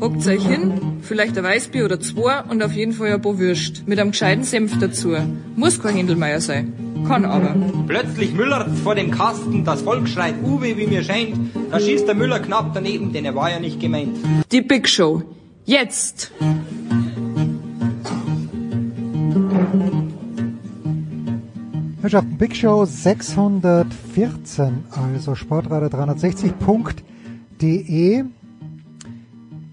[0.00, 3.86] Hockt euch hin, vielleicht ein Weißbier oder zwei und auf jeden Fall ein paar Würst.
[3.86, 5.14] Mit einem gescheiten Senf dazu.
[5.56, 6.72] Muss kein Händelmeier sein.
[7.06, 7.54] Kann aber.
[7.86, 11.36] Plötzlich müllert's vor dem Kasten, das Volk schreit Uwe, wie mir scheint.
[11.70, 14.16] Da schießt der Müller knapp daneben, denn er war ja nicht gemeint.
[14.50, 15.22] Die Big Show.
[15.66, 16.32] Jetzt!
[22.00, 28.24] Herrschaften, Big Show 614, also sportradar360.de.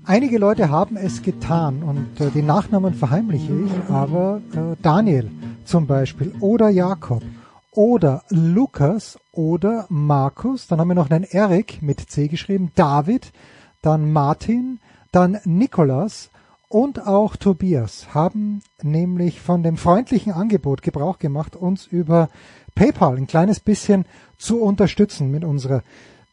[0.10, 5.30] Einige Leute haben es getan und äh, die Nachnamen verheimliche ich, aber äh, Daniel
[5.66, 7.24] zum Beispiel oder Jakob
[7.72, 13.34] oder Lukas oder Markus, dann haben wir noch einen Erik mit C geschrieben, David,
[13.82, 14.80] dann Martin,
[15.12, 16.30] dann Nikolas
[16.70, 22.30] und auch Tobias haben nämlich von dem freundlichen Angebot Gebrauch gemacht, uns über
[22.76, 24.06] PayPal ein kleines bisschen
[24.38, 25.84] zu unterstützen mit unserer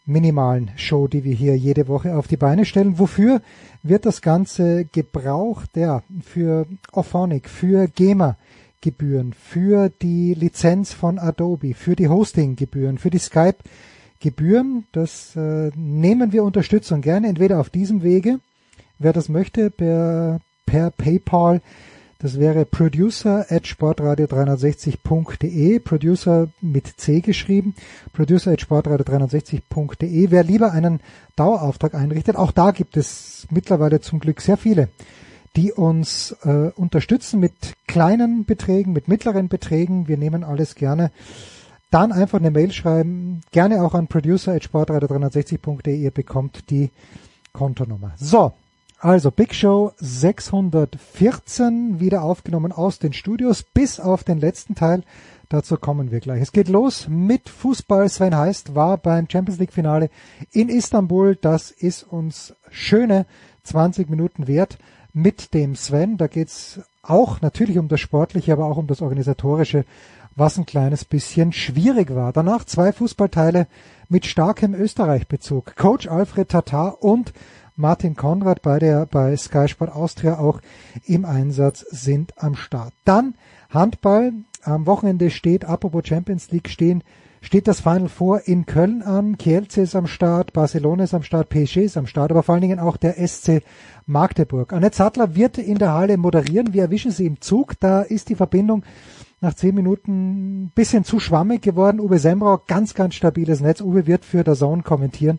[0.07, 2.99] minimalen Show, die wir hier jede Woche auf die Beine stellen.
[2.99, 3.41] Wofür
[3.83, 5.77] wird das Ganze gebraucht?
[5.77, 8.37] Ja, für Auphonic, für GEMA.
[8.85, 14.85] Gebühren, für die Lizenz von Adobe, für die Hosting-Gebühren, für die Skype-Gebühren.
[14.93, 18.41] Das äh, nehmen wir Unterstützung gerne, entweder auf diesem Wege,
[18.99, 21.63] wer das möchte, per, per PayPal.
[22.19, 27.75] Das wäre producer at sportradio360.de, producer mit C geschrieben,
[28.13, 30.31] producer at sportradio360.de.
[30.31, 31.01] Wer lieber einen
[31.37, 34.89] Dauerauftrag einrichtet, auch da gibt es mittlerweile zum Glück sehr viele
[35.57, 40.09] die uns äh, unterstützen mit kleinen Beträgen, mit mittleren Beträgen.
[40.09, 41.13] Wir nehmen alles gerne.
[41.91, 45.97] Dann einfach eine Mail schreiben, gerne auch an producer.sportradio360.de.
[45.97, 46.91] Ihr bekommt die
[47.53, 48.15] Kontonummer.
[48.17, 48.53] So,
[49.05, 55.03] also Big Show 614 wieder aufgenommen aus den Studios bis auf den letzten Teil.
[55.51, 56.41] Dazu kommen wir gleich.
[56.41, 58.09] Es geht los mit Fußball.
[58.09, 60.09] Sven Heist war beim Champions League Finale
[60.53, 61.37] in Istanbul.
[61.37, 63.27] Das ist uns schöne
[63.65, 64.79] 20 Minuten wert
[65.13, 66.17] mit dem Sven.
[66.17, 69.85] Da geht's auch natürlich um das Sportliche, aber auch um das Organisatorische,
[70.35, 72.33] was ein kleines bisschen schwierig war.
[72.33, 73.67] Danach zwei Fußballteile
[74.09, 75.77] mit starkem Österreich-Bezug.
[75.77, 77.35] Coach Alfred Tatar und
[77.77, 80.61] Martin Konrad, beide bei Sky Sport Austria auch
[81.07, 82.93] im Einsatz sind am Start.
[83.05, 83.35] Dann
[83.71, 84.33] Handball.
[84.63, 87.03] Am Wochenende steht, apropos Champions League, stehen
[87.45, 89.37] steht das Final Four in Köln an.
[89.37, 92.63] Kielce ist am Start, Barcelona ist am Start, PSG ist am Start, aber vor allen
[92.63, 93.63] Dingen auch der SC
[94.07, 94.73] Magdeburg.
[94.73, 96.73] Annette Sattler wird in der Halle moderieren.
[96.73, 97.79] Wir erwischen sie im Zug.
[97.81, 98.85] Da ist die Verbindung
[99.41, 102.01] nach zehn Minuten ein bisschen zu schwammig geworden.
[102.01, 103.81] Uwe Sembrau, ganz, ganz stabiles Netz.
[103.81, 105.39] Uwe wird für der Zone kommentieren.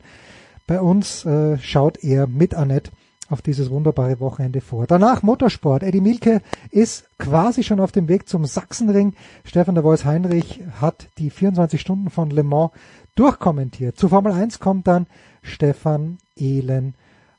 [0.68, 2.92] Bei uns äh, schaut er mit Annette
[3.30, 4.88] auf dieses wunderbare Wochenende vor.
[4.88, 5.84] Danach Motorsport.
[5.84, 9.14] Eddie Milke ist quasi schon auf dem Weg zum Sachsenring.
[9.44, 12.72] Stefan der Voice Heinrich hat die 24 Stunden von Le Mans
[13.16, 13.98] durchkommentiert.
[13.98, 15.08] Zu Formel 1 kommt dann
[15.42, 16.96] Stefan Ehlen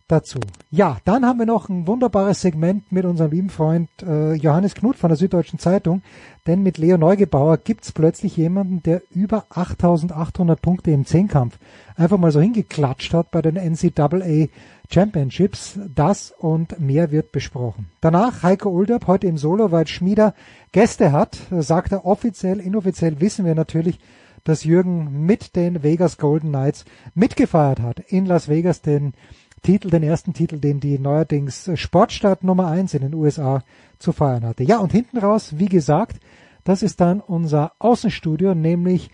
[0.09, 0.39] dazu.
[0.71, 4.97] Ja, dann haben wir noch ein wunderbares Segment mit unserem lieben Freund äh, Johannes Knut
[4.97, 6.03] von der Süddeutschen Zeitung,
[6.47, 11.59] denn mit Leo Neugebauer gibt's plötzlich jemanden, der über 8800 Punkte im Zehnkampf
[11.97, 14.49] einfach mal so hingeklatscht hat bei den NCAA
[14.91, 15.78] Championships.
[15.95, 17.87] Das und mehr wird besprochen.
[18.00, 20.34] Danach Heiko Ulderb, heute im Solo, weil Schmieder
[20.72, 23.99] Gäste hat, sagt er offiziell, inoffiziell wissen wir natürlich,
[24.45, 26.84] dass Jürgen mit den Vegas Golden Knights
[27.15, 29.12] mitgefeiert hat in Las Vegas, den
[29.66, 33.65] Titel, den ersten Titel, den die neuerdings Sportstadt Nummer eins in den USA
[33.99, 34.62] zu feiern hatte.
[34.62, 36.21] Ja, und hinten raus, wie gesagt,
[36.63, 39.10] das ist dann unser Außenstudio, nämlich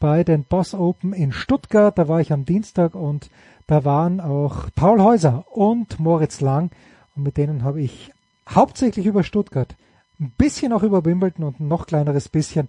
[0.00, 1.96] bei den Boss Open in Stuttgart.
[1.96, 3.30] Da war ich am Dienstag und
[3.68, 6.72] da waren auch Paul Häuser und Moritz Lang
[7.14, 8.10] und mit denen habe ich
[8.48, 9.76] hauptsächlich über Stuttgart,
[10.18, 12.68] ein bisschen auch über Wimbledon und ein noch kleineres bisschen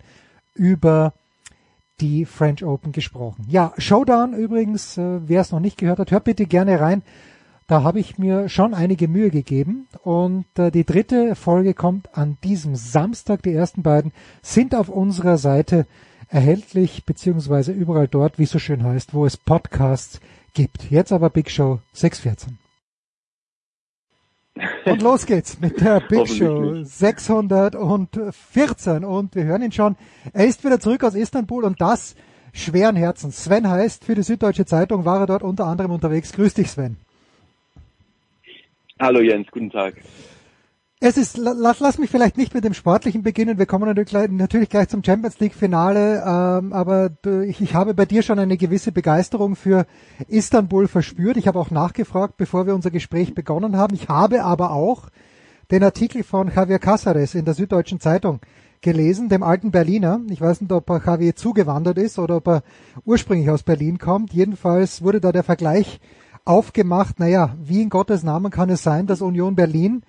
[0.54, 1.14] über
[2.04, 3.46] die French Open gesprochen.
[3.48, 7.02] Ja, Showdown übrigens, äh, wer es noch nicht gehört hat, hört bitte gerne rein.
[7.68, 12.38] Da habe ich mir schon einige Mühe gegeben und äh, die dritte Folge kommt an
[12.44, 13.42] diesem Samstag.
[13.44, 14.12] Die ersten beiden
[14.42, 15.88] sind auf unserer Seite
[16.28, 20.20] erhältlich, beziehungsweise überall dort, wie es so schön heißt, wo es Podcasts
[20.54, 20.92] gibt.
[20.92, 22.63] Jetzt aber Big Show 614.
[24.86, 29.96] Und los geht's mit der Big Show 614 und wir hören ihn schon.
[30.32, 32.16] Er ist wieder zurück aus Istanbul und das
[32.54, 33.44] schweren Herzens.
[33.44, 36.34] Sven heißt, für die Süddeutsche Zeitung war er dort unter anderem unterwegs.
[36.34, 36.98] Grüß dich, Sven.
[39.00, 39.96] Hallo Jens, guten Tag.
[41.06, 43.58] Es ist, lass, lass mich vielleicht nicht mit dem Sportlichen beginnen.
[43.58, 47.10] Wir kommen natürlich gleich, natürlich gleich zum Champions League Finale, ähm, aber
[47.46, 49.86] ich, ich habe bei dir schon eine gewisse Begeisterung für
[50.30, 51.36] Istanbul verspürt.
[51.36, 53.96] Ich habe auch nachgefragt, bevor wir unser Gespräch begonnen haben.
[53.96, 55.10] Ich habe aber auch
[55.72, 58.40] den Artikel von Javier Casares in der Süddeutschen Zeitung
[58.80, 60.22] gelesen, dem alten Berliner.
[60.30, 62.64] Ich weiß nicht, ob er Javier zugewandert ist oder ob er
[63.04, 64.32] ursprünglich aus Berlin kommt.
[64.32, 66.00] Jedenfalls wurde da der Vergleich
[66.46, 67.20] aufgemacht.
[67.20, 70.04] Naja, wie in Gottes Namen kann es sein, dass Union Berlin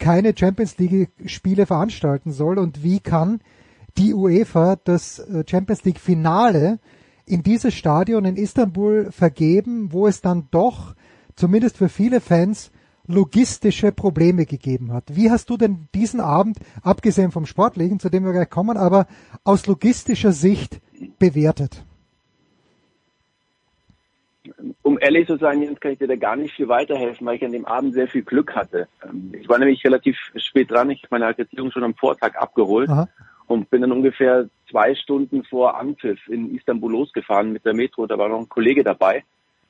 [0.00, 3.40] keine Champions League Spiele veranstalten soll und wie kann
[3.96, 6.80] die UEFA das äh, Champions League Finale
[7.26, 10.96] in dieses Stadion in Istanbul vergeben, wo es dann doch
[11.36, 12.72] zumindest für viele Fans
[13.06, 15.16] logistische Probleme gegeben hat.
[15.16, 19.06] Wie hast du denn diesen Abend, abgesehen vom Sportlichen, zu dem wir gleich kommen, aber
[19.44, 20.80] aus logistischer Sicht
[21.18, 21.84] bewertet?
[24.82, 27.44] Um ehrlich zu sein, Jens, kann ich dir da gar nicht viel weiterhelfen, weil ich
[27.44, 28.88] an dem Abend sehr viel Glück hatte.
[29.04, 30.90] Ähm, ich war nämlich relativ spät dran.
[30.90, 33.08] Ich habe meine Akkreditierung schon am Vortag abgeholt Aha.
[33.46, 38.06] und bin dann ungefähr zwei Stunden vor Anpfiff in Istanbul losgefahren mit der Metro.
[38.06, 39.24] Da war noch ein Kollege dabei.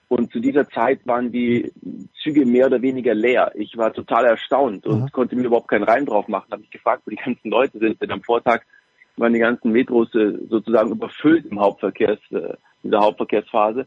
[0.08, 1.72] Und zu dieser Zeit waren die
[2.20, 3.52] Züge mehr oder weniger leer.
[3.54, 5.08] Ich war total erstaunt und Aha.
[5.12, 6.50] konnte mir überhaupt keinen Reim drauf machen.
[6.50, 8.02] Habe mich gefragt, wo die ganzen Leute sind.
[8.02, 8.62] Denn am Vortag
[9.16, 13.86] waren die ganzen Metros äh, sozusagen überfüllt im Hauptverkehrs, äh, in der Hauptverkehrsphase.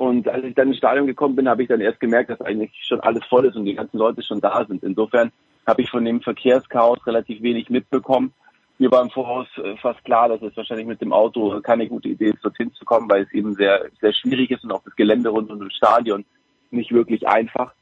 [0.00, 2.70] Und als ich dann ins Stadion gekommen bin, habe ich dann erst gemerkt, dass eigentlich
[2.88, 4.82] schon alles voll ist und die ganzen Leute schon da sind.
[4.82, 5.30] Insofern
[5.66, 8.32] habe ich von dem Verkehrschaos relativ wenig mitbekommen.
[8.78, 12.08] Mir war im Voraus äh, fast klar, dass es wahrscheinlich mit dem Auto keine gute
[12.08, 14.96] Idee ist, dorthin zu kommen, weil es eben sehr, sehr schwierig ist und auch das
[14.96, 16.24] Gelände rund um das Stadion
[16.70, 17.74] nicht wirklich einfach.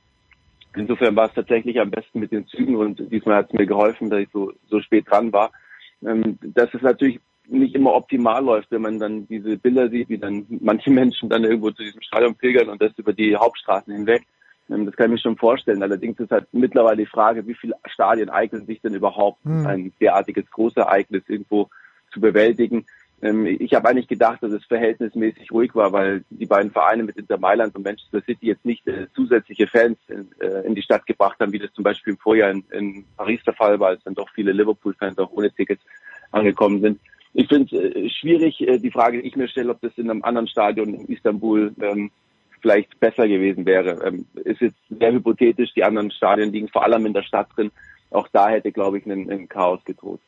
[0.75, 4.11] Insofern war es tatsächlich am besten mit den Zügen und diesmal hat es mir geholfen,
[4.11, 5.53] dass ich so, so spät dran war.
[6.05, 10.19] Ähm, das ist natürlich nicht immer optimal läuft, wenn man dann diese Bilder sieht, wie
[10.19, 14.27] dann manche Menschen dann irgendwo zu diesem Stadion pilgern und das über die Hauptstraßen hinweg.
[14.71, 15.83] Ähm, das kann ich mir schon vorstellen.
[15.83, 19.67] Allerdings ist halt mittlerweile die Frage, wie viele Stadien eignen sich denn überhaupt, mhm.
[19.67, 21.69] ein derartiges Großereignis irgendwo
[22.13, 22.87] zu bewältigen.
[23.21, 27.17] Ähm, ich habe eigentlich gedacht, dass es verhältnismäßig ruhig war, weil die beiden Vereine mit
[27.17, 31.07] Inter Mailand und Manchester City jetzt nicht äh, zusätzliche Fans in, äh, in, die Stadt
[31.07, 34.05] gebracht haben, wie das zum Beispiel im Vorjahr in, in Paris der Fall war, als
[34.05, 35.83] dann doch viele Liverpool-Fans auch ohne Tickets
[36.31, 37.01] angekommen sind
[37.35, 40.11] ich finde es äh, schwierig, äh, die Frage, die ich mir stelle, ob das in
[40.11, 42.11] einem anderen Stadion in Istanbul ähm,
[42.61, 44.05] vielleicht besser gewesen wäre.
[44.05, 47.71] Ähm, ist jetzt sehr hypothetisch, die anderen Stadien liegen vor allem in der Stadt drin.
[48.11, 50.21] Auch da hätte, glaube ich, ein, ein Chaos gedroht.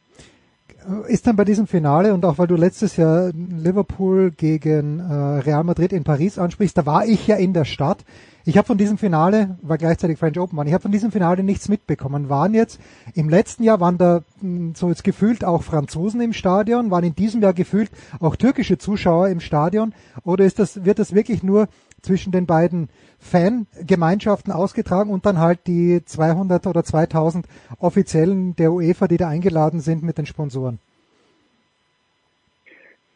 [1.08, 5.62] Ist dann bei diesem Finale und auch weil du letztes Jahr Liverpool gegen äh, Real
[5.62, 8.04] Madrid in Paris ansprichst, da war ich ja in der Stadt.
[8.46, 11.42] Ich habe von diesem Finale, weil gleichzeitig French Open waren, ich habe von diesem Finale
[11.42, 12.30] nichts mitbekommen.
[12.30, 12.80] Waren jetzt
[13.14, 17.14] im letzten Jahr waren da hm, so jetzt gefühlt auch Franzosen im Stadion, waren in
[17.14, 19.92] diesem Jahr gefühlt auch türkische Zuschauer im Stadion
[20.24, 21.68] oder ist das wird das wirklich nur
[22.02, 22.88] zwischen den beiden
[23.19, 27.47] Fangemeinschaften ausgetragen und dann halt die 200 oder 2000
[27.79, 30.79] Offiziellen der UEFA, die da eingeladen sind mit den Sponsoren?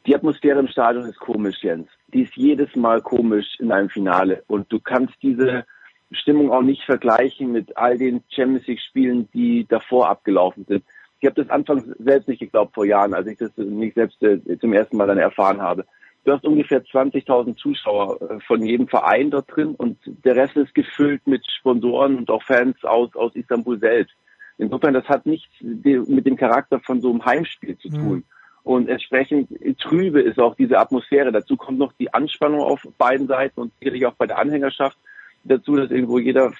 [0.06, 1.88] Die Atmosphäre im Stadion ist komisch, Jens.
[2.12, 4.42] Die ist jedes Mal komisch in einem Finale.
[4.46, 5.64] Und du kannst diese
[6.12, 10.84] Stimmung auch nicht vergleichen mit all den Champions League Spielen, die davor abgelaufen sind.
[11.20, 14.58] Ich habe das anfangs selbst nicht geglaubt vor Jahren, als ich das nicht selbst äh,
[14.58, 15.86] zum ersten Mal dann erfahren habe.
[16.24, 20.74] Du hast ungefähr 20.000 Zuschauer äh, von jedem Verein dort drin und der Rest ist
[20.74, 24.14] gefüllt mit Sponsoren und auch Fans aus, aus Istanbul selbst.
[24.56, 28.16] Insofern, das hat nichts mit dem Charakter von so einem Heimspiel zu tun.
[28.16, 28.24] Mhm.
[28.62, 31.32] Und entsprechend trübe ist auch diese Atmosphäre.
[31.32, 34.96] Dazu kommt noch die Anspannung auf beiden Seiten und sicherlich auch bei der Anhängerschaft
[35.42, 36.52] dazu, dass irgendwo jeder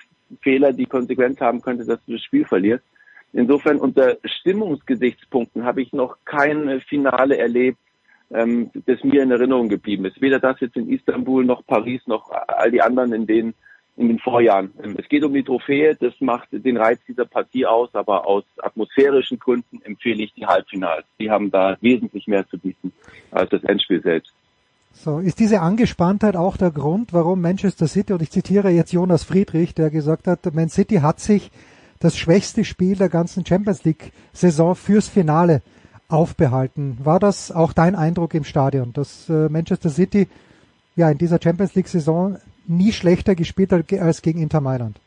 [0.43, 2.85] Fehler die Konsequenz haben könnte, dass du das Spiel verlierst.
[3.33, 7.79] Insofern unter Stimmungsgesichtspunkten habe ich noch kein Finale erlebt,
[8.35, 10.21] ähm, das mir in Erinnerung geblieben ist.
[10.21, 13.55] Weder das jetzt in Istanbul noch Paris noch all die anderen in den
[13.97, 14.73] in den Vorjahren.
[14.83, 18.45] Ähm, es geht um die Trophäe, das macht den Reiz dieser Partie aus, aber aus
[18.61, 21.05] atmosphärischen Gründen empfehle ich die Halbfinals.
[21.21, 22.93] Die haben da wesentlich mehr zu bieten
[23.31, 24.33] als das Endspiel selbst.
[24.93, 29.25] So, ist diese Angespanntheit auch der Grund, warum Manchester City, und ich zitiere jetzt Jonas
[29.25, 31.51] Friedrich, der gesagt hat, Man City hat sich
[32.01, 35.63] das schwächste Spiel der ganzen Champions League Saison fürs Finale
[36.09, 36.99] aufbehalten.
[37.03, 40.29] War das auch dein Eindruck im Stadion, dass äh, Manchester City
[40.97, 44.99] ja in dieser Champions League Saison nie schlechter gespielt hat als gegen Inter Mailand.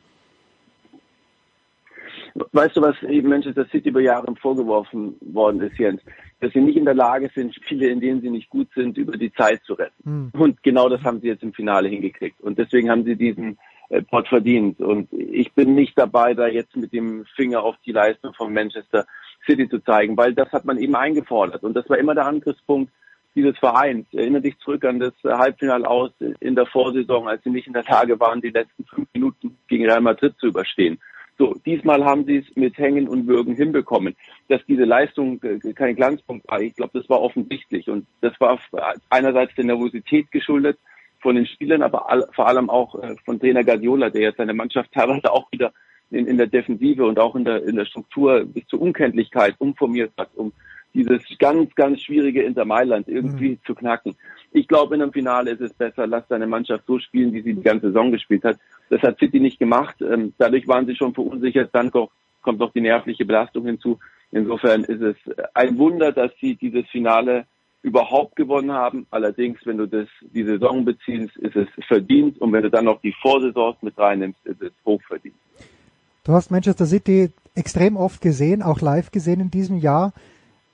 [2.51, 6.01] Weißt du, was eben Manchester City über Jahre vorgeworfen worden ist, Jens?
[6.39, 9.17] Dass sie nicht in der Lage sind, Spiele, in denen sie nicht gut sind, über
[9.17, 10.03] die Zeit zu retten.
[10.03, 10.31] Hm.
[10.39, 12.39] Und genau das haben sie jetzt im Finale hingekriegt.
[12.41, 13.57] Und deswegen haben sie diesen
[13.89, 14.79] äh, Pott verdient.
[14.79, 19.07] Und ich bin nicht dabei, da jetzt mit dem Finger auf die Leistung von Manchester
[19.47, 21.63] City zu zeigen, weil das hat man eben eingefordert.
[21.63, 22.91] Und das war immer der Angriffspunkt
[23.35, 24.07] dieses Vereins.
[24.13, 27.83] Erinnere dich zurück an das Halbfinale aus in der Vorsaison, als sie nicht in der
[27.83, 30.99] Lage waren, die letzten fünf Minuten gegen Real Madrid zu überstehen.
[31.37, 34.15] So, diesmal haben sie es mit Hängen und Würgen hinbekommen.
[34.47, 35.39] Dass diese Leistung
[35.75, 37.87] kein Glanzpunkt war, ich glaube, das war offensichtlich.
[37.89, 38.59] Und das war
[39.11, 40.79] einerseits der Nervosität geschuldet
[41.21, 44.91] von den Spielern, aber vor allem auch äh, von Trainer Guardiola, der jetzt seine Mannschaft
[44.91, 45.73] teilweise auch wieder
[46.11, 50.11] in, in der Defensive und auch in der, in der Struktur bis zur Unkenntlichkeit umformiert
[50.17, 50.53] hat, um
[50.93, 53.59] dieses ganz, ganz schwierige Inter Mailand irgendwie mhm.
[53.65, 54.15] zu knacken.
[54.51, 57.53] Ich glaube, in einem Finale ist es besser, lass deine Mannschaft so spielen, wie sie
[57.53, 58.57] die ganze Saison gespielt hat.
[58.89, 59.95] Das hat City nicht gemacht.
[60.01, 61.69] Ähm, dadurch waren sie schon verunsichert.
[61.73, 63.99] Dann kommt noch die nervliche Belastung hinzu.
[64.31, 65.15] Insofern ist es
[65.53, 67.45] ein Wunder, dass sie dieses Finale
[67.83, 69.05] überhaupt gewonnen haben.
[69.11, 72.39] Allerdings, wenn du das, die Saison beziehst, ist es verdient.
[72.41, 75.35] Und wenn du dann noch die Vorsaisons mit reinnimmst, ist es hochverdient.
[76.27, 80.11] Du hast Manchester City extrem oft gesehen, auch live gesehen in diesem Jahr.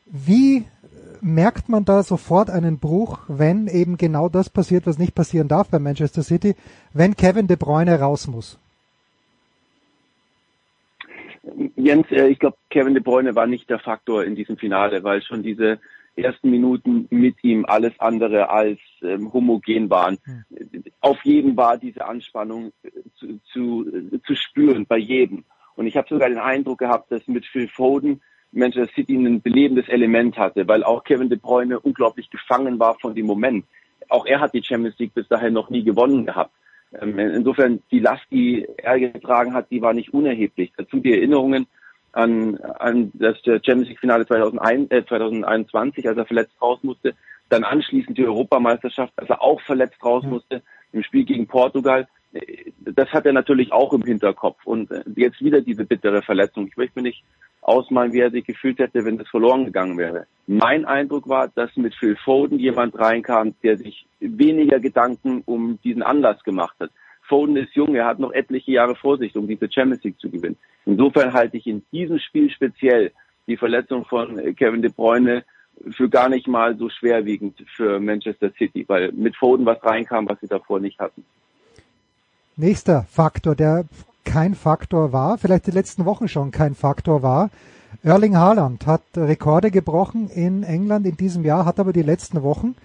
[0.08, 0.66] Wie
[1.22, 5.70] merkt man da sofort einen Bruch, wenn eben genau das passiert, was nicht passieren darf
[5.70, 6.56] bei Manchester City,
[6.92, 8.58] wenn Kevin De Bruyne raus muss?
[11.76, 15.22] Jens, äh, ich glaube, Kevin De Bruyne war nicht der Faktor in diesem Finale, weil
[15.22, 15.78] schon diese
[16.16, 20.18] ersten Minuten mit ihm alles andere als ähm, homogen waren.
[20.24, 20.84] Hm.
[21.02, 22.72] Auf jedem war diese Anspannung
[23.16, 25.44] zu, zu, zu spüren, bei jedem.
[25.76, 29.90] Und ich habe sogar den Eindruck gehabt, dass mit Phil Foden Manchester City ein belebendes
[29.90, 33.66] Element hatte, weil auch Kevin De Bruyne unglaublich gefangen war von dem Moment.
[34.10, 36.52] Auch er hat die Champions League bis dahin noch nie gewonnen gehabt.
[37.02, 40.72] Ähm, insofern die Last, die er getragen hat, die war nicht unerheblich.
[40.78, 41.66] Dazu die Erinnerungen
[42.14, 47.14] an, an das Champions League Finale 2001, äh, 2021, als er verletzt raus musste.
[47.50, 52.08] Dann anschließend die Europameisterschaft, als er auch verletzt raus musste im Spiel gegen Portugal.
[52.80, 54.58] Das hat er natürlich auch im Hinterkopf.
[54.66, 56.68] Und äh, jetzt wieder diese bittere Verletzung.
[56.68, 57.24] Ich möchte mir nicht
[57.62, 60.28] ausmalen, wie er sich gefühlt hätte, wenn das verloren gegangen wäre.
[60.48, 66.04] Mein Eindruck war, dass mit Phil Foden jemand reinkam, der sich weniger Gedanken um diesen
[66.04, 66.92] Anlass gemacht hat.
[67.34, 70.30] Foden ist jung, er hat noch etliche Jahre vor sich, um diese Champions League zu
[70.30, 70.56] gewinnen.
[70.86, 73.12] Insofern halte ich in diesem Spiel speziell
[73.48, 75.44] die Verletzung von Kevin De Bruyne
[75.90, 80.40] für gar nicht mal so schwerwiegend für Manchester City, weil mit Foden was reinkam, was
[80.42, 81.26] sie davor nicht hatten.
[82.56, 83.86] Nächster Faktor, der
[84.26, 87.50] kein Faktor war, vielleicht die letzten Wochen schon kein Faktor war.
[88.04, 92.76] Erling Haaland hat Rekorde gebrochen in England in diesem Jahr, hat aber die letzten Wochen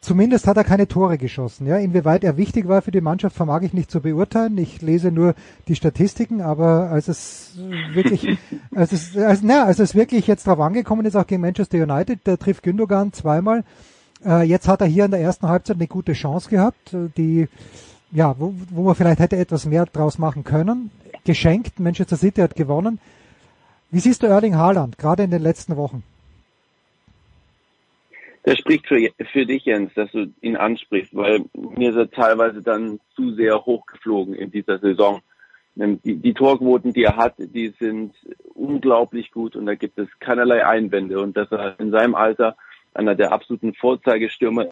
[0.00, 1.66] zumindest hat er keine Tore geschossen.
[1.66, 4.56] Ja, inwieweit er wichtig war für die Mannschaft, vermag ich nicht zu beurteilen.
[4.58, 5.34] Ich lese nur
[5.68, 7.58] die Statistiken, aber als es
[7.92, 8.38] wirklich,
[8.74, 12.20] als es, als, na, als es wirklich jetzt drauf angekommen ist, auch gegen Manchester United,
[12.24, 13.64] da trifft Gündogan zweimal.
[14.24, 17.48] Äh, jetzt hat er hier in der ersten Halbzeit eine gute Chance gehabt, die
[18.12, 20.90] ja, wo, wo man vielleicht hätte etwas mehr draus machen können.
[21.24, 22.98] Geschenkt, Manchester City hat gewonnen.
[23.90, 26.02] Wie siehst du Erling Haaland, gerade in den letzten Wochen?
[28.42, 32.62] Das spricht für, für dich, Jens, dass du ihn ansprichst, weil mir ist er teilweise
[32.62, 35.20] dann zu sehr hochgeflogen in dieser Saison.
[35.74, 38.14] Die, die Torquoten, die er hat, die sind
[38.54, 42.56] unglaublich gut und da gibt es keinerlei Einwände und dass er in seinem Alter
[42.92, 44.66] einer der absoluten Vorzeigestürmer,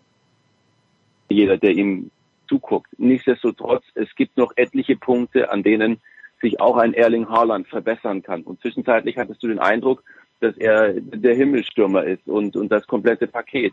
[1.30, 2.10] jeder, der ihm
[2.48, 2.88] zuguckt.
[2.98, 6.00] Nichtsdestotrotz, es gibt noch etliche Punkte, an denen
[6.40, 8.42] sich auch ein Erling Haaland verbessern kann.
[8.42, 10.02] Und zwischenzeitlich hattest du den Eindruck,
[10.40, 13.72] dass er der Himmelstürmer ist und, und das komplette Paket.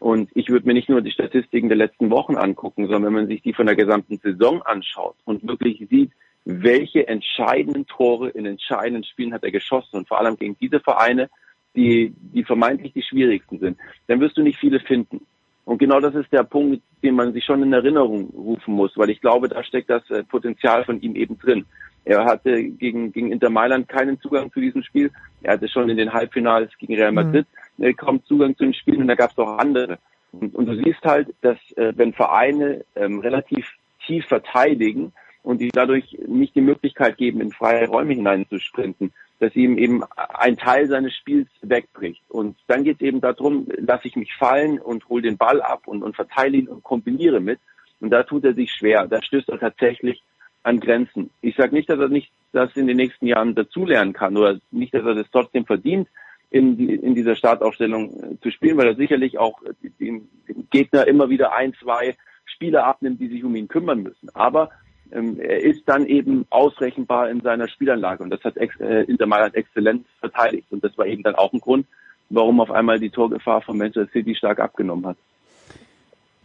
[0.00, 3.28] Und ich würde mir nicht nur die Statistiken der letzten Wochen angucken, sondern wenn man
[3.28, 6.10] sich die von der gesamten Saison anschaut und wirklich sieht,
[6.44, 11.30] welche entscheidenden Tore in entscheidenden Spielen hat er geschossen und vor allem gegen diese Vereine,
[11.74, 15.26] die, die vermeintlich die schwierigsten sind, dann wirst du nicht viele finden.
[15.64, 19.10] Und genau das ist der Punkt, den man sich schon in Erinnerung rufen muss, weil
[19.10, 21.64] ich glaube, da steckt das äh, Potenzial von ihm eben drin.
[22.04, 25.10] Er hatte gegen, gegen Inter Mailand keinen Zugang zu diesem Spiel.
[25.42, 27.46] Er hatte schon in den Halbfinals gegen Real Madrid
[27.76, 27.96] mhm.
[27.96, 29.98] kaum Zugang zu den Spielen und da gab es auch andere.
[30.32, 33.66] Und, und, du siehst halt, dass äh, wenn Vereine ähm, relativ
[34.04, 39.78] tief verteidigen und die dadurch nicht die Möglichkeit geben, in freie Räume hineinzusprinten, dass ihm
[39.78, 42.22] eben ein Teil seines Spiels wegbricht.
[42.28, 45.86] Und dann geht es eben darum, lasse ich mich fallen und hole den Ball ab
[45.86, 47.60] und, und verteile ihn und kombiniere mit.
[48.00, 49.06] Und da tut er sich schwer.
[49.06, 50.22] Da stößt er tatsächlich
[50.64, 51.30] an Grenzen.
[51.40, 54.94] Ich sage nicht, dass er nicht das in den nächsten Jahren dazulernen kann oder nicht,
[54.94, 56.08] dass er das trotzdem verdient,
[56.50, 59.60] in, in dieser Startaufstellung äh, zu spielen, weil er sicherlich auch
[59.98, 64.28] dem, dem Gegner immer wieder ein, zwei Spieler abnimmt, die sich um ihn kümmern müssen.
[64.34, 64.70] Aber
[65.12, 69.26] ähm, er ist dann eben ausrechenbar in seiner Spielanlage und das hat Ex äh, Inter
[69.26, 71.86] Mailand exzellent verteidigt und das war eben dann auch ein Grund,
[72.30, 75.16] warum auf einmal die Torgefahr von Manchester City stark abgenommen hat.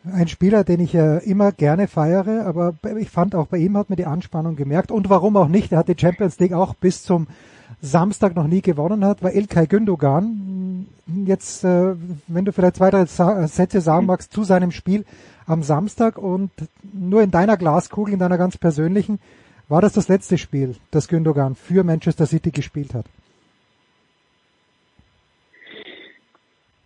[0.05, 3.89] Ein Spieler, den ich äh, immer gerne feiere, aber ich fand auch bei ihm hat
[3.89, 5.73] man die Anspannung gemerkt und warum auch nicht.
[5.73, 7.27] Er hat die Champions League auch bis zum
[7.81, 10.87] Samstag noch nie gewonnen hat, war Ilkay Gündogan.
[11.25, 11.95] Jetzt, äh,
[12.27, 15.05] wenn du vielleicht zwei, drei Sätze sagen magst zu seinem Spiel
[15.45, 16.51] am Samstag und
[16.93, 19.19] nur in deiner Glaskugel, in deiner ganz persönlichen,
[19.67, 23.05] war das das letzte Spiel, das Gündogan für Manchester City gespielt hat?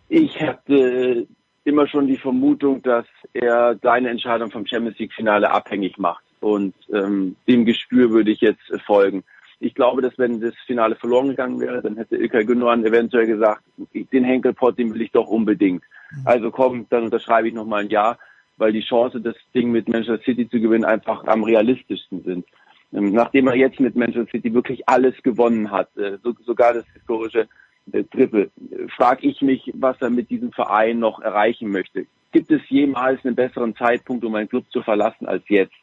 [0.08, 1.26] Ich hatte
[1.64, 6.24] immer schon die Vermutung, dass er seine Entscheidung vom Champions League Finale abhängig macht.
[6.40, 9.24] Und ähm, dem Gespür würde ich jetzt folgen.
[9.60, 13.62] Ich glaube, dass wenn das Finale verloren gegangen wäre, dann hätte Ilkay Gündogan eventuell gesagt,
[13.94, 15.82] den Henkelpott, den will ich doch unbedingt.
[16.10, 16.22] Mhm.
[16.26, 18.18] Also komm, dann unterschreibe ich nochmal ein Ja,
[18.58, 22.44] weil die Chance, das Ding mit Manchester City zu gewinnen, einfach am realistischsten sind.
[22.92, 27.48] Ähm, nachdem er jetzt mit Manchester City wirklich alles gewonnen hat, äh, sogar das historische
[27.92, 28.50] äh, Triple,
[28.96, 32.06] frage ich mich, was er mit diesem Verein noch erreichen möchte.
[32.32, 35.74] Gibt es jemals einen besseren Zeitpunkt, um einen Club zu verlassen als jetzt?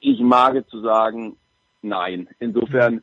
[0.00, 1.36] Ich mag zu sagen,
[1.82, 2.28] nein.
[2.38, 3.02] Insofern,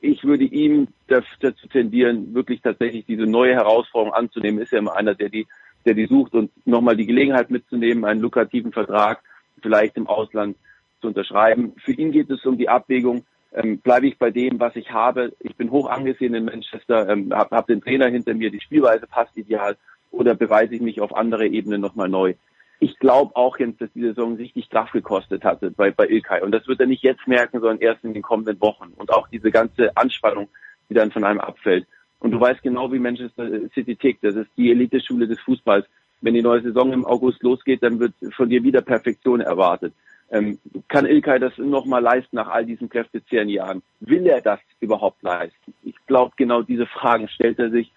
[0.00, 4.60] ich würde ihm dazu tendieren, wirklich tatsächlich diese neue Herausforderung anzunehmen.
[4.60, 5.46] Ist ja immer einer, der die,
[5.84, 9.22] der die sucht und nochmal die Gelegenheit mitzunehmen, einen lukrativen Vertrag
[9.62, 10.56] vielleicht im Ausland
[11.00, 11.74] zu unterschreiben.
[11.78, 15.32] Für ihn geht es um die Abwägung, ähm, bleibe ich bei dem, was ich habe.
[15.40, 19.06] Ich bin hoch angesehen in Manchester, ähm, habe hab den Trainer hinter mir, die Spielweise
[19.06, 19.76] passt ideal
[20.10, 22.34] oder beweise ich mich auf andere Ebenen nochmal neu.
[22.82, 26.40] Ich glaube auch, Jens, dass die Saison richtig Kraft gekostet hatte bei, bei Ilkay.
[26.40, 28.94] Und das wird er nicht jetzt merken, sondern erst in den kommenden Wochen.
[28.96, 30.48] Und auch diese ganze Anspannung,
[30.88, 31.86] die dann von einem abfällt.
[32.20, 34.24] Und du weißt genau, wie Manchester City tickt.
[34.24, 35.86] Das ist die Eliteschule des Fußballs.
[36.22, 39.92] Wenn die neue Saison im August losgeht, dann wird von dir wieder Perfektion erwartet.
[40.30, 40.58] Ähm,
[40.88, 43.82] kann Ilkay das nochmal leisten nach all diesen kräftezehren Jahren?
[44.00, 45.74] Will er das überhaupt leisten?
[45.82, 47.92] Ich glaube, genau diese Fragen stellt er sich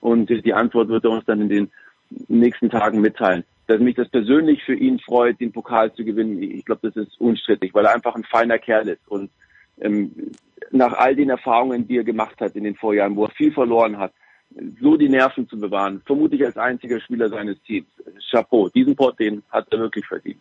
[0.00, 1.70] und die Antwort wird er uns dann in den
[2.28, 3.44] nächsten Tagen mitteilen.
[3.66, 7.20] Dass mich das persönlich für ihn freut, den Pokal zu gewinnen, ich glaube, das ist
[7.20, 9.30] unstrittig, weil er einfach ein feiner Kerl ist und
[9.80, 10.12] ähm,
[10.70, 13.98] nach all den Erfahrungen, die er gemacht hat in den Vorjahren, wo er viel verloren
[13.98, 14.12] hat,
[14.80, 17.88] so die Nerven zu bewahren, vermutlich als einziger Spieler seines Teams.
[18.30, 20.40] Chapeau, diesen Port, den hat er wirklich verdient.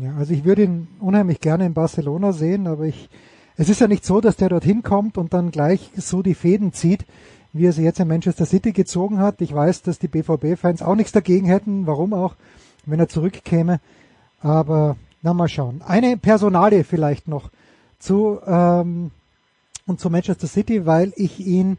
[0.00, 3.08] Ja, also ich würde ihn unheimlich gerne in Barcelona sehen, aber ich,
[3.56, 6.72] es ist ja nicht so, dass der dorthin kommt und dann gleich so die Fäden
[6.72, 7.04] zieht,
[7.52, 9.40] wie er sie jetzt in Manchester City gezogen hat.
[9.40, 12.34] Ich weiß, dass die BVB-Fans auch nichts dagegen hätten, warum auch,
[12.86, 13.80] wenn er zurückkäme.
[14.40, 15.80] Aber na mal schauen.
[15.86, 17.50] Eine Personalie vielleicht noch
[17.98, 19.12] zu ähm,
[19.86, 21.78] und zu Manchester City, weil ich ihn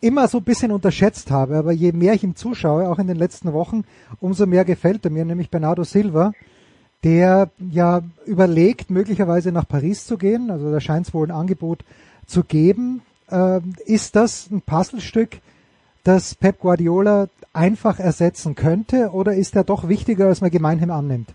[0.00, 1.56] immer so ein bisschen unterschätzt habe.
[1.56, 3.84] Aber je mehr ich ihm zuschaue, auch in den letzten Wochen,
[4.20, 6.32] umso mehr gefällt er mir, nämlich Bernardo Silva
[7.04, 10.50] der ja überlegt, möglicherweise nach Paris zu gehen.
[10.50, 11.84] Also da scheint es wohl ein Angebot
[12.26, 13.02] zu geben.
[13.30, 15.38] Ähm, ist das ein Puzzlestück,
[16.04, 21.34] das Pep Guardiola einfach ersetzen könnte oder ist er doch wichtiger, als man gemeinhin annimmt?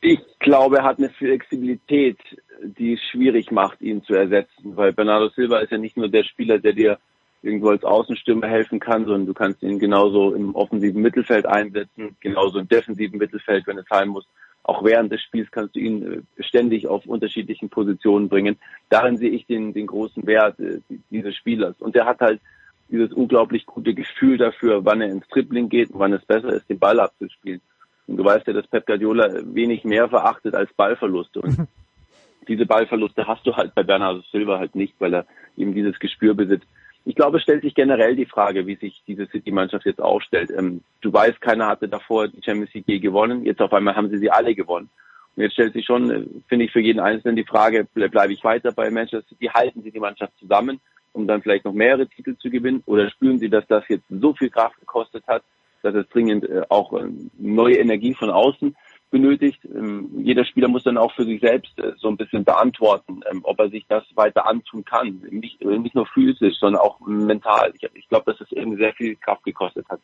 [0.00, 2.18] Ich glaube, er hat eine Flexibilität,
[2.62, 6.24] die es schwierig macht, ihn zu ersetzen, weil Bernardo Silva ist ja nicht nur der
[6.24, 6.98] Spieler, der dir
[7.44, 12.58] irgendwo als Außenstürmer helfen kann, sondern du kannst ihn genauso im offensiven Mittelfeld einsetzen, genauso
[12.58, 14.26] im defensiven Mittelfeld, wenn es sein muss.
[14.62, 18.56] Auch während des Spiels kannst du ihn äh, ständig auf unterschiedlichen Positionen bringen.
[18.88, 20.80] Darin sehe ich den, den großen Wert äh,
[21.10, 21.78] dieses Spielers.
[21.80, 22.40] Und der hat halt
[22.88, 26.68] dieses unglaublich gute Gefühl dafür, wann er ins Tripling geht und wann es besser ist,
[26.70, 27.60] den Ball abzuspielen.
[28.06, 31.42] Und du weißt ja, dass Pep Guardiola wenig mehr verachtet als Ballverluste.
[31.42, 31.56] Und
[32.48, 35.26] diese Ballverluste hast du halt bei Bernardo Silva halt nicht, weil er
[35.58, 36.66] eben dieses Gespür besitzt.
[37.06, 40.50] Ich glaube, es stellt sich generell die Frage, wie sich diese City-Mannschaft jetzt aufstellt.
[40.56, 43.44] Ähm, du weißt, keiner hatte davor die Champions League gewonnen.
[43.44, 44.88] Jetzt auf einmal haben sie sie alle gewonnen.
[45.36, 48.42] Und jetzt stellt sich schon, äh, finde ich, für jeden Einzelnen die Frage, bleibe ich
[48.42, 49.46] weiter bei Manchester City?
[49.52, 50.80] Halten sie die Mannschaft zusammen,
[51.12, 52.82] um dann vielleicht noch mehrere Titel zu gewinnen?
[52.86, 55.42] Oder spüren sie, dass das jetzt so viel Kraft gekostet hat,
[55.82, 57.06] dass es dringend äh, auch äh,
[57.38, 58.74] neue Energie von außen
[59.14, 59.60] benötigt.
[59.64, 63.42] Ähm, jeder Spieler muss dann auch für sich selbst äh, so ein bisschen beantworten, ähm,
[63.44, 65.22] ob er sich das weiter antun kann.
[65.30, 67.72] Nicht, äh, nicht nur physisch, sondern auch mental.
[67.78, 70.00] Ich, ich glaube, dass es eben sehr viel Kraft gekostet hat.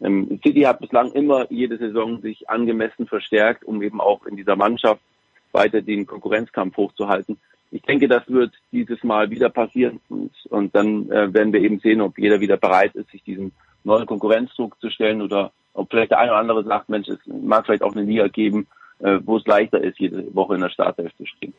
[0.00, 4.54] Ähm, City hat bislang immer jede Saison sich angemessen verstärkt, um eben auch in dieser
[4.54, 5.02] Mannschaft
[5.50, 7.38] weiter den Konkurrenzkampf hochzuhalten.
[7.72, 11.80] Ich denke, das wird dieses Mal wieder passieren und, und dann äh, werden wir eben
[11.80, 13.50] sehen, ob jeder wieder bereit ist, sich diesem
[13.82, 17.66] neuen Konkurrenzdruck zu stellen oder ob vielleicht der eine oder andere sagt, Mensch, es mag
[17.66, 18.66] vielleicht auch eine Liga geben,
[18.98, 21.54] äh, wo es leichter ist, jede Woche in der Startelf zu stehen.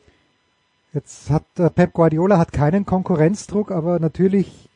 [0.92, 4.68] Jetzt hat äh, Pep Guardiola hat keinen Konkurrenzdruck, aber natürlich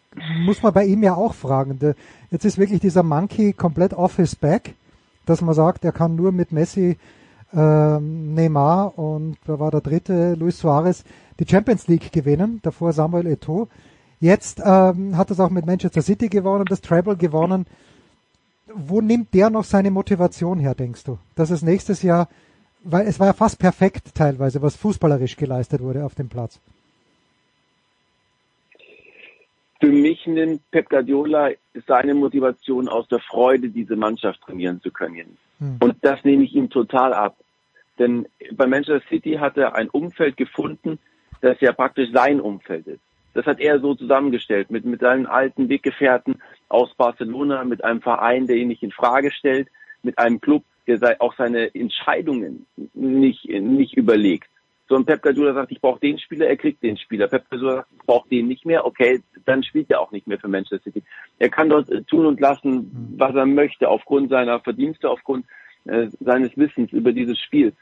[0.45, 1.79] muss man bei ihm ja auch fragen.
[1.79, 1.95] De,
[2.31, 4.75] jetzt ist wirklich dieser Monkey komplett off his back,
[5.27, 6.99] dass man sagt, er kann nur mit Messi,
[7.55, 11.05] ähm, Neymar und wer war der dritte, Luis Suarez,
[11.39, 13.69] die Champions League gewinnen, davor Samuel Eto'o.
[14.21, 17.67] Jetzt ähm, hat er es auch mit Manchester City gewonnen, das Treble gewonnen
[18.75, 21.19] wo nimmt der noch seine Motivation her, denkst du?
[21.35, 22.29] Dass es nächstes Jahr,
[22.85, 26.61] weil es war ja fast perfekt teilweise, was fußballerisch geleistet wurde auf dem Platz.
[29.81, 31.51] Für mich nimmt Pep Guardiola
[31.87, 35.39] seine Motivation aus der Freude, diese Mannschaft trainieren zu können.
[35.59, 35.77] Hm.
[35.81, 37.37] Und das nehme ich ihm total ab.
[37.99, 40.99] Denn bei Manchester City hat er ein Umfeld gefunden,
[41.41, 43.01] das ja praktisch sein Umfeld ist.
[43.35, 48.47] Das hat er so zusammengestellt mit, mit seinen alten Weggefährten aus Barcelona, mit einem Verein,
[48.47, 49.69] der ihn nicht in Frage stellt,
[50.03, 54.49] mit einem Club, der auch seine Entscheidungen nicht, nicht überlegt.
[54.89, 57.29] So ein Pep Guardiola sagt, ich brauche den Spieler, er kriegt den Spieler.
[57.29, 60.39] Pep Guardiola sagt, ich brauche den nicht mehr, okay, dann spielt er auch nicht mehr
[60.39, 61.03] für Manchester City.
[61.39, 65.45] Er kann dort tun und lassen, was er möchte, aufgrund seiner Verdienste, aufgrund
[65.85, 67.75] äh, seines Wissens über dieses Spiel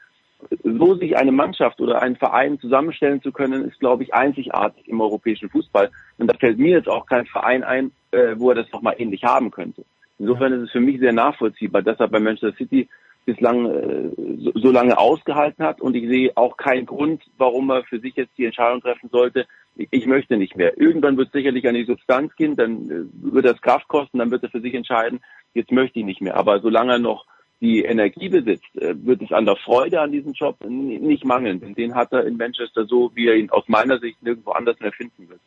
[0.63, 5.01] so sich eine Mannschaft oder einen Verein zusammenstellen zu können, ist, glaube ich, einzigartig im
[5.01, 5.89] europäischen Fußball.
[6.17, 9.23] Und da fällt mir jetzt auch kein Verein ein, äh, wo er das nochmal ähnlich
[9.23, 9.83] haben könnte.
[10.19, 12.87] Insofern ist es für mich sehr nachvollziehbar, dass er bei Manchester City
[13.25, 15.81] bislang äh, so, so lange ausgehalten hat.
[15.81, 19.45] Und ich sehe auch keinen Grund, warum er für sich jetzt die Entscheidung treffen sollte,
[19.75, 20.79] ich möchte nicht mehr.
[20.79, 24.31] Irgendwann wird es sicherlich an die Substanz gehen, dann äh, wird das Kraft kosten, dann
[24.31, 25.19] wird er für sich entscheiden,
[25.53, 26.35] jetzt möchte ich nicht mehr.
[26.35, 27.25] Aber solange er noch
[27.61, 31.59] die Energie besitzt, äh, wird es an der Freude an diesem Job nicht mangeln.
[31.59, 34.79] Denn den hat er in Manchester so, wie er ihn aus meiner Sicht nirgendwo anders
[34.79, 35.39] mehr finden wird.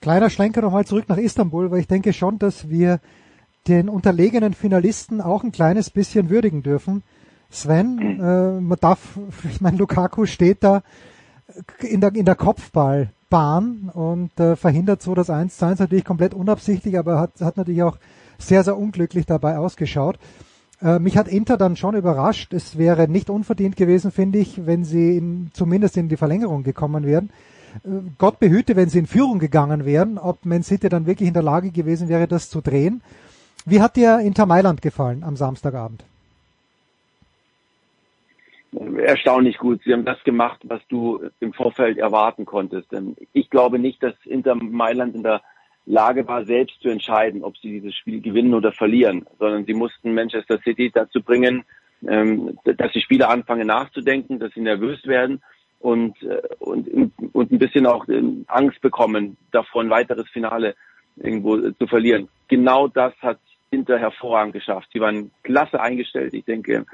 [0.00, 3.00] Kleiner Schlenker nochmal zurück nach Istanbul, weil ich denke schon, dass wir
[3.68, 7.02] den unterlegenen Finalisten auch ein kleines bisschen würdigen dürfen.
[7.50, 9.18] Sven, äh, man darf,
[9.50, 10.82] ich meine, Lukaku steht da
[11.80, 16.34] in der, in der Kopfballbahn und äh, verhindert so das 1 zu 1 natürlich komplett
[16.34, 17.98] unabsichtlich, aber hat, hat natürlich auch
[18.38, 20.18] sehr, sehr unglücklich dabei ausgeschaut.
[20.82, 22.52] Äh, mich hat Inter dann schon überrascht.
[22.52, 27.06] Es wäre nicht unverdient gewesen, finde ich, wenn sie in, zumindest in die Verlängerung gekommen
[27.06, 27.30] wären.
[27.84, 31.34] Äh, Gott behüte, wenn sie in Führung gegangen wären, ob Man City dann wirklich in
[31.34, 33.02] der Lage gewesen wäre, das zu drehen.
[33.64, 36.04] Wie hat dir Inter Mailand gefallen am Samstagabend?
[38.98, 39.80] Erstaunlich gut.
[39.84, 42.92] Sie haben das gemacht, was du im Vorfeld erwarten konntest.
[42.92, 45.40] Denn ich glaube nicht, dass Inter Mailand in der
[45.86, 50.14] Lage war, selbst zu entscheiden, ob sie dieses Spiel gewinnen oder verlieren, sondern sie mussten
[50.14, 51.64] Manchester City dazu bringen,
[52.06, 55.42] ähm, dass die Spieler anfangen nachzudenken, dass sie nervös werden
[55.78, 56.88] und, äh, und,
[57.32, 60.74] und ein bisschen auch äh, Angst bekommen, davor ein weiteres Finale
[61.16, 62.28] irgendwo äh, zu verlieren.
[62.48, 63.38] Genau das hat
[63.70, 64.88] Inter hervorragend geschafft.
[64.92, 66.34] Sie waren klasse eingestellt.
[66.34, 66.86] Ich denke,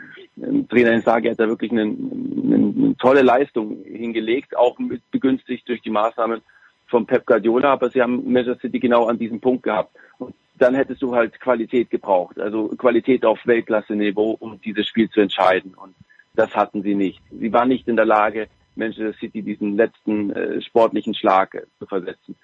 [0.42, 5.68] ähm, Trainer Insagi hat da wirklich eine, eine, eine tolle Leistung hingelegt, auch mit begünstigt
[5.68, 6.42] durch die Maßnahmen
[6.92, 9.96] von Pep Guardiola, aber sie haben Manchester City genau an diesem Punkt gehabt.
[10.18, 15.20] Und dann hättest du halt Qualität gebraucht, also Qualität auf Weltklasse-Niveau, um dieses Spiel zu
[15.20, 15.74] entscheiden.
[15.74, 15.94] Und
[16.34, 17.20] das hatten sie nicht.
[17.30, 21.86] Sie waren nicht in der Lage, Manchester City diesen letzten äh, sportlichen Schlag äh, zu
[21.86, 22.36] versetzen.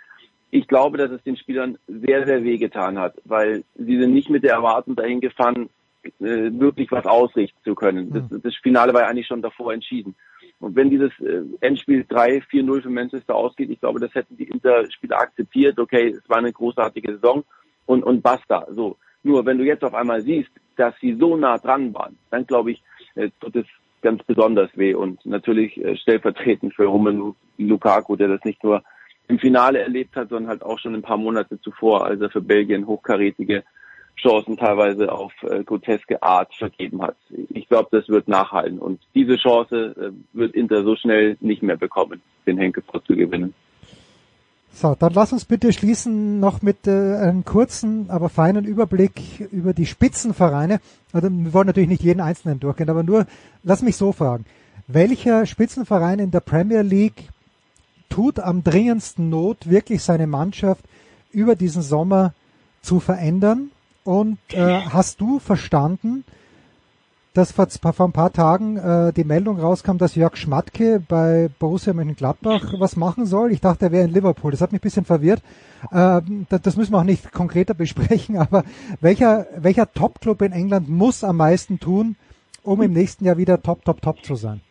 [0.50, 4.44] Ich glaube, dass es den Spielern sehr, sehr wehgetan hat, weil sie sind nicht mit
[4.44, 5.68] der Erwartung dahin gefahren,
[6.04, 8.11] äh, wirklich was ausrichten zu können.
[8.11, 10.14] Das, das Finale war ja eigentlich schon davor entschieden.
[10.61, 15.18] Und wenn dieses äh, Endspiel 3-4-0 für Manchester ausgeht, ich glaube, das hätten die Interspieler
[15.18, 15.79] akzeptiert.
[15.79, 17.44] Okay, es war eine großartige Saison
[17.87, 18.66] und, und basta.
[18.71, 18.97] So.
[19.23, 22.73] Nur wenn du jetzt auf einmal siehst, dass sie so nah dran waren, dann glaube
[22.73, 22.83] ich,
[23.14, 23.66] äh, tut es
[24.03, 24.94] ganz besonders weh.
[24.94, 28.83] Und natürlich äh, stellvertretend für Romelu Lukaku, der das nicht nur
[29.29, 32.40] im Finale erlebt hat, sondern halt auch schon ein paar Monate zuvor, als er für
[32.40, 33.62] Belgien hochkarätige
[34.18, 37.16] Chancen teilweise auf äh, groteske Art vergeben hat.
[37.50, 41.76] Ich glaube, das wird nachhalten und diese Chance äh, wird Inter so schnell nicht mehr
[41.76, 43.54] bekommen, den Henkelpott zu gewinnen.
[44.72, 49.72] So, dann lass uns bitte schließen noch mit äh, einem kurzen, aber feinen Überblick über
[49.72, 50.81] die Spitzenvereine.
[51.12, 53.26] Also wir wollen natürlich nicht jeden einzelnen durchgehen, aber nur,
[53.64, 54.44] lass mich so fragen.
[54.87, 57.28] Welcher Spitzenverein in der Premier League
[58.09, 60.85] tut am dringendsten Not, wirklich seine Mannschaft
[61.33, 62.33] über diesen Sommer
[62.81, 63.70] zu verändern?
[64.09, 66.25] Und äh, hast du verstanden,
[67.35, 71.92] dass vor, vor ein paar Tagen äh, die Meldung rauskam, dass Jörg Schmatke bei Borussia
[71.92, 73.53] Mönchengladbach was machen soll?
[73.53, 74.51] Ich dachte, er wäre in Liverpool.
[74.51, 75.42] Das hat mich ein bisschen verwirrt.
[75.90, 78.64] Äh, das müssen wir auch nicht konkreter besprechen, aber
[79.03, 82.16] welcher, welcher Top-Club in England muss am meisten tun,
[82.62, 84.62] um im nächsten Jahr wieder top, top, top zu sein?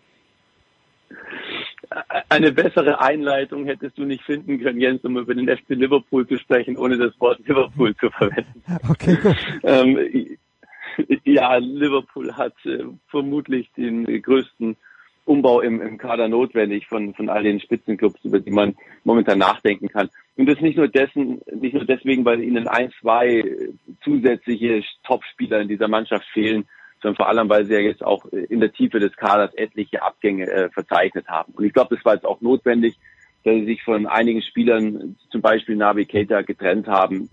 [2.29, 6.37] Eine bessere Einleitung hättest du nicht finden können, Jens, um über den FC Liverpool zu
[6.37, 8.63] sprechen, ohne das Wort Liverpool zu verwenden.
[8.89, 9.35] Okay, gut.
[9.63, 10.37] Ähm,
[11.23, 14.75] ja, Liverpool hat äh, vermutlich den größten
[15.25, 19.89] Umbau im, im Kader notwendig von, von all den Spitzenclubs, über die man momentan nachdenken
[19.89, 20.09] kann.
[20.37, 23.43] Und das nicht nur dessen, nicht nur deswegen, weil ihnen ein, zwei
[24.03, 26.65] zusätzliche Topspieler in dieser Mannschaft fehlen,
[27.01, 30.01] sondern vor allem, weil sie ja jetzt auch äh, in der Tiefe des Kaders etliche
[30.01, 31.53] Abgänge äh, verzeichnet haben.
[31.53, 32.97] Und ich glaube, das war jetzt auch notwendig,
[33.43, 37.29] dass sie sich von einigen Spielern, zum Beispiel Navi Keita, getrennt haben.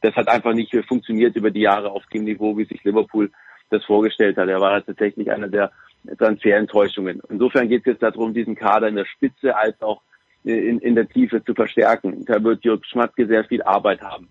[0.00, 3.30] das hat einfach nicht funktioniert über die Jahre auf dem Niveau, wie sich Liverpool
[3.70, 4.48] das vorgestellt hat.
[4.48, 5.72] Er war tatsächlich einer der
[6.18, 7.20] Transferenttäuschungen.
[7.28, 10.02] Insofern geht es jetzt darum, diesen Kader in der Spitze als auch
[10.44, 12.24] in, in der Tiefe zu verstärken.
[12.26, 14.28] Da wird Jörg Schmatke sehr viel Arbeit haben.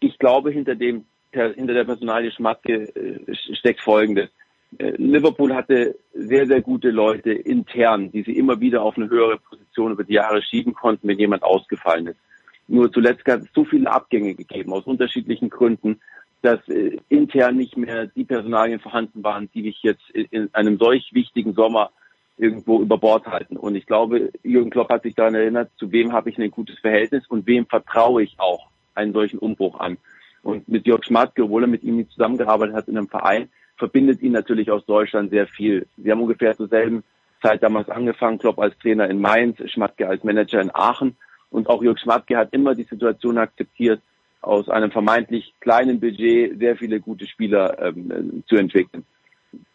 [0.00, 4.30] Ich glaube, hinter dem hinter der Personalie Schmatke äh, steckt Folgendes.
[4.78, 9.38] Äh, Liverpool hatte sehr, sehr gute Leute intern, die sie immer wieder auf eine höhere
[9.38, 12.20] Position über die Jahre schieben konnten, wenn jemand ausgefallen ist.
[12.68, 16.00] Nur zuletzt hat es so viele Abgänge gegeben aus unterschiedlichen Gründen,
[16.42, 21.12] dass äh, intern nicht mehr die Personalien vorhanden waren, die mich jetzt in einem solch
[21.12, 21.90] wichtigen Sommer
[22.38, 23.56] irgendwo über Bord halten.
[23.56, 26.78] Und ich glaube, Jürgen Klopp hat sich daran erinnert, zu wem habe ich ein gutes
[26.78, 29.96] Verhältnis und wem vertraue ich auch einen solchen Umbruch an.
[30.46, 34.30] Und mit Jörg Schmatke, obwohl er mit ihm zusammengearbeitet hat in einem Verein, verbindet ihn
[34.30, 35.88] natürlich aus Deutschland sehr viel.
[35.96, 37.02] Sie haben ungefähr zur selben
[37.42, 41.16] Zeit damals angefangen, Klopp als Trainer in Mainz, Schmatke als Manager in Aachen.
[41.50, 44.00] Und auch Jörg Schmatke hat immer die Situation akzeptiert,
[44.40, 49.04] aus einem vermeintlich kleinen Budget sehr viele gute Spieler ähm, zu entwickeln.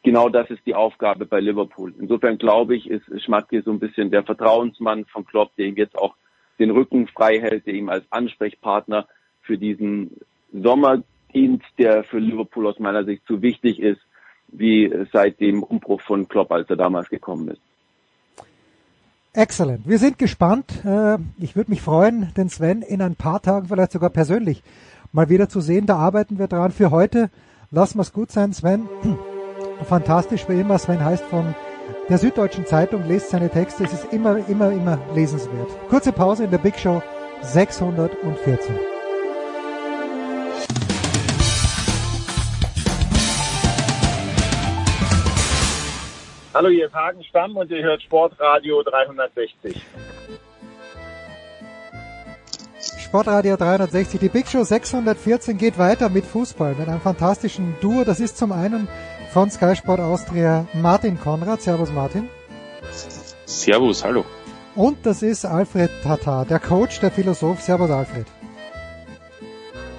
[0.03, 1.93] Genau das ist die Aufgabe bei Liverpool.
[1.99, 5.97] Insofern glaube ich, ist Schmatke so ein bisschen der Vertrauensmann von Klopp, der ihm jetzt
[5.97, 6.15] auch
[6.59, 9.05] den Rücken frei hält, der ihm als Ansprechpartner
[9.41, 10.11] für diesen
[10.53, 14.01] Sommerdienst, der für Liverpool aus meiner Sicht so wichtig ist,
[14.49, 17.61] wie seit dem Umbruch von Klopp, als er damals gekommen ist.
[19.33, 19.87] Excellent.
[19.87, 20.83] Wir sind gespannt.
[20.83, 24.61] Äh, ich würde mich freuen, den Sven in ein paar Tagen vielleicht sogar persönlich
[25.13, 25.85] mal wieder zu sehen.
[25.85, 26.71] Da arbeiten wir dran.
[26.71, 27.29] Für heute
[27.71, 28.89] lassen wir es gut sein, Sven.
[29.85, 30.77] Fantastisch wie immer.
[30.77, 31.55] Sven heißt von
[32.09, 33.85] der Süddeutschen Zeitung, lest seine Texte.
[33.85, 35.69] Es ist immer, immer, immer lesenswert.
[35.87, 37.01] Kurze Pause in der Big Show
[37.41, 38.90] 614.
[46.53, 49.81] Hallo, hier ist Hagen Stamm und ihr hört Sportradio 360.
[52.99, 58.03] Sportradio 360, die Big Show 614 geht weiter mit Fußball, mit einem fantastischen Duo.
[58.03, 58.89] Das ist zum einen
[59.31, 61.61] von Sky Sport Austria Martin Konrad.
[61.61, 62.29] Servus Martin.
[63.45, 64.25] Servus, hallo.
[64.75, 67.61] Und das ist Alfred Tata, der Coach, der Philosoph.
[67.61, 68.25] Servus Alfred.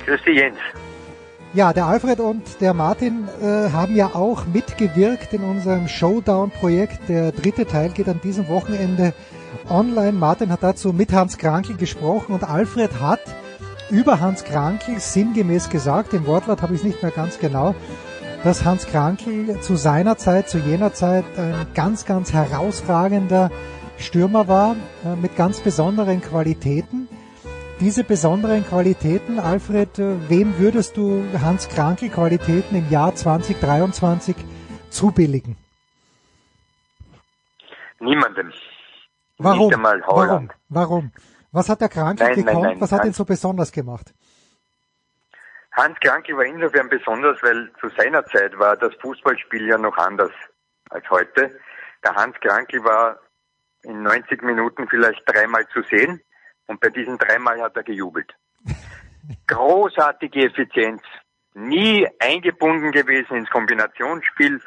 [0.04, 0.58] Grüß dich Jens.
[1.54, 7.10] Ja, der Alfred und der Martin äh, haben ja auch mitgewirkt in unserem Showdown-Projekt.
[7.10, 9.12] Der dritte Teil geht an diesem Wochenende
[9.68, 10.12] online.
[10.12, 13.20] Martin hat dazu mit Hans Krankel gesprochen und Alfred hat
[13.90, 17.74] über Hans Krankel sinngemäß gesagt, im Wortlaut habe ich es nicht mehr ganz genau,
[18.44, 23.50] dass Hans Krankel zu seiner Zeit, zu jener Zeit ein ganz, ganz herausragender
[23.98, 27.08] Stürmer war, äh, mit ganz besonderen Qualitäten
[27.82, 34.36] diese besonderen Qualitäten, Alfred, äh, wem würdest du Hans Krankel Qualitäten im Jahr 2023
[34.88, 35.56] zubilligen?
[37.98, 38.52] Niemandem.
[39.38, 39.66] Warum?
[39.66, 40.50] Nicht einmal Warum?
[40.68, 41.12] Warum?
[41.50, 42.54] Was hat der Krankel nein, gekonnt?
[42.54, 44.14] Nein, nein, Was hat ihn so besonders gemacht?
[45.72, 50.30] Hans Krankel war insofern besonders, weil zu seiner Zeit war das Fußballspiel ja noch anders
[50.90, 51.58] als heute.
[52.04, 53.18] Der Hans Krankel war
[53.82, 56.22] in 90 Minuten vielleicht dreimal zu sehen
[56.66, 58.34] und bei diesen dreimal hat er gejubelt.
[59.46, 61.02] Großartige Effizienz.
[61.54, 64.60] Nie eingebunden gewesen ins Kombinationsspiel.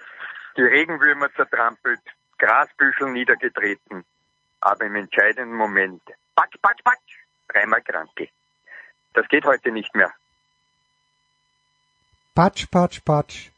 [0.58, 2.02] Die Regenwürmer zertrampelt,
[2.38, 4.06] Grasbüschel niedergetreten.
[4.62, 6.02] Aber im entscheidenden Moment,
[6.36, 8.30] patsch, patsch, patsch, dreimal Kranke.
[9.14, 10.12] Das geht heute nicht mehr.
[12.36, 13.55] Patsch, patsch, patsch.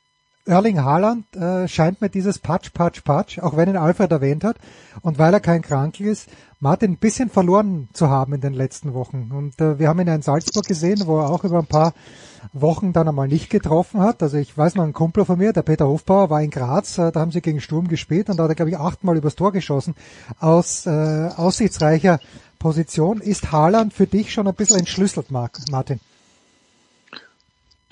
[0.47, 4.57] Erling Haaland äh, scheint mir dieses Patsch, Patsch, Patsch, auch wenn ihn Alfred erwähnt hat
[5.01, 6.29] und weil er kein Krankel ist,
[6.60, 9.31] Martin ein bisschen verloren zu haben in den letzten Wochen.
[9.31, 11.93] Und äh, wir haben ihn in Salzburg gesehen, wo er auch über ein paar
[12.53, 14.23] Wochen dann einmal nicht getroffen hat.
[14.23, 17.12] Also ich weiß noch, ein Kumpel von mir, der Peter Hofbauer, war in Graz, äh,
[17.12, 19.51] da haben sie gegen Sturm gespielt und da hat er, glaube ich, achtmal übers Tor
[19.51, 19.95] geschossen.
[20.39, 22.19] Aus äh, aussichtsreicher
[22.57, 23.21] Position.
[23.21, 25.99] Ist Haaland für dich schon ein bisschen entschlüsselt, Martin?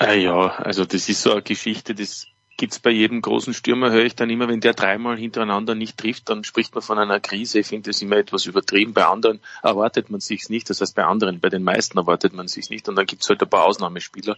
[0.02, 4.04] Äh, ja, also das ist so eine Geschichte, das gibt's bei jedem großen Stürmer, höre
[4.04, 7.58] ich dann immer, wenn der dreimal hintereinander nicht trifft, dann spricht man von einer Krise.
[7.60, 8.94] Ich finde das immer etwas übertrieben.
[8.94, 10.70] Bei anderen erwartet man sich's nicht.
[10.70, 12.88] Das heißt, bei anderen, bei den meisten erwartet man sich's nicht.
[12.88, 14.36] Und dann gibt's halt ein paar Ausnahmespieler,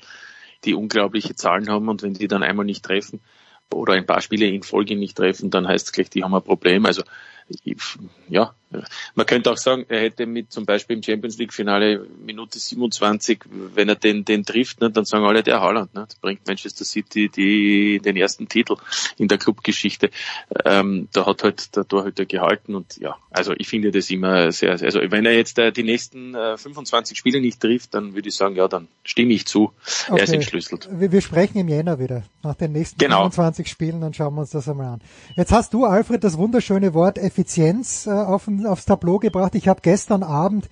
[0.65, 3.21] die unglaubliche Zahlen haben und wenn die dann einmal nicht treffen
[3.73, 6.43] oder ein paar Spiele in Folge nicht treffen, dann heißt es gleich, die haben ein
[6.43, 6.87] Problem.
[6.87, 7.03] Also
[8.29, 8.55] ja,
[9.15, 13.45] man könnte auch sagen, er hätte mit zum Beispiel im Champions League Finale Minute 27,
[13.75, 17.31] wenn er den, den trifft, ne, dann sagen alle, der Haaland, ne, bringt Manchester City
[17.31, 18.77] die, den ersten Titel
[19.17, 20.11] in der Clubgeschichte.
[20.65, 24.77] Ähm, da hat halt der Torhüter gehalten und ja, also ich finde das immer sehr,
[24.77, 28.29] sehr also wenn er jetzt äh, die nächsten äh, 25 Spiele nicht trifft, dann würde
[28.29, 29.73] ich sagen, ja, dann stimme ich zu.
[30.09, 30.19] Okay.
[30.19, 30.89] Er ist entschlüsselt.
[30.93, 33.21] Wir, wir sprechen im Jänner wieder, nach den nächsten genau.
[33.21, 35.01] 25 Spielen, dann schauen wir uns das einmal an.
[35.37, 39.55] Jetzt hast du, Alfred, das wunderschöne Wort Effizienz äh, auf, aufs Tableau gebracht.
[39.55, 40.69] Ich habe gestern Abend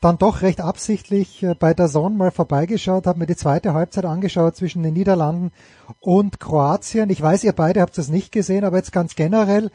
[0.00, 4.04] dann doch recht absichtlich äh, bei der Zone mal vorbeigeschaut, habe mir die zweite Halbzeit
[4.04, 5.52] angeschaut zwischen den Niederlanden
[6.00, 7.08] und Kroatien.
[7.10, 9.70] Ich weiß, ihr beide habt das nicht gesehen, aber jetzt ganz generell,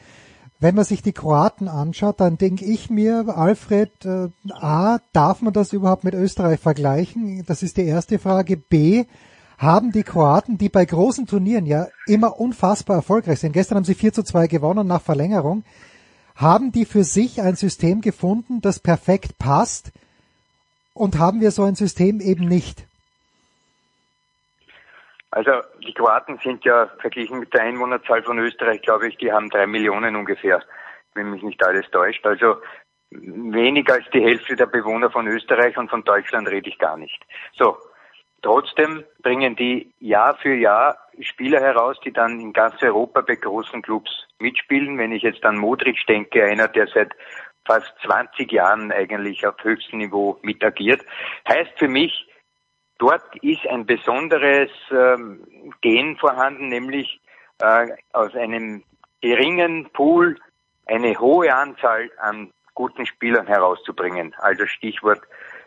[0.60, 5.54] wenn man sich die Kroaten anschaut, dann denke ich mir, Alfred, äh, A, darf man
[5.54, 7.44] das überhaupt mit Österreich vergleichen?
[7.48, 8.58] Das ist die erste Frage.
[8.58, 9.06] B,
[9.58, 13.96] haben die Kroaten, die bei großen Turnieren ja immer unfassbar erfolgreich sind, gestern haben sie
[13.96, 15.64] 4 zu 2 gewonnen nach Verlängerung,
[16.36, 19.92] haben die für sich ein System gefunden, das perfekt passt
[20.94, 22.86] und haben wir so ein System eben nicht?
[25.32, 25.52] Also
[25.86, 29.66] die Kroaten sind ja verglichen mit der Einwohnerzahl von Österreich, glaube ich, die haben drei
[29.66, 30.62] Millionen ungefähr,
[31.16, 32.24] wenn mich nicht alles täuscht.
[32.26, 32.58] Also
[33.10, 37.20] weniger als die Hälfte der Bewohner von Österreich und von Deutschland rede ich gar nicht.
[37.58, 37.78] So,
[38.44, 43.82] trotzdem bringen die Jahr für Jahr Spieler heraus, die dann in ganz Europa bei großen
[43.82, 44.98] Clubs mitspielen.
[44.98, 47.12] Wenn ich jetzt an Modric denke, einer, der seit
[47.66, 51.02] fast 20 Jahren eigentlich auf höchstem Niveau mit agiert,
[51.48, 52.28] heißt für mich,
[52.98, 57.22] dort ist ein besonderes ähm, Gen vorhanden, nämlich
[57.62, 58.84] äh, aus einem
[59.22, 60.38] geringen Pool
[60.86, 64.36] eine hohe Anzahl an guten Spielern herauszubringen.
[64.40, 65.22] Also Stichwort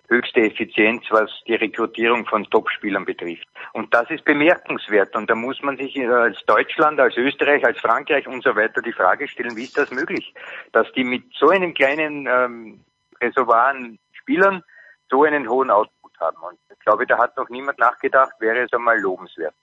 [0.08, 3.46] höchste Effizienz, was die Rekrutierung von Topspielern betrifft.
[3.72, 5.14] Und das ist bemerkenswert.
[5.16, 8.82] Und da muss man sich äh, als Deutschland, als Österreich, als Frankreich und so weiter
[8.82, 10.34] die Frage stellen, wie ist das möglich,
[10.72, 12.84] dass die mit so einem kleinen ähm,
[13.20, 14.62] Reservoir an Spielern
[15.10, 16.36] so einen hohen Output haben.
[16.38, 19.54] Und ich glaube, da hat noch niemand nachgedacht, wäre es einmal lobenswert.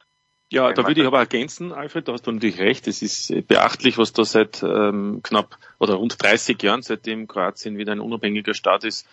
[0.50, 2.88] Ja, da würde ich aber ergänzen, Alfred, da hast du natürlich recht.
[2.88, 7.92] Es ist beachtlich, was da seit ähm, knapp oder rund 30 Jahren, seitdem Kroatien wieder
[7.92, 9.08] ein unabhängiger Staat ist,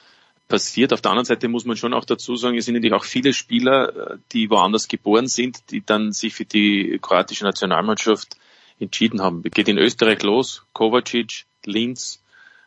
[0.51, 0.93] passiert.
[0.93, 3.33] Auf der anderen Seite muss man schon auch dazu sagen, es sind natürlich auch viele
[3.33, 8.37] Spieler, äh, die woanders geboren sind, die dann sich für die kroatische Nationalmannschaft
[8.79, 9.43] entschieden haben.
[9.43, 12.23] Geht in Österreich los, Kovacic, Linz,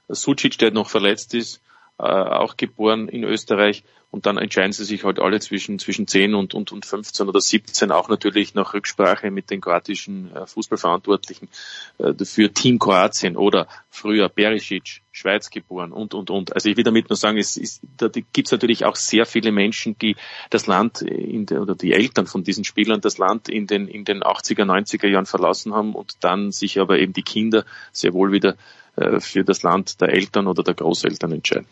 [0.10, 1.62] Sucic, der noch verletzt ist,
[2.04, 6.36] äh, auch geboren in Österreich und dann entscheiden sie sich halt alle zwischen, zwischen 10
[6.36, 11.50] und, und, und 15 oder 17, auch natürlich nach Rücksprache mit den kroatischen äh, Fußballverantwortlichen
[11.98, 16.54] äh, für Team Kroatien oder früher Berisic, Schweiz geboren und, und, und.
[16.54, 19.52] Also ich will damit nur sagen, es ist, da gibt es natürlich auch sehr viele
[19.52, 20.16] Menschen, die
[20.52, 24.06] das Land in der, oder die Eltern von diesen Spielern das Land in den, in
[24.06, 28.32] den 80er, 90er Jahren verlassen haben und dann sich aber eben die Kinder sehr wohl
[28.32, 28.58] wieder
[28.96, 31.66] äh, für das Land der Eltern oder der Großeltern entscheiden.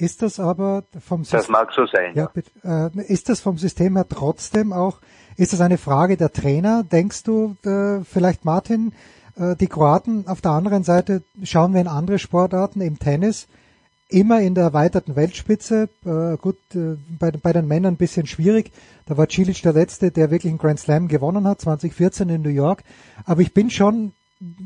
[0.00, 2.14] Ist das aber vom System, das mag so sein.
[2.14, 2.30] Ja,
[2.64, 4.98] äh, ist das vom System her trotzdem auch,
[5.36, 6.84] ist das eine Frage der Trainer?
[6.84, 8.92] Denkst du, äh, vielleicht Martin,
[9.36, 13.46] äh, die Kroaten auf der anderen Seite schauen wir in andere Sportarten, im Tennis,
[14.08, 15.90] immer in der erweiterten Weltspitze.
[16.04, 18.72] Äh, gut, äh, bei, bei den Männern ein bisschen schwierig.
[19.04, 22.48] Da war Cilic der Letzte, der wirklich einen Grand Slam gewonnen hat, 2014 in New
[22.48, 22.84] York.
[23.26, 24.12] Aber ich bin schon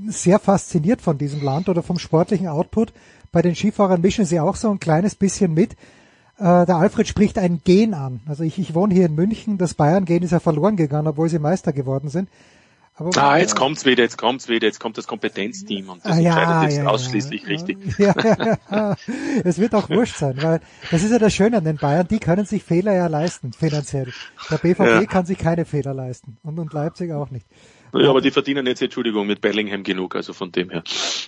[0.07, 2.93] sehr fasziniert von diesem Land oder vom sportlichen Output.
[3.35, 5.73] Bei den Skifahrern mischen sie auch so ein kleines bisschen mit.
[6.39, 8.21] Äh, der Alfred spricht ein Gen an.
[8.27, 11.41] Also ich, ich wohne hier in München, das Bayern-Gen ist ja verloren gegangen, obwohl sie
[11.41, 12.29] Meister geworden sind.
[12.97, 16.21] Aber, ah, jetzt kommt's wieder, jetzt kommt's wieder, jetzt kommt das Kompetenzteam und das ah,
[16.21, 17.79] ja, entscheidet jetzt ja, ausschließlich ja, richtig.
[17.99, 18.15] Ja,
[18.71, 18.97] ja,
[19.43, 20.61] es wird auch wurscht sein, weil
[20.93, 24.13] das ist ja das Schöne an den Bayern, die können sich Fehler ja leisten, finanziell.
[24.49, 27.47] Der BVB kann sich keine Fehler leisten und, und Leipzig auch nicht.
[27.95, 30.83] Ja, aber die verdienen jetzt, Entschuldigung, mit Bellingham genug, also von dem her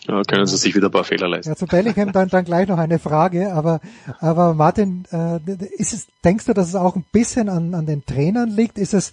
[0.09, 1.51] ja, können sie sich wieder ein paar Fehler leisten.
[1.51, 3.81] Ja, zu Bellingham dann, dann gleich noch eine Frage, aber,
[4.21, 5.39] aber Martin, äh,
[5.77, 8.79] ist es, denkst du, dass es auch ein bisschen an, an den Trainern liegt?
[8.79, 9.13] Ist es,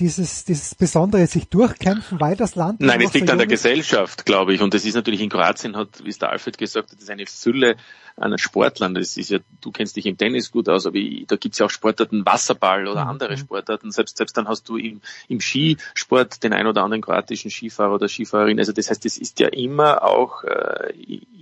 [0.00, 2.80] dieses, dieses Besondere sich durchkämpfen, weil das Land.
[2.80, 4.62] Nein, es liegt so an der Gesellschaft, glaube ich.
[4.62, 7.10] Und das ist natürlich in Kroatien hat, wie es der Alfred gesagt hat, das ist
[7.10, 7.76] eine Fülle
[8.20, 8.94] an Sportlern.
[8.94, 11.70] Das ist ja, du kennst dich im Tennis gut aus, aber da gibt's ja auch
[11.70, 13.10] Sportarten, Wasserball oder mhm.
[13.10, 13.90] andere Sportarten.
[13.90, 18.08] Selbst, selbst dann hast du im, im Skisport den ein oder anderen kroatischen Skifahrer oder
[18.08, 18.58] Skifahrerin.
[18.58, 20.92] Also das heißt, es ist ja immer auch äh,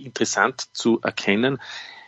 [0.03, 1.59] interessant zu erkennen,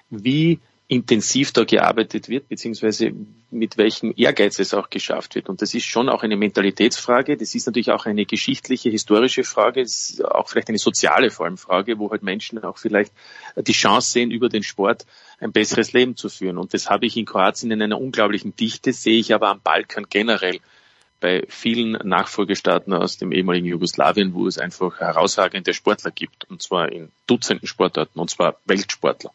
[0.10, 3.14] wie intensiv da gearbeitet wird, beziehungsweise
[3.52, 5.48] mit welchem Ehrgeiz es auch geschafft wird.
[5.48, 9.84] Und das ist schon auch eine Mentalitätsfrage, das ist natürlich auch eine geschichtliche, historische Frage,
[9.84, 13.14] das ist auch vielleicht eine soziale vor allem Frage, wo halt Menschen auch vielleicht
[13.56, 15.06] die Chance sehen, über den Sport
[15.40, 16.58] ein besseres Leben zu führen.
[16.58, 20.08] Und das habe ich in Kroatien in einer unglaublichen Dichte, sehe ich aber am Balkan
[20.10, 20.60] generell
[21.20, 26.92] bei vielen Nachfolgestaaten aus dem ehemaligen Jugoslawien, wo es einfach herausragende Sportler gibt, und zwar
[26.92, 29.32] in Dutzenden Sportarten, und zwar Weltsportler.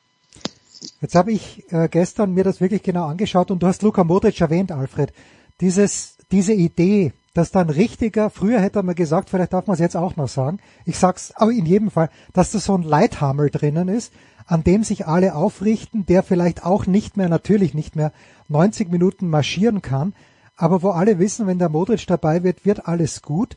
[1.01, 4.41] Jetzt habe ich äh, gestern mir das wirklich genau angeschaut und du hast Luka Modric
[4.41, 5.12] erwähnt, Alfred.
[5.61, 9.97] Dieses, diese Idee, dass dann richtiger, früher hätte man gesagt, vielleicht darf man es jetzt
[9.97, 13.89] auch noch sagen, ich sag's aber in jedem Fall, dass da so ein Leithammel drinnen
[13.89, 14.12] ist,
[14.47, 18.12] an dem sich alle aufrichten, der vielleicht auch nicht mehr, natürlich nicht mehr
[18.49, 20.14] 90 Minuten marschieren kann,
[20.57, 23.57] aber wo alle wissen, wenn der Modric dabei wird, wird alles gut.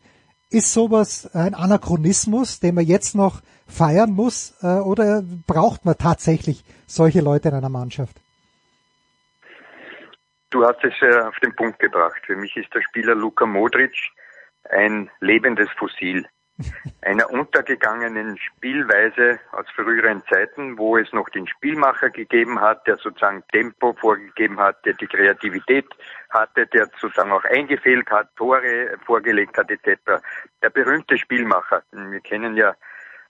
[0.49, 6.63] Ist sowas ein Anachronismus, den man jetzt noch feiern muss, äh, oder braucht man tatsächlich
[6.85, 8.21] solche Leute in einer Mannschaft?
[10.49, 12.21] Du hast es äh, auf den Punkt gebracht.
[12.25, 13.93] Für mich ist der Spieler Luka Modric
[14.69, 16.25] ein lebendes Fossil
[17.01, 23.43] einer untergegangenen Spielweise aus früheren Zeiten, wo es noch den Spielmacher gegeben hat, der sozusagen
[23.51, 25.85] Tempo vorgegeben hat, der die Kreativität
[26.29, 30.21] hatte, der sozusagen auch eingefehlt hat, Tore vorgelegt hat etc.
[30.61, 31.83] Der berühmte Spielmacher.
[31.91, 32.75] Wir kennen ja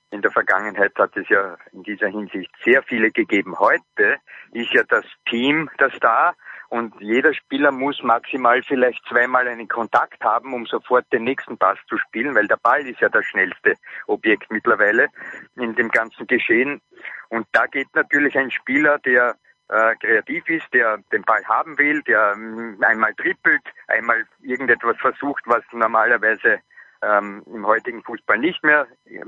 [0.09, 3.59] in der Vergangenheit hat es ja in dieser Hinsicht sehr viele gegeben.
[3.59, 4.17] Heute
[4.53, 6.33] ist ja das Team das da
[6.69, 11.77] und jeder Spieler muss maximal vielleicht zweimal einen Kontakt haben, um sofort den nächsten Pass
[11.87, 13.75] zu spielen, weil der Ball ist ja das schnellste
[14.07, 15.07] Objekt mittlerweile
[15.55, 16.81] in dem ganzen Geschehen.
[17.29, 19.35] Und da geht natürlich ein Spieler, der
[19.69, 25.43] äh, kreativ ist, der den Ball haben will, der ähm, einmal trippelt, einmal irgendetwas versucht,
[25.45, 26.59] was normalerweise
[27.01, 29.23] ähm, im heutigen Fußball nicht mehr äh,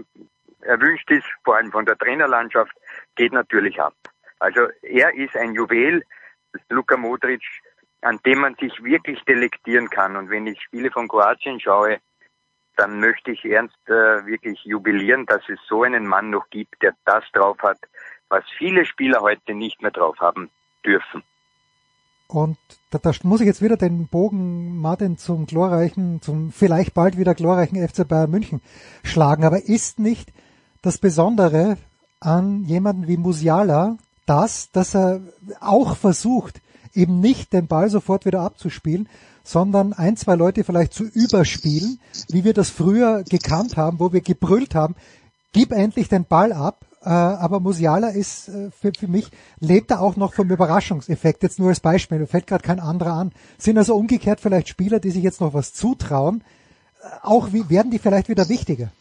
[0.62, 2.74] erwünscht ist, vor allem von der Trainerlandschaft,
[3.16, 3.94] geht natürlich ab.
[4.40, 6.04] Also er ist ein Juwel,
[6.70, 7.42] Luka Modric,
[8.02, 10.16] an dem man sich wirklich delektieren kann.
[10.16, 12.00] Und wenn ich Spiele von Kroatien schaue,
[12.78, 16.96] dann möchte ich ernst äh, wirklich jubilieren, dass es so einen Mann noch gibt, der
[17.06, 17.78] das drauf hat,
[18.30, 20.50] was viele Spieler heute nicht mehr drauf haben
[20.86, 21.24] dürfen.
[22.28, 22.58] Und
[22.92, 27.34] da, da muss ich jetzt wieder den Bogen Martin zum glorreichen, zum vielleicht bald wieder
[27.34, 28.62] glorreichen FC Bayern München
[29.04, 29.44] schlagen.
[29.44, 30.32] Aber ist nicht
[30.82, 31.78] das Besondere
[32.20, 33.98] an jemanden wie Musiala,
[34.30, 35.22] das, dass er
[35.60, 36.62] auch versucht,
[36.94, 39.10] eben nicht den Ball sofort wieder abzuspielen,
[39.44, 42.00] sondern ein, zwei Leute vielleicht zu überspielen,
[42.30, 44.96] wie wir das früher gekannt haben, wo wir gebrüllt haben,
[45.54, 46.86] gib endlich den Ball ab.
[47.02, 51.58] Äh, aber Musiala ist äh, für, für mich, lebt er auch noch vom Überraschungseffekt, jetzt
[51.58, 53.32] nur als Beispiel, mir fällt gerade kein anderer an.
[53.58, 56.44] Sind also umgekehrt vielleicht Spieler, die sich jetzt noch was zutrauen,
[57.02, 58.92] äh, auch wie, werden die vielleicht wieder wichtiger?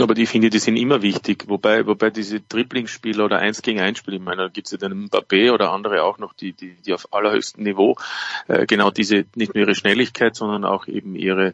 [0.00, 1.44] Aber die finde, die sind immer wichtig.
[1.48, 4.78] Wobei, wobei diese Dribblingsspieler oder Eins gegen Eins Spiele, ich meine, da gibt es ja
[4.78, 7.96] den Mbappé oder andere auch noch, die, die, die auf allerhöchstem Niveau
[8.48, 11.52] äh, genau diese, nicht nur ihre Schnelligkeit, sondern auch eben ihre,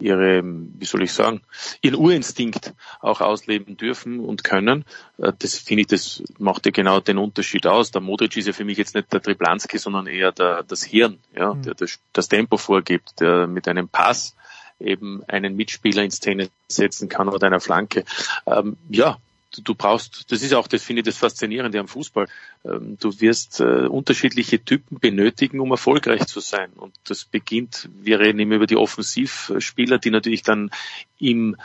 [0.00, 1.42] ihre, wie soll ich sagen,
[1.80, 4.84] ihren Urinstinkt auch ausleben dürfen und können.
[5.18, 7.92] Äh, das finde ich, das macht ja genau den Unterschied aus.
[7.92, 11.18] Der Modric ist ja für mich jetzt nicht der Triplanski, sondern eher der, das Hirn,
[11.32, 11.62] ja, mhm.
[11.62, 14.34] der das, das Tempo vorgibt, der mit einem Pass
[14.80, 18.04] eben einen Mitspieler in Szene setzen kann oder einer Flanke.
[18.46, 19.18] Ähm, ja,
[19.56, 22.28] du, brauchst, das ist auch, das finde ich das Faszinierende am Fußball.
[22.64, 26.70] Ähm, du wirst äh, unterschiedliche Typen benötigen, um erfolgreich zu sein.
[26.74, 30.70] Und das beginnt, wir reden immer über die Offensivspieler, die natürlich dann
[31.18, 31.56] im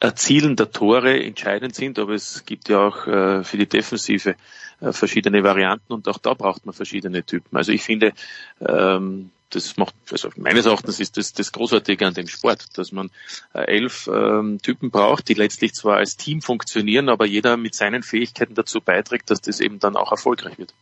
[0.00, 4.36] Erzielen der Tore entscheidend sind, aber es gibt ja auch äh, für die Defensive
[4.80, 7.56] äh, verschiedene Varianten und auch da braucht man verschiedene Typen.
[7.56, 8.12] Also ich finde,
[8.60, 13.10] ähm, das macht, also meines Erachtens ist das das Großartige an dem Sport, dass man
[13.52, 18.02] äh, elf ähm, Typen braucht, die letztlich zwar als Team funktionieren, aber jeder mit seinen
[18.02, 20.74] Fähigkeiten dazu beiträgt, dass das eben dann auch erfolgreich wird.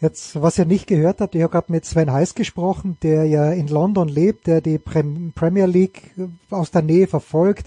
[0.00, 3.50] Jetzt, was ihr nicht gehört habt, ich habe gerade mit Sven Heiß gesprochen, der ja
[3.52, 6.10] in London lebt, der die Premier League
[6.50, 7.66] aus der Nähe verfolgt,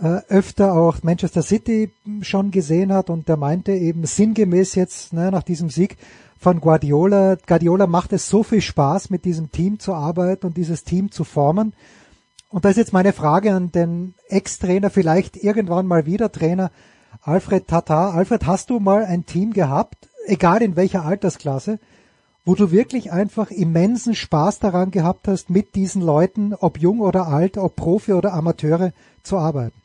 [0.00, 1.90] öfter auch Manchester City
[2.22, 5.96] schon gesehen hat und der meinte eben sinngemäß jetzt ne, nach diesem Sieg,
[6.40, 7.36] von Guardiola.
[7.46, 11.24] Guardiola macht es so viel Spaß, mit diesem Team zu arbeiten und dieses Team zu
[11.24, 11.74] formen.
[12.48, 16.70] Und da ist jetzt meine Frage an den Ex-Trainer, vielleicht irgendwann mal wieder Trainer
[17.22, 18.10] Alfred Tata.
[18.10, 21.78] Alfred, hast du mal ein Team gehabt, egal in welcher Altersklasse,
[22.44, 27.28] wo du wirklich einfach immensen Spaß daran gehabt hast, mit diesen Leuten, ob jung oder
[27.28, 28.92] alt, ob Profi oder Amateure,
[29.22, 29.79] zu arbeiten?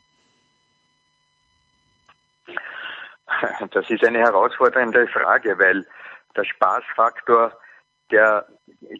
[3.70, 5.86] Das ist eine herausfordernde Frage, weil
[6.36, 7.52] der Spaßfaktor,
[8.10, 8.46] der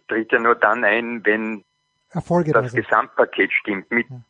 [0.09, 1.65] tritt ja nur dann ein, wenn
[2.11, 3.91] Erfolge das da Gesamtpaket stimmt.
[3.91, 4.21] Mit, ja.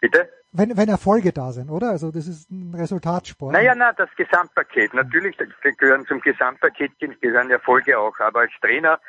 [0.00, 0.28] Bitte?
[0.52, 1.90] Wenn, wenn Erfolge da sind, oder?
[1.90, 3.52] Also das ist ein Resultatsport.
[3.52, 4.94] Naja, na, das Gesamtpaket.
[4.94, 5.36] Natürlich
[5.78, 8.16] gehören zum Gesamtpaket gehören Erfolge auch.
[8.20, 9.00] Aber als Trainer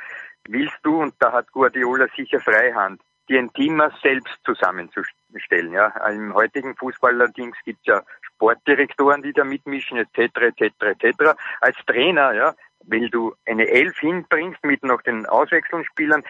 [0.47, 5.73] willst du, und da hat Guardiola sicher Freihand, die ein Team selbst zusammenzustellen.
[5.73, 5.87] Ja.
[6.09, 8.01] Im heutigen Fußball allerdings gibt es ja
[8.35, 11.35] Sportdirektoren, die da mitmischen, etc., etc., etc.
[11.61, 12.55] Als Trainer, ja,
[12.85, 16.23] wenn du eine Elf hinbringst mit noch den Auswechslungsspielern,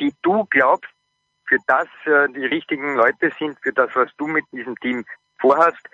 [0.00, 0.90] die du glaubst,
[1.46, 5.04] für das äh, die richtigen Leute sind, für das, was du mit diesem Team
[5.38, 5.88] vorhast,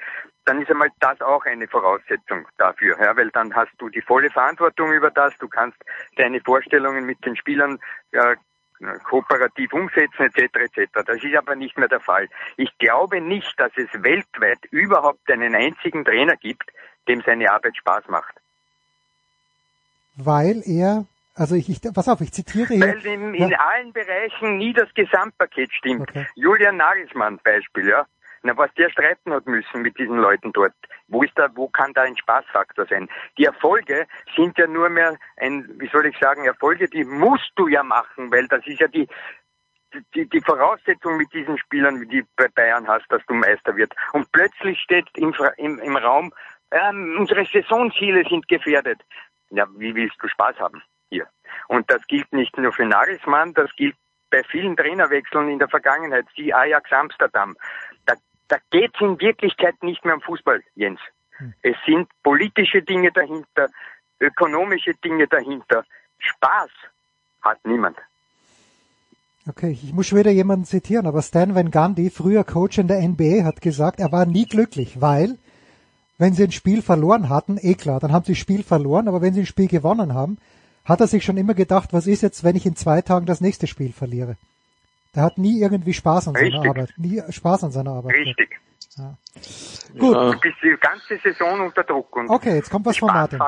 [0.44, 4.30] dann ist einmal das auch eine Voraussetzung dafür, ja, weil dann hast du die volle
[4.30, 5.78] Verantwortung über das, du kannst
[6.16, 7.78] deine Vorstellungen mit den Spielern
[8.12, 8.36] äh,
[9.04, 10.54] kooperativ umsetzen etc.
[10.54, 10.90] etc.
[11.06, 12.28] Das ist aber nicht mehr der Fall.
[12.56, 16.70] Ich glaube nicht, dass es weltweit überhaupt einen einzigen Trainer gibt,
[17.08, 18.34] dem seine Arbeit Spaß macht.
[20.16, 22.80] Weil er Also ich, ich pass auf, ich zitiere hier.
[22.80, 23.58] Weil in, in ja.
[23.58, 26.10] allen Bereichen nie das Gesamtpaket stimmt.
[26.10, 26.26] Okay.
[26.34, 28.06] Julian Nagelsmann Beispiel, ja.
[28.42, 30.74] Na, was der streiten hat müssen mit diesen Leuten dort.
[31.08, 33.08] Wo ist da, wo kann da ein Spaßfaktor sein?
[33.36, 37.68] Die Erfolge sind ja nur mehr ein, wie soll ich sagen, Erfolge, die musst du
[37.68, 39.08] ja machen, weil das ist ja die,
[40.14, 43.94] die, die Voraussetzung mit diesen Spielern, wie die bei Bayern hast, dass du Meister wird.
[44.12, 46.32] Und plötzlich steht im, im, im Raum,
[46.70, 49.00] ähm, unsere Saisonziele sind gefährdet.
[49.50, 51.26] Ja, wie willst du Spaß haben hier?
[51.68, 53.96] Und das gilt nicht nur für Nagelsmann, das gilt
[54.30, 57.56] bei vielen Trainerwechseln in der Vergangenheit, wie Ajax Amsterdam.
[58.04, 58.14] Da,
[58.48, 61.00] da geht es in Wirklichkeit nicht mehr um Fußball, Jens.
[61.36, 61.54] Hm.
[61.62, 63.68] Es sind politische Dinge dahinter,
[64.20, 65.84] ökonomische Dinge dahinter.
[66.18, 66.70] Spaß
[67.42, 67.96] hat niemand.
[69.48, 73.00] Okay, ich muss schon wieder jemanden zitieren, aber Stan Van Gundy, früher Coach in der
[73.00, 75.38] NBA, hat gesagt, er war nie glücklich, weil
[76.18, 79.22] wenn sie ein Spiel verloren hatten, eh klar, dann haben sie das Spiel verloren, aber
[79.22, 80.36] wenn sie ein Spiel gewonnen haben,
[80.84, 83.40] hat er sich schon immer gedacht, was ist jetzt, wenn ich in zwei Tagen das
[83.40, 84.36] nächste Spiel verliere?
[85.18, 86.54] Der hat nie irgendwie Spaß an Richtig.
[86.54, 88.18] seiner Arbeit, nie Spaß an seiner Arbeit.
[88.18, 88.60] Richtig.
[88.96, 89.18] Ja.
[89.98, 90.14] Gut.
[90.14, 90.30] Ja.
[90.30, 92.14] Du bist die ganze Saison unter Druck.
[92.14, 93.40] Und okay, jetzt kommt was von Martin.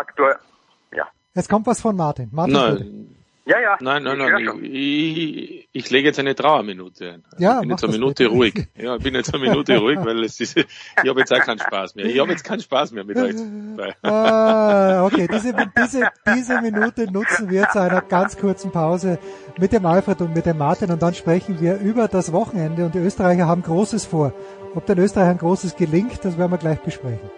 [0.93, 1.07] Ja.
[1.33, 2.29] Jetzt kommt was von Martin.
[2.33, 3.20] Martin Nein,
[3.51, 3.77] ja, ja.
[3.81, 4.65] Nein, nein, nein.
[4.65, 7.25] Ich, ich, ich, lege jetzt eine Trauerminute ein.
[7.39, 8.37] Ja, ich bin jetzt eine Minute bitte.
[8.37, 8.69] ruhig.
[8.77, 10.67] Ja, ich bin jetzt eine Minute ruhig, weil es ist, ich
[11.09, 12.07] habe jetzt auch keinen Spaß mehr.
[12.07, 13.35] Ich habe jetzt keinen Spaß mehr mit euch.
[14.03, 19.19] Ah, okay, diese, diese, diese Minute nutzen wir zu einer ganz kurzen Pause
[19.59, 22.95] mit dem Alfred und mit dem Martin und dann sprechen wir über das Wochenende und
[22.95, 24.33] die Österreicher haben Großes vor.
[24.77, 27.31] Ob den Österreichern Großes gelingt, das werden wir gleich besprechen.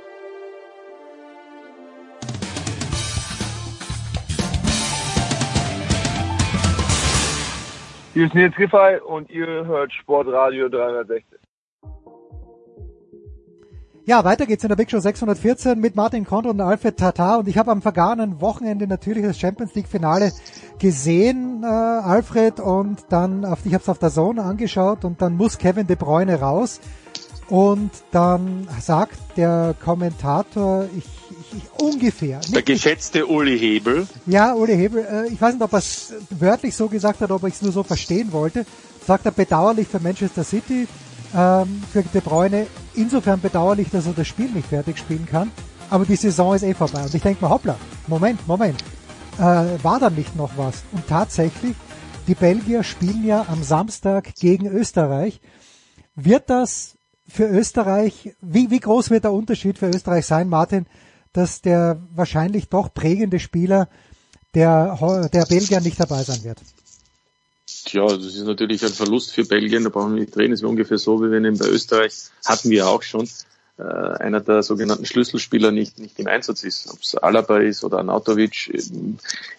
[8.14, 11.24] Hier ist Nils Giffey und ihr hört Sportradio 360.
[14.04, 17.38] Ja, weiter geht's in der Big Show 614 mit Martin Konrad und Alfred Tatar.
[17.38, 20.32] Und ich habe am vergangenen Wochenende natürlich das Champions League Finale
[20.78, 25.34] gesehen, äh, Alfred, und dann auf, ich habe es auf der Zone angeschaut und dann
[25.34, 26.82] muss Kevin De Bruyne raus.
[27.48, 31.21] Und dann sagt der Kommentator, ich
[31.78, 32.40] ungefähr.
[32.52, 34.06] Der geschätzte Uli Hebel.
[34.26, 35.04] Ja, Uli Hebel.
[35.04, 37.72] Äh, ich weiß nicht, ob er es wörtlich so gesagt hat, ob ich es nur
[37.72, 38.64] so verstehen wollte.
[39.06, 40.86] Sagt er bedauerlich für Manchester City,
[41.34, 42.66] ähm, für De Bruyne.
[42.94, 45.50] Insofern bedauerlich, dass er das Spiel nicht fertig spielen kann.
[45.90, 47.02] Aber die Saison ist eh vorbei.
[47.02, 47.76] Und ich denke mir, hoppla,
[48.06, 48.82] Moment, Moment.
[49.38, 50.82] Äh, war da nicht noch was?
[50.92, 51.74] Und tatsächlich,
[52.28, 55.40] die Belgier spielen ja am Samstag gegen Österreich.
[56.14, 56.96] Wird das
[57.28, 60.86] für Österreich, wie, wie groß wird der Unterschied für Österreich sein, Martin,
[61.32, 63.88] dass der wahrscheinlich doch prägende Spieler
[64.54, 66.58] der, der Belgier nicht dabei sein wird.
[67.84, 70.52] Tja, das ist natürlich ein Verlust für Belgien, da brauchen wir nicht reden.
[70.52, 73.28] Es ist ungefähr so, wie wenn bei Österreich hatten wir auch schon
[73.78, 77.98] äh, einer der sogenannten Schlüsselspieler nicht, nicht im Einsatz ist, ob es Alaba ist oder
[77.98, 78.70] Anatovic.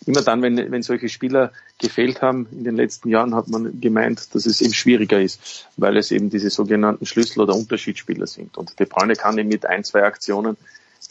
[0.06, 4.34] Immer dann, wenn, wenn solche Spieler gefehlt haben in den letzten Jahren, hat man gemeint,
[4.36, 8.58] dass es eben schwieriger ist, weil es eben diese sogenannten Schlüssel- oder Unterschiedsspieler sind.
[8.58, 10.58] Und De Bruyne kann eben mit ein, zwei Aktionen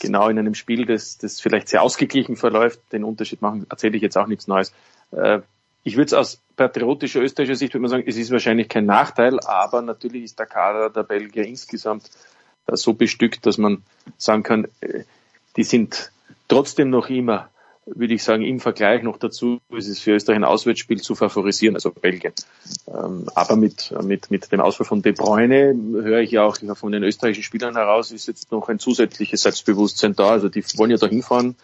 [0.02, 4.02] genau in einem Spiel, das, das vielleicht sehr ausgeglichen verläuft, den Unterschied machen, erzähle ich
[4.02, 4.72] jetzt auch nichts Neues.
[5.12, 5.40] Äh,
[5.84, 9.40] ich würde es aus patriotischer österreichischer Sicht würde man sagen, es ist wahrscheinlich kein Nachteil,
[9.40, 12.10] aber natürlich ist der Kader der Belgier insgesamt
[12.66, 13.82] so bestückt, dass man
[14.18, 15.04] sagen kann, äh,
[15.56, 16.10] die sind
[16.48, 17.48] trotzdem noch immer
[17.86, 21.74] würde ich sagen, im Vergleich noch dazu ist es für Österreich ein Auswärtsspiel zu favorisieren,
[21.74, 22.32] also Belgien.
[22.86, 26.92] Ähm, aber mit, mit, mit dem Ausfall von De Bruyne höre ich ja auch von
[26.92, 30.30] den österreichischen Spielern heraus, ist jetzt noch ein zusätzliches Selbstbewusstsein da.
[30.30, 31.56] Also die wollen ja da hinfahren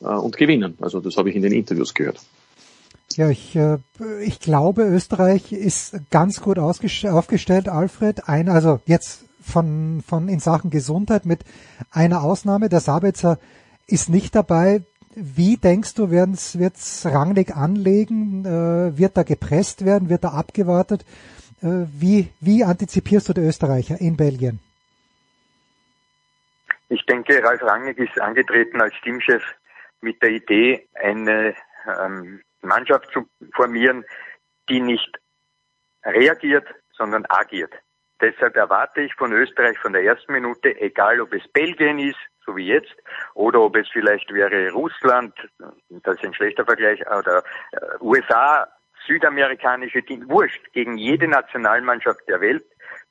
[0.00, 0.76] äh, und gewinnen.
[0.80, 2.20] Also das habe ich in den Interviews gehört.
[3.16, 3.78] Ja, ich, äh,
[4.22, 8.28] ich glaube, Österreich ist ganz gut aufgestellt, Alfred.
[8.28, 11.40] Ein, also jetzt von, von in Sachen Gesundheit mit
[11.90, 12.68] einer Ausnahme.
[12.68, 13.38] Der Sabitzer
[13.86, 14.82] ist nicht dabei.
[15.16, 18.44] Wie denkst du, wird es Rangnick anlegen?
[18.44, 20.08] Äh, wird da gepresst werden?
[20.08, 21.04] Wird da abgewartet?
[21.62, 24.58] Äh, wie, wie antizipierst du die Österreicher in Belgien?
[26.88, 29.42] Ich denke, Ralf Rangnick ist angetreten als Teamchef
[30.00, 31.54] mit der Idee, eine
[31.86, 34.04] ähm, Mannschaft zu formieren,
[34.68, 35.18] die nicht
[36.04, 37.72] reagiert, sondern agiert.
[38.20, 42.56] Deshalb erwarte ich von Österreich von der ersten Minute, egal ob es Belgien ist, so
[42.56, 42.94] wie jetzt,
[43.34, 47.42] oder ob es vielleicht wäre Russland, das ist ein schlechter Vergleich, oder
[47.72, 48.68] äh, USA,
[49.06, 52.64] südamerikanische Team, wurscht, gegen jede Nationalmannschaft der Welt,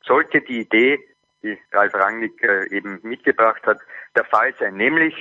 [0.05, 0.99] sollte die Idee,
[1.43, 3.79] die Ralf Rangnick äh, eben mitgebracht hat,
[4.15, 5.13] der Fall sein, nämlich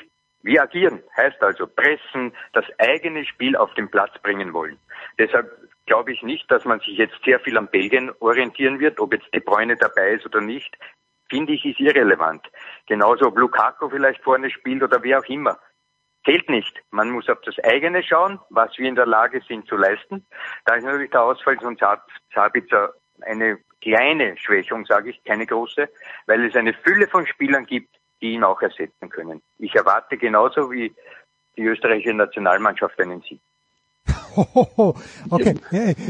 [0.42, 4.76] wir agieren, heißt also pressen, das eigene Spiel auf den Platz bringen wollen.
[5.18, 5.50] Deshalb
[5.86, 9.32] glaube ich nicht, dass man sich jetzt sehr viel an Belgien orientieren wird, ob jetzt
[9.32, 10.76] De Bruyne dabei ist oder nicht
[11.32, 12.42] finde ich, ist irrelevant.
[12.86, 15.58] Genauso ob Lukaku vielleicht vorne spielt oder wer auch immer.
[16.26, 16.74] zählt nicht.
[16.90, 20.26] Man muss auf das eigene schauen, was wir in der Lage sind zu leisten.
[20.66, 21.76] Da ist natürlich der Ausfall von
[22.34, 25.88] Sabitzer eine kleine Schwächung, sage ich, keine große,
[26.26, 29.42] weil es eine Fülle von Spielern gibt, die ihn auch ersetzen können.
[29.58, 30.94] Ich erwarte genauso wie
[31.56, 33.40] die österreichische Nationalmannschaft einen Sieg.
[35.30, 35.56] Okay.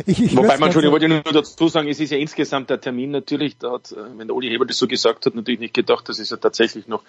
[0.07, 2.81] Ich, ich Wobei man schon, ich wollte nur dazu sagen, es ist ja insgesamt der
[2.81, 5.75] Termin natürlich, da hat, äh, wenn der Uli Heber das so gesagt hat, natürlich nicht
[5.75, 7.03] gedacht, dass es ja tatsächlich noch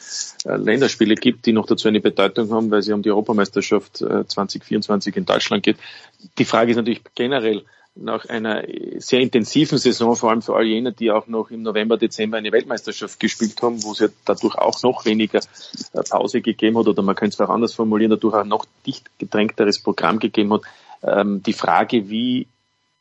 [0.45, 3.97] äh, Länderspiele gibt, die noch dazu eine Bedeutung haben, weil es ja um die Europameisterschaft
[3.97, 5.77] 2024 äh, in Deutschland geht.
[6.37, 7.63] Die Frage ist natürlich generell,
[7.95, 8.63] nach einer
[8.97, 12.51] sehr intensiven Saison, vor allem für all jene, die auch noch im November, Dezember eine
[12.51, 15.41] Weltmeisterschaft gespielt haben, wo es ja dadurch auch noch weniger
[16.09, 19.79] Pause gegeben hat, oder man könnte es auch anders formulieren, dadurch auch noch dicht gedrängteres
[19.79, 20.61] Programm gegeben hat
[21.03, 22.47] ähm, die Frage, wie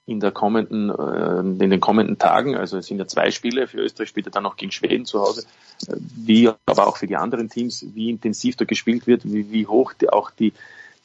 [0.05, 3.79] in der kommenden, äh, in den kommenden Tagen, also es sind ja zwei Spiele, für
[3.79, 5.47] Österreich spielt er dann noch gegen Schweden zu Hause,
[5.87, 9.67] äh, wie aber auch für die anderen Teams, wie intensiv da gespielt wird, wie, wie
[9.67, 10.53] hoch die, auch die,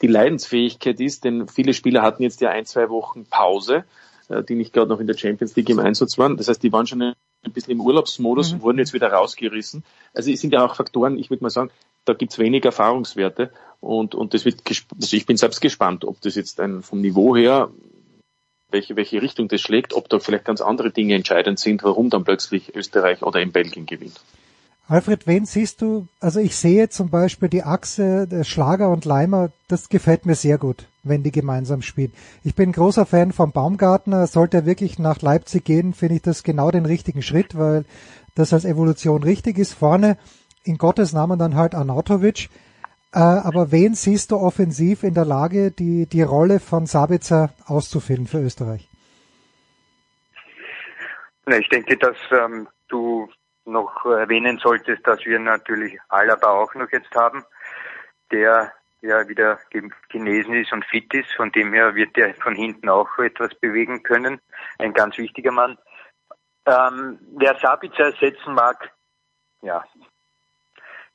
[0.02, 3.86] die Leidensfähigkeit ist, denn viele Spieler hatten jetzt ja ein, zwei Wochen Pause,
[4.30, 6.38] äh, die nicht gerade noch in der Champions League im Einsatz waren.
[6.38, 7.16] Das heißt, die waren schon ein
[7.54, 8.56] bisschen im Urlaubsmodus mhm.
[8.56, 9.84] und wurden jetzt wieder rausgerissen.
[10.14, 11.70] Also es sind ja auch Faktoren, ich würde mal sagen,
[12.08, 16.36] da gibt's wenig Erfahrungswerte und, und das wird, also ich bin selbst gespannt, ob das
[16.36, 17.70] jetzt ein, vom Niveau her,
[18.70, 22.24] welche, welche Richtung das schlägt, ob da vielleicht ganz andere Dinge entscheidend sind, warum dann
[22.24, 24.20] plötzlich Österreich oder in Belgien gewinnt.
[24.90, 26.08] Alfred, wen siehst du?
[26.22, 30.58] Also ich sehe zum Beispiel die Achse der Schlager und Leimer, das gefällt mir sehr
[30.58, 32.14] gut, wenn die gemeinsam spielen.
[32.46, 34.28] Ich bin großer Fan von Baumgartner.
[34.28, 37.84] Sollte er wirklich nach Leipzig gehen, finde ich das genau den richtigen Schritt, weil
[38.34, 39.74] das als Evolution richtig ist.
[39.74, 40.18] Vorne
[40.68, 42.50] in Gottes Namen dann halt Arnautovic.
[43.14, 48.28] Äh, aber wen siehst du offensiv in der Lage, die, die Rolle von Sabitzer auszufüllen
[48.28, 48.88] für Österreich?
[51.48, 53.30] Ich denke, dass ähm, du
[53.66, 57.44] noch erwähnen solltest, dass wir natürlich Alaba auch noch jetzt haben,
[58.32, 59.60] der ja wieder
[60.10, 61.32] genesen ist und fit ist.
[61.36, 64.42] Von dem her wird er von hinten auch etwas bewegen können.
[64.80, 65.78] Ein ganz wichtiger Mann.
[66.66, 68.92] Ähm, wer Sabitzer ersetzen mag,
[69.62, 69.84] ja,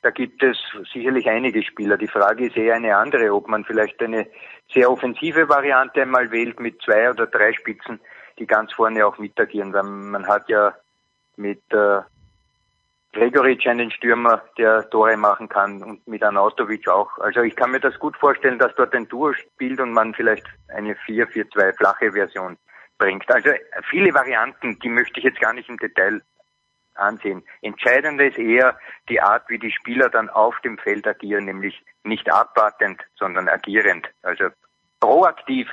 [0.02, 0.58] da gibt es
[0.92, 1.96] sicherlich einige Spieler.
[1.96, 4.26] Die Frage ist eher eine andere, ob man vielleicht eine
[4.72, 8.00] sehr offensive Variante einmal wählt mit zwei oder drei Spitzen,
[8.38, 9.72] die ganz vorne auch mitagieren.
[9.72, 10.74] Weil man hat ja
[11.36, 12.00] mit äh,
[13.12, 17.18] Gregoric einen Stürmer, der Tore machen kann und mit Anautovic auch.
[17.18, 20.46] Also ich kann mir das gut vorstellen, dass dort ein Duo spielt und man vielleicht
[20.68, 22.56] eine 4-4-2 flache Version
[22.98, 23.30] bringt.
[23.30, 23.50] Also
[23.88, 26.22] viele Varianten, die möchte ich jetzt gar nicht im Detail
[26.94, 27.42] ansehen.
[27.60, 28.76] Entscheidend ist eher
[29.08, 34.08] die Art, wie die Spieler dann auf dem Feld agieren, nämlich nicht abwartend, sondern agierend.
[34.22, 34.44] Also
[35.00, 35.68] proaktiv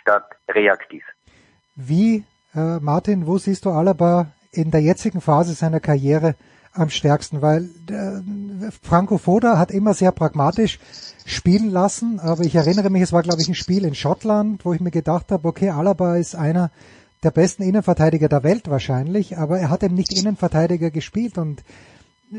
[0.00, 1.04] statt reaktiv.
[1.74, 6.34] Wie, äh, Martin, wo siehst du Alaba in der jetzigen Phase seiner Karriere
[6.72, 7.42] am stärksten?
[7.42, 10.78] Weil äh, Franco Foda hat immer sehr pragmatisch
[11.26, 14.72] spielen lassen, aber ich erinnere mich, es war glaube ich ein Spiel in Schottland, wo
[14.72, 16.70] ich mir gedacht habe, okay, Alaba ist einer,
[17.22, 21.62] der besten Innenverteidiger der Welt wahrscheinlich, aber er hat eben nicht Innenverteidiger gespielt und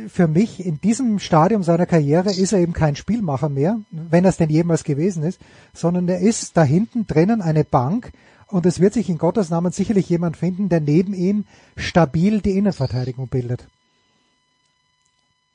[0.08, 4.30] für mich in diesem Stadium seiner Karriere ist er eben kein Spielmacher mehr, wenn er
[4.30, 5.42] es denn jemals gewesen ist,
[5.74, 8.12] sondern er ist da hinten drinnen eine Bank
[8.48, 12.58] und es wird sich in Gottes Namen sicherlich jemand finden, der neben ihm stabil die
[12.58, 13.68] Innenverteidigung bildet.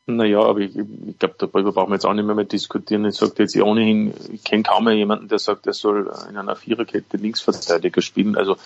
[0.07, 3.07] Naja, aber ich, ich glaube, darüber brauchen wir jetzt auch nicht mehr, mehr diskutieren.
[3.07, 6.57] Ich sage jetzt ohnehin, ich kenne kaum mehr jemanden, der sagt, er soll in einer
[6.57, 8.37] Viererkette Linksverteidiger spielen.
[8.37, 8.57] Also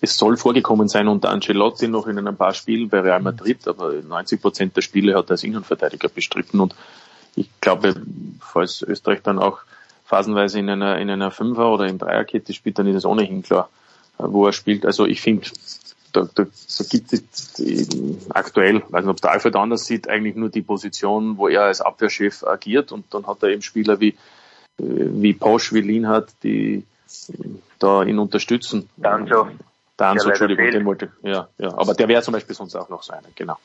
[0.00, 3.92] es soll vorgekommen sein unter Ancelotti noch in ein paar Spielen bei Real Madrid, aber
[3.92, 6.74] 90 Prozent der Spiele hat er als Innenverteidiger bestritten und
[7.34, 7.94] ich glaube,
[8.40, 9.60] falls Österreich dann auch
[10.04, 13.68] phasenweise in einer, in einer Fünfer- oder in Dreierkette spielt, dann ist es ohnehin klar,
[14.18, 14.86] wo er spielt.
[14.86, 15.48] Also ich finde,
[16.12, 17.54] da, da, da gibt es
[18.30, 21.80] aktuell, weiß nicht, ob der Alfred anders sieht, eigentlich nur die Position, wo er als
[21.80, 24.16] Abwehrchef agiert und dann hat er eben Spieler wie,
[24.78, 26.84] wie Posch, wie Lienhardt, die
[27.78, 28.88] da ihn unterstützen.
[28.96, 29.28] Dann
[29.96, 33.02] Dann so, Entschuldigung, den wollte, ja, ja, aber der wäre zum Beispiel sonst auch noch
[33.02, 33.56] so einer, genau.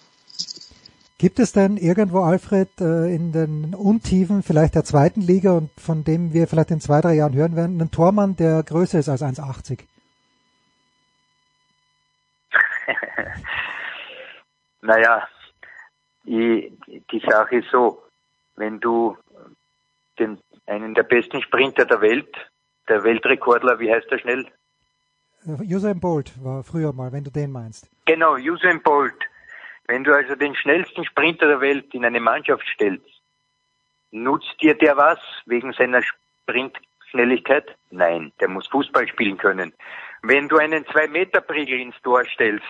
[1.18, 6.04] Gibt es denn irgendwo, Alfred, äh, in den Untiefen vielleicht der zweiten Liga und von
[6.04, 9.22] dem wir vielleicht in zwei, drei Jahren hören werden, einen Tormann, der größer ist als
[9.22, 9.82] 1,80?
[14.82, 15.28] naja,
[16.24, 16.76] die,
[17.12, 18.02] die Sache ist so,
[18.56, 19.16] wenn du
[20.18, 22.34] den, einen der besten Sprinter der Welt,
[22.88, 24.48] der Weltrekordler, wie heißt er schnell?
[25.46, 27.90] Usain Bolt war früher mal, wenn du den meinst.
[28.06, 29.16] Genau, Usain Bolt.
[29.88, 33.06] Wenn du also den schnellsten Sprinter der Welt in eine Mannschaft stellst,
[34.12, 37.76] nutzt dir der was wegen seiner Sprintschnelligkeit?
[37.90, 39.74] Nein, der muss Fußball spielen können.
[40.22, 42.64] Wenn du einen 2-Meter-Prigel ins Tor stellst,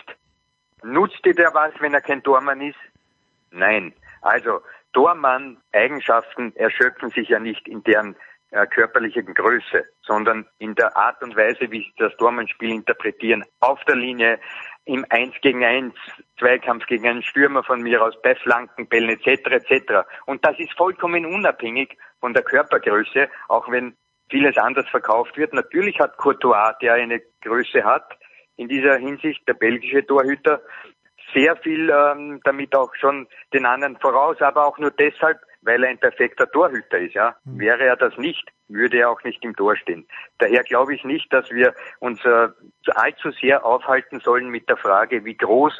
[0.83, 2.79] nutzt dir der was, wenn er kein Tormann ist?
[3.51, 3.93] Nein.
[4.21, 4.61] Also,
[4.93, 8.15] Tormann-Eigenschaften erschöpfen sich ja nicht in deren
[8.51, 13.43] äh, körperlichen Größe, sondern in der Art und Weise, wie sie das Tormannspiel interpretieren.
[13.59, 14.39] Auf der Linie,
[14.85, 15.93] im Eins gegen Eins,
[16.39, 19.51] Zweikampf gegen einen Stürmer von mir aus, bei Flankenbällen etc.
[19.51, 20.07] etc.
[20.25, 23.95] Und das ist vollkommen unabhängig von der Körpergröße, auch wenn
[24.29, 25.53] vieles anders verkauft wird.
[25.53, 28.17] Natürlich hat Courtois, der eine Größe hat,
[28.57, 30.61] in dieser Hinsicht, der belgische Torhüter,
[31.33, 35.89] sehr viel ähm, damit auch schon den anderen voraus, aber auch nur deshalb, weil er
[35.89, 37.13] ein perfekter Torhüter ist.
[37.13, 37.59] Ja, mhm.
[37.59, 40.07] wäre er das nicht, würde er auch nicht im Tor stehen.
[40.39, 42.49] Daher glaube ich nicht, dass wir uns äh,
[42.95, 45.73] allzu sehr aufhalten sollen mit der Frage, wie groß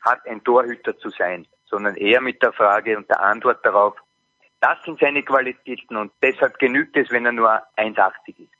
[0.00, 3.94] hat ein Torhüter zu sein, sondern eher mit der Frage und der Antwort darauf,
[4.60, 8.52] das sind seine Qualitäten und deshalb genügt es, wenn er nur 1,80 ist.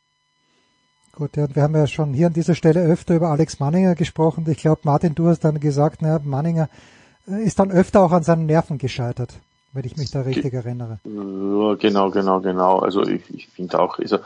[1.12, 4.46] Gut, ja, wir haben ja schon hier an dieser Stelle öfter über Alex Manninger gesprochen.
[4.48, 6.68] Ich glaube, Martin, du hast dann gesagt, na, Manninger
[7.28, 9.38] äh, ist dann öfter auch an seinen Nerven gescheitert,
[9.72, 10.98] wenn ich mich da richtig Ge erinnere.
[11.04, 12.78] Ja, genau, genau, genau.
[12.78, 14.18] Also ich, ich finde auch, also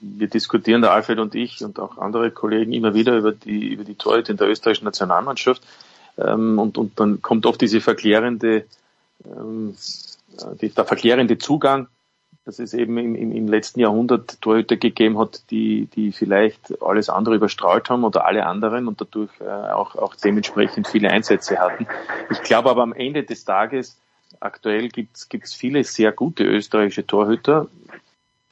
[0.00, 3.84] wir diskutieren, der Alfred und ich und auch andere Kollegen immer wieder über die, über
[3.84, 5.62] die Torhüter in der österreichischen Nationalmannschaft.
[6.18, 8.64] Ähm, und, und dann kommt oft diese verklärende,
[9.24, 9.74] ähm,
[10.60, 11.88] die, der verklärende Zugang,
[12.44, 17.08] dass es eben im, im, im letzten Jahrhundert Torhüter gegeben hat, die, die vielleicht alles
[17.08, 21.86] andere überstrahlt haben oder alle anderen und dadurch äh, auch, auch dementsprechend viele Einsätze hatten.
[22.30, 23.98] Ich glaube aber am Ende des Tages,
[24.40, 27.68] aktuell gibt es viele sehr gute österreichische Torhüter.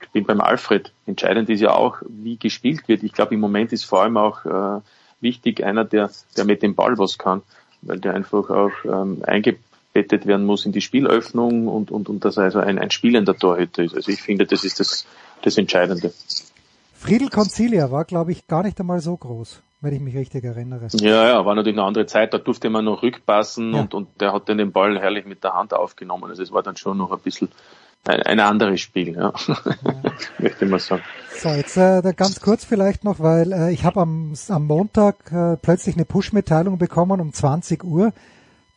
[0.00, 0.92] Ich bin beim Alfred.
[1.06, 3.02] Entscheidend ist ja auch, wie gespielt wird.
[3.02, 4.80] Ich glaube, im Moment ist vor allem auch äh,
[5.20, 7.42] wichtig einer, der, der mit dem Ball was kann,
[7.82, 9.56] weil der einfach auch ähm, einge
[9.98, 13.36] eingebettet werden muss in die Spielöffnung und, und, und dass er also ein, ein spielender
[13.36, 13.94] Torhüter ist.
[13.94, 15.06] Also ich finde, das ist das,
[15.42, 16.12] das Entscheidende.
[16.98, 20.88] Friedel Concilia war, glaube ich, gar nicht einmal so groß, wenn ich mich richtig erinnere.
[20.94, 23.80] Ja, ja, war natürlich eine andere Zeit, da durfte man noch rückpassen ja.
[23.80, 26.24] und, und der hat dann den Ball herrlich mit der Hand aufgenommen.
[26.24, 27.50] Also es war dann schon noch ein bisschen
[28.06, 29.32] ein, ein anderes Spiel, ja.
[29.46, 29.56] ja.
[30.38, 31.02] möchte man sagen.
[31.36, 35.56] So, jetzt äh, ganz kurz vielleicht noch, weil äh, ich habe am, am Montag äh,
[35.56, 38.12] plötzlich eine Push-Mitteilung bekommen um 20 Uhr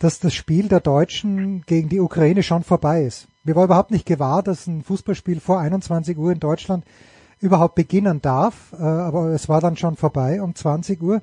[0.01, 3.28] dass das Spiel der Deutschen gegen die Ukraine schon vorbei ist.
[3.43, 6.84] Mir war überhaupt nicht gewahr, dass ein Fußballspiel vor 21 Uhr in Deutschland
[7.41, 11.17] überhaupt beginnen darf, äh, aber es war dann schon vorbei um 20 Uhr.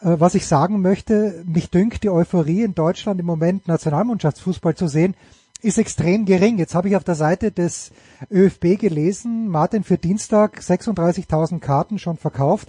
[0.00, 4.88] Äh, was ich sagen möchte, mich dünkt die Euphorie in Deutschland im Moment Nationalmannschaftsfußball zu
[4.88, 5.14] sehen,
[5.60, 6.58] ist extrem gering.
[6.58, 7.92] Jetzt habe ich auf der Seite des
[8.30, 12.68] ÖFB gelesen, Martin für Dienstag 36.000 Karten schon verkauft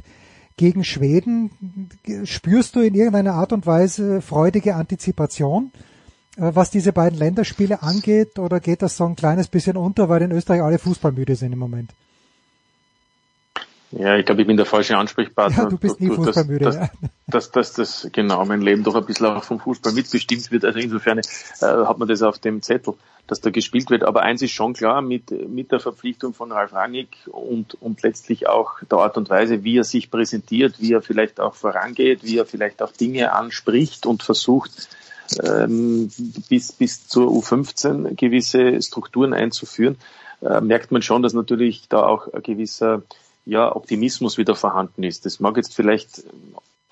[0.57, 1.89] gegen Schweden.
[2.25, 5.71] Spürst du in irgendeiner Art und Weise freudige Antizipation,
[6.35, 10.21] äh, was diese beiden Länderspiele angeht, oder geht das so ein kleines bisschen unter, weil
[10.21, 11.93] in Österreich alle fußballmüde sind im Moment?
[13.97, 15.63] Ja, ich glaube, ich bin der falsche Ansprechpartner.
[15.63, 16.65] Ja, du bist nie du, fußballmüde.
[16.65, 16.89] Dass, ja.
[17.27, 20.65] dass, dass, dass, dass genau mein Leben doch ein bisschen auch vom Fußball mitbestimmt wird.
[20.65, 21.21] Also insofern äh,
[21.61, 22.95] hat man das auf dem Zettel
[23.27, 24.03] dass da gespielt wird.
[24.03, 28.47] Aber eins ist schon klar, mit, mit der Verpflichtung von Ralf Rangnick und, und letztlich
[28.47, 32.37] auch der Art und Weise, wie er sich präsentiert, wie er vielleicht auch vorangeht, wie
[32.37, 34.89] er vielleicht auch Dinge anspricht und versucht,
[35.43, 36.11] ähm,
[36.49, 39.97] bis, bis zur U15 gewisse Strukturen einzuführen,
[40.41, 43.03] äh, merkt man schon, dass natürlich da auch ein gewisser
[43.45, 45.25] ja, Optimismus wieder vorhanden ist.
[45.25, 46.23] Das mag jetzt vielleicht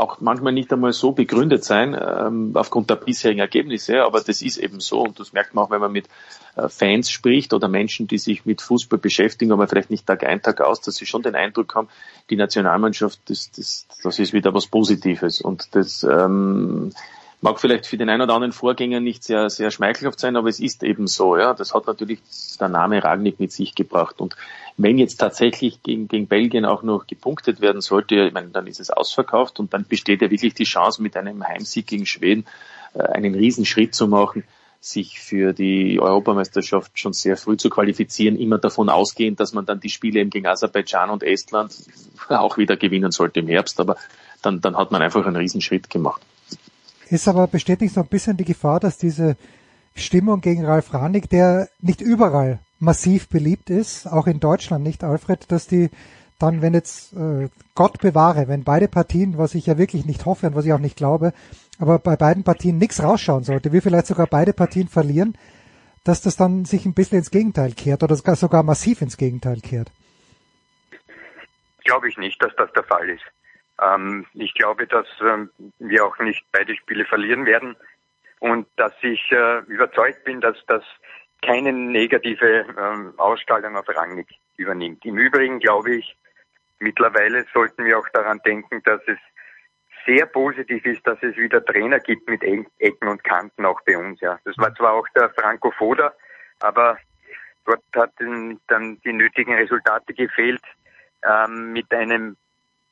[0.02, 4.58] auch manchmal nicht einmal so begründet sein, ähm, aufgrund der bisherigen Ergebnisse, aber das ist
[4.58, 6.08] eben so und das merkt man auch, wenn man mit
[6.56, 10.42] äh, Fans spricht oder Menschen, die sich mit Fußball beschäftigen, aber vielleicht nicht Tag ein,
[10.42, 11.88] Tag aus, dass sie schon den Eindruck haben,
[12.30, 16.94] die Nationalmannschaft, das, das, das ist wieder was Positives und das ähm,
[17.42, 20.60] mag vielleicht für den einen oder anderen Vorgänger nicht sehr, sehr schmeichelhaft sein, aber es
[20.60, 21.54] ist eben so, ja.
[21.54, 22.20] Das hat natürlich
[22.60, 24.22] der Name Ragnick mit sich gebracht.
[24.22, 24.36] Und
[24.78, 28.80] wenn jetzt tatsächlich gegen, gegen Belgien auch noch gepunktet werden sollte, ich meine, dann ist
[28.80, 32.46] es ausverkauft und dann besteht ja wirklich die Chance, mit einem Heimsieg gegen Schweden
[32.94, 34.44] äh, einen Riesenschritt zu machen,
[34.80, 39.80] sich für die Europameisterschaft schon sehr früh zu qualifizieren, immer davon ausgehend, dass man dann
[39.80, 41.76] die Spiele eben gegen Aserbaidschan und Estland
[42.30, 43.98] auch wieder gewinnen sollte im Herbst, aber
[44.42, 46.22] dann, dann hat man einfach einen Riesenschritt gemacht.
[47.12, 49.36] Ist aber besteht nicht so ein bisschen die Gefahr, dass diese
[49.96, 55.52] Stimmung gegen Ralf Ranig, der nicht überall massiv beliebt ist, auch in Deutschland nicht, Alfred,
[55.52, 55.90] dass die
[56.40, 60.48] dann, wenn jetzt äh, Gott bewahre, wenn beide Partien, was ich ja wirklich nicht hoffe
[60.48, 61.34] und was ich auch nicht glaube,
[61.80, 65.38] aber bei beiden Partien nichts rausschauen sollte, wir vielleicht sogar beide Partien verlieren,
[66.06, 69.92] dass das dann sich ein bisschen ins Gegenteil kehrt oder sogar massiv ins Gegenteil kehrt.
[71.84, 73.26] Glaube ich nicht, dass das der Fall ist.
[73.82, 77.76] Ähm, ich glaube, dass ähm, wir auch nicht beide Spiele verlieren werden
[78.40, 80.84] und dass ich äh, überzeugt bin, dass das
[81.42, 84.28] keine negative ähm, Ausstrahlung auf Rangnick
[84.58, 85.04] übernimmt.
[85.06, 86.16] Im Übrigen glaube ich,
[86.80, 89.18] mittlerweile sollten wir auch daran denken, dass es
[90.06, 94.20] sehr positiv ist, dass es wieder Trainer gibt mit Ecken und Kanten auch bei uns.
[94.22, 96.14] Ja, das war zwar auch der Franco Foda,
[96.60, 96.98] aber
[97.66, 98.14] dort hat
[98.68, 100.62] dann die nötigen Resultate gefehlt
[101.24, 102.36] ähm, mit einem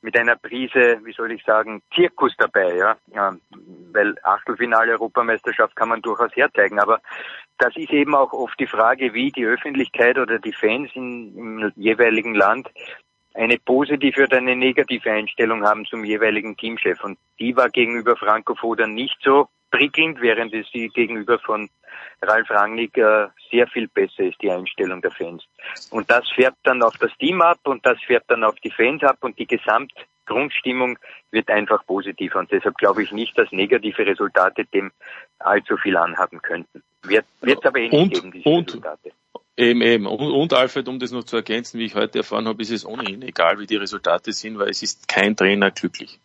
[0.02, 3.36] mit einer Prise, wie soll ich sagen, Zirkus dabei, ja, ja
[3.91, 7.02] weil Achtelfinale Europameisterschaft kann man durchaus herzeigen, aber
[7.58, 11.74] das ist eben auch oft die Frage, wie die Öffentlichkeit oder die Fans in, im
[11.76, 12.70] jeweiligen Land
[13.34, 17.04] eine positive oder eine negative Einstellung haben zum jeweiligen Teamchef.
[17.04, 21.70] Und die war gegenüber Franco Foda nicht so prickelnd, während es die gegenüber von
[22.22, 25.44] Ralf Rangnick äh, sehr viel besser ist, die Einstellung der Fans.
[25.92, 29.04] Und das färbt dann auf das Team ab und das färbt dann auf die Fans
[29.04, 30.98] ab und die Gesamtgrundstimmung
[31.32, 32.40] wird einfach positiver.
[32.40, 34.92] Und deshalb glaube ich nicht, dass negative Resultate dem
[35.40, 36.84] allzu viel anhaben könnten.
[37.04, 39.12] Wird es aber eh nicht und, geben, diese und, Resultate.
[39.58, 40.06] Eben, eben.
[40.06, 42.86] Und, und Alfred, um das noch zu ergänzen, wie ich heute erfahren habe, ist es
[42.86, 46.20] ohnehin egal, wie die Resultate sind, weil es ist kein Trainer glücklich.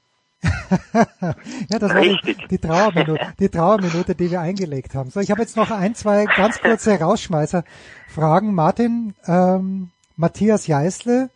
[0.93, 5.11] ja, das war die, die, Trauerminute, die Trauerminute, die wir eingelegt haben.
[5.11, 8.55] So, ich habe jetzt noch ein, zwei ganz kurze Rausschmeißer-Fragen.
[8.55, 11.31] Martin, ähm, Matthias Jeißle,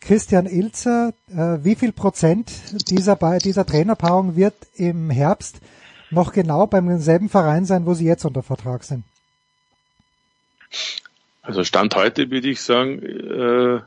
[0.00, 2.50] Christian Ilzer, äh, wie viel Prozent
[2.88, 5.60] dieser, dieser Trainerpaarung wird im Herbst
[6.10, 9.04] noch genau beim selben Verein sein, wo sie jetzt unter Vertrag sind?
[11.42, 13.80] Also Stand heute würde ich sagen, äh,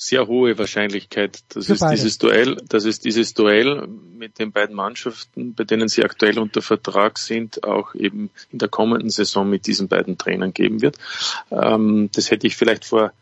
[0.00, 5.54] sehr hohe Wahrscheinlichkeit, dass es dieses Duell, dass es dieses Duell mit den beiden Mannschaften,
[5.54, 9.88] bei denen sie aktuell unter Vertrag sind, auch eben in der kommenden Saison mit diesen
[9.88, 10.96] beiden Trainern geben wird.
[11.50, 13.12] Ähm, das hätte ich vielleicht vor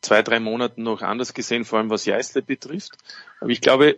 [0.00, 2.92] zwei, drei Monaten noch anders gesehen, vor allem was Jeißle betrifft.
[3.40, 3.96] Aber ich glaube,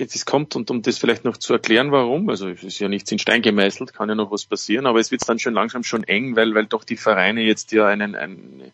[0.00, 2.88] jetzt es kommt, und um das vielleicht noch zu erklären, warum, also es ist ja
[2.88, 5.84] nichts in Stein gemeißelt, kann ja noch was passieren, aber es wird dann schon langsam
[5.84, 8.72] schon eng, weil, weil doch die Vereine jetzt ja einen, einen,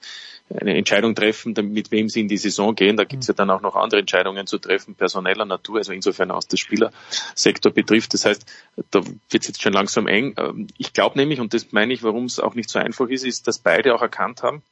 [0.48, 2.96] eine Entscheidung treffen, mit wem sie in die Saison gehen.
[2.96, 6.30] Da gibt es ja dann auch noch andere Entscheidungen zu treffen, personeller Natur, also insofern
[6.30, 8.14] aus der Spielersektor betrifft.
[8.14, 8.46] Das heißt,
[8.90, 10.34] da wird es jetzt schon langsam eng.
[10.38, 13.24] Ähm, ich glaube nämlich, und das meine ich, warum es auch nicht so einfach ist,
[13.24, 14.62] ist, dass beide auch erkannt haben,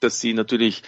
[0.00, 0.82] dass sie natürlich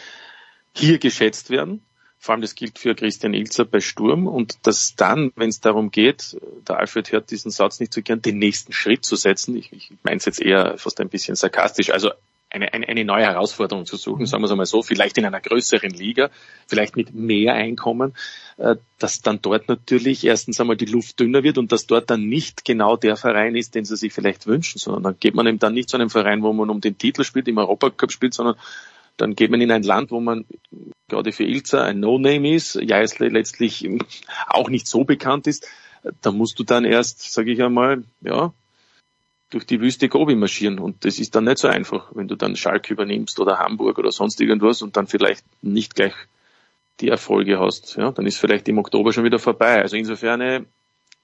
[0.75, 1.83] hier geschätzt werden
[2.23, 4.29] vor allem das gilt für Christian Ilzer bei Sturm.
[4.29, 6.37] Und dass dann, wenn es darum geht,
[6.69, 9.91] der Alfred hört diesen Satz nicht so gern, den nächsten Schritt zu setzen, ich, ich
[10.05, 12.13] meine es jetzt eher fast ein bisschen sarkastisch, also
[12.49, 15.41] eine, eine, eine neue Herausforderung zu suchen, sagen wir es einmal so, vielleicht in einer
[15.41, 16.31] größeren Liga,
[16.69, 18.15] vielleicht mit mehr Einkommen,
[18.57, 22.29] äh, dass dann dort natürlich erstens einmal die Luft dünner wird und dass dort dann
[22.29, 25.59] nicht genau der Verein ist, den sie sich vielleicht wünschen, sondern dann geht man eben
[25.59, 28.55] dann nicht zu einem Verein, wo man um den Titel spielt, im Europacup spielt, sondern
[29.17, 30.45] dann geht man in ein Land, wo man
[31.09, 33.89] gerade für Ilza ein No-Name ist, Jeißle letztlich
[34.49, 35.69] auch nicht so bekannt ist.
[36.21, 38.53] Da musst du dann erst, sage ich einmal, ja,
[39.51, 40.79] durch die Wüste Gobi marschieren.
[40.79, 44.11] Und das ist dann nicht so einfach, wenn du dann Schalk übernimmst oder Hamburg oder
[44.11, 46.15] sonst irgendwas und dann vielleicht nicht gleich
[47.01, 47.97] die Erfolge hast.
[47.97, 49.83] Ja, dann ist vielleicht im Oktober schon wieder vorbei.
[49.83, 50.63] Also insofern äh,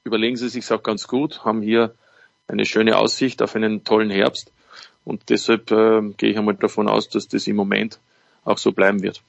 [0.05, 1.95] überlegen Sie sich auch ganz gut, haben hier
[2.47, 4.53] eine schöne Aussicht auf einen tollen Herbst.
[5.09, 7.99] Und deshalb äh, gehe ich einmal davon aus, dass das im Moment
[8.45, 9.23] auch so bleiben wird.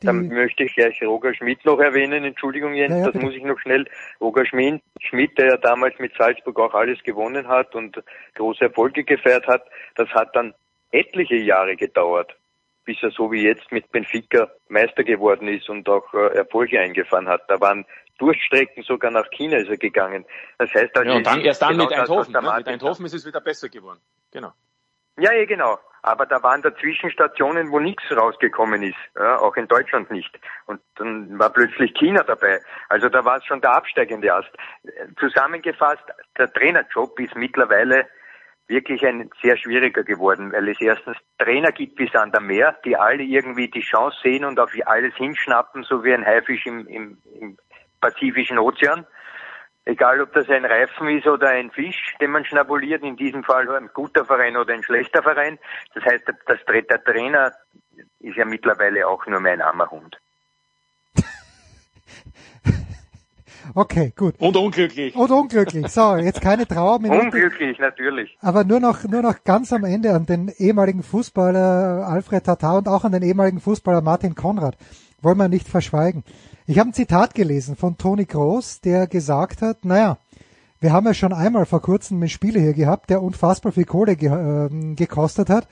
[0.00, 2.24] Dann möchte ich gleich Roger Schmidt noch erwähnen.
[2.24, 3.84] Entschuldigung, Jens, ja, ja, das muss ich noch schnell.
[4.18, 8.02] Roger Schmidt, Schmidt, der ja damals mit Salzburg auch alles gewonnen hat und
[8.34, 10.54] große Erfolge gefeiert hat, das hat dann
[10.90, 12.34] etliche Jahre gedauert,
[12.86, 17.28] bis er so wie jetzt mit Benfica Meister geworden ist und auch äh, Erfolge eingefahren
[17.28, 17.42] hat.
[17.48, 17.84] Da waren
[18.18, 20.24] Durchstrecken sogar nach China ist er gegangen.
[20.58, 22.32] Das heißt, also ja, und dann erst dann genau mit Eindhoven.
[22.32, 22.54] Das, ne?
[22.56, 24.00] Mit Eindhoven ist es wieder besser geworden.
[24.30, 24.52] Genau.
[25.18, 25.78] Ja, ja, genau.
[26.02, 30.30] Aber da waren dazwischen Stationen, wo nichts rausgekommen ist, ja, auch in Deutschland nicht.
[30.66, 32.60] Und dann war plötzlich China dabei.
[32.88, 34.50] Also da war es schon der absteigende Ast.
[35.18, 36.04] Zusammengefasst,
[36.38, 38.06] der Trainerjob ist mittlerweile
[38.68, 43.22] wirklich ein sehr schwieriger geworden, weil es erstens Trainer gibt wie Sander Meer, die alle
[43.22, 47.56] irgendwie die Chance sehen und auf alles hinschnappen, so wie ein Haifisch im, im, im
[48.06, 49.04] Pazifischen Ozean.
[49.84, 53.68] Egal, ob das ein Reifen ist oder ein Fisch, den man schnabuliert, in diesem Fall
[53.76, 55.58] ein guter Verein oder ein schlechter Verein.
[55.94, 57.52] Das heißt, das, der Trainer
[58.20, 60.18] ist ja mittlerweile auch nur mein armer Hund.
[63.74, 64.36] Okay, gut.
[64.38, 65.14] Und unglücklich.
[65.16, 65.88] Und unglücklich.
[65.88, 67.20] So, jetzt keine Trauerminute.
[67.20, 68.38] Unglücklich, natürlich.
[68.40, 72.86] Aber nur noch, nur noch ganz am Ende an den ehemaligen Fußballer Alfred Tatar und
[72.86, 74.76] auch an den ehemaligen Fußballer Martin Konrad.
[75.20, 76.22] Wollen wir nicht verschweigen.
[76.68, 80.18] Ich habe ein Zitat gelesen von Toni Groß, der gesagt hat, naja,
[80.80, 84.16] wir haben ja schon einmal vor kurzem einen Spieler hier gehabt, der unfassbar viel Kohle
[84.16, 85.68] ge äh, gekostet hat.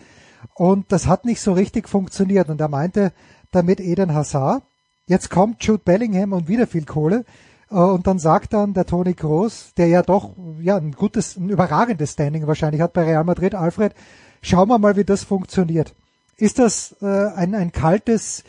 [0.54, 2.48] Und das hat nicht so richtig funktioniert.
[2.48, 3.12] Und er meinte
[3.50, 4.62] damit Eden Hazard,
[5.08, 7.24] jetzt kommt Jude Bellingham und wieder viel Kohle.
[7.72, 10.30] Äh, und dann sagt dann der Toni Groß, der ja doch
[10.60, 13.96] ja ein gutes, ein überragendes Standing wahrscheinlich hat bei Real Madrid, Alfred,
[14.42, 15.92] schauen wir mal, wie das funktioniert.
[16.36, 18.44] Ist das äh, ein, ein kaltes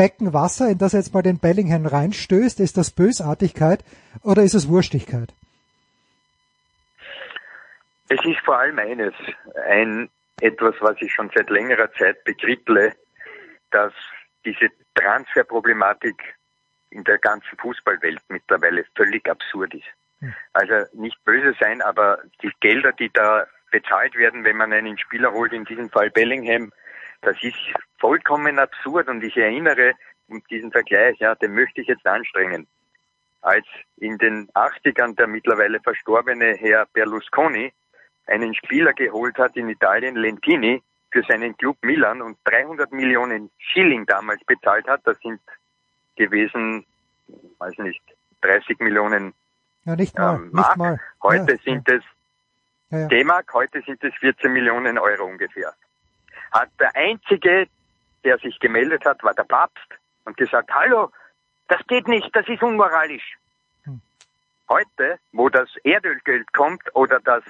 [0.00, 2.58] Becken Wasser, in das er jetzt mal den Bellingham reinstößt?
[2.60, 3.84] Ist das Bösartigkeit
[4.22, 5.28] oder ist es Wurstigkeit?
[8.08, 9.12] Es ist vor allem eines,
[9.68, 10.08] ein
[10.40, 12.94] etwas, was ich schon seit längerer Zeit bekrittle,
[13.72, 13.92] dass
[14.46, 16.16] diese Transferproblematik
[16.88, 19.84] in der ganzen Fußballwelt mittlerweile völlig absurd ist.
[20.20, 20.32] Hm.
[20.54, 25.30] Also nicht böse sein, aber die Gelder, die da bezahlt werden, wenn man einen Spieler
[25.32, 26.72] holt, in diesem Fall Bellingham,
[27.22, 27.56] das ist
[27.98, 29.94] vollkommen absurd und ich erinnere
[30.28, 32.66] um diesen Vergleich, ja, den möchte ich jetzt anstrengen.
[33.42, 33.66] Als
[33.96, 37.72] in den 80ern der mittlerweile verstorbene Herr Berlusconi
[38.26, 44.06] einen Spieler geholt hat in Italien, Lentini, für seinen Club Milan und 300 Millionen Schilling
[44.06, 45.40] damals bezahlt hat, das sind
[46.16, 46.86] gewesen,
[47.58, 48.02] weiß nicht,
[48.42, 49.34] 30 Millionen
[49.84, 50.68] ja, nicht mal, ähm, Mark.
[50.68, 51.00] Nicht mal.
[51.22, 51.96] Heute ja, sind ja.
[51.96, 55.72] es D-Mark, heute sind es 14 Millionen Euro ungefähr.
[56.52, 57.68] Hat der einzige,
[58.24, 59.86] der sich gemeldet hat, war der Papst
[60.24, 61.10] und gesagt, hallo,
[61.68, 63.36] das geht nicht, das ist unmoralisch.
[63.84, 64.00] Hm.
[64.68, 67.44] Heute, wo das Erdölgeld kommt oder das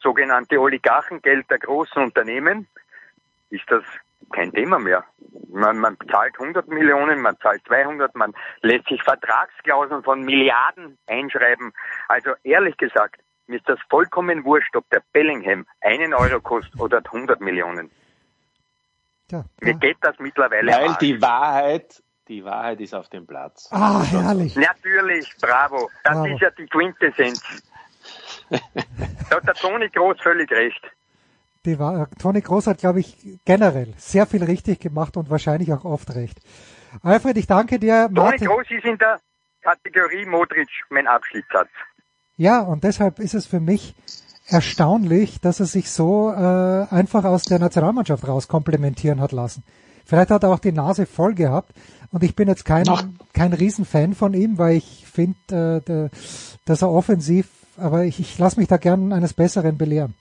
[0.00, 2.66] sogenannte Oligarchengeld der großen Unternehmen,
[3.50, 3.84] ist das
[4.32, 5.04] kein Thema mehr.
[5.48, 8.32] Man, man zahlt 100 Millionen, man zahlt 200, man
[8.62, 11.72] lässt sich Vertragsklauseln von Milliarden einschreiben.
[12.08, 16.98] Also ehrlich gesagt, mir ist das vollkommen wurscht, ob der Bellingham einen Euro kostet oder
[16.98, 17.90] 100 Millionen.
[19.30, 23.68] Ja, Mir geht das mittlerweile Weil die Wahrheit, die Wahrheit ist auf dem Platz.
[23.70, 24.56] Ah, herrlich.
[24.56, 25.90] Natürlich, bravo.
[26.04, 26.26] Das bravo.
[26.26, 27.42] ist ja die Quintessenz.
[28.50, 30.80] da hat der Toni Groß völlig recht.
[31.64, 35.84] Die war, Toni Groß hat, glaube ich, generell sehr viel richtig gemacht und wahrscheinlich auch
[35.84, 36.40] oft recht.
[37.02, 38.10] Alfred, ich danke dir.
[38.14, 39.20] Toni Groß ist in der
[39.62, 41.68] Kategorie Modric mein Abschnittssatz.
[42.36, 43.94] Ja, und deshalb ist es für mich
[44.50, 49.62] erstaunlich, dass er sich so äh, einfach aus der Nationalmannschaft raus komplementieren hat lassen.
[50.04, 51.72] Vielleicht hat er auch die Nase voll gehabt
[52.10, 52.84] und ich bin jetzt kein,
[53.32, 56.16] kein Riesenfan von ihm, weil ich finde, äh,
[56.64, 60.14] dass er offensiv, aber ich, ich lasse mich da gern eines Besseren belehren.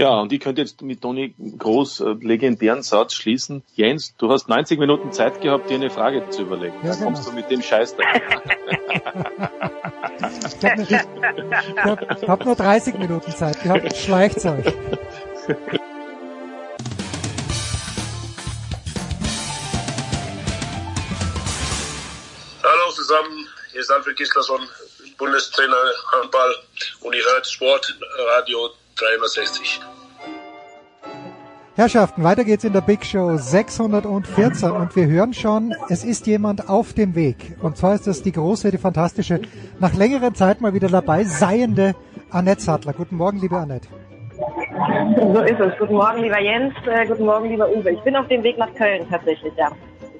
[0.00, 3.62] Ja, und ich könnte jetzt mit Toni Groß äh, legendären Satz schließen.
[3.74, 6.74] Jens, du hast 90 Minuten Zeit gehabt, dir eine Frage zu überlegen.
[6.82, 7.04] Ja, genau.
[7.04, 8.04] kommst du mit dem Scheiß da.
[10.78, 10.94] ich
[11.76, 13.94] habe hab, hab nur 30 Minuten Zeit gehabt.
[13.94, 14.64] Schleicht's euch.
[22.62, 24.66] Hallo zusammen, hier ist Alfred Gislason,
[25.18, 25.76] Bundestrainer
[26.10, 26.56] Handball
[27.02, 28.70] und ihr hört Sportradio
[29.00, 29.80] 360.
[31.76, 36.68] Herrschaften, weiter geht's in der Big Show 614 und wir hören schon, es ist jemand
[36.68, 37.56] auf dem Weg.
[37.62, 39.40] Und zwar ist das die große, die fantastische,
[39.78, 41.94] nach längerer Zeit mal wieder dabei seiende
[42.30, 42.92] Annette Sattler.
[42.92, 43.88] Guten Morgen, liebe Annette.
[45.32, 45.78] So ist es.
[45.78, 46.74] Guten Morgen, lieber Jens.
[46.86, 47.92] Äh, guten Morgen, lieber Uwe.
[47.92, 49.70] Ich bin auf dem Weg nach Köln tatsächlich, ja.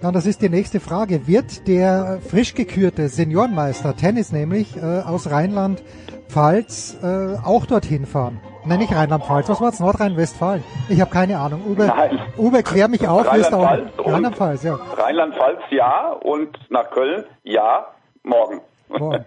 [0.02, 1.26] Ja, das ist die nächste Frage.
[1.26, 8.40] Wird der frisch gekürte Seniorenmeister Tennis nämlich äh, aus Rheinland-Pfalz äh, auch dorthin fahren?
[8.64, 9.48] Nein, nicht Rheinland-Pfalz.
[9.48, 9.80] Was war es?
[9.80, 10.62] Nordrhein-Westfalen?
[10.88, 11.62] Ich habe keine Ahnung.
[11.66, 12.18] Uwe, Nein.
[12.36, 13.26] Uwe, klär mich auf.
[13.26, 14.78] Rheinland-Pfalz, Rheinland-Pfalz, ja.
[14.96, 17.86] Rheinland-Pfalz ja und nach Köln ja
[18.22, 18.60] morgen.
[18.88, 19.24] morgen.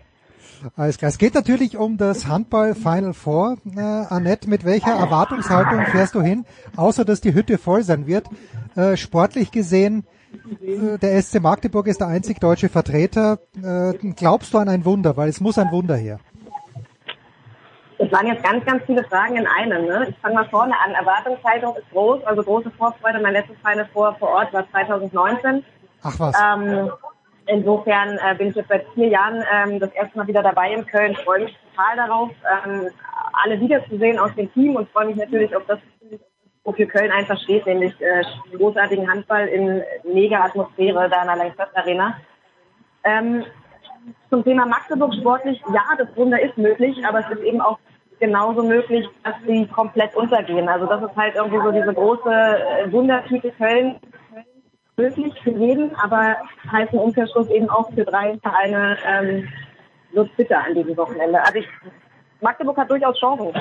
[0.77, 1.09] Alles klar.
[1.09, 3.57] Es geht natürlich um das Handball Final Four.
[3.75, 6.45] Äh, Annette, mit welcher Erwartungshaltung fährst du hin?
[6.77, 8.27] Außer, dass die Hütte voll sein wird.
[8.75, 10.05] Äh, sportlich gesehen,
[10.61, 13.39] äh, der SC Magdeburg ist der einzig deutsche Vertreter.
[13.61, 15.17] Äh, glaubst du an ein Wunder?
[15.17, 16.19] Weil es muss ein Wunder her.
[17.97, 19.85] Das waren jetzt ganz, ganz viele Fragen in einem.
[19.85, 20.07] Ne?
[20.09, 20.93] Ich fange mal vorne an.
[20.93, 23.19] Erwartungshaltung ist groß, also große Vorfreude.
[23.19, 25.63] Mein letztes Final vor vor Ort war 2019.
[26.03, 26.35] Ach was.
[26.41, 26.91] Ähm,
[27.45, 30.85] insofern äh, bin ich jetzt seit vier Jahren ähm, das erste Mal wieder dabei in
[30.85, 31.11] Köln.
[31.11, 32.89] Ich freue mich total darauf, ähm,
[33.43, 35.79] alle wiederzusehen aus dem Team und freue mich natürlich auf das,
[36.63, 38.23] wofür Köln einfach steht, nämlich äh,
[38.55, 42.17] großartigen Handball in mega Atmosphäre da in der Langstadt Arena.
[43.03, 43.43] Ähm,
[44.33, 47.77] zum Thema Magdeburg sportlich, ja, das Wunder ist möglich, aber es ist eben auch
[48.19, 50.67] genauso möglich, dass sie komplett untergehen.
[50.67, 53.97] Also das ist halt irgendwie so diese große äh, Wundertüte Köln
[54.97, 56.37] möglich für jeden, aber
[56.71, 59.47] heißt im Umkehrschluss eben auch für drei Vereine ähm,
[60.13, 61.39] wird bitter an diesem Wochenende.
[61.39, 61.67] Also ich,
[62.41, 63.53] Magdeburg hat durchaus Chancen,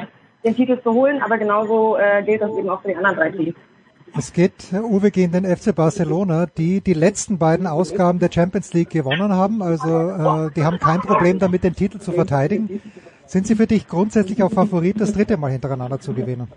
[0.43, 3.31] den Titel zu holen, aber genauso äh, gilt das eben auch für die anderen drei
[3.31, 3.57] Teams.
[4.17, 8.91] Es geht, Uwe, gegen den FC Barcelona, die die letzten beiden Ausgaben der Champions League
[8.91, 9.63] gewonnen haben.
[9.63, 12.83] Also äh, die haben kein Problem damit, den Titel zu verteidigen.
[13.25, 16.53] Sind sie für dich grundsätzlich auch Favorit, das dritte Mal hintereinander zu gewinnen?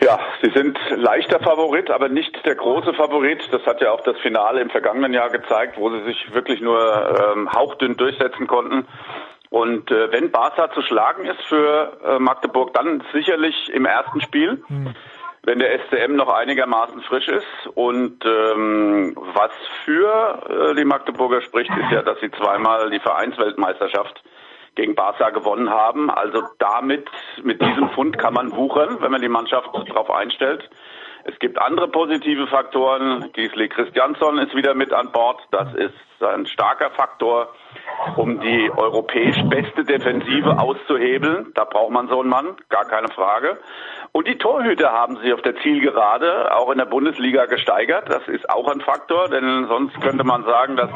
[0.00, 3.40] Ja, sie sind leichter Favorit, aber nicht der große Favorit.
[3.52, 7.34] Das hat ja auch das Finale im vergangenen Jahr gezeigt, wo sie sich wirklich nur
[7.36, 8.86] ähm, hauchdünn durchsetzen konnten.
[9.50, 14.62] Und äh, wenn Barca zu schlagen ist für äh, Magdeburg, dann sicherlich im ersten Spiel.
[14.66, 14.94] Hm.
[15.44, 17.66] Wenn der SCM noch einigermaßen frisch ist.
[17.74, 19.52] Und ähm, was
[19.84, 24.22] für äh, die Magdeburger spricht, ist ja, dass sie zweimal die Vereinsweltmeisterschaft
[24.74, 26.10] gegen Barca gewonnen haben.
[26.10, 27.08] Also damit,
[27.42, 30.68] mit diesem Fund kann man wuchern, wenn man die Mannschaft darauf einstellt.
[31.26, 33.30] Es gibt andere positive Faktoren.
[33.32, 35.40] Gisli Christiansson ist wieder mit an Bord.
[35.52, 37.48] Das ist ein starker Faktor,
[38.16, 41.52] um die europäisch beste Defensive auszuhebeln.
[41.54, 43.56] Da braucht man so einen Mann, gar keine Frage.
[44.16, 48.08] Und die Torhüter haben sich auf der Zielgerade auch in der Bundesliga gesteigert.
[48.08, 50.88] Das ist auch ein Faktor, denn sonst könnte man sagen, dass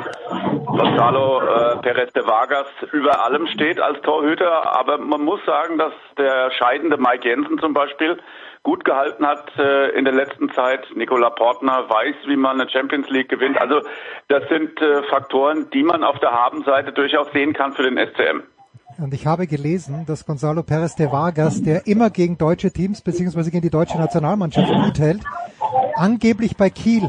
[0.67, 4.73] Gonzalo äh, Perez de Vargas über allem steht als Torhüter.
[4.79, 8.19] Aber man muss sagen, dass der scheidende Mike Jensen zum Beispiel
[8.63, 10.87] gut gehalten hat äh, in der letzten Zeit.
[10.95, 13.61] Nicola Portner weiß, wie man eine Champions League gewinnt.
[13.61, 13.81] Also
[14.29, 18.45] das sind äh, Faktoren, die man auf der Habenseite durchaus sehen kann für den SCM.
[18.99, 23.45] Und ich habe gelesen, dass Gonzalo Perez de Vargas, der immer gegen deutsche Teams bzw.
[23.45, 25.23] gegen die deutsche Nationalmannschaft gut hält,
[25.95, 27.09] angeblich bei Kiel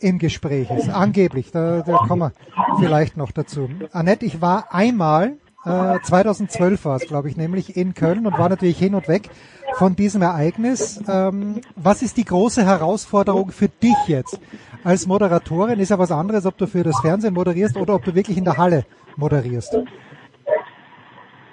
[0.00, 0.88] im Gespräch ist.
[0.88, 3.68] Angeblich, da, da kommen wir vielleicht noch dazu.
[3.92, 5.34] Annette, ich war einmal,
[5.66, 9.28] äh, 2012 war es, glaube ich, nämlich in Köln und war natürlich hin und weg
[9.74, 11.00] von diesem Ereignis.
[11.06, 14.40] Ähm, was ist die große Herausforderung für dich jetzt
[14.84, 15.80] als Moderatorin?
[15.80, 18.44] Ist ja was anderes, ob du für das Fernsehen moderierst oder ob du wirklich in
[18.44, 19.76] der Halle moderierst.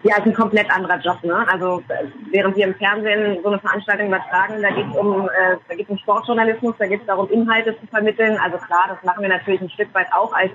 [0.03, 1.23] Ja, ist ein komplett anderer Job.
[1.23, 1.45] Ne?
[1.49, 1.81] Also
[2.29, 5.89] während wir im Fernsehen so eine Veranstaltung übertragen, da geht es um, äh, da geht
[5.89, 8.37] um Sportjournalismus, da geht es darum, Inhalte zu vermitteln.
[8.37, 10.51] Also klar, das machen wir natürlich ein Stück weit auch als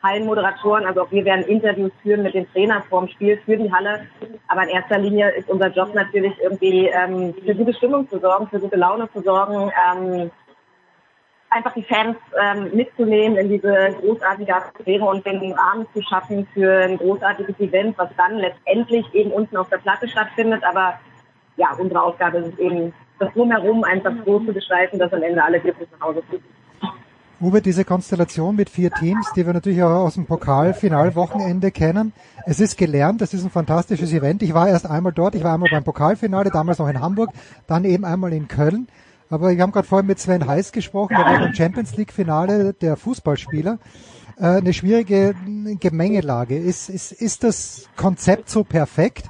[0.00, 0.86] Hallenmoderatoren.
[0.86, 4.06] Also auch wir werden Interviews führen mit den Trainern vorm Spiel für die Halle.
[4.46, 8.46] Aber in erster Linie ist unser Job natürlich irgendwie ähm, für gute Stimmung zu sorgen,
[8.46, 9.72] für gute Laune zu sorgen.
[9.90, 10.30] Ähm,
[11.54, 16.84] einfach die Fans ähm, mitzunehmen in diese großartige Atmosphäre und den Rahmen zu schaffen für
[16.84, 20.62] ein großartiges Event, was dann letztendlich eben unten auf der Platte stattfindet.
[20.64, 20.98] Aber
[21.56, 25.60] ja, unsere Aufgabe ist eben, das Drumherum einfach so zu gestalten, dass am Ende alle
[25.60, 26.42] glücklich nach Hause kommen.
[27.40, 32.12] Uwe, diese Konstellation mit vier Teams, die wir natürlich auch aus dem Pokalfinalwochenende kennen.
[32.46, 34.42] Es ist gelernt, es ist ein fantastisches Event.
[34.42, 37.30] Ich war erst einmal dort, ich war einmal beim Pokalfinale, damals noch in Hamburg,
[37.66, 38.88] dann eben einmal in Köln.
[39.34, 42.72] Aber wir haben gerade vorhin mit Sven Heiß gesprochen, der war beim Champions League Finale
[42.72, 43.80] der Fußballspieler.
[44.38, 45.34] Äh, eine schwierige
[45.80, 46.56] Gemengelage.
[46.56, 49.26] Ist, ist, ist das Konzept so perfekt?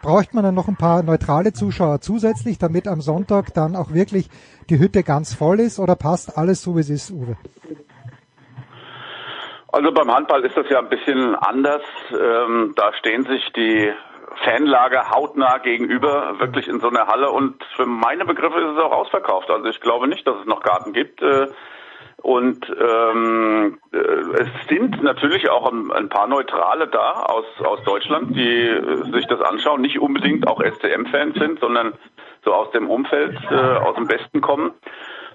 [0.00, 4.30] Braucht man dann noch ein paar neutrale Zuschauer zusätzlich, damit am Sonntag dann auch wirklich
[4.70, 7.36] die Hütte ganz voll ist oder passt alles so, wie es ist, Uwe?
[9.72, 11.82] Also beim Handball ist das ja ein bisschen anders.
[12.12, 13.90] Ähm, da stehen sich die
[14.44, 17.30] Fanlager hautnah gegenüber, wirklich in so einer Halle.
[17.30, 19.50] Und für meine Begriffe ist es auch ausverkauft.
[19.50, 21.22] Also ich glaube nicht, dass es noch Garten gibt.
[21.22, 21.48] Äh,
[22.20, 29.12] und ähm, äh, es sind natürlich auch ein, paar Neutrale da aus, aus Deutschland, die
[29.12, 31.92] sich das anschauen, nicht unbedingt auch SCM-Fans sind, sondern
[32.44, 34.72] so aus dem Umfeld, äh, aus dem Westen kommen.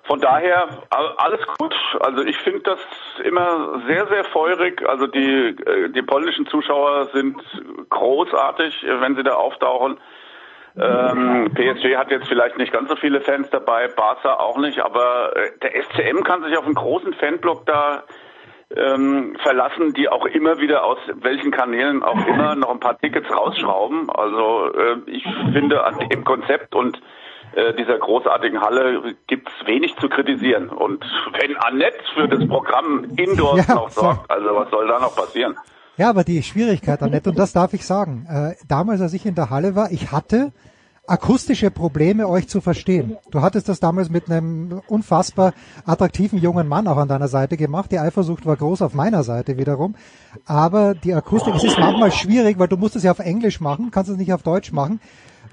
[0.05, 1.73] Von daher alles gut.
[2.01, 2.79] Also ich finde das
[3.23, 4.87] immer sehr, sehr feurig.
[4.87, 7.41] Also die, äh, die polnischen Zuschauer sind
[7.89, 9.97] großartig, wenn sie da auftauchen.
[10.75, 15.35] Ähm, PSG hat jetzt vielleicht nicht ganz so viele Fans dabei, Barca auch nicht, aber
[15.35, 18.03] äh, der SCM kann sich auf einen großen Fanblock da
[18.75, 23.29] ähm, verlassen, die auch immer wieder aus welchen Kanälen auch immer noch ein paar Tickets
[23.29, 24.09] rausschrauben.
[24.09, 25.23] Also äh, ich
[25.53, 26.99] finde an dem Konzept und
[27.55, 30.69] äh, dieser großartigen Halle gibt's wenig zu kritisieren.
[30.69, 31.03] Und
[31.39, 35.55] wenn Annette für das Programm Indoors ja, noch sorgt, also was soll da noch passieren?
[35.97, 39.35] Ja, aber die Schwierigkeit, Annette, und das darf ich sagen, äh, damals, als ich in
[39.35, 40.51] der Halle war, ich hatte
[41.05, 43.17] akustische Probleme, euch zu verstehen.
[43.29, 45.53] Du hattest das damals mit einem unfassbar
[45.85, 47.91] attraktiven jungen Mann auch an deiner Seite gemacht.
[47.91, 49.95] Die Eifersucht war groß auf meiner Seite wiederum.
[50.45, 53.91] Aber die Akustik, es ist manchmal schwierig, weil du musst es ja auf Englisch machen,
[53.91, 55.01] kannst es nicht auf Deutsch machen.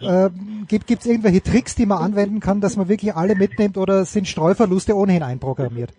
[0.00, 0.30] Äh,
[0.66, 4.28] gibt es irgendwelche Tricks, die man anwenden kann, dass man wirklich alle mitnimmt oder sind
[4.28, 5.90] Streuverluste ohnehin einprogrammiert?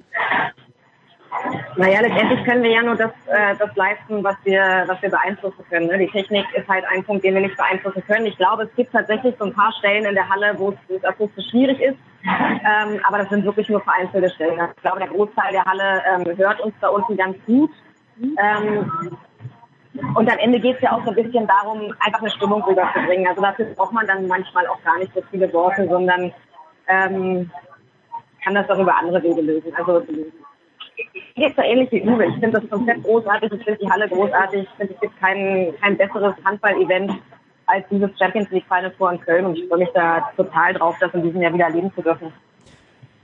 [1.77, 5.63] Naja, letztendlich können wir ja nur das, äh, das leisten, was wir, was wir beeinflussen
[5.69, 5.87] können.
[5.87, 5.97] Ne?
[5.97, 8.25] Die Technik ist halt ein Punkt, den wir nicht beeinflussen können.
[8.25, 11.49] Ich glaube, es gibt tatsächlich so ein paar Stellen in der Halle, wo es akustisch
[11.49, 11.97] schwierig ist.
[12.23, 14.59] Ähm, aber das sind wirklich nur vereinzelte Stellen.
[14.75, 17.71] Ich glaube, der Großteil der Halle ähm, hört uns da unten ganz gut.
[18.21, 18.91] Ähm,
[19.93, 23.27] und am Ende geht es ja auch so ein bisschen darum, einfach eine Stimmung rüberzubringen.
[23.27, 26.31] Also dafür braucht man dann manchmal auch gar nicht so viele Worte, sondern
[26.87, 27.51] ähm,
[28.43, 29.73] kann das auch über andere Wege lösen.
[29.75, 30.01] Also
[31.35, 32.25] geht so ähnlich wie Uwe.
[32.25, 35.73] Ich finde das Konzept großartig, ich finde die Halle großartig, ich finde, es gibt kein,
[35.81, 37.11] kein besseres Handball-Event
[37.67, 40.95] als dieses Champions League Final Four in Köln und ich freue mich da total drauf,
[40.99, 42.33] das in diesem Jahr wieder erleben zu dürfen.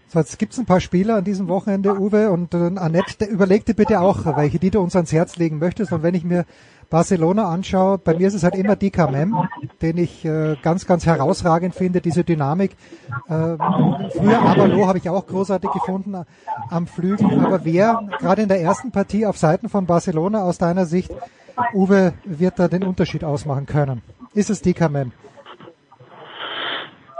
[0.09, 3.73] So, jetzt gibt's ein paar Spieler an diesem Wochenende, Uwe, und äh, Annette, überleg dir
[3.73, 5.91] bitte auch, welche die du uns ans Herz legen möchtest.
[5.91, 6.45] Und wenn ich mir
[6.89, 9.35] Barcelona anschaue, bei mir ist es halt immer Dika Mem,
[9.81, 12.71] den ich äh, ganz, ganz herausragend finde, diese Dynamik.
[13.27, 13.57] Äh,
[14.15, 16.23] früher Abalo habe ich auch großartig gefunden äh,
[16.69, 20.85] am Flügel, aber wer gerade in der ersten Partie auf Seiten von Barcelona aus deiner
[20.85, 21.11] Sicht,
[21.73, 24.01] Uwe, wird da den Unterschied ausmachen können?
[24.33, 25.11] Ist es Dika Mem?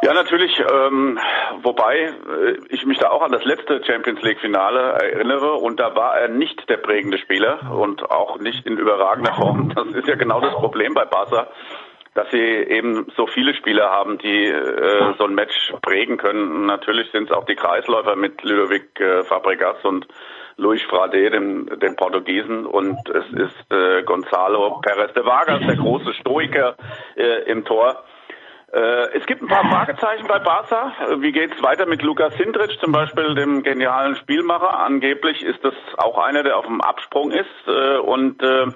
[0.03, 1.17] Ja, natürlich, ähm,
[1.63, 5.95] wobei äh, ich mich da auch an das letzte Champions League Finale erinnere und da
[5.95, 9.69] war er nicht der prägende Spieler und auch nicht in überragender Form.
[9.75, 11.47] Das ist ja genau das Problem bei Barca,
[12.13, 16.67] dass sie eben so viele Spieler haben, die äh, so ein Match prägen können.
[16.67, 20.07] Natürlich sind es auch die Kreisläufer mit Ludovic äh, Fabregas und
[20.57, 26.13] Luis Frade, dem, dem Portugiesen, und es ist äh, Gonzalo Perez de Vargas, der große
[26.15, 26.75] Stoiker
[27.15, 28.03] äh, im Tor.
[28.73, 30.94] Äh, es gibt ein paar Fragezeichen bei Barca.
[31.19, 34.80] Wie geht's weiter mit Lukas Sindrich, zum Beispiel dem genialen Spielmacher?
[34.80, 37.45] Angeblich ist das auch einer, der auf dem Absprung ist.
[37.68, 38.68] Äh, und äh,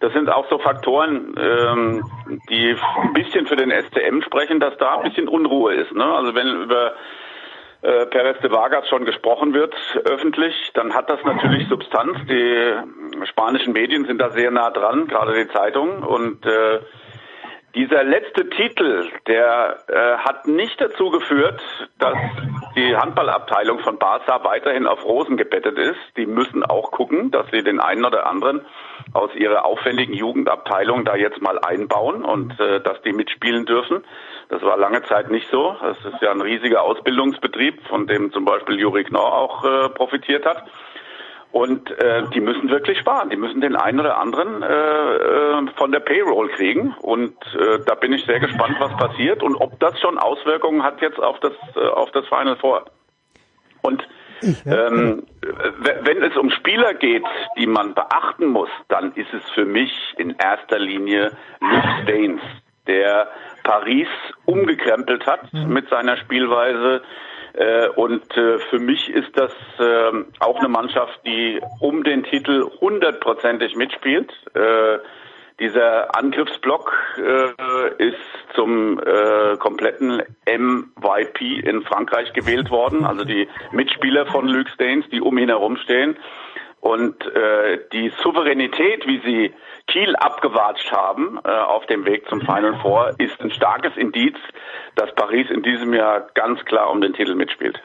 [0.00, 2.04] das sind auch so Faktoren, ähm,
[2.48, 5.92] die ein bisschen für den SCM sprechen, dass da ein bisschen Unruhe ist.
[5.92, 6.04] Ne?
[6.04, 6.94] Also wenn über
[7.82, 9.74] äh, Perez de Vargas schon gesprochen wird
[10.04, 12.18] öffentlich, dann hat das natürlich Substanz.
[12.28, 16.02] Die spanischen Medien sind da sehr nah dran, gerade die Zeitungen.
[16.02, 16.80] Und äh,
[17.74, 21.60] dieser letzte Titel, der äh, hat nicht dazu geführt,
[21.98, 22.16] dass
[22.74, 25.98] die Handballabteilung von Barca weiterhin auf Rosen gebettet ist.
[26.16, 28.62] Die müssen auch gucken, dass sie den einen oder anderen
[29.12, 34.04] aus ihrer aufwendigen Jugendabteilung da jetzt mal einbauen und äh, dass die mitspielen dürfen.
[34.48, 35.76] Das war lange Zeit nicht so.
[35.80, 40.46] Das ist ja ein riesiger Ausbildungsbetrieb, von dem zum Beispiel Juri Knorr auch äh, profitiert
[40.46, 40.64] hat.
[41.50, 43.30] Und äh, die müssen wirklich sparen.
[43.30, 46.94] Die müssen den einen oder anderen äh, äh, von der Payroll kriegen.
[47.00, 51.00] Und äh, da bin ich sehr gespannt, was passiert und ob das schon Auswirkungen hat
[51.00, 52.84] jetzt auf das äh, auf das Final Four.
[53.82, 54.06] Und
[54.66, 55.26] ähm,
[56.02, 57.24] wenn es um Spieler geht,
[57.56, 62.40] die man beachten muss, dann ist es für mich in erster Linie Luke Staines,
[62.86, 63.28] der
[63.64, 64.08] Paris
[64.44, 65.72] umgekrempelt hat mhm.
[65.72, 67.02] mit seiner Spielweise,
[67.96, 73.74] und äh, für mich ist das ähm, auch eine Mannschaft, die um den Titel hundertprozentig
[73.74, 74.32] mitspielt.
[74.54, 74.98] Äh,
[75.60, 76.92] dieser Angriffsblock
[77.98, 78.14] ist
[78.54, 79.00] zum
[79.58, 85.48] kompletten MYP in Frankreich gewählt worden, also die Mitspieler von Luke Staines, die um ihn
[85.48, 86.16] herum stehen.
[86.80, 89.54] Und äh, die Souveränität, wie sie
[89.88, 94.36] Kiel abgewatscht haben äh, auf dem Weg zum Final Four, ist ein starkes Indiz,
[94.94, 97.80] dass Paris in diesem Jahr ganz klar um den Titel mitspielt.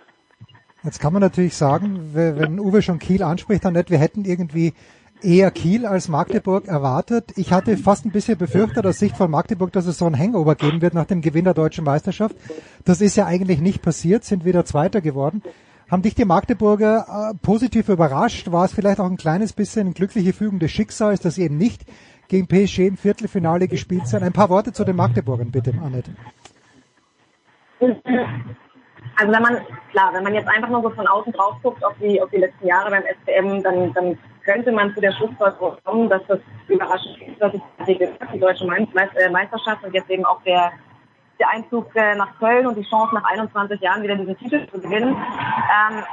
[0.83, 4.73] Jetzt kann man natürlich sagen, wenn Uwe schon Kiel anspricht, dann nicht, wir hätten irgendwie
[5.21, 7.31] eher Kiel als Magdeburg erwartet.
[7.37, 10.55] Ich hatte fast ein bisschen befürchtet aus Sicht von Magdeburg, dass es so ein Hangover
[10.55, 12.35] geben wird nach dem Gewinn der deutschen Meisterschaft.
[12.83, 15.41] Das ist ja eigentlich nicht passiert, sind wieder Zweiter geworden.
[15.89, 18.51] Haben dich die Magdeburger äh, positiv überrascht?
[18.51, 21.57] War es vielleicht auch ein kleines bisschen ein glückliche Fügung des Schicksals, dass sie eben
[21.57, 21.83] nicht
[22.29, 24.23] gegen PSG im Viertelfinale gespielt sind?
[24.23, 26.11] Ein paar Worte zu den Magdeburgern, bitte, Annette.
[29.15, 29.57] Also wenn man,
[29.91, 32.37] klar, wenn man jetzt einfach nur so von außen drauf guckt auf die, auf die
[32.37, 37.17] letzten Jahre beim SCM, dann, dann könnte man zu der Schlussfolgerung kommen, dass das überraschend
[37.21, 37.51] ist, dass
[37.85, 40.71] die deutsche äh, Meisterschaft und jetzt eben auch der
[41.39, 44.79] der Einzug äh, nach Köln und die Chance nach 21 Jahren wieder diesen Titel zu
[44.79, 45.15] gewinnen.
[45.15, 46.03] Ähm,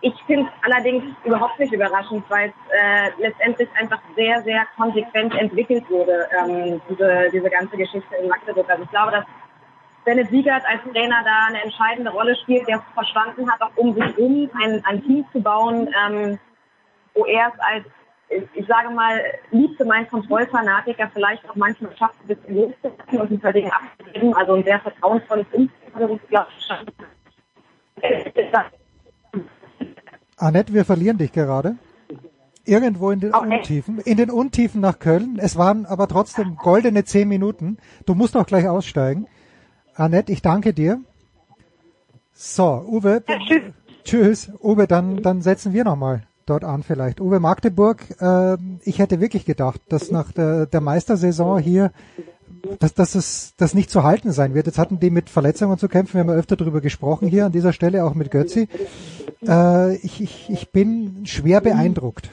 [0.00, 5.34] ich finde es allerdings überhaupt nicht überraschend, weil es äh, letztendlich einfach sehr, sehr konsequent
[5.34, 8.68] entwickelt wurde, ähm, diese, diese ganze Geschichte in Magdeburg.
[8.68, 9.24] Also ich glaube, dass
[10.04, 14.04] Bennett Wiegert als Trainer da eine entscheidende Rolle spielt, der verstanden hat, auch um sich
[14.04, 16.38] herum ein, ein Team zu bauen, ähm,
[17.14, 17.86] wo er es als
[18.28, 19.20] ich sage mal,
[19.50, 24.34] liebste mein Kontrollfanatiker vielleicht auch manchmal schafft, ein bisschen loszulassen und ein paar Dinge abzugeben.
[24.34, 26.20] Also ein sehr vertrauensvolles Umfeld, glaube
[30.36, 31.76] Annette, wir verlieren dich gerade.
[32.66, 33.58] Irgendwo in den okay.
[33.58, 33.98] Untiefen.
[34.00, 35.38] In den Untiefen nach Köln.
[35.38, 37.76] Es waren aber trotzdem goldene zehn Minuten.
[38.06, 39.26] Du musst auch gleich aussteigen.
[39.94, 41.00] Annette, ich danke dir.
[42.32, 43.22] So, Uwe.
[43.28, 43.62] Ja, tschüss.
[44.02, 44.52] Tschüss.
[44.62, 47.20] Uwe, dann, dann setzen wir nochmal dort an vielleicht.
[47.20, 51.92] Uwe Magdeburg, äh, ich hätte wirklich gedacht, dass nach der, der Meistersaison hier,
[52.80, 54.66] dass, dass es das nicht zu halten sein wird.
[54.66, 57.52] Jetzt hatten die mit Verletzungen zu kämpfen, wir haben ja öfter darüber gesprochen hier an
[57.52, 58.68] dieser Stelle, auch mit Götzi.
[59.46, 62.30] Äh, ich, ich, ich bin schwer beeindruckt.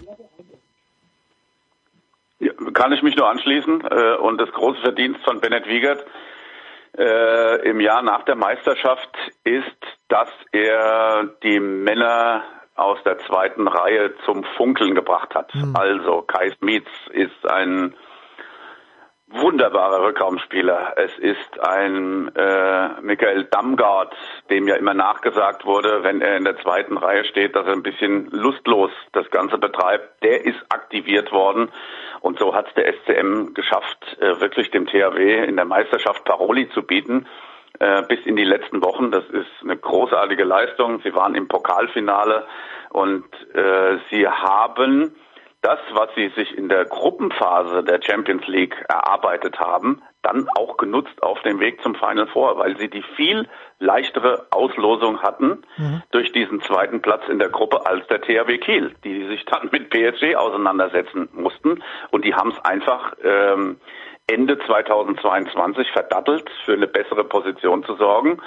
[2.40, 3.82] Ja, kann ich mich nur anschließen.
[3.82, 6.04] Äh, und das große Verdienst von Bennett Wiegert
[6.98, 9.10] äh, im Jahr nach der Meisterschaft
[9.44, 9.66] ist,
[10.10, 12.44] dass er die Männer
[12.82, 15.54] aus der zweiten Reihe zum Funkeln gebracht hat.
[15.54, 15.76] Mhm.
[15.76, 17.94] Also Kai Smits ist ein
[19.34, 20.94] wunderbarer Rückraumspieler.
[20.98, 24.14] Es ist ein äh, Michael Damgard,
[24.50, 27.84] dem ja immer nachgesagt wurde, wenn er in der zweiten Reihe steht, dass er ein
[27.84, 30.22] bisschen lustlos das Ganze betreibt.
[30.24, 31.70] Der ist aktiviert worden
[32.20, 36.70] und so hat es der SCM geschafft, äh, wirklich dem THW in der Meisterschaft Paroli
[36.70, 37.26] zu bieten
[37.82, 39.10] äh, bis in die letzten Wochen.
[39.10, 41.02] Das ist eine großartige Leistung.
[41.04, 42.46] Sie waren im Pokalfinale
[42.92, 43.26] und
[43.56, 45.16] äh, sie haben
[45.64, 51.24] das, was sie sich in der Gruppenphase der Champions League erarbeitet haben, dann auch genutzt
[51.24, 53.48] auf dem Weg zum Final Four, weil sie die viel
[53.80, 56.04] leichtere Auslosung hatten mhm.
[56.12, 59.90] durch diesen zweiten Platz in der Gruppe als der THW Kiel, die sich dann mit
[59.90, 63.78] PSG auseinandersetzen mussten und die haben es einfach ähm,
[64.28, 68.42] Ende 2022 verdattelt, für eine bessere Position zu sorgen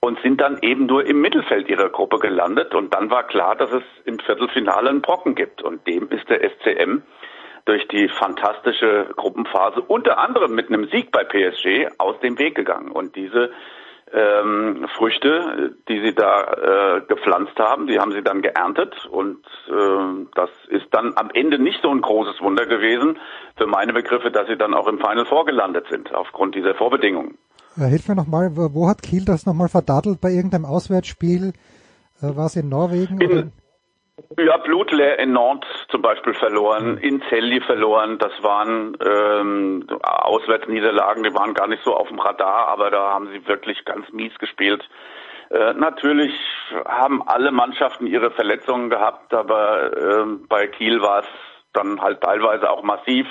[0.00, 2.74] und sind dann eben nur im Mittelfeld ihrer Gruppe gelandet.
[2.74, 5.62] Und dann war klar, dass es im Viertelfinale einen Brocken gibt.
[5.62, 7.02] Und dem ist der SCM
[7.64, 12.90] durch die fantastische Gruppenphase unter anderem mit einem Sieg bei PSG aus dem Weg gegangen.
[12.90, 13.50] Und diese
[14.12, 20.26] ähm, Früchte, die sie da äh, gepflanzt haben, die haben sie dann geerntet und äh,
[20.34, 23.18] das ist dann am Ende nicht so ein großes Wunder gewesen
[23.56, 27.38] für meine Begriffe, dass sie dann auch im Final vorgelandet sind aufgrund dieser Vorbedingungen.
[27.76, 31.52] Ja, hilf mir nochmal, wo hat Kiel das nochmal verdattelt bei irgendeinem Auswärtsspiel?
[32.20, 33.20] Äh, war es in Norwegen?
[33.20, 33.52] In?
[34.38, 38.18] Ja, Blutleer in Nantes zum Beispiel verloren, in Celli verloren.
[38.18, 43.28] Das waren ähm, Auswärtsniederlagen, die waren gar nicht so auf dem Radar, aber da haben
[43.28, 44.88] sie wirklich ganz mies gespielt.
[45.50, 46.34] Äh, natürlich
[46.86, 51.28] haben alle Mannschaften ihre Verletzungen gehabt, aber äh, bei Kiel war es
[51.72, 53.26] dann halt teilweise auch massiv.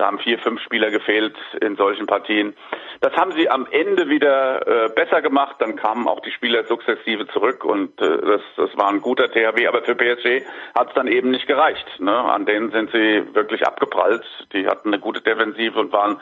[0.00, 2.56] Da haben vier, fünf Spieler gefehlt in solchen Partien.
[3.02, 5.56] Das haben sie am Ende wieder äh, besser gemacht.
[5.58, 9.66] Dann kamen auch die Spieler sukzessive zurück und äh, das, das war ein guter THW.
[9.66, 11.84] Aber für PSG hat es dann eben nicht gereicht.
[11.98, 12.16] Ne?
[12.16, 14.24] An denen sind sie wirklich abgeprallt.
[14.54, 16.18] Die hatten eine gute Defensive und waren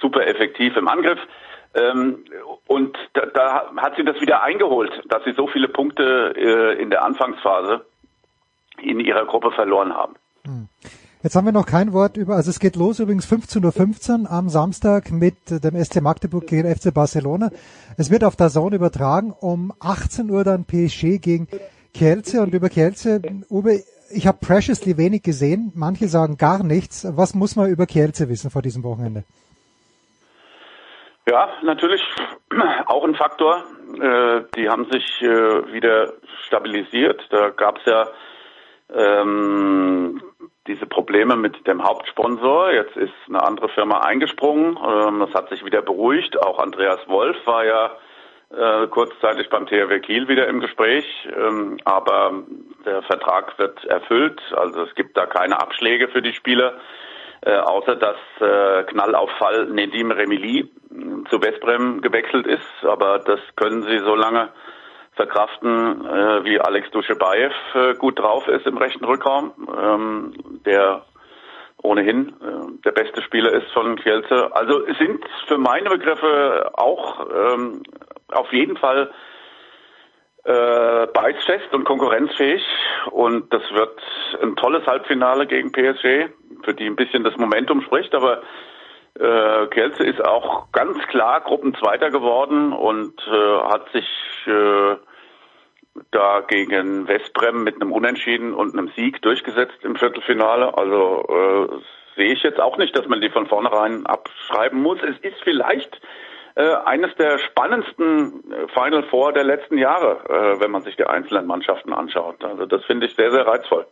[0.00, 1.20] super effektiv im Angriff.
[1.76, 2.24] Ähm,
[2.66, 6.90] und da, da hat sie das wieder eingeholt, dass sie so viele Punkte äh, in
[6.90, 7.86] der Anfangsphase
[8.82, 10.16] in ihrer Gruppe verloren haben.
[10.44, 10.68] Hm.
[11.22, 14.48] Jetzt haben wir noch kein Wort über, also es geht los übrigens 15.15 Uhr am
[14.48, 17.50] Samstag mit dem SC Magdeburg gegen FC Barcelona.
[17.98, 21.46] Es wird auf der Zone übertragen, um 18 Uhr dann PSG gegen
[21.92, 23.20] Kielce und über Kielce,
[23.50, 27.06] Uwe, ich habe preciously wenig gesehen, manche sagen gar nichts.
[27.14, 29.24] Was muss man über Kielce wissen vor diesem Wochenende?
[31.28, 32.00] Ja, natürlich
[32.86, 33.64] auch ein Faktor.
[34.00, 35.26] Äh, die haben sich äh,
[35.70, 36.14] wieder
[36.46, 37.20] stabilisiert.
[37.28, 38.08] Da gab es ja
[38.94, 40.22] ähm,
[40.70, 42.72] diese Probleme mit dem Hauptsponsor.
[42.72, 44.78] Jetzt ist eine andere Firma eingesprungen.
[44.78, 46.40] Ähm, das hat sich wieder beruhigt.
[46.40, 47.90] Auch Andreas Wolf war ja
[48.50, 51.04] äh, kurzzeitig beim THW Kiel wieder im Gespräch.
[51.36, 52.44] Ähm, aber
[52.86, 54.40] der Vertrag wird erfüllt.
[54.54, 56.74] Also es gibt da keine Abschläge für die Spieler.
[57.42, 60.70] Äh, außer dass äh, Knallauffall Nedim Remili
[61.30, 62.84] zu Westbrem gewechselt ist.
[62.84, 64.50] Aber das können sie so lange
[65.20, 70.32] verkraften, äh, wie Alex Duschebaev äh, gut drauf ist im rechten Rückraum, ähm,
[70.64, 71.02] der
[71.82, 74.48] ohnehin äh, der beste Spieler ist von Kielce.
[74.52, 77.82] Also sind für meine Begriffe auch ähm,
[78.28, 79.10] auf jeden Fall
[80.44, 82.64] äh, beißfest und konkurrenzfähig
[83.10, 84.00] und das wird
[84.42, 86.30] ein tolles Halbfinale gegen PSG,
[86.64, 88.40] für die ein bisschen das Momentum spricht, aber
[89.18, 94.06] äh, Kielce ist auch ganz klar Gruppenzweiter geworden und äh, hat sich
[94.46, 94.96] äh,
[96.10, 100.76] da gegen Westbrem mit einem Unentschieden und einem Sieg durchgesetzt im Viertelfinale.
[100.76, 104.98] Also äh, sehe ich jetzt auch nicht, dass man die von vornherein abschreiben muss.
[105.02, 106.00] Es ist vielleicht
[106.56, 111.04] äh, eines der spannendsten äh, Final Four der letzten Jahre, äh, wenn man sich die
[111.04, 112.42] einzelnen Mannschaften anschaut.
[112.44, 113.86] Also das finde ich sehr, sehr reizvoll.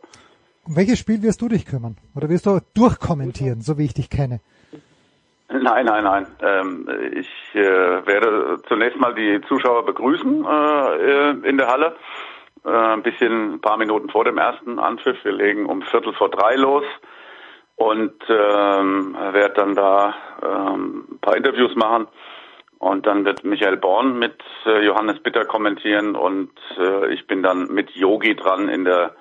[0.67, 1.97] Um welches Spiel wirst du dich kümmern?
[2.15, 4.41] Oder wirst du durchkommentieren, so wie ich dich kenne?
[5.51, 6.27] Nein, nein, nein.
[6.43, 11.97] Ähm, ich äh, werde zunächst mal die Zuschauer begrüßen äh, in der Halle.
[12.65, 15.25] Äh, ein bisschen, ein paar Minuten vor dem ersten Anpfiff.
[15.25, 16.85] Wir legen um Viertel vor drei los
[17.77, 22.09] und ähm, werde dann da ähm, ein paar Interviews machen.
[22.79, 27.69] Und dann wird Michael Born mit äh, Johannes Bitter kommentieren und äh, ich bin dann
[27.73, 29.17] mit Yogi dran in der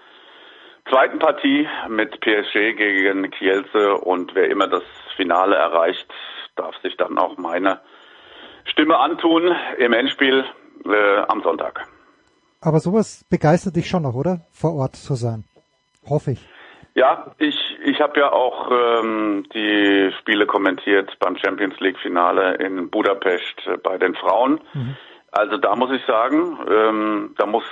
[0.90, 4.84] zweiten Partie mit PSG gegen Kielce und wer immer das
[5.16, 6.08] Finale erreicht,
[6.56, 7.80] darf sich dann auch meine
[8.66, 10.46] Stimme antun im Endspiel
[10.86, 11.88] äh, am Sonntag.
[12.62, 14.42] Aber sowas begeistert dich schon noch, oder?
[14.52, 15.44] Vor Ort zu sein.
[16.10, 16.40] Hoffe ich.
[16.96, 22.90] Ja, ich, ich habe ja auch ähm, die Spiele kommentiert beim Champions League Finale in
[22.90, 24.60] Budapest äh, bei den Frauen.
[24.74, 24.96] Mhm.
[25.32, 27.66] Also da muss ich sagen, ähm, da muss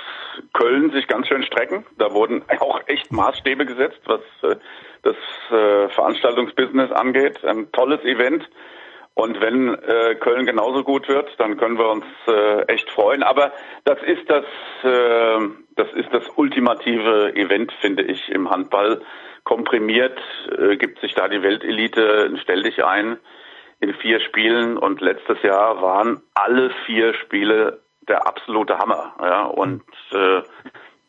[0.52, 1.86] Köln sich ganz schön strecken.
[1.98, 4.56] Da wurden auch echt Maßstäbe gesetzt, was äh,
[5.02, 5.16] das
[5.50, 7.44] äh, Veranstaltungsbusiness angeht.
[7.44, 8.48] Ein tolles Event.
[9.14, 13.22] Und wenn äh, Köln genauso gut wird, dann können wir uns äh, echt freuen.
[13.22, 13.52] Aber
[13.84, 14.44] das ist das,
[14.82, 19.00] äh, das ist das ultimative Event, finde ich, im Handball.
[19.44, 20.20] Komprimiert
[20.58, 23.16] äh, gibt sich da die Weltelite, stell dich ein
[23.80, 29.14] in vier Spielen und letztes Jahr waren alle vier Spiele der absolute Hammer.
[29.20, 29.82] Ja, und
[30.12, 30.42] äh,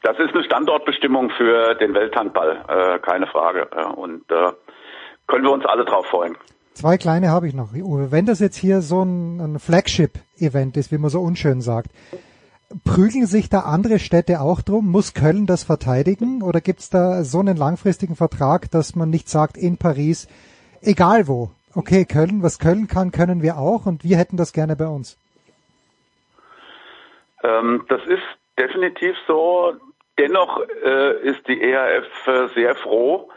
[0.04, 3.68] das ist eine Standortbestimmung für den Welthandball, äh, keine Frage.
[3.76, 4.52] Ja, und äh,
[5.28, 6.38] können wir uns alle drauf freuen.
[6.74, 7.70] Zwei kleine habe ich noch.
[7.74, 11.90] Wenn das jetzt hier so ein, ein Flagship-Event ist, wie man so unschön sagt,
[12.84, 14.92] prügeln sich da andere Städte auch drum?
[14.92, 16.44] Muss Köln das verteidigen?
[16.44, 20.28] Oder gibt es da so einen langfristigen Vertrag, dass man nicht sagt, in Paris,
[20.82, 24.76] egal wo, okay, Köln, was Köln kann, können wir auch und wir hätten das gerne
[24.76, 25.18] bei uns?
[27.44, 28.24] Ähm, das ist
[28.58, 29.74] definitiv so.
[30.20, 33.30] Dennoch äh, ist die ERF äh, sehr froh,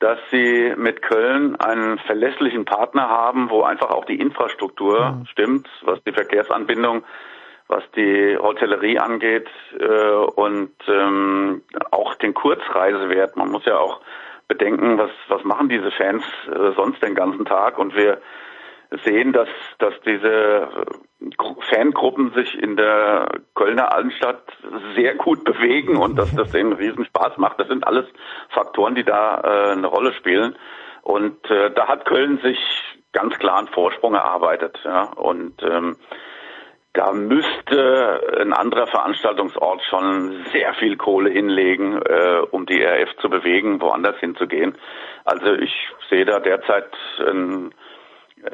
[0.00, 5.26] dass sie mit Köln einen verlässlichen Partner haben, wo einfach auch die Infrastruktur mhm.
[5.26, 7.04] stimmt, was die Verkehrsanbindung,
[7.68, 9.48] was die Hotellerie angeht
[9.78, 13.36] äh, und ähm, auch den Kurzreisewert.
[13.36, 14.00] Man muss ja auch
[14.48, 18.20] bedenken, was was machen diese Fans äh, sonst den ganzen Tag und wir
[19.04, 19.48] sehen, dass
[19.78, 20.68] dass diese
[21.70, 24.42] Fangruppen sich in der Kölner Altstadt
[24.96, 27.60] sehr gut bewegen und dass das denen riesen Spaß macht.
[27.60, 28.06] Das sind alles
[28.48, 30.56] Faktoren, die da äh, eine Rolle spielen.
[31.02, 32.58] Und äh, da hat Köln sich
[33.12, 34.78] ganz klar einen Vorsprung erarbeitet.
[34.84, 35.04] Ja?
[35.04, 35.96] Und ähm,
[36.94, 43.28] da müsste ein anderer Veranstaltungsort schon sehr viel Kohle hinlegen, äh, um die RF zu
[43.28, 44.74] bewegen, woanders hinzugehen.
[45.24, 45.72] Also ich
[46.08, 46.88] sehe da derzeit
[47.20, 47.72] einen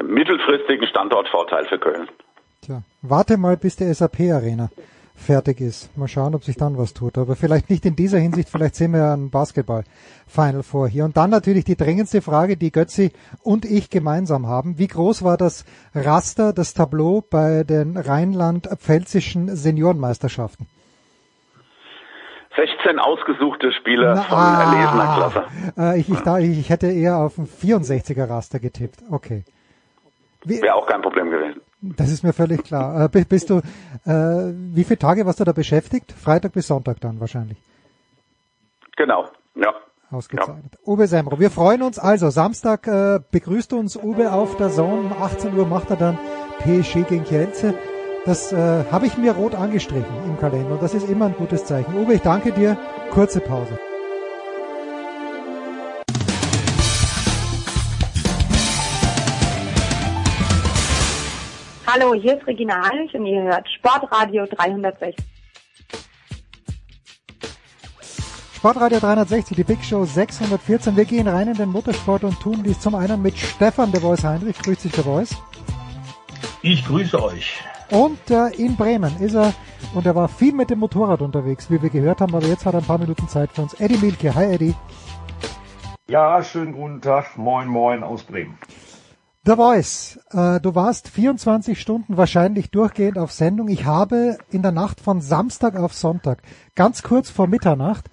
[0.03, 2.09] mittelfristigen Standortvorteil für Köln.
[2.63, 4.71] Tja, warte mal, bis die SAP Arena
[5.15, 5.97] fertig ist.
[5.97, 7.17] Mal schauen, ob sich dann was tut.
[7.19, 11.05] Aber vielleicht nicht in dieser Hinsicht, vielleicht sehen wir ja ein Basketball-Final vor hier.
[11.05, 13.13] Und dann natürlich die dringendste Frage, die Götzi
[13.43, 14.79] und ich gemeinsam haben.
[14.79, 15.65] Wie groß war das
[15.95, 20.67] Raster, das Tableau bei den rheinland-pfälzischen Seniorenmeisterschaften?
[22.57, 25.45] 16 ausgesuchte Spieler Na, von erlesener Klasse.
[25.77, 29.03] Äh, ich, ich, ich hätte eher auf ein 64er Raster getippt.
[29.11, 29.45] Okay.
[30.45, 31.61] Wäre auch kein Problem gewesen.
[31.97, 33.05] Das ist mir völlig klar.
[33.15, 33.59] Äh, bist du,
[34.07, 36.13] äh, wie viele Tage warst du da beschäftigt?
[36.13, 37.59] Freitag bis Sonntag dann wahrscheinlich.
[38.97, 39.75] Genau, ja.
[40.11, 40.73] Ausgezeichnet.
[40.73, 40.79] Ja.
[40.87, 41.99] Uwe Semro, wir freuen uns.
[41.99, 45.01] Also, Samstag äh, begrüßt uns Uwe auf der Zone.
[45.01, 46.19] Um 18 Uhr macht er dann
[46.61, 47.75] PSG gegen Kielce.
[48.25, 51.95] Das äh, habe ich mir rot angestrichen im Kalender das ist immer ein gutes Zeichen.
[51.95, 52.79] Uwe, ich danke dir.
[53.11, 53.79] Kurze Pause.
[61.95, 65.15] Hallo, hier ist Regina Heinrich und ihr hört Sportradio 360.
[68.57, 70.97] Sportradio 360, die Big Show 614.
[70.97, 74.25] Wir gehen rein in den Motorsport und tun dies zum einen mit Stefan de Voice
[74.25, 74.59] Heinrich.
[74.59, 75.37] Grüß dich, de Voice.
[76.63, 77.63] Ich grüße euch.
[77.91, 79.55] Und äh, in Bremen ist er
[79.95, 82.75] und er war viel mit dem Motorrad unterwegs, wie wir gehört haben, aber jetzt hat
[82.75, 83.75] er ein paar Minuten Zeit für uns.
[83.75, 84.35] Eddie Milke.
[84.35, 84.75] Hi Eddie.
[86.09, 87.39] Ja, schönen guten Tag.
[87.39, 88.59] Moin, moin aus Bremen.
[89.47, 93.69] The Voice, äh, du warst 24 Stunden wahrscheinlich durchgehend auf Sendung.
[93.69, 96.41] Ich habe in der Nacht von Samstag auf Sonntag,
[96.75, 98.07] ganz kurz vor Mitternacht,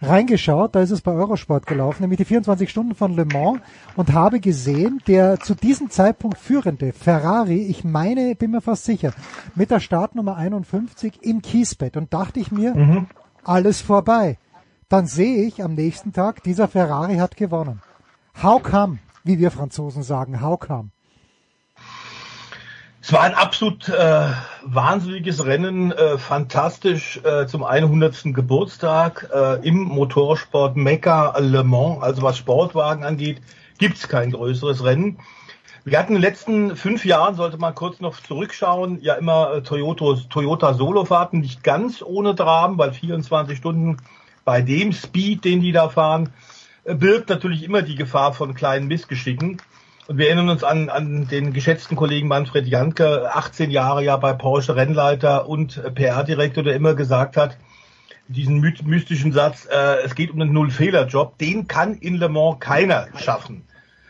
[0.00, 3.60] reingeschaut, da ist es bei Eurosport gelaufen, nämlich die 24 Stunden von Le Mans
[3.96, 9.12] und habe gesehen, der zu diesem Zeitpunkt führende Ferrari, ich meine, bin mir fast sicher,
[9.54, 13.08] mit der Startnummer 51 im Kiesbett und dachte ich mir, mhm.
[13.44, 14.38] alles vorbei.
[14.88, 17.82] Dann sehe ich am nächsten Tag, dieser Ferrari hat gewonnen.
[18.42, 19.00] How come?
[19.28, 20.40] Wie wir Franzosen sagen.
[20.58, 20.88] Come?
[23.00, 24.28] Es war ein absolut äh,
[24.64, 28.34] wahnsinniges Rennen, äh, fantastisch äh, zum 100.
[28.34, 32.02] Geburtstag äh, im Motorsport Mecca Le Mans.
[32.02, 33.40] Also was Sportwagen angeht,
[33.78, 35.18] gibt's kein größeres Rennen.
[35.84, 39.62] Wir hatten in den letzten fünf Jahren, sollte man kurz noch zurückschauen, ja immer äh,
[39.62, 43.98] Toyota, Toyota Solofahrten, nicht ganz ohne Dramen, weil 24 Stunden
[44.44, 46.30] bei dem Speed, den die da fahren,
[46.94, 49.60] birgt natürlich immer die Gefahr von kleinen Missgeschicken.
[50.06, 54.32] Und wir erinnern uns an, an den geschätzten Kollegen Manfred Janke, 18 Jahre ja bei
[54.32, 57.58] Porsche Rennleiter und PR-Direktor, der immer gesagt hat,
[58.26, 63.08] diesen mystischen Satz, äh, es geht um einen Null-Fehler-Job, den kann in Le Mans keiner
[63.16, 63.64] schaffen.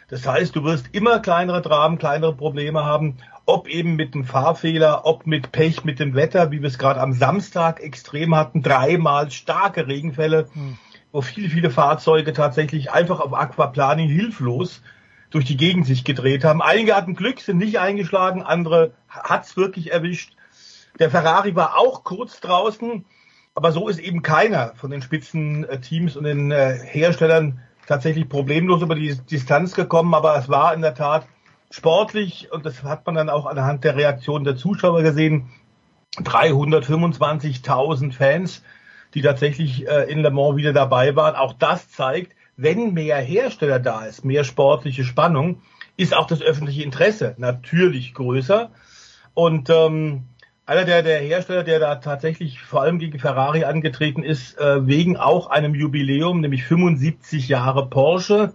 [0.08, 5.04] Das heißt, du wirst immer kleinere Dramen, kleinere Probleme haben, ob eben mit dem Fahrfehler,
[5.04, 9.30] ob mit Pech, mit dem Wetter, wie wir es gerade am Samstag extrem hatten, dreimal
[9.30, 10.48] starke Regenfälle.
[10.52, 10.78] Hm
[11.12, 14.82] wo viele, viele Fahrzeuge tatsächlich einfach auf Aquaplaning hilflos
[15.30, 16.62] durch die Gegend sich gedreht haben.
[16.62, 20.32] Einige hatten Glück, sind nicht eingeschlagen, andere hat's wirklich erwischt.
[20.98, 23.04] Der Ferrari war auch kurz draußen,
[23.54, 28.94] aber so ist eben keiner von den Spitzenteams und den äh, Herstellern tatsächlich problemlos über
[28.94, 30.14] die Distanz gekommen.
[30.14, 31.26] Aber es war in der Tat
[31.70, 35.50] sportlich, und das hat man dann auch anhand der Reaktion der Zuschauer gesehen,
[36.16, 38.62] 325.000 Fans,
[39.14, 41.34] die tatsächlich äh, in Le Mans wieder dabei waren.
[41.34, 45.62] Auch das zeigt, wenn mehr Hersteller da ist, mehr sportliche Spannung,
[45.96, 48.70] ist auch das öffentliche Interesse natürlich größer.
[49.34, 50.24] Und ähm,
[50.66, 55.16] einer der, der Hersteller, der da tatsächlich vor allem gegen Ferrari angetreten ist, äh, wegen
[55.16, 58.54] auch einem Jubiläum, nämlich 75 Jahre Porsche,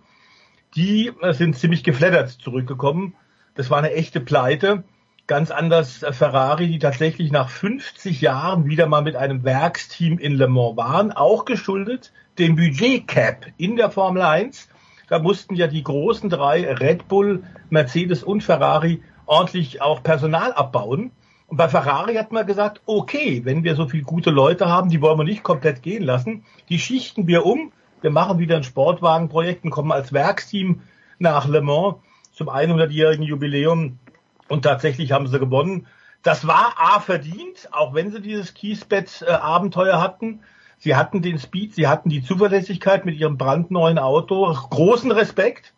[0.76, 3.16] die äh, sind ziemlich geflattert zurückgekommen.
[3.56, 4.84] Das war eine echte Pleite.
[5.26, 10.34] Ganz anders äh, Ferrari, die tatsächlich nach 50 Jahren wieder mal mit einem Werksteam in
[10.34, 14.68] Le Mans waren, auch geschuldet dem Budgetcap in der Formel 1.
[15.08, 21.12] Da mussten ja die großen drei, Red Bull, Mercedes und Ferrari, ordentlich auch Personal abbauen.
[21.48, 25.02] Und bei Ferrari hat man gesagt, okay, wenn wir so viele gute Leute haben, die
[25.02, 27.72] wollen wir nicht komplett gehen lassen, die schichten wir um,
[28.02, 30.82] wir machen wieder ein Sportwagenprojekt und kommen als Werksteam
[31.20, 31.95] nach Le Mans
[32.34, 34.00] zum 100-jährigen Jubiläum
[34.48, 35.88] und tatsächlich haben sie gewonnen.
[36.22, 40.41] Das war A verdient, auch wenn sie dieses Kiesbett-Abenteuer hatten.
[40.78, 44.53] Sie hatten den Speed, sie hatten die Zuverlässigkeit mit ihrem brandneuen Auto.
[44.53, 45.74] Großen Respekt.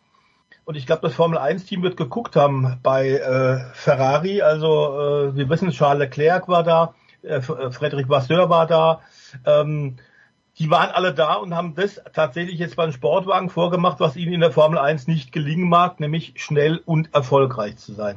[0.64, 4.42] Und ich glaube, das Formel 1-Team wird geguckt haben bei äh, Ferrari.
[4.42, 9.00] Also äh, wir wissen, Charles Leclerc war da, äh, Frederic Vasseur war da.
[9.44, 9.96] Ähm,
[10.58, 14.40] die waren alle da und haben das tatsächlich jetzt beim Sportwagen vorgemacht, was ihnen in
[14.40, 18.16] der Formel 1 nicht gelingen mag, nämlich schnell und erfolgreich zu sein.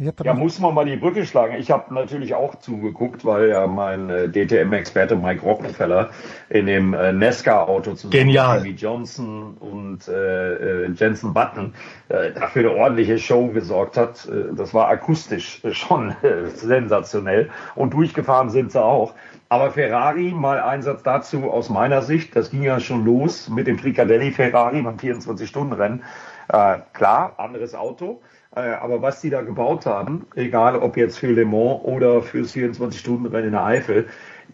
[0.00, 1.56] Ja, muss man mal die Brücke schlagen.
[1.56, 6.10] Ich habe natürlich auch zugeguckt, weil ja mein äh, DTM-Experte Mike Rockefeller
[6.48, 8.58] in dem äh, Nesca-Auto zusammen Genial.
[8.58, 11.74] mit Jimmy Johnson und äh, äh, Jensen Button
[12.10, 14.28] äh, dafür eine ordentliche Show gesorgt hat.
[14.28, 19.14] Äh, das war akustisch schon äh, sensationell und durchgefahren sind sie auch.
[19.48, 23.80] Aber Ferrari, mal Einsatz dazu aus meiner Sicht, das ging ja schon los mit dem
[23.80, 26.04] Fricadelli Ferrari beim 24-Stunden-Rennen.
[26.50, 28.20] Äh, klar, anderes Auto.
[28.58, 32.54] Äh, aber was die da gebaut haben, egal ob jetzt für Le Mans oder fürs
[32.54, 34.06] 24-Stunden-Rennen in der Eifel,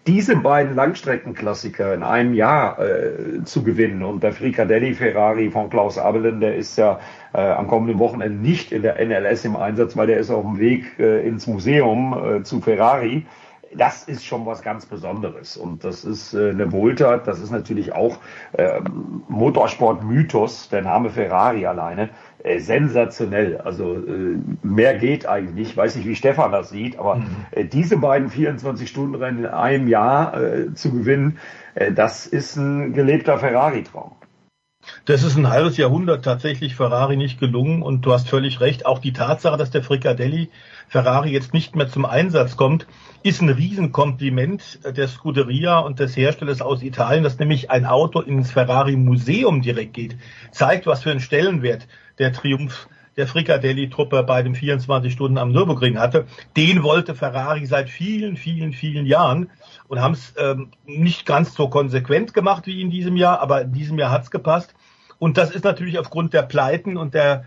[0.06, 5.96] diese beiden Langstreckenklassiker in einem Jahr äh, zu gewinnen und der Fricadelli Ferrari von Klaus
[5.96, 7.00] Abelen, der ist ja
[7.32, 10.58] äh, am kommenden Wochenende nicht in der NLS im Einsatz, weil der ist auf dem
[10.58, 13.24] Weg äh, ins Museum äh, zu Ferrari.
[13.76, 17.26] Das ist schon was ganz Besonderes und das ist äh, eine Wohltat.
[17.26, 18.18] Das ist natürlich auch
[18.52, 18.80] äh,
[19.28, 22.10] Motorsport-Mythos, der Name Ferrari alleine
[22.44, 23.56] äh, sensationell.
[23.56, 25.76] Also äh, mehr geht eigentlich nicht.
[25.76, 27.26] Weiß nicht, wie Stefan das sieht, aber mhm.
[27.52, 31.38] äh, diese beiden 24-Stunden-Rennen in einem Jahr äh, zu gewinnen,
[31.74, 34.12] äh, das ist ein gelebter Ferrari-Traum.
[35.06, 38.84] Das ist ein halbes Jahrhundert tatsächlich Ferrari nicht gelungen und du hast völlig recht.
[38.84, 40.50] Auch die Tatsache, dass der Fricadelli
[40.88, 42.86] Ferrari jetzt nicht mehr zum Einsatz kommt,
[43.22, 48.50] ist ein Riesenkompliment der Scuderia und des Herstellers aus Italien, dass nämlich ein Auto ins
[48.52, 50.16] Ferrari Museum direkt geht.
[50.52, 51.88] Zeigt, was für einen Stellenwert
[52.18, 56.26] der Triumph der Fricadelli-Truppe bei dem 24 Stunden am Nürburgring hatte.
[56.56, 59.50] Den wollte Ferrari seit vielen, vielen, vielen Jahren
[59.88, 63.72] und haben es ähm, nicht ganz so konsequent gemacht wie in diesem Jahr, aber in
[63.72, 64.74] diesem Jahr hat's gepasst.
[65.18, 67.44] Und das ist natürlich aufgrund der Pleiten und der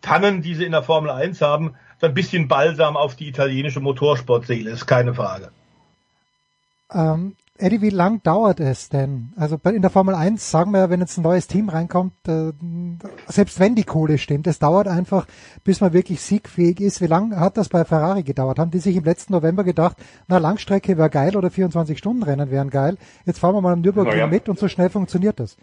[0.00, 3.80] Tannen, die sie in der Formel 1 haben, so ein bisschen Balsam auf die italienische
[3.80, 5.50] Motorsportseele, ist keine Frage.
[6.92, 9.34] Ähm, Eddie, wie lang dauert es denn?
[9.36, 12.52] Also in der Formel 1 sagen wir ja, wenn jetzt ein neues Team reinkommt, äh,
[13.26, 15.26] selbst wenn die Kohle stimmt, es dauert einfach,
[15.62, 17.02] bis man wirklich siegfähig ist.
[17.02, 18.58] Wie lange hat das bei Ferrari gedauert?
[18.58, 22.96] Haben die sich im letzten November gedacht, na Langstrecke wäre geil oder 24-Stunden-Rennen wären geil.
[23.26, 24.26] Jetzt fahren wir mal am Nürburgring ja.
[24.26, 25.58] mit und so schnell funktioniert das.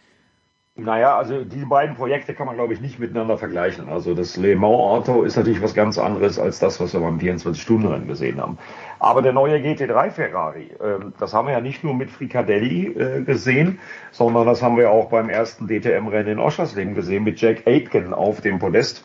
[0.79, 3.89] Naja, also die beiden Projekte kann man, glaube ich, nicht miteinander vergleichen.
[3.89, 7.17] Also das Le Mans Auto ist natürlich was ganz anderes als das, was wir beim
[7.17, 8.59] 24-Stunden-Rennen gesehen haben.
[8.99, 13.21] Aber der neue GT3 Ferrari, äh, das haben wir ja nicht nur mit Fricadelli äh,
[13.23, 13.79] gesehen,
[14.11, 18.41] sondern das haben wir auch beim ersten DTM-Rennen in Oschersleben gesehen mit Jack Aitken auf
[18.41, 19.03] dem Podest.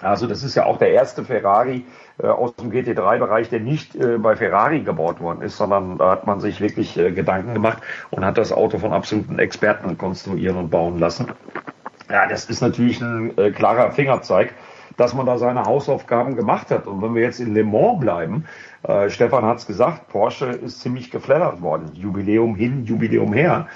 [0.00, 1.86] Also das ist ja auch der erste Ferrari
[2.28, 6.40] aus dem GT3-Bereich, der nicht äh, bei Ferrari gebaut worden ist, sondern da hat man
[6.40, 10.98] sich wirklich äh, Gedanken gemacht und hat das Auto von absoluten Experten konstruieren und bauen
[10.98, 11.26] lassen.
[12.10, 14.54] Ja, das ist natürlich ein äh, klarer Fingerzeig,
[14.96, 16.86] dass man da seine Hausaufgaben gemacht hat.
[16.86, 18.44] Und wenn wir jetzt in Le Mans bleiben,
[18.82, 21.90] äh, Stefan hat es gesagt, Porsche ist ziemlich geflattert worden.
[21.94, 23.66] Jubiläum hin, Jubiläum her.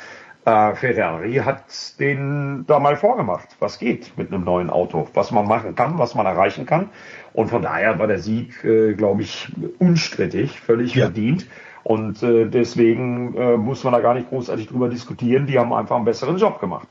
[0.45, 1.65] Äh, Ferrari hat
[1.99, 6.15] den da mal vorgemacht, was geht mit einem neuen Auto, was man machen kann, was
[6.15, 6.91] man erreichen kann.
[7.37, 11.05] Und von daher war der Sieg, äh, glaube ich, unstrittig, völlig ja.
[11.05, 11.47] verdient.
[11.85, 15.47] Und äh, deswegen äh, muss man da gar nicht großartig drüber diskutieren.
[15.47, 16.89] Die haben einfach einen besseren Job gemacht.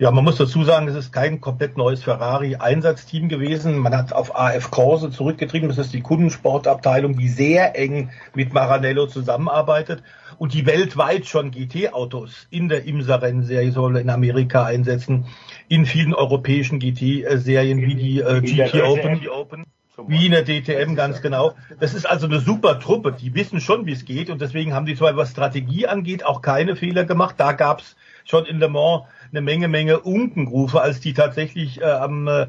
[0.00, 3.78] Ja, man muss dazu sagen, es ist kein komplett neues Ferrari-Einsatzteam gewesen.
[3.78, 5.68] Man hat auf AF Corse zurückgetrieben.
[5.68, 10.02] Das ist die Kundensportabteilung, die sehr eng mit Maranello zusammenarbeitet
[10.38, 15.26] und die weltweit schon GT-Autos in der IMSA-Rennserie soll in Amerika einsetzen,
[15.70, 19.28] in vielen europäischen GT-Serien wie die äh, GT Open.
[19.28, 19.66] Open.
[20.08, 21.54] Wie in der DTM, ganz genau.
[21.78, 23.12] Das ist also eine super Truppe.
[23.12, 24.30] Die wissen schon, wie es geht.
[24.30, 27.36] Und deswegen haben die zwar, was Strategie angeht, auch keine Fehler gemacht.
[27.38, 32.26] Da gab's schon in Le Mans eine Menge, Menge Unkenrufe, als die tatsächlich äh, am
[32.26, 32.46] äh,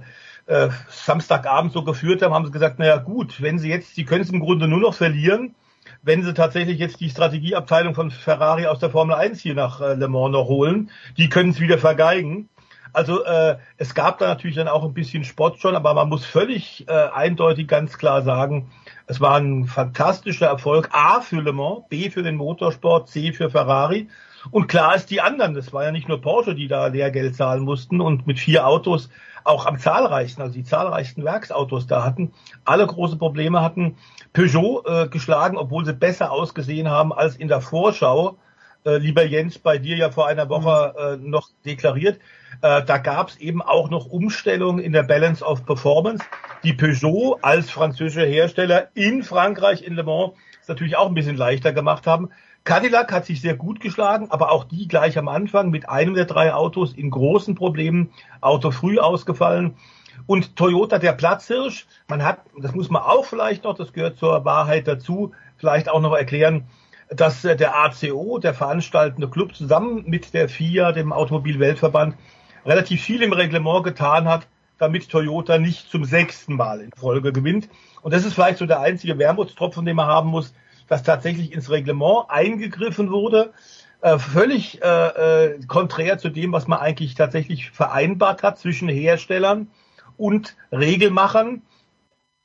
[0.48, 4.23] äh, Samstagabend so geführt haben, haben sie gesagt, naja gut, wenn sie jetzt, sie können
[4.23, 5.53] es im Grunde nur noch verlieren,
[6.02, 9.93] wenn sie tatsächlich jetzt die Strategieabteilung von Ferrari aus der Formel 1 hier nach äh,
[9.93, 12.49] Le Mans noch holen, die können es wieder vergeigen.
[12.93, 16.26] Also äh, es gab da natürlich dann auch ein bisschen Spott schon, aber man muss
[16.26, 18.69] völlig äh, eindeutig ganz klar sagen,
[19.07, 20.89] es war ein fantastischer Erfolg.
[20.91, 24.09] A für Le Mans, B für den Motorsport, C für Ferrari.
[24.49, 27.63] Und klar ist die anderen, das war ja nicht nur Porsche, die da Lehrgeld zahlen
[27.63, 29.09] mussten und mit vier Autos
[29.43, 32.34] auch am zahlreichsten, also die zahlreichsten Werksautos da hatten,
[32.65, 33.97] alle große Probleme hatten.
[34.34, 38.38] Peugeot äh, geschlagen, obwohl sie besser ausgesehen haben als in der Vorschau.
[38.84, 42.20] Äh, lieber Jens, bei dir ja vor einer Woche äh, noch deklariert.
[42.62, 46.24] Äh, da gab es eben auch noch Umstellungen in der Balance of Performance,
[46.64, 50.34] die Peugeot als französischer Hersteller in Frankreich in Le Mans
[50.68, 52.30] natürlich auch ein bisschen leichter gemacht haben.
[52.64, 56.26] Cadillac hat sich sehr gut geschlagen, aber auch die gleich am Anfang mit einem der
[56.26, 59.76] drei Autos in großen Problemen, Auto früh ausgefallen.
[60.28, 64.45] Und Toyota, der Platzhirsch, man hat, das muss man auch vielleicht noch, das gehört zur
[64.45, 66.68] Wahrheit dazu, vielleicht auch noch erklären,
[67.11, 72.15] dass äh, der ACO, der veranstaltende Club, zusammen mit der FIA, dem Automobilweltverband,
[72.65, 74.47] relativ viel im Reglement getan hat,
[74.77, 77.69] damit Toyota nicht zum sechsten Mal in Folge gewinnt.
[78.01, 80.53] Und das ist vielleicht so der einzige Wermutstropfen, den man haben muss
[80.91, 83.53] dass tatsächlich ins Reglement eingegriffen wurde,
[84.01, 84.88] äh, völlig äh,
[85.45, 89.69] äh, konträr zu dem, was man eigentlich tatsächlich vereinbart hat zwischen Herstellern
[90.17, 91.61] und Regelmachern.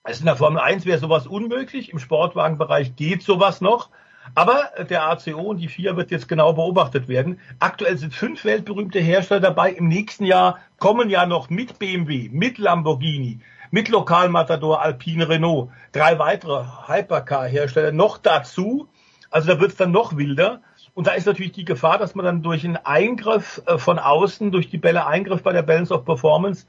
[0.04, 3.90] Also in der Formel 1 wäre sowas unmöglich, im Sportwagenbereich geht sowas noch.
[4.34, 7.38] Aber der ACO und die FIA wird jetzt genau beobachtet werden.
[7.58, 9.72] Aktuell sind fünf weltberühmte Hersteller dabei.
[9.72, 13.40] Im nächsten Jahr kommen ja noch mit BMW, mit Lamborghini,
[13.70, 18.88] mit Lokalmatador Alpine Renault, drei weitere Hypercar-Hersteller noch dazu.
[19.30, 20.60] Also da wird es dann noch wilder.
[20.94, 24.50] Und da ist natürlich die Gefahr, dass man dann durch einen Eingriff äh, von außen,
[24.50, 26.66] durch die Bälle Eingriff bei der Balance of Performance,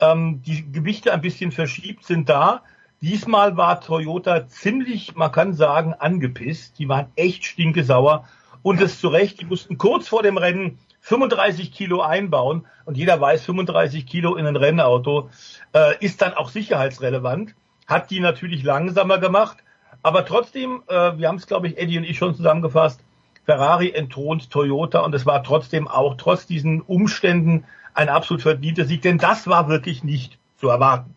[0.00, 2.62] ähm, die Gewichte ein bisschen verschiebt sind da.
[3.00, 6.78] Diesmal war Toyota ziemlich, man kann sagen, angepisst.
[6.78, 8.24] Die waren echt stinkesauer.
[8.62, 12.66] Und es zu Recht, die mussten kurz vor dem Rennen 35 Kilo einbauen.
[12.84, 15.30] Und jeder weiß, 35 Kilo in ein Rennauto
[15.72, 17.54] äh, ist dann auch sicherheitsrelevant,
[17.86, 19.58] hat die natürlich langsamer gemacht,
[20.02, 23.00] aber trotzdem, äh, wir haben es, glaube ich, Eddie und ich schon zusammengefasst,
[23.44, 27.64] Ferrari entthront Toyota und es war trotzdem auch trotz diesen Umständen
[27.94, 31.14] ein absolut verdienter Sieg, denn das war wirklich nicht zu erwarten.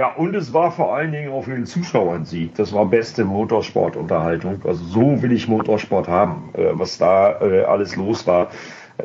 [0.00, 2.54] Ja, und es war vor allen Dingen auch für den Zuschauer ein Sieg.
[2.54, 4.62] Das war beste Motorsportunterhaltung.
[4.64, 8.48] Also so will ich Motorsport haben, äh, was da äh, alles los war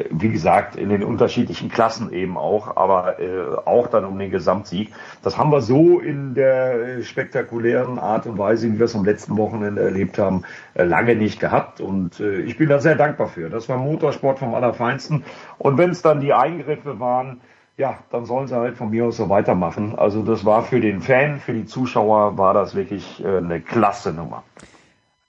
[0.09, 4.91] wie gesagt, in den unterschiedlichen Klassen eben auch, aber äh, auch dann um den Gesamtsieg.
[5.23, 9.37] Das haben wir so in der spektakulären Art und Weise, wie wir es am letzten
[9.37, 10.43] Wochenende erlebt haben,
[10.73, 11.79] äh, lange nicht gehabt.
[11.79, 13.49] Und äh, ich bin da sehr dankbar für.
[13.49, 15.23] Das war Motorsport vom Allerfeinsten.
[15.57, 17.41] Und wenn es dann die Eingriffe waren,
[17.77, 19.95] ja, dann sollen sie halt von mir aus so weitermachen.
[19.97, 24.13] Also das war für den Fan, für die Zuschauer war das wirklich äh, eine klasse
[24.13, 24.43] Nummer.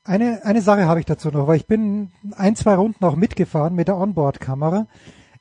[0.05, 3.74] Eine, eine Sache habe ich dazu noch, weil ich bin ein, zwei Runden auch mitgefahren
[3.74, 4.86] mit der Onboard-Kamera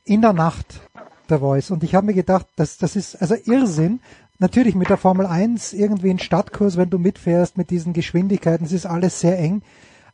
[0.04, 0.82] in der Nacht
[1.30, 4.00] der Voice und ich habe mir gedacht, das, das ist also Irrsinn.
[4.38, 8.74] Natürlich mit der Formel 1 irgendwie ein Stadtkurs, wenn du mitfährst mit diesen Geschwindigkeiten, es
[8.74, 9.62] ist alles sehr eng,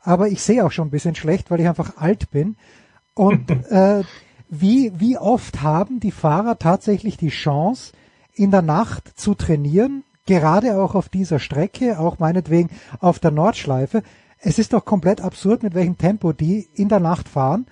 [0.01, 2.55] aber ich sehe auch schon ein bisschen schlecht, weil ich einfach alt bin.
[3.13, 4.03] Und äh,
[4.52, 7.94] wie, wie oft haben die Fahrer tatsächlich die Chance,
[8.34, 12.69] in der Nacht zu trainieren, gerade auch auf dieser Strecke, auch meinetwegen
[12.99, 14.03] auf der Nordschleife,
[14.40, 17.65] es ist doch komplett absurd, mit welchem Tempo die in der Nacht fahren.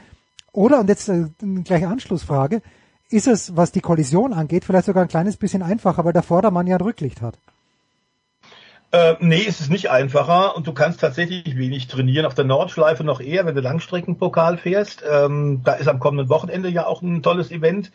[0.54, 1.26] Oder, und jetzt äh,
[1.64, 2.62] gleich Anschlussfrage,
[3.10, 6.68] ist es, was die Kollision angeht, vielleicht sogar ein kleines bisschen einfacher, weil der Vordermann
[6.68, 7.40] ja ein Rücklicht hat?
[8.92, 12.26] Äh, nee, es ist nicht einfacher und du kannst tatsächlich wenig trainieren.
[12.26, 15.04] Auf der Nordschleife noch eher, wenn du Langstreckenpokal fährst.
[15.08, 17.92] Ähm, da ist am kommenden Wochenende ja auch ein tolles Event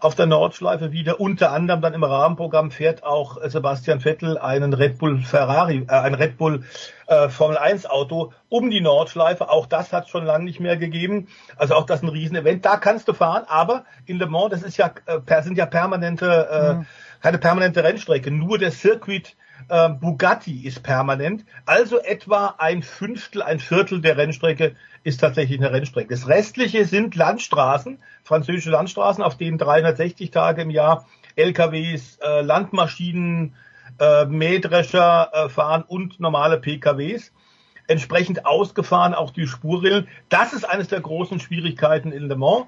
[0.00, 1.18] auf der Nordschleife wieder.
[1.18, 6.12] Unter anderem dann im Rahmenprogramm fährt auch Sebastian Vettel einen Red Bull Ferrari, äh, ein
[6.12, 6.64] Red Bull
[7.06, 9.48] äh, Formel 1 Auto um die Nordschleife.
[9.48, 11.28] Auch das hat es schon lange nicht mehr gegeben.
[11.56, 12.66] Also auch das ein Riesenevent.
[12.66, 16.48] Da kannst du fahren, aber in Le Mans, das ist ja, äh, sind ja permanente,
[16.50, 16.86] äh, mhm.
[17.22, 18.30] keine permanente Rennstrecke.
[18.30, 19.36] Nur der Circuit
[19.68, 21.44] äh, Bugatti ist permanent.
[21.66, 26.14] Also etwa ein Fünftel, ein Viertel der Rennstrecke ist tatsächlich eine Rennstrecke.
[26.14, 31.06] Das restliche sind Landstraßen, französische Landstraßen, auf denen 360 Tage im Jahr
[31.36, 33.54] LKWs, äh, Landmaschinen,
[33.98, 37.32] äh, Mähdrescher äh, fahren und normale PKWs.
[37.86, 40.08] Entsprechend ausgefahren auch die Spurrillen.
[40.30, 42.66] Das ist eines der großen Schwierigkeiten in Le Mans.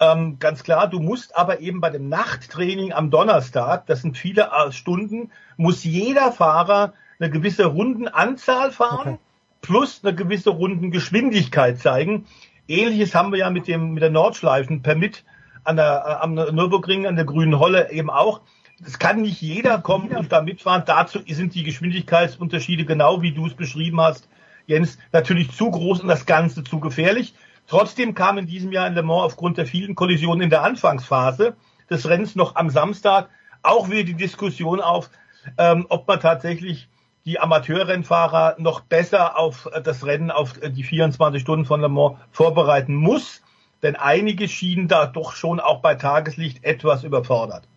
[0.00, 4.50] Ähm, ganz klar, du musst aber eben bei dem Nachttraining am Donnerstag, das sind viele
[4.52, 9.18] äh, Stunden, muss jeder Fahrer eine gewisse Rundenanzahl fahren okay.
[9.60, 12.26] plus eine gewisse Rundengeschwindigkeit zeigen.
[12.68, 15.24] Ähnliches haben wir ja mit dem mit der Nordschleifen Permit
[15.64, 18.40] an der äh, am Nürburgring an der Grünen Holle eben auch.
[18.86, 20.84] Es kann nicht jeder kommen und da mitfahren.
[20.86, 24.28] Dazu sind die Geschwindigkeitsunterschiede genau wie du es beschrieben hast,
[24.68, 27.34] Jens, natürlich zu groß und das Ganze zu gefährlich.
[27.68, 31.54] Trotzdem kam in diesem Jahr in Le Mans aufgrund der vielen Kollisionen in der Anfangsphase
[31.90, 33.28] des Rennens noch am Samstag
[33.62, 35.10] auch wieder die Diskussion auf,
[35.58, 36.88] ähm, ob man tatsächlich
[37.26, 42.94] die Amateurrennfahrer noch besser auf das Rennen auf die 24 Stunden von Le Mans vorbereiten
[42.94, 43.42] muss.
[43.82, 47.68] Denn einige schienen da doch schon auch bei Tageslicht etwas überfordert.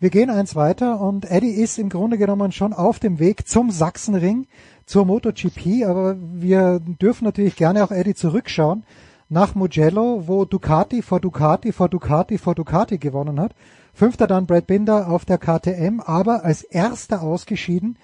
[0.00, 3.72] Wir gehen eins weiter und Eddie ist im Grunde genommen schon auf dem Weg zum
[3.72, 4.46] Sachsenring
[4.86, 8.84] zur MotoGP, aber wir dürfen natürlich gerne auch Eddie zurückschauen
[9.28, 13.56] nach Mugello, wo Ducati vor Ducati vor Ducati vor Ducati gewonnen hat.
[13.92, 17.98] Fünfter dann Brad Binder auf der KTM, aber als erster ausgeschieden.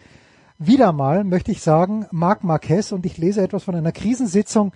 [0.58, 4.72] Wieder mal möchte ich sagen, Marc Marquez und ich lese etwas von einer Krisensitzung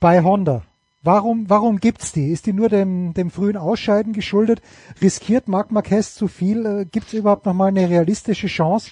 [0.00, 0.62] bei Honda.
[1.06, 2.32] Warum, warum gibt's die?
[2.32, 4.60] Ist die nur dem, dem frühen Ausscheiden geschuldet?
[5.00, 6.66] Riskiert Marc Marquez zu viel?
[6.66, 8.90] Äh, gibt's überhaupt noch mal eine realistische Chance,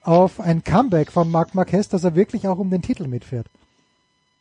[0.00, 3.48] auf ein Comeback von Marc Marquez, dass er wirklich auch um den Titel mitfährt?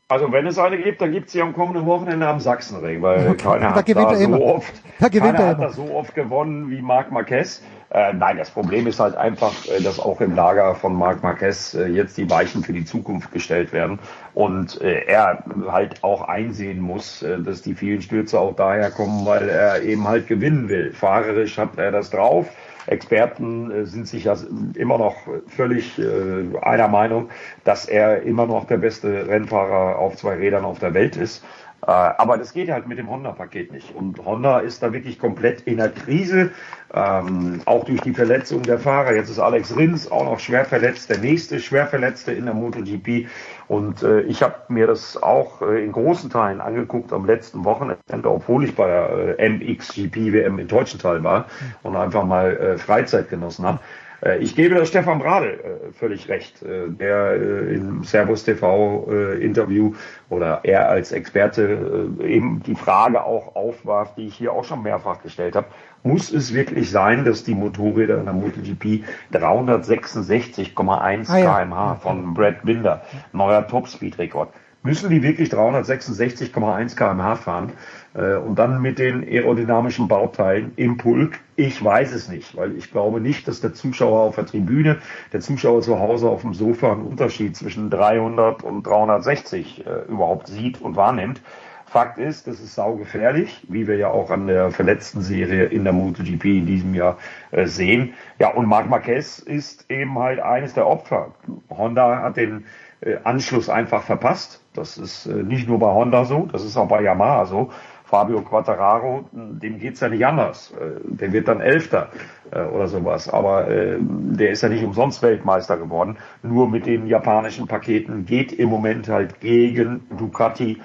[0.08, 3.28] Also wenn es eine gibt, dann gibt es sie am kommenden Wochenende am Sachsenring, weil
[3.28, 3.38] okay.
[3.38, 7.12] keiner da hat da so oft, da keiner hat da so oft gewonnen wie Marc
[7.12, 7.64] Marquez.
[7.90, 11.74] Äh, nein, das Problem ist halt einfach, äh, dass auch im Lager von Marc Marquez
[11.74, 13.98] äh, jetzt die Weichen für die Zukunft gestellt werden
[14.36, 19.26] und äh, er halt auch einsehen muss, äh, dass die vielen Stürze auch daher kommen,
[19.26, 20.94] weil er eben halt gewinnen will.
[20.94, 22.48] Fahrerisch hat er das drauf
[22.88, 24.36] Experten äh, sind sich ja
[24.76, 25.16] immer noch
[25.48, 27.30] völlig äh, einer Meinung,
[27.64, 31.44] dass er immer noch der beste Rennfahrer auf zwei Rädern auf der Welt ist.
[31.86, 33.94] Äh, aber das geht halt mit dem Honda-Paket nicht.
[33.96, 36.52] Und Honda ist da wirklich komplett in der Krise,
[36.94, 39.14] ähm, auch durch die Verletzung der Fahrer.
[39.14, 43.28] Jetzt ist Alex Rins auch noch schwer verletzt, der nächste schwer Verletzte in der MotoGP.
[43.68, 48.30] Und äh, ich habe mir das auch äh, in großen Teilen angeguckt am letzten Wochenende,
[48.30, 51.46] obwohl ich bei der äh, MXGP WM in Teil war
[51.82, 53.80] und einfach mal äh, Freizeit genossen habe.
[54.22, 59.06] Äh, ich gebe der Stefan Bradl äh, völlig recht, äh, der im Servus TV
[59.40, 59.94] Interview
[60.30, 65.22] oder er als Experte eben die Frage auch aufwarf, die ich hier auch schon mehrfach
[65.22, 65.68] gestellt habe.
[66.04, 71.64] Muss es wirklich sein, dass die Motorräder in der MotoGP 366,1 ah, ja.
[71.64, 73.02] kmh von Brad Binder,
[73.34, 74.50] neuer Topspeed-Rekord,
[74.84, 77.74] müssen die wirklich 366,1 kmh fahren?
[78.16, 81.40] Äh, und dann mit den aerodynamischen Bauteilen im Pulk.
[81.56, 84.98] Ich weiß es nicht, weil ich glaube nicht, dass der Zuschauer auf der Tribüne,
[85.34, 90.48] der Zuschauer zu Hause auf dem Sofa einen Unterschied zwischen 300 und 360 äh, überhaupt
[90.48, 91.42] sieht und wahrnimmt.
[91.88, 95.94] Fakt ist, das ist saugefährlich, wie wir ja auch an der verletzten Serie in der
[95.94, 97.18] MotoGP in diesem Jahr
[97.52, 98.14] äh, sehen.
[98.40, 101.36] Ja, und Marc Marquez ist eben halt eines der Opfer.
[101.70, 102.66] Honda hat den
[103.02, 104.62] äh, Anschluss einfach verpasst.
[104.74, 107.72] Das ist äh, nicht nur bei Honda so, das ist auch bei Yamaha so.
[108.06, 110.72] Fabio Quattararo, dem geht's ja nicht anders.
[110.80, 112.10] Äh, der wird dann Elfter
[112.52, 113.28] äh, oder sowas.
[113.28, 116.18] Aber äh, der ist ja nicht umsonst Weltmeister geworden.
[116.44, 120.82] Nur mit den japanischen Paketen geht im Moment halt gegen Ducati,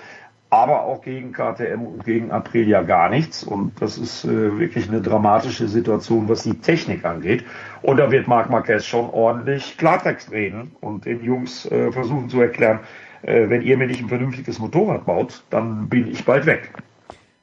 [0.48, 3.44] aber auch gegen KTM und gegen Aprilia gar nichts.
[3.44, 7.44] Und das ist wirklich eine dramatische Situation, was die Technik angeht.
[7.82, 12.80] Und da wird Marc Marquez schon ordentlich Klartext reden und den Jungs versuchen zu erklären,
[13.22, 16.72] wenn ihr mir nicht ein vernünftiges Motorrad baut, dann bin ich bald weg.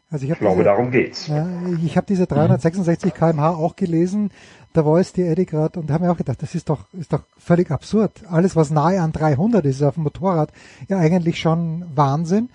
[0.09, 1.27] Also ich, ich glaube, diese, darum geht's.
[1.27, 1.47] Ja,
[1.83, 4.31] ich habe diese 366 kmh auch gelesen.
[4.73, 7.11] Da war es die Eddie gerade und habe mir auch gedacht, das ist doch ist
[7.11, 8.23] doch völlig absurd.
[8.29, 10.51] Alles was nahe an 300 ist auf dem Motorrad,
[10.87, 12.49] ja eigentlich schon Wahnsinn.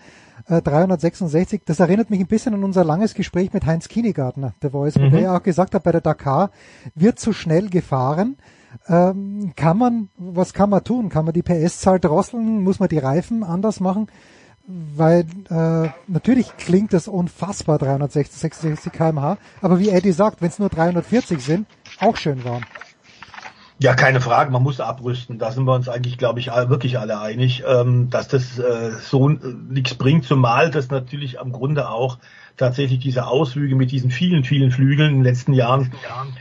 [0.48, 4.70] Äh, 366, das erinnert mich ein bisschen an unser langes Gespräch mit Heinz Kienigartner, der
[4.70, 5.04] Voice, mhm.
[5.04, 6.50] wo der ja auch gesagt hat, bei der Dakar
[6.94, 8.36] wird zu schnell gefahren.
[8.88, 11.10] Ähm, kann man, was kann man tun?
[11.10, 12.62] Kann man die PS-Zahl drosseln?
[12.62, 14.08] Muss man die Reifen anders machen?
[14.66, 20.58] Weil äh, natürlich klingt das unfassbar 360 66 kmh, aber wie Eddie sagt, wenn es
[20.58, 21.66] nur 340 sind,
[22.00, 22.62] auch schön warm.
[23.78, 25.40] Ja, keine Frage, man muss abrüsten.
[25.40, 29.28] Da sind wir uns eigentlich, glaube ich, wirklich alle einig, ähm, dass das äh, so
[29.28, 32.18] nichts bringt, zumal das natürlich am Grunde auch
[32.56, 35.92] tatsächlich diese Ausflüge mit diesen vielen, vielen Flügeln in den letzten Jahren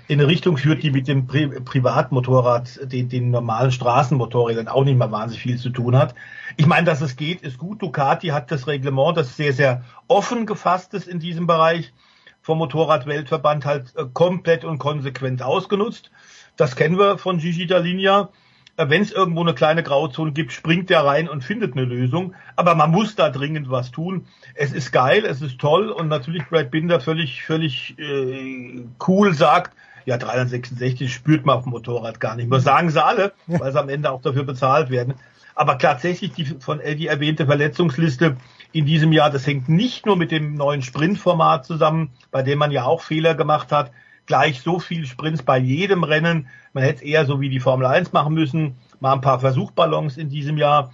[0.07, 4.97] in eine Richtung führt, die mit dem Pri Privatmotorrad, den, den normalen Straßenmotorrädern auch nicht
[4.97, 6.15] mehr wahnsinnig viel zu tun hat.
[6.57, 7.81] Ich meine, dass es geht, ist gut.
[7.81, 11.93] Ducati hat das Reglement, das sehr, sehr offen gefasst ist in diesem Bereich,
[12.41, 16.11] vom Motorradweltverband halt äh, komplett und konsequent ausgenutzt.
[16.57, 18.29] Das kennen wir von Gigi Dalinia.
[18.77, 22.35] Äh, Wenn es irgendwo eine kleine Grauzone gibt, springt der rein und findet eine Lösung.
[22.55, 24.25] Aber man muss da dringend was tun.
[24.55, 29.75] Es ist geil, es ist toll und natürlich Brad Binder völlig, völlig äh, cool sagt,
[30.05, 32.59] ja 366 spürt man auf dem Motorrad gar nicht mehr.
[32.59, 35.15] Sagen sie alle, weil sie am Ende auch dafür bezahlt werden.
[35.53, 38.37] Aber tatsächlich die von Eddie erwähnte Verletzungsliste
[38.71, 42.71] in diesem Jahr, das hängt nicht nur mit dem neuen Sprintformat zusammen, bei dem man
[42.71, 43.91] ja auch Fehler gemacht hat,
[44.31, 46.47] gleich so viel Sprints bei jedem Rennen.
[46.71, 50.15] Man hätte es eher so wie die Formel 1 machen müssen, mal ein paar Versuchballons
[50.15, 50.93] in diesem Jahr.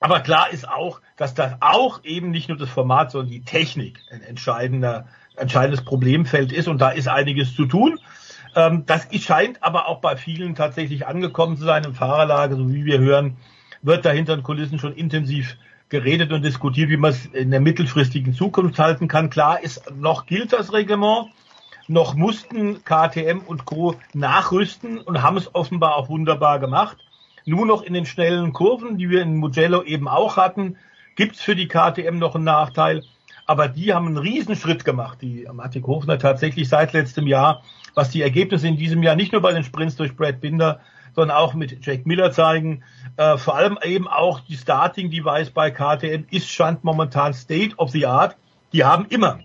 [0.00, 4.00] Aber klar ist auch, dass das auch eben nicht nur das Format, sondern die Technik
[4.10, 5.06] ein entscheidender,
[5.36, 8.00] entscheidendes Problemfeld ist und da ist einiges zu tun.
[8.56, 12.84] Ähm, das scheint aber auch bei vielen tatsächlich angekommen zu sein im Fahrerlager, so wie
[12.84, 13.36] wir hören,
[13.80, 15.56] wird da hinter den Kulissen schon intensiv
[15.88, 19.30] geredet und diskutiert, wie man es in der mittelfristigen Zukunft halten kann.
[19.30, 21.28] Klar ist, noch gilt das Reglement,
[21.88, 23.94] noch mussten KTM und Co.
[24.12, 26.98] nachrüsten und haben es offenbar auch wunderbar gemacht.
[27.46, 30.76] Nur noch in den schnellen Kurven, die wir in Mugello eben auch hatten,
[31.16, 33.04] gibt's für die KTM noch einen Nachteil.
[33.46, 37.62] Aber die haben einen Riesenschritt gemacht, die Matik Hofner tatsächlich seit letztem Jahr,
[37.94, 40.80] was die Ergebnisse in diesem Jahr nicht nur bei den Sprints durch Brad Binder,
[41.14, 42.82] sondern auch mit Jack Miller zeigen.
[43.18, 47.90] Äh, vor allem eben auch die Starting Device bei KTM ist stand momentan State of
[47.90, 48.36] the Art.
[48.72, 49.40] Die haben immer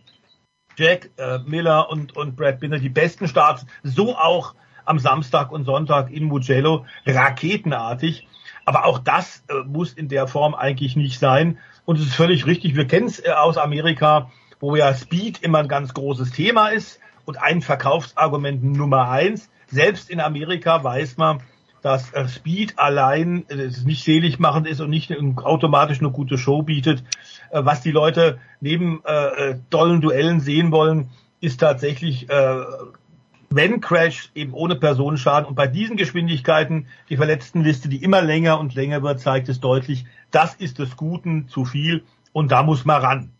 [0.79, 5.65] Jack äh, Miller und, und Brad Binder die besten Starts, so auch am Samstag und
[5.65, 8.27] Sonntag in Mugello, raketenartig.
[8.65, 11.57] Aber auch das äh, muss in der Form eigentlich nicht sein.
[11.85, 15.59] Und es ist völlig richtig, wir kennen es äh, aus Amerika, wo ja Speed immer
[15.59, 19.49] ein ganz großes Thema ist und ein Verkaufsargument Nummer eins.
[19.67, 21.41] Selbst in Amerika weiß man,
[21.81, 26.63] dass äh, Speed allein äh, nicht selig machend ist und nicht automatisch eine gute Show
[26.63, 27.03] bietet.
[27.51, 31.09] Äh, was die Leute neben äh, dollen Duellen sehen wollen,
[31.41, 32.63] ist tatsächlich, äh,
[33.49, 35.47] wenn Crash, eben ohne Personenschaden.
[35.47, 40.05] Und bei diesen Geschwindigkeiten, die Verletztenliste, die immer länger und länger wird, zeigt es deutlich,
[40.31, 42.03] das ist des Guten zu viel
[42.33, 43.31] und da muss man ran.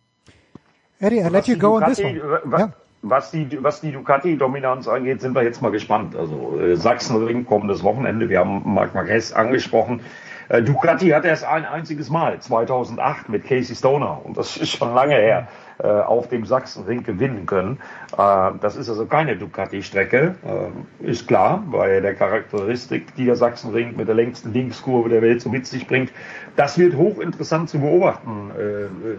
[0.99, 2.73] Eddie, I let you go on this one.
[3.01, 6.17] Was die, was die Ducati-Dominanz angeht, sind wir jetzt mal gespannt.
[6.17, 10.01] Also äh, Sachsenring kommendes Wochenende, wir haben Marc Marquez angesprochen.
[10.49, 14.93] Äh, Ducati hat erst ein einziges Mal, 2008 mit Casey Stoner, und das ist schon
[14.95, 15.47] lange her,
[15.77, 17.79] äh, auf dem Sachsenring gewinnen können.
[18.17, 23.95] Äh, das ist also keine Ducati-Strecke, äh, ist klar, bei der Charakteristik, die der Sachsenring
[23.95, 26.11] mit der längsten Linkskurve der Welt so mit sich bringt.
[26.55, 28.51] Das wird hochinteressant zu beobachten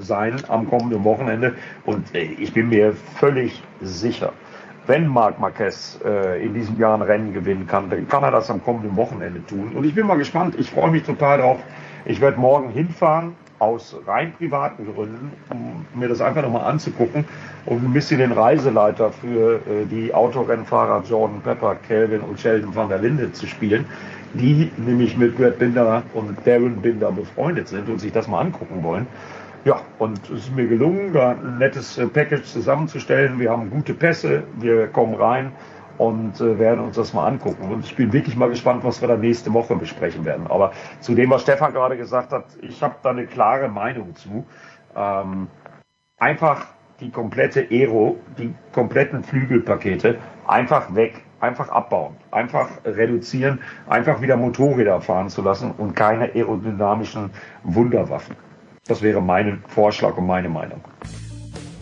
[0.00, 1.54] sein am kommenden Wochenende
[1.86, 4.32] und ich bin mir völlig sicher,
[4.86, 8.50] wenn Marc Marquez äh, in diesem Jahr ein Rennen gewinnen kann, dann kann er das
[8.50, 9.72] am kommenden Wochenende tun.
[9.74, 10.56] Und ich bin mal gespannt.
[10.58, 11.60] Ich freue mich total drauf.
[12.04, 17.26] Ich werde morgen hinfahren aus rein privaten Gründen, um mir das einfach nochmal anzugucken
[17.66, 22.88] und ein bisschen den Reiseleiter für äh, die Autorennfahrer Jordan Pepper, Kelvin und Sheldon van
[22.88, 23.84] der Linde zu spielen,
[24.32, 28.82] die nämlich mit Brad Binder und Darren Binder befreundet sind und sich das mal angucken
[28.82, 29.06] wollen.
[29.64, 33.38] Ja, und es ist mir gelungen, da ein nettes äh, Package zusammenzustellen.
[33.38, 35.52] Wir haben gute Pässe, wir kommen rein
[35.98, 37.70] und äh, werden uns das mal angucken.
[37.70, 40.46] Und ich bin wirklich mal gespannt, was wir da nächste Woche besprechen werden.
[40.46, 44.46] Aber zu dem, was Stefan gerade gesagt hat, ich habe da eine klare Meinung zu.
[44.96, 45.48] Ähm,
[46.18, 46.68] einfach
[47.00, 50.16] die komplette Aero, die kompletten Flügelpakete
[50.46, 53.60] einfach weg, einfach abbauen, einfach reduzieren,
[53.90, 57.30] einfach wieder Motorräder fahren zu lassen und keine aerodynamischen
[57.64, 58.36] Wunderwaffen.
[58.90, 60.80] Das wäre mein Vorschlag und meine Meinung.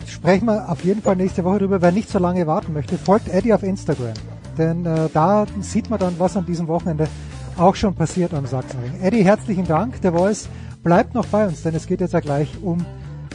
[0.05, 1.81] Sprechen wir auf jeden Fall nächste Woche drüber.
[1.81, 4.13] Wer nicht so lange warten möchte, folgt Eddie auf Instagram.
[4.59, 7.07] Denn äh, da sieht man dann, was an diesem Wochenende
[7.57, 9.01] auch schon passiert am Sachsenring.
[9.01, 9.99] Eddie, herzlichen Dank.
[10.01, 10.49] Der Voice
[10.83, 12.85] bleibt noch bei uns, denn es geht jetzt ja gleich um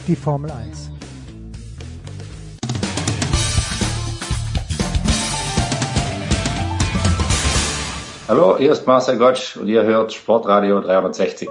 [0.07, 0.91] die Formel 1.
[8.29, 11.49] Hallo, hier ist Marcel Gottsch und ihr hört Sportradio 360.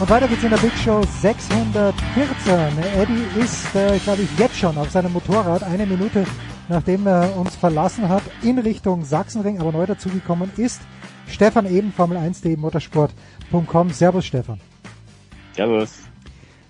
[0.00, 1.94] Und weiter geht's in der Big Show 614.
[2.96, 6.26] Eddie ist, äh, glaube ich, jetzt schon auf seinem Motorrad eine Minute
[6.68, 10.80] nachdem er uns verlassen hat in Richtung Sachsenring, aber neu dazugekommen ist
[11.26, 13.90] Stefan Eben, Formel1.de, motorsport.com.
[13.90, 14.60] Servus Stefan.
[15.54, 16.00] Servus.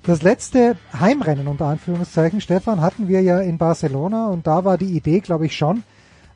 [0.05, 4.97] Das letzte Heimrennen unter Anführungszeichen, Stefan, hatten wir ja in Barcelona und da war die
[4.97, 5.83] Idee, glaube ich, schon,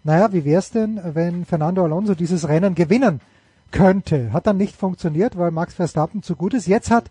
[0.05, 3.21] naja, wie wär's denn, wenn Fernando Alonso dieses Rennen gewinnen
[3.71, 4.33] könnte?
[4.33, 6.67] Hat dann nicht funktioniert, weil Max Verstappen zu gut ist.
[6.67, 7.11] Jetzt hat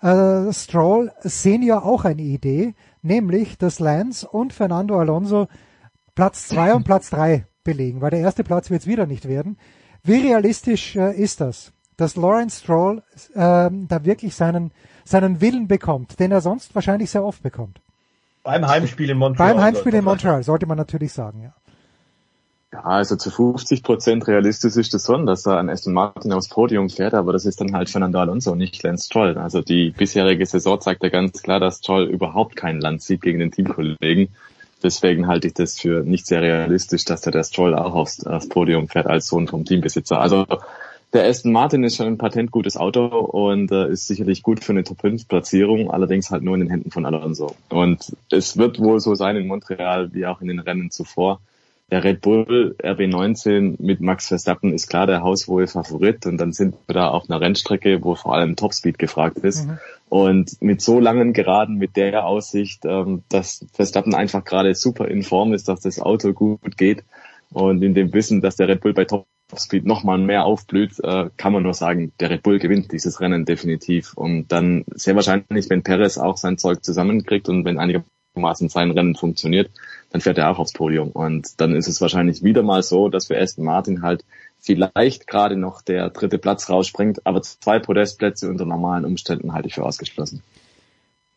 [0.00, 5.48] äh, Stroll Senior auch eine Idee, nämlich dass Lance und Fernando Alonso
[6.14, 9.56] Platz zwei und Platz drei belegen, weil der erste Platz wird es wieder nicht werden.
[10.02, 13.02] Wie realistisch äh, ist das, dass Lawrence Stroll
[13.34, 14.72] äh, da wirklich seinen,
[15.04, 17.80] seinen Willen bekommt, den er sonst wahrscheinlich sehr oft bekommt?
[18.42, 19.54] Beim Heimspiel in Montreal.
[19.54, 21.54] Beim Heimspiel in Montreal, sollte man natürlich sagen, ja.
[22.72, 26.48] Ja, also zu 50 Prozent realistisch ist es schon, dass er an Aston Martin aufs
[26.48, 29.36] Podium fährt, aber das ist dann halt Fernando Alonso nicht Lance Stroll.
[29.36, 33.40] Also die bisherige Saison zeigt ja ganz klar, dass Stroll überhaupt kein Land sieht gegen
[33.40, 34.28] den Teamkollegen.
[34.82, 38.48] Deswegen halte ich das für nicht sehr realistisch, dass der, der Stroll auch aufs, aufs
[38.48, 40.18] Podium fährt als Sohn vom Teambesitzer.
[40.18, 40.46] Also
[41.12, 44.82] der Aston Martin ist schon ein patentgutes Auto und äh, ist sicherlich gut für eine
[44.82, 47.54] Top 5 Platzierung, allerdings halt nur in den Händen von Alonso.
[47.68, 51.38] Und es wird wohl so sein in Montreal wie auch in den Rennen zuvor
[51.92, 56.74] der Red Bull RB19 mit Max Verstappen ist klar der haushohe Favorit und dann sind
[56.86, 59.66] wir da auf einer Rennstrecke, wo vor allem Topspeed gefragt ist.
[59.66, 59.78] Mhm.
[60.08, 65.22] Und mit so langen Geraden, mit der Aussicht, ähm, dass Verstappen einfach gerade super in
[65.22, 67.04] Form ist, dass das Auto gut geht
[67.50, 71.52] und in dem Wissen, dass der Red Bull bei Topspeed nochmal mehr aufblüht, äh, kann
[71.52, 74.14] man nur sagen, der Red Bull gewinnt dieses Rennen definitiv.
[74.14, 79.14] Und dann sehr wahrscheinlich, wenn Perez auch sein Zeug zusammenkriegt und wenn einigermaßen sein Rennen
[79.14, 79.70] funktioniert,
[80.12, 81.10] dann fährt er auch aufs Podium.
[81.10, 84.24] Und dann ist es wahrscheinlich wieder mal so, dass für Aston Martin halt
[84.60, 89.74] vielleicht gerade noch der dritte Platz rausspringt, aber zwei Podestplätze unter normalen Umständen halte ich
[89.74, 90.42] für ausgeschlossen.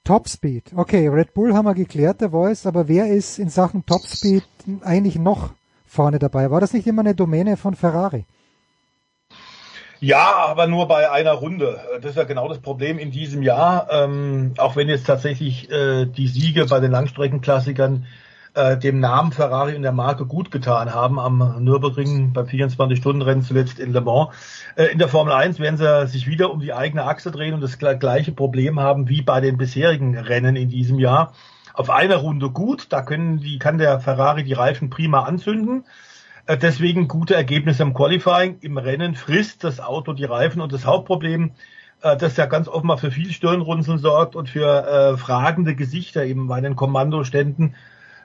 [0.03, 0.73] Topspeed.
[0.75, 4.43] Okay, Red Bull haben wir geklärt, der Voice, aber wer ist in Sachen Topspeed
[4.81, 5.51] eigentlich noch
[5.87, 6.51] vorne dabei?
[6.51, 8.25] War das nicht immer eine Domäne von Ferrari?
[10.01, 11.79] Ja, aber nur bei einer Runde.
[12.01, 13.87] Das ist ja genau das Problem in diesem Jahr.
[13.89, 18.05] Ähm, auch wenn jetzt tatsächlich äh, die Siege bei den Langstreckenklassikern
[18.55, 23.79] äh, dem Namen Ferrari und der Marke gut getan haben am Nürburgring beim 24-Stunden-Rennen zuletzt
[23.79, 24.29] in Le Mans.
[24.75, 27.61] Äh, in der Formel 1 werden sie sich wieder um die eigene Achse drehen und
[27.61, 31.33] das gleiche Problem haben wie bei den bisherigen Rennen in diesem Jahr.
[31.73, 35.83] Auf einer Runde gut, da können die, kann der Ferrari die Reifen prima anzünden.
[36.45, 38.59] Äh, deswegen gute Ergebnisse im Qualifying.
[38.61, 41.51] Im Rennen frisst das Auto die Reifen und das Hauptproblem,
[42.01, 46.47] äh, das ja ganz offenbar für viel Stirnrunzeln sorgt und für äh, fragende Gesichter eben
[46.47, 47.75] bei den Kommandoständen,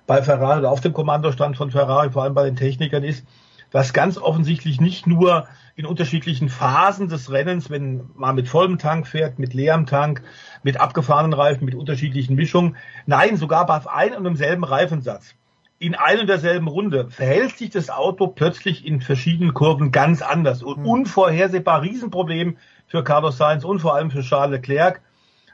[0.07, 3.27] bei Ferrari oder auf dem Kommandostand von Ferrari, vor allem bei den Technikern ist,
[3.71, 5.47] dass ganz offensichtlich nicht nur
[5.77, 10.23] in unterschiedlichen Phasen des Rennens, wenn man mit vollem Tank fährt, mit leerem Tank,
[10.63, 15.35] mit abgefahrenen Reifen, mit unterschiedlichen Mischungen, nein, sogar bei einem und demselben Reifensatz,
[15.81, 20.63] in einer und derselben Runde verhält sich das Auto plötzlich in verschiedenen Kurven ganz anders
[20.63, 20.87] und mhm.
[20.87, 25.01] unvorhersehbar Riesenproblem für Carlos Sainz und vor allem für Charles Leclerc.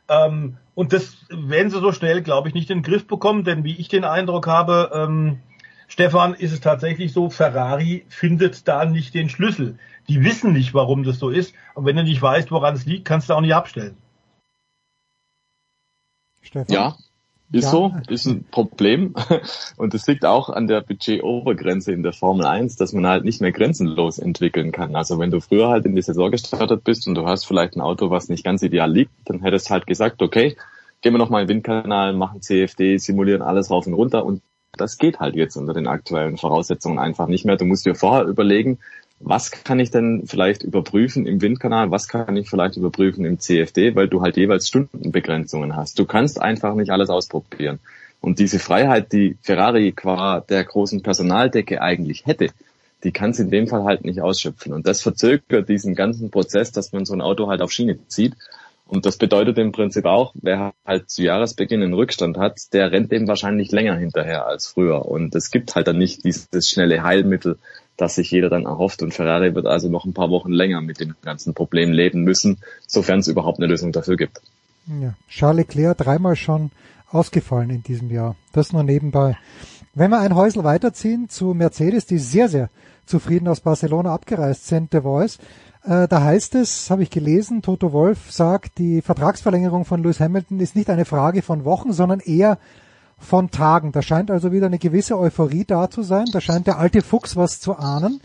[0.08, 3.64] Ähm, und das werden sie so schnell, glaube ich, nicht in den Griff bekommen, denn
[3.64, 5.40] wie ich den Eindruck habe, ähm,
[5.88, 9.78] Stefan, ist es tatsächlich so, Ferrari findet da nicht den Schlüssel.
[10.08, 11.54] Die wissen nicht, warum das so ist.
[11.74, 13.96] Und wenn du nicht weißt, woran es liegt, kannst du auch nicht abstellen.
[16.42, 16.66] Stefan?
[16.68, 16.96] Ja,
[17.52, 17.70] ist ja.
[17.70, 19.14] so, ist ein Problem.
[19.76, 23.40] Und es liegt auch an der Budgetobergrenze in der Formel 1, dass man halt nicht
[23.40, 24.96] mehr grenzenlos entwickeln kann.
[24.96, 27.80] Also wenn du früher halt in die Saison gestartet bist und du hast vielleicht ein
[27.80, 30.56] Auto, was nicht ganz ideal liegt, dann hättest du halt gesagt, okay,
[31.02, 34.42] gehen wir nochmal in den Windkanal, machen CFD, simulieren alles rauf und runter und
[34.76, 37.56] das geht halt jetzt unter den aktuellen Voraussetzungen einfach nicht mehr.
[37.56, 38.78] Du musst dir vorher überlegen,
[39.18, 43.94] was kann ich denn vielleicht überprüfen im Windkanal, was kann ich vielleicht überprüfen im CFD,
[43.94, 45.98] weil du halt jeweils Stundenbegrenzungen hast.
[45.98, 47.78] Du kannst einfach nicht alles ausprobieren.
[48.20, 52.48] Und diese Freiheit, die Ferrari qua der großen Personaldecke eigentlich hätte,
[53.04, 54.72] die kann es in dem Fall halt nicht ausschöpfen.
[54.72, 58.34] Und das verzögert diesen ganzen Prozess, dass man so ein Auto halt auf Schiene zieht.
[58.88, 63.10] Und das bedeutet im Prinzip auch, wer halt zu Jahresbeginn einen Rückstand hat, der rennt
[63.10, 65.06] dem wahrscheinlich länger hinterher als früher.
[65.06, 67.58] Und es gibt halt dann nicht dieses schnelle Heilmittel,
[67.96, 69.02] das sich jeder dann erhofft.
[69.02, 72.58] Und Ferrari wird also noch ein paar Wochen länger mit den ganzen Problemen leben müssen,
[72.86, 74.40] sofern es überhaupt eine Lösung dafür gibt.
[74.86, 76.70] Ja, Charles Leclerc dreimal schon
[77.10, 78.36] ausgefallen in diesem Jahr.
[78.52, 79.36] Das nur nebenbei.
[79.94, 82.68] Wenn wir ein Häusel weiterziehen zu Mercedes, die sehr, sehr
[83.06, 85.38] zufrieden aus Barcelona abgereist sind, The Voice,
[85.84, 90.60] äh, da heißt es, habe ich gelesen, Toto Wolf sagt, die Vertragsverlängerung von Lewis Hamilton
[90.60, 92.58] ist nicht eine Frage von Wochen, sondern eher
[93.18, 93.92] von Tagen.
[93.92, 96.26] Da scheint also wieder eine gewisse Euphorie da zu sein.
[96.32, 98.20] Da scheint der alte Fuchs was zu ahnen.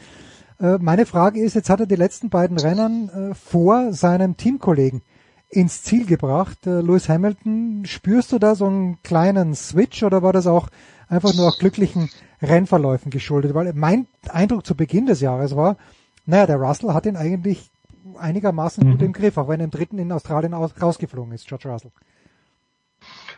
[0.59, 5.01] Äh, meine Frage ist, jetzt hat er die letzten beiden Rennen äh, vor seinem Teamkollegen
[5.49, 6.59] ins Ziel gebracht.
[6.65, 10.69] Lewis Hamilton, spürst du da so einen kleinen Switch oder war das auch
[11.09, 12.09] einfach nur auch glücklichen
[12.41, 13.53] Rennverläufen geschuldet?
[13.53, 15.76] Weil mein Eindruck zu Beginn des Jahres war,
[16.26, 17.69] Naja, der Russell hat ihn eigentlich
[18.18, 18.91] einigermaßen mhm.
[18.91, 21.91] gut im Griff, auch wenn er im dritten in Australien aus, rausgeflogen ist, George Russell.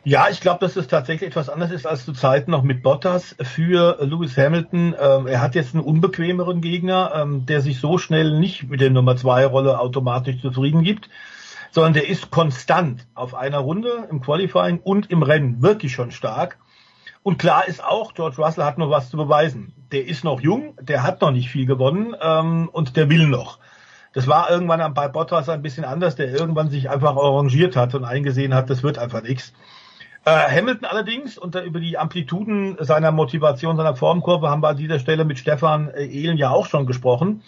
[0.06, 3.38] Ja, ich glaube, dass es tatsächlich etwas anders ist als zu Zeiten noch mit Bottas
[3.42, 4.94] für Lewis Hamilton.
[5.00, 8.90] Ähm, er hat jetzt einen unbequemeren Gegner, ähm, der sich so schnell nicht mit der
[8.90, 11.10] Nummer zwei Rolle automatisch zufrieden gibt,
[11.72, 16.58] sondern der ist konstant auf einer Runde im Qualifying und im Rennen wirklich schon stark.
[17.24, 19.72] Und klar ist auch, George Russell hat noch was zu beweisen.
[19.94, 23.58] Der ist noch jung, der hat noch nicht viel gewonnen ähm, und der will noch.
[24.12, 28.04] Das war irgendwann bei Bottas ein bisschen anders, der irgendwann sich einfach arrangiert hat und
[28.04, 29.54] eingesehen hat, das wird einfach nichts.
[30.26, 35.00] Äh, Hamilton allerdings, und über die Amplituden seiner Motivation, seiner Formkurve haben wir an dieser
[35.00, 37.44] Stelle mit Stefan äh, Ehlen ja auch schon gesprochen.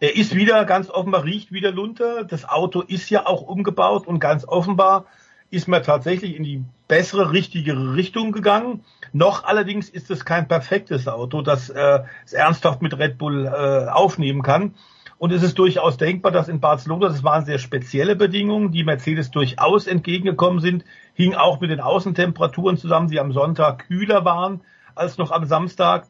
[0.00, 2.24] Er ist wieder ganz offenbar, riecht wieder Lunter.
[2.24, 5.06] Das Auto ist ja auch umgebaut und ganz offenbar
[5.50, 8.84] ist man tatsächlich in die bessere, richtigere Richtung gegangen.
[9.12, 13.88] Noch allerdings ist es kein perfektes Auto, das äh, es ernsthaft mit Red Bull äh,
[13.90, 14.74] aufnehmen kann.
[15.18, 19.30] Und es ist durchaus denkbar, dass in Barcelona, das waren sehr spezielle Bedingungen, die Mercedes
[19.30, 20.84] durchaus entgegengekommen sind,
[21.14, 24.60] hing auch mit den Außentemperaturen zusammen, die am Sonntag kühler waren
[24.94, 26.06] als noch am Samstag.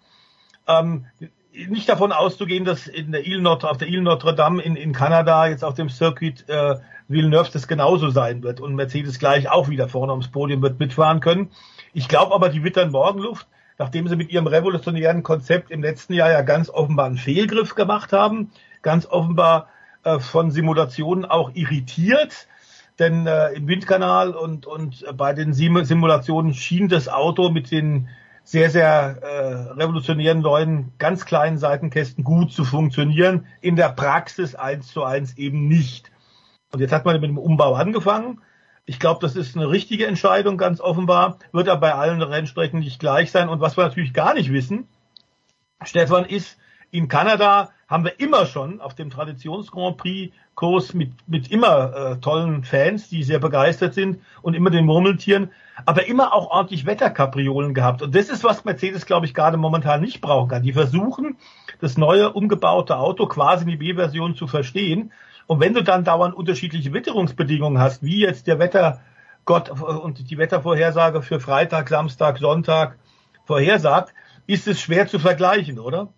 [0.66, 1.06] Ähm,
[1.68, 4.92] nicht davon auszugehen, dass in der Ile Notre, auf der Ile Notre Dame in, in
[4.92, 6.76] Kanada jetzt auf dem Circuit äh,
[7.06, 11.20] Villeneuve das genauso sein wird und Mercedes gleich auch wieder vorne ums Podium wird mitfahren
[11.20, 11.50] können.
[11.92, 13.46] Ich glaube aber, die wittern Morgenluft,
[13.78, 18.12] nachdem sie mit ihrem revolutionären Konzept im letzten Jahr ja ganz offenbar einen Fehlgriff gemacht
[18.12, 18.50] haben,
[18.84, 19.68] ganz offenbar
[20.04, 22.46] äh, von Simulationen auch irritiert.
[23.00, 28.08] Denn äh, im Windkanal und, und bei den Simulationen schien das Auto mit den
[28.44, 33.46] sehr, sehr äh, revolutionären neuen, ganz kleinen Seitenkästen gut zu funktionieren.
[33.62, 36.12] In der Praxis eins zu eins eben nicht.
[36.70, 38.40] Und jetzt hat man mit dem Umbau angefangen.
[38.84, 41.38] Ich glaube, das ist eine richtige Entscheidung, ganz offenbar.
[41.52, 43.48] Wird aber bei allen Rennstrecken nicht gleich sein.
[43.48, 44.86] Und was wir natürlich gar nicht wissen,
[45.82, 46.58] Stefan, ist,
[46.90, 52.64] in Kanada haben wir immer schon auf dem Traditions-Grand Prix-Kurs mit, mit immer äh, tollen
[52.64, 55.50] Fans, die sehr begeistert sind und immer den Murmeltieren,
[55.84, 58.02] aber immer auch ordentlich Wetterkapriolen gehabt.
[58.02, 60.62] Und das ist, was Mercedes, glaube ich, gerade momentan nicht brauchen kann.
[60.62, 61.36] Die versuchen,
[61.80, 65.12] das neue umgebaute Auto quasi in die B-Version zu verstehen.
[65.46, 71.20] Und wenn du dann dauernd unterschiedliche Witterungsbedingungen hast, wie jetzt der Wettergott und die Wettervorhersage
[71.20, 72.98] für Freitag, Samstag, Sonntag
[73.44, 74.14] vorhersagt,
[74.46, 76.08] ist es schwer zu vergleichen, oder?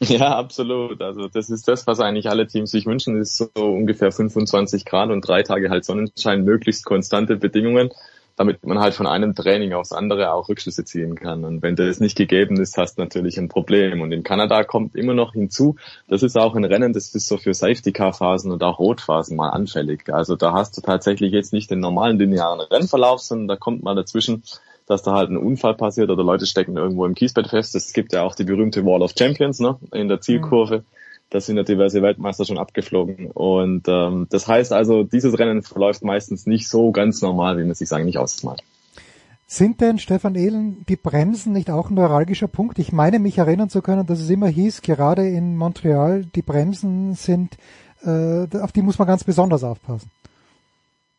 [0.08, 1.02] Ja, absolut.
[1.02, 5.10] Also das ist das, was eigentlich alle Teams sich wünschen, ist so ungefähr 25 Grad
[5.10, 7.90] und drei Tage halt Sonnenschein, möglichst konstante Bedingungen,
[8.36, 11.44] damit man halt von einem Training aufs andere auch Rückschlüsse ziehen kann.
[11.44, 14.00] Und wenn das nicht gegeben ist, hast du natürlich ein Problem.
[14.00, 15.76] Und in Kanada kommt immer noch hinzu,
[16.08, 20.10] das ist auch ein Rennen, das ist so für Safety-Car-Phasen und auch Rotphasen mal anfällig.
[20.10, 23.94] Also da hast du tatsächlich jetzt nicht den normalen linearen Rennverlauf, sondern da kommt mal
[23.94, 24.44] dazwischen
[24.90, 27.76] dass da halt ein Unfall passiert oder Leute stecken irgendwo im Kiesbett fest.
[27.76, 30.78] Es gibt ja auch die berühmte Wall of Champions ne, in der Zielkurve.
[30.78, 30.84] Mhm.
[31.30, 33.30] Da sind ja diverse Weltmeister schon abgeflogen.
[33.30, 37.74] Und ähm, das heißt also, dieses Rennen verläuft meistens nicht so ganz normal, wie man
[37.74, 38.64] sich eigentlich ausmalt.
[39.46, 42.80] Sind denn, Stefan Ehlen, die Bremsen nicht auch ein neuralgischer Punkt?
[42.80, 47.14] Ich meine, mich erinnern zu können, dass es immer hieß, gerade in Montreal, die Bremsen
[47.14, 47.58] sind,
[48.04, 50.10] äh, auf die muss man ganz besonders aufpassen.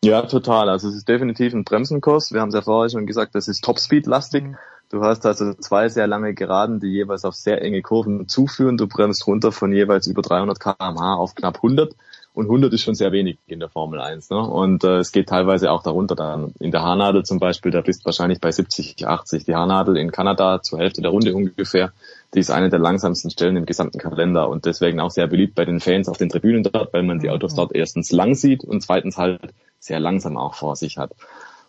[0.04, 0.70] Ja, total.
[0.70, 2.32] Also es ist definitiv ein Bremsenkurs.
[2.32, 4.44] Wir haben es ja vorher schon gesagt, das ist Topspeed-lastig.
[4.44, 4.58] Mhm.
[4.90, 8.76] Du hast also zwei sehr lange Geraden, die jeweils auf sehr enge Kurven zuführen.
[8.76, 11.96] Du bremst runter von jeweils über 300 kmh auf knapp 100.
[12.34, 14.30] Und 100 ist schon sehr wenig in der Formel 1.
[14.32, 14.40] Ne?
[14.40, 16.54] Und äh, es geht teilweise auch darunter dann.
[16.60, 19.46] In der Haarnadel zum Beispiel, da bist du wahrscheinlich bei 70, 80.
[19.46, 21.94] Die Haarnadel in Kanada zur Hälfte der Runde ungefähr,
[22.34, 25.66] die ist eine der langsamsten Stellen im gesamten Kalender und deswegen auch sehr beliebt bei
[25.66, 28.82] den Fans auf den Tribünen dort, weil man die Autos dort erstens lang sieht und
[28.82, 31.12] zweitens halt sehr langsam auch vor sich hat.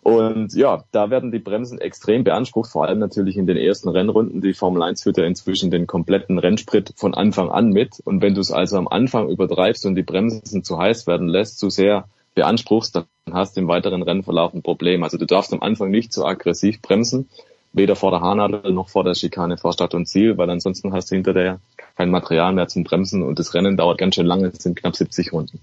[0.03, 4.41] Und ja, da werden die Bremsen extrem beansprucht, vor allem natürlich in den ersten Rennrunden.
[4.41, 8.01] Die Formel 1 führt ja inzwischen den kompletten Rennsprit von Anfang an mit.
[8.05, 11.59] Und wenn du es also am Anfang übertreibst und die Bremsen zu heiß werden lässt,
[11.59, 15.05] zu sehr beanspruchst, dann hast du im weiteren Rennverlauf ein Problem.
[15.05, 17.29] Also du darfst am Anfang nicht zu aggressiv bremsen,
[17.73, 21.13] weder vor der Haarnadel noch vor der Schikane vor Start und Ziel, weil ansonsten hast
[21.13, 21.61] du hinter der
[21.97, 24.97] kein Material mehr zum Bremsen und das Rennen dauert ganz schön lange, es sind knapp
[24.97, 25.61] 70 Runden.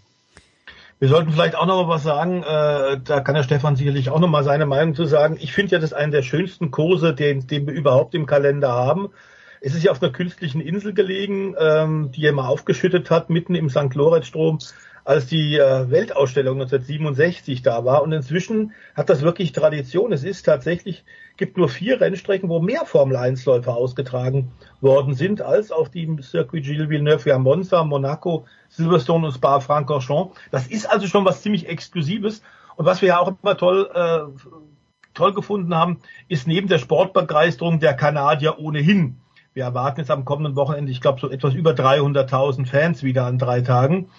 [1.00, 4.20] Wir sollten vielleicht auch noch mal was sagen, äh, da kann der Stefan sicherlich auch
[4.20, 5.38] noch mal seine Meinung zu sagen.
[5.40, 8.74] Ich finde ja, das ist einen der schönsten Kurse, den, den wir überhaupt im Kalender
[8.74, 9.08] haben.
[9.62, 13.56] Es ist ja auf einer künstlichen Insel gelegen, ähm, die er mal aufgeschüttet hat, mitten
[13.56, 13.96] im St.
[13.96, 14.60] Lorenz-Strom
[15.06, 18.04] als die äh, Weltausstellung 1967 da war.
[18.04, 20.12] Und inzwischen hat das wirklich Tradition.
[20.12, 21.04] Es ist tatsächlich,
[21.38, 24.52] gibt nur vier Rennstrecken, wo mehr Formel-1-Läufer ausgetragen
[24.82, 27.26] worden sind, als auf dem Circuit Gilles Villeneuve.
[27.26, 30.38] Wir haben Monza, Monaco, Silverstone und Spa-Francorchamps.
[30.52, 32.42] Das ist also schon was ziemlich Exklusives.
[32.76, 34.50] Und was wir ja auch immer toll, äh,
[35.14, 39.18] toll gefunden haben, ist neben der Sportbegeisterung der Kanadier ohnehin
[39.54, 43.38] Wir erwarten jetzt am kommenden Wochenende, ich glaube, so etwas über 300.000 Fans wieder an
[43.38, 44.10] drei Tagen.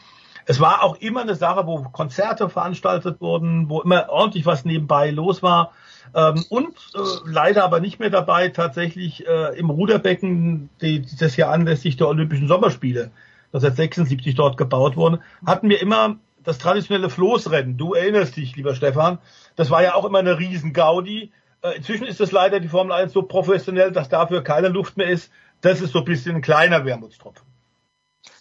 [0.51, 5.11] Es war auch immer eine Sache, wo Konzerte veranstaltet wurden, wo immer ordentlich was nebenbei
[5.11, 5.71] los war.
[6.13, 11.53] Ähm, und äh, leider aber nicht mehr dabei tatsächlich äh, im Ruderbecken, die, das Jahr
[11.53, 13.13] anlässlich der Olympischen Sommerspiele,
[13.53, 17.77] das 1976 dort gebaut wurde, hatten wir immer das traditionelle Floßrennen.
[17.77, 19.19] Du erinnerst dich, lieber Stefan.
[19.55, 21.31] Das war ja auch immer eine riesen Gaudi.
[21.63, 25.11] Äh, inzwischen ist es leider die Formel 1 so professionell, dass dafür keine Luft mehr
[25.11, 25.31] ist.
[25.61, 27.47] Das ist so ein bisschen ein kleiner Wermutstropfen.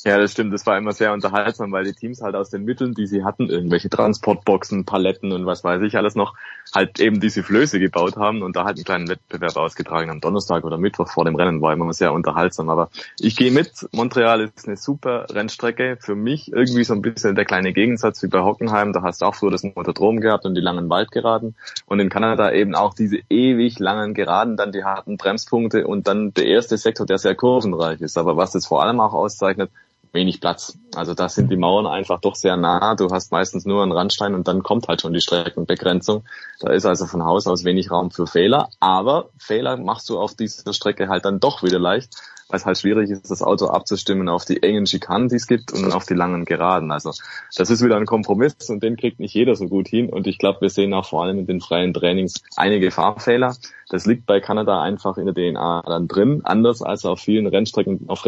[0.05, 0.53] Ja, das stimmt.
[0.53, 3.49] Das war immer sehr unterhaltsam, weil die Teams halt aus den Mitteln, die sie hatten,
[3.49, 6.35] irgendwelche Transportboxen, Paletten und was weiß ich alles noch,
[6.73, 10.63] halt eben diese Flöße gebaut haben und da halt einen kleinen Wettbewerb ausgetragen am Donnerstag
[10.63, 11.61] oder Mittwoch vor dem Rennen.
[11.61, 12.69] War immer sehr unterhaltsam.
[12.69, 12.89] Aber
[13.19, 13.89] ich gehe mit.
[13.91, 15.97] Montreal ist eine super Rennstrecke.
[15.99, 18.93] Für mich irgendwie so ein bisschen der kleine Gegensatz wie bei Hockenheim.
[18.93, 21.55] Da hast du auch früher das Motodrom gehabt und die langen Waldgeraden.
[21.87, 26.33] Und in Kanada eben auch diese ewig langen Geraden, dann die harten Bremspunkte und dann
[26.33, 28.17] der erste Sektor, der sehr kurvenreich ist.
[28.17, 29.69] Aber was das vor allem auch auszeichnet,
[30.11, 30.77] wenig Platz.
[30.95, 32.95] Also da sind die Mauern einfach doch sehr nah.
[32.95, 36.23] Du hast meistens nur einen Randstein und dann kommt halt schon die Streckenbegrenzung.
[36.59, 38.69] Da ist also von Haus aus wenig Raum für Fehler.
[38.79, 42.15] Aber Fehler machst du auf dieser Strecke halt dann doch wieder leicht,
[42.49, 45.71] weil es halt schwierig ist, das Auto abzustimmen auf die engen Schikanen, die es gibt
[45.71, 46.91] und auf die langen Geraden.
[46.91, 47.11] Also
[47.55, 50.09] das ist wieder ein Kompromiss und den kriegt nicht jeder so gut hin.
[50.09, 53.55] Und ich glaube, wir sehen auch vor allem in den freien Trainings einige Fahrfehler.
[53.89, 58.05] Das liegt bei Kanada einfach in der DNA dann drin, anders als auf vielen Rennstrecken
[58.07, 58.23] auf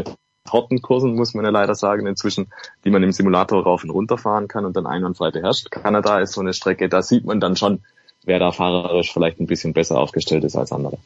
[0.49, 2.47] harten Kursen, muss man ja leider sagen, inzwischen,
[2.83, 5.69] die man im Simulator rauf und runter fahren kann und dann einwandfrei beherrscht.
[5.71, 7.81] Kanada ist so eine Strecke, da sieht man dann schon,
[8.25, 10.97] wer da fahrerisch vielleicht ein bisschen besser aufgestellt ist als andere.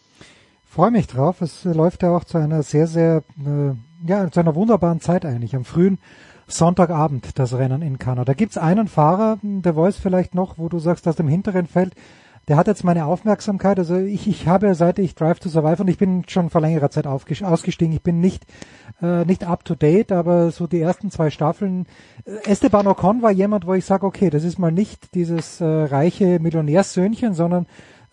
[0.70, 1.42] Freue mich drauf.
[1.42, 5.56] Es läuft ja auch zu einer sehr, sehr, äh, ja, zu einer wunderbaren Zeit eigentlich.
[5.56, 6.00] Am frühen
[6.48, 8.34] Sonntagabend das Rennen in Kanada.
[8.34, 11.96] Gibt's einen Fahrer, der Voice vielleicht noch, wo du sagst, aus dem hinteren Feld,
[12.48, 13.80] der hat jetzt meine Aufmerksamkeit.
[13.80, 16.92] Also ich, ich habe, seit ich Drive to Survive und ich bin schon vor längerer
[16.92, 18.46] Zeit ausgestiegen, ich bin nicht,
[19.02, 21.88] äh, nicht up to date, aber so die ersten zwei Staffeln.
[22.26, 25.66] Äh, Esteban Ocon war jemand, wo ich sage, okay, das ist mal nicht dieses äh,
[25.66, 27.66] reiche Millionärssöhnchen, sondern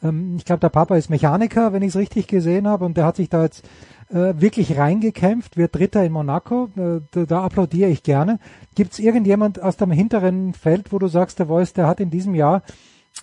[0.03, 3.05] ähm, ich glaube, der Papa ist Mechaniker, wenn ich es richtig gesehen habe, und der
[3.05, 3.69] hat sich da jetzt
[4.11, 8.39] äh, wirklich reingekämpft, wird Dritter in Monaco, äh, da, da applaudiere ich gerne.
[8.75, 12.11] Gibt es irgendjemand aus dem hinteren Feld, wo du sagst, der Voice, der hat in
[12.11, 12.63] diesem Jahr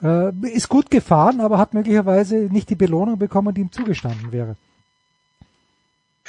[0.03, 4.56] äh, ist gut gefahren, aber hat möglicherweise nicht die Belohnung bekommen, die ihm zugestanden wäre.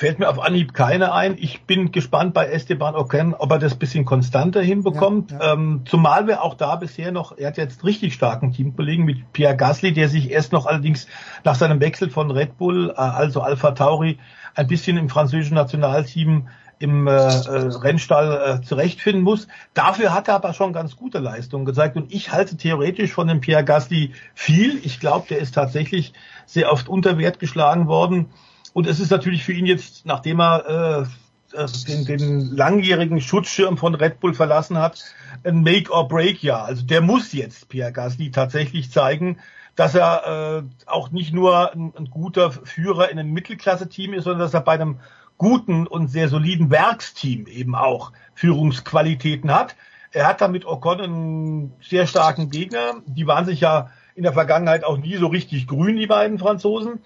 [0.01, 1.37] Fällt mir auf Anhieb keine ein.
[1.39, 5.31] Ich bin gespannt bei Esteban Ocon, ob er das bisschen konstanter hinbekommt.
[5.31, 5.53] Ja, ja.
[5.53, 9.57] Ähm, zumal wir auch da bisher noch, er hat jetzt richtig starken Teamkollegen mit Pierre
[9.57, 11.07] Gasly, der sich erst noch allerdings
[11.45, 14.19] nach seinem Wechsel von Red Bull, äh, also Alpha Tauri,
[14.55, 16.49] ein bisschen im französischen Nationalteam
[16.81, 19.47] im äh, äh, Rennstall äh, zurechtfinden muss.
[19.75, 23.41] Dafür hat er aber schon ganz gute Leistungen gezeigt und ich halte theoretisch von dem
[23.41, 24.81] Pierre Gasly viel.
[24.83, 26.15] Ich glaube, der ist tatsächlich
[26.47, 28.31] sehr oft unter Wert geschlagen worden
[28.73, 31.07] und es ist natürlich für ihn jetzt, nachdem er
[31.55, 35.05] äh, den, den langjährigen Schutzschirm von Red Bull verlassen hat,
[35.45, 36.65] ein Make-or-Break-Jahr.
[36.65, 39.39] Also der muss jetzt Pierre Gasly tatsächlich zeigen,
[39.77, 44.41] dass er äh, auch nicht nur ein, ein guter Führer in einem Mittelklasse-Team ist, sondern
[44.41, 44.99] dass er bei einem
[45.41, 49.75] guten und sehr soliden Werksteam eben auch Führungsqualitäten hat.
[50.13, 52.97] Er hat damit Ocon einen sehr starken Gegner.
[53.07, 57.01] Die waren sich ja in der Vergangenheit auch nie so richtig grün, die beiden Franzosen.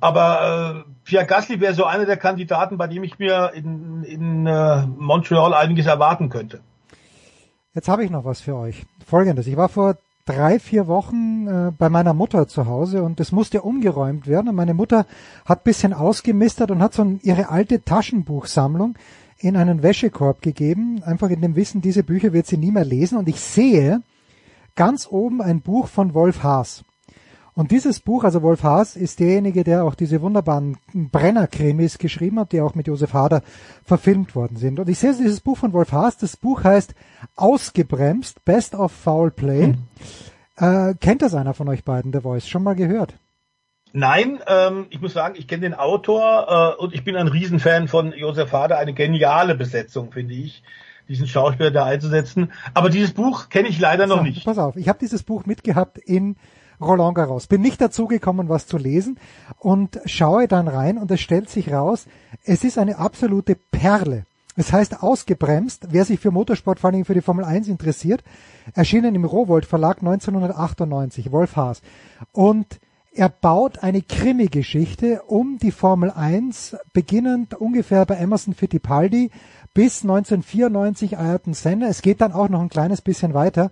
[0.00, 4.46] Aber äh, Pierre Gasly wäre so einer der Kandidaten, bei dem ich mir in, in
[4.46, 6.60] äh, Montreal einiges erwarten könnte.
[7.72, 8.84] Jetzt habe ich noch was für euch.
[9.06, 9.46] Folgendes.
[9.46, 9.96] Ich war vor
[10.28, 14.48] drei, vier Wochen äh, bei meiner Mutter zu Hause und es musste umgeräumt werden.
[14.48, 15.06] Und meine Mutter
[15.44, 18.96] hat bisschen ausgemistert und hat so ihre alte Taschenbuchsammlung
[19.38, 23.16] in einen Wäschekorb gegeben, einfach in dem Wissen, diese Bücher wird sie nie mehr lesen.
[23.16, 24.02] Und ich sehe
[24.74, 26.84] ganz oben ein Buch von Wolf Haas.
[27.58, 32.52] Und dieses Buch, also Wolf Haas, ist derjenige, der auch diese wunderbaren Brenner-Krimis geschrieben hat,
[32.52, 33.42] die auch mit Josef Hader
[33.82, 34.78] verfilmt worden sind.
[34.78, 36.94] Und ich sehe dieses Buch von Wolf Haas, das Buch heißt
[37.34, 39.74] Ausgebremst, Best of Foul Play.
[39.74, 39.78] Hm.
[40.56, 42.46] Äh, kennt das einer von euch beiden, The Voice?
[42.46, 43.16] Schon mal gehört?
[43.92, 47.88] Nein, ähm, ich muss sagen, ich kenne den Autor äh, und ich bin ein Riesenfan
[47.88, 48.78] von Josef Hader.
[48.78, 50.62] Eine geniale Besetzung, finde ich,
[51.08, 52.52] diesen Schauspieler da einzusetzen.
[52.72, 54.44] Aber dieses Buch kenne ich leider noch so, nicht.
[54.44, 56.36] Pass auf, ich habe dieses Buch mitgehabt in
[56.80, 57.46] Roland Garros.
[57.46, 59.18] Bin nicht dazu gekommen, was zu lesen
[59.58, 62.06] und schaue dann rein und es stellt sich raus,
[62.44, 64.24] es ist eine absolute Perle.
[64.56, 68.24] Es heißt ausgebremst, wer sich für Motorsport, vor allem für die Formel 1 interessiert,
[68.74, 71.80] erschienen im Rowold Verlag 1998, Wolf Haas.
[72.32, 72.80] Und
[73.12, 79.30] er baut eine Krimi-Geschichte um die Formel 1, beginnend ungefähr bei Emerson Fittipaldi
[79.74, 81.86] bis 1994 Ayrton Senna.
[81.86, 83.70] Es geht dann auch noch ein kleines bisschen weiter.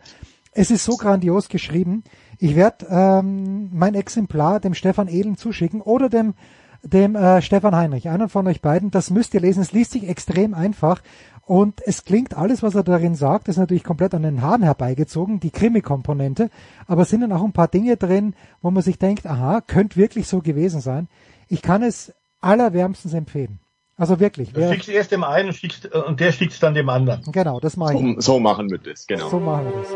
[0.53, 2.05] Es ist so grandios geschrieben.
[2.39, 6.35] Ich werde ähm, mein Exemplar dem Stefan Ehlen zuschicken oder dem
[6.83, 8.91] dem äh, Stefan Heinrich, einen von euch beiden.
[8.93, 9.63] Das müsst ihr lesen.
[9.63, 11.03] Es liest sich extrem einfach
[11.47, 15.39] und es klingt alles, was er darin sagt, ist natürlich komplett an den Haaren herbeigezogen,
[15.39, 16.51] die Krimi-Komponente,
[16.89, 19.97] aber es sind dann auch ein paar Dinge drin, wo man sich denkt, aha, könnte
[19.97, 21.07] wirklich so gewesen sein.
[21.49, 23.61] Ich kann es allerwärmstens empfehlen.
[23.97, 24.53] Also wirklich.
[24.53, 27.23] Du schickst erst dem einen schickst, äh, und der schickt dann dem anderen.
[27.31, 28.01] Genau, das mache ich.
[28.01, 29.29] So, so machen wir das, genau.
[29.31, 29.89] So machen wir das.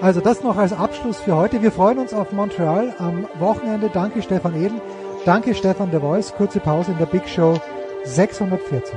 [0.00, 1.60] Also das noch als Abschluss für heute.
[1.60, 3.90] Wir freuen uns auf Montreal am Wochenende.
[3.92, 4.80] Danke Stefan Edel.
[5.24, 6.32] Danke Stefan The Voice.
[6.36, 7.60] Kurze Pause in der Big Show
[8.04, 8.96] 614.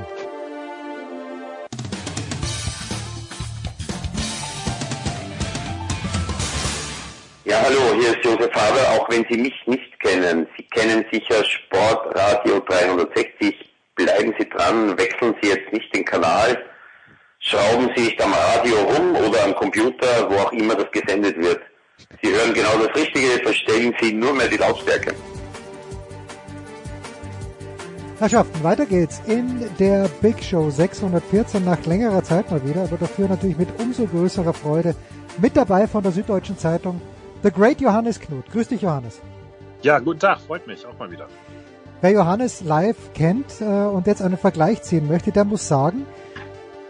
[7.45, 9.02] Ja, hallo, hier ist Josef Haber.
[9.02, 13.56] Auch wenn Sie mich nicht kennen, Sie kennen sicher Sportradio 360.
[13.95, 16.64] Bleiben Sie dran, wechseln Sie jetzt nicht den Kanal,
[17.41, 21.59] schrauben Sie nicht am Radio rum oder am Computer, wo auch immer das gesendet wird.
[22.22, 25.13] Sie hören genau das Richtige, verstellen Sie nur mehr die Lautstärke.
[28.19, 33.27] Herrschaften, weiter geht's in der Big Show 614 nach längerer Zeit mal wieder, aber dafür
[33.27, 34.95] natürlich mit umso größerer Freude.
[35.41, 37.01] Mit dabei von der Süddeutschen Zeitung
[37.41, 38.45] The Great Johannes Knut.
[38.51, 39.19] Grüß dich, Johannes.
[39.81, 41.27] Ja, guten Tag, freut mich auch mal wieder.
[42.01, 46.05] Wer Johannes live kennt äh, und jetzt einen Vergleich ziehen möchte, der muss sagen,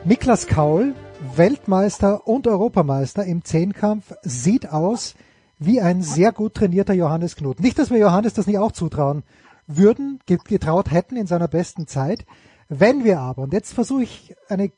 [0.03, 0.95] Niklas Kaul,
[1.35, 5.13] Weltmeister und Europameister im Zehnkampf, sieht aus
[5.59, 7.59] wie ein sehr gut trainierter Johannes Knut.
[7.59, 9.21] Nicht, dass wir Johannes das nicht auch zutrauen
[9.67, 12.25] würden, getraut hätten in seiner besten Zeit.
[12.67, 14.71] Wenn wir aber, und jetzt versuche ich eine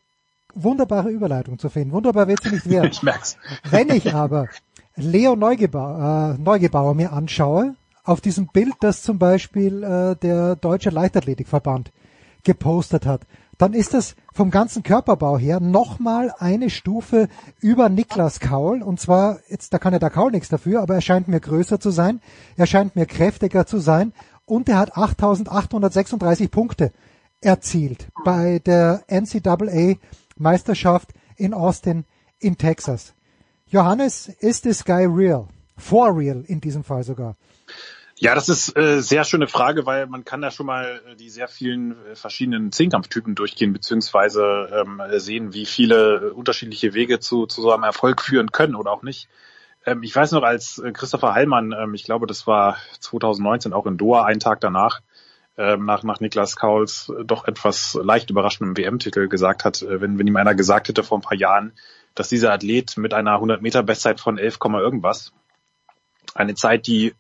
[0.54, 2.90] wunderbare Überleitung zu finden, wunderbar wird sie nicht werden.
[2.92, 3.38] ich merk's.
[3.70, 4.50] Wenn ich aber
[4.98, 10.90] Leo Neugebauer, äh, Neugebauer mir anschaue, auf diesem Bild, das zum Beispiel äh, der Deutsche
[10.90, 11.94] Leichtathletikverband
[12.44, 13.22] gepostet hat,
[13.64, 17.30] dann ist das vom ganzen Körperbau her nochmal eine Stufe
[17.62, 18.84] über Niklas Kaul.
[18.84, 21.80] Und zwar, jetzt, da kann ja der Kaul nichts dafür, aber er scheint mir größer
[21.80, 22.20] zu sein,
[22.58, 24.12] er scheint mir kräftiger zu sein
[24.46, 26.92] und er hat 8836 Punkte
[27.40, 29.96] erzielt bei der NCAA
[30.36, 32.04] Meisterschaft in Austin
[32.40, 33.14] in Texas.
[33.68, 35.48] Johannes, ist this guy real?
[35.78, 37.38] For real in diesem Fall sogar.
[38.24, 41.30] Ja, das ist äh, sehr schöne Frage, weil man kann da schon mal äh, die
[41.30, 47.48] sehr vielen äh, verschiedenen Zehnkampftypen durchgehen, beziehungsweise ähm, sehen, wie viele äh, unterschiedliche Wege zu,
[47.48, 49.28] zu so einem Erfolg führen können oder auch nicht.
[49.86, 53.86] Ähm, ich weiß noch, als äh, Christopher Heilmann, ähm, ich glaube, das war 2019 auch
[53.88, 55.02] in Doha, einen Tag danach,
[55.58, 60.18] ähm, nach, nach Niklas Kauls äh, doch etwas leicht überraschendem WM-Titel gesagt hat, äh, wenn,
[60.18, 61.74] wenn ihm einer gesagt hätte vor ein paar Jahren,
[62.16, 65.34] dass dieser Athlet mit einer 100 Meter Bestzeit von 11, irgendwas,
[66.36, 67.16] eine Zeit, die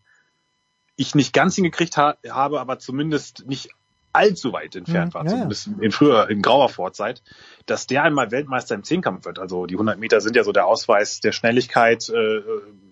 [0.96, 3.70] ich nicht ganz hingekriegt ha habe, aber zumindest nicht
[4.14, 7.24] allzu weit entfernt war, ja, zumindest in früher, in grauer Vorzeit,
[7.66, 9.40] dass der einmal Weltmeister im Zehnkampf wird.
[9.40, 12.42] Also die 100 Meter sind ja so der Ausweis der Schnelligkeit, äh,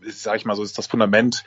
[0.10, 1.44] sag ich mal so, ist das Fundament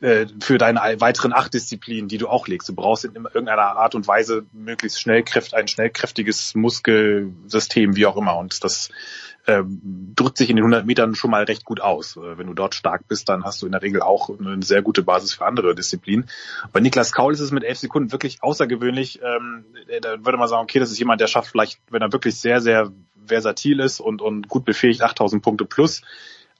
[0.00, 2.68] äh, für deine weiteren acht Disziplinen, die du auch legst.
[2.68, 8.16] Du brauchst in irgendeiner Art und Weise möglichst schnell ein schnell kräftiges Muskelsystem, wie auch
[8.16, 8.36] immer.
[8.36, 8.90] Und das
[9.46, 12.16] ähm, drückt sich in den 100 Metern schon mal recht gut aus.
[12.16, 14.82] Äh, wenn du dort stark bist, dann hast du in der Regel auch eine sehr
[14.82, 16.28] gute Basis für andere Disziplinen.
[16.72, 19.20] Bei Niklas Kaul ist es mit elf Sekunden wirklich außergewöhnlich.
[19.22, 19.64] Ähm,
[20.00, 22.60] da würde man sagen, okay, das ist jemand, der schafft vielleicht, wenn er wirklich sehr,
[22.60, 22.92] sehr
[23.26, 26.02] versatil ist und, und gut befähigt, 8000 Punkte plus.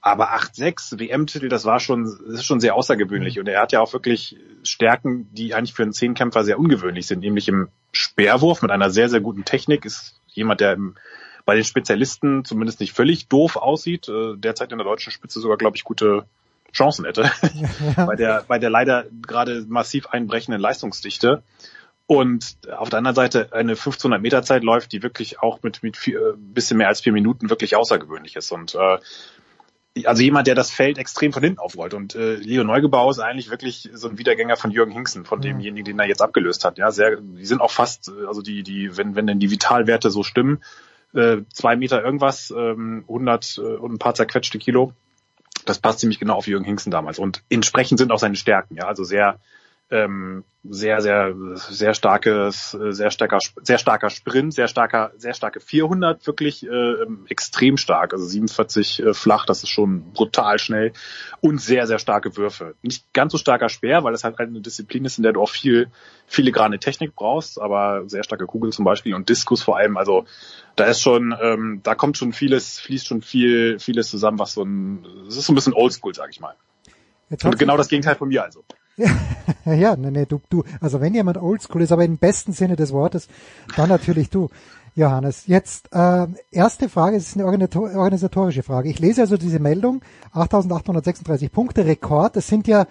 [0.01, 3.39] Aber 8-6 WM-Titel, das war schon, das ist schon sehr außergewöhnlich.
[3.39, 7.19] Und er hat ja auch wirklich Stärken, die eigentlich für einen Zehnkämpfer sehr ungewöhnlich sind,
[7.21, 9.85] nämlich im Speerwurf mit einer sehr, sehr guten Technik.
[9.85, 10.95] Ist jemand, der im
[11.45, 14.07] bei den Spezialisten zumindest nicht völlig doof aussieht.
[14.07, 16.25] Äh, derzeit in der deutschen Spitze sogar, glaube ich, gute
[16.73, 17.29] Chancen hätte.
[17.95, 21.43] Bei der, bei der leider gerade massiv einbrechenden Leistungsdichte.
[22.07, 25.95] Und auf der anderen Seite eine 1500 Meter Zeit läuft, die wirklich auch mit, mit
[25.95, 28.51] vier, bisschen mehr als vier Minuten wirklich außergewöhnlich ist.
[28.51, 28.97] Und äh,
[30.05, 31.93] also jemand, der das Feld extrem von hinten aufrollt.
[31.93, 35.43] Und äh, Leo Neugebau ist eigentlich wirklich so ein Wiedergänger von Jürgen Hinksen, von mhm.
[35.43, 36.77] demjenigen, den er jetzt abgelöst hat.
[36.77, 40.23] Ja, sehr, die sind auch fast, also die, die, wenn, wenn denn die Vitalwerte so
[40.23, 40.63] stimmen,
[41.13, 44.93] äh, zwei Meter irgendwas, ähm, 100 äh, und ein paar zerquetschte Kilo.
[45.65, 47.19] Das passt ziemlich genau auf Jürgen Hinksen damals.
[47.19, 49.39] Und entsprechend sind auch seine Stärken, ja, also sehr
[49.89, 56.25] ähm, sehr, sehr, sehr starkes, sehr starker, sehr starker Sprint, sehr starker, sehr starke 400,
[56.25, 56.95] wirklich äh,
[57.27, 60.93] extrem stark, also 47 äh, flach, das ist schon brutal schnell
[61.41, 62.75] und sehr, sehr starke Würfe.
[62.81, 65.49] Nicht ganz so starker Speer, weil das halt eine Disziplin ist, in der du auch
[65.49, 65.89] viel
[66.27, 70.25] filigrane Technik brauchst, aber sehr starke Kugel zum Beispiel und Diskus vor allem, also
[70.77, 74.63] da ist schon, ähm, da kommt schon vieles, fließt schon viel, vieles zusammen, was so
[74.63, 76.55] ein, es ist so ein bisschen Oldschool, sag ich mal.
[77.29, 78.63] Und genau das Gegenteil von mir also.
[79.65, 82.91] Ja, nee, nee, du, du, also wenn jemand oldschool ist, aber im besten Sinne des
[82.91, 83.27] Wortes,
[83.75, 84.49] dann natürlich du,
[84.95, 85.47] Johannes.
[85.47, 88.89] Jetzt, äh, erste Frage, es ist eine organisatorische Frage.
[88.89, 90.01] Ich lese also diese Meldung,
[90.33, 92.85] 8836 Punkte, Rekord, das sind ja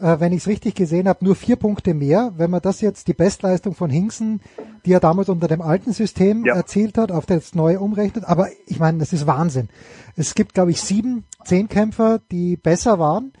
[0.00, 2.32] äh, wenn ich es richtig gesehen habe, nur vier Punkte mehr.
[2.36, 4.40] Wenn man das jetzt die Bestleistung von Hinksen,
[4.84, 6.54] die er damals unter dem alten System ja.
[6.54, 8.24] erzielt hat, auf das neue umrechnet.
[8.24, 9.68] Aber ich meine, das ist Wahnsinn.
[10.16, 13.32] Es gibt, glaube ich, sieben Zehnkämpfer, die besser waren.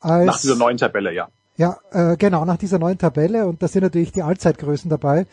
[0.00, 1.28] Als, nach dieser neuen Tabelle, ja.
[1.58, 3.46] Ja, äh, genau, nach dieser neuen Tabelle.
[3.46, 5.26] Und da sind natürlich die Allzeitgrößen dabei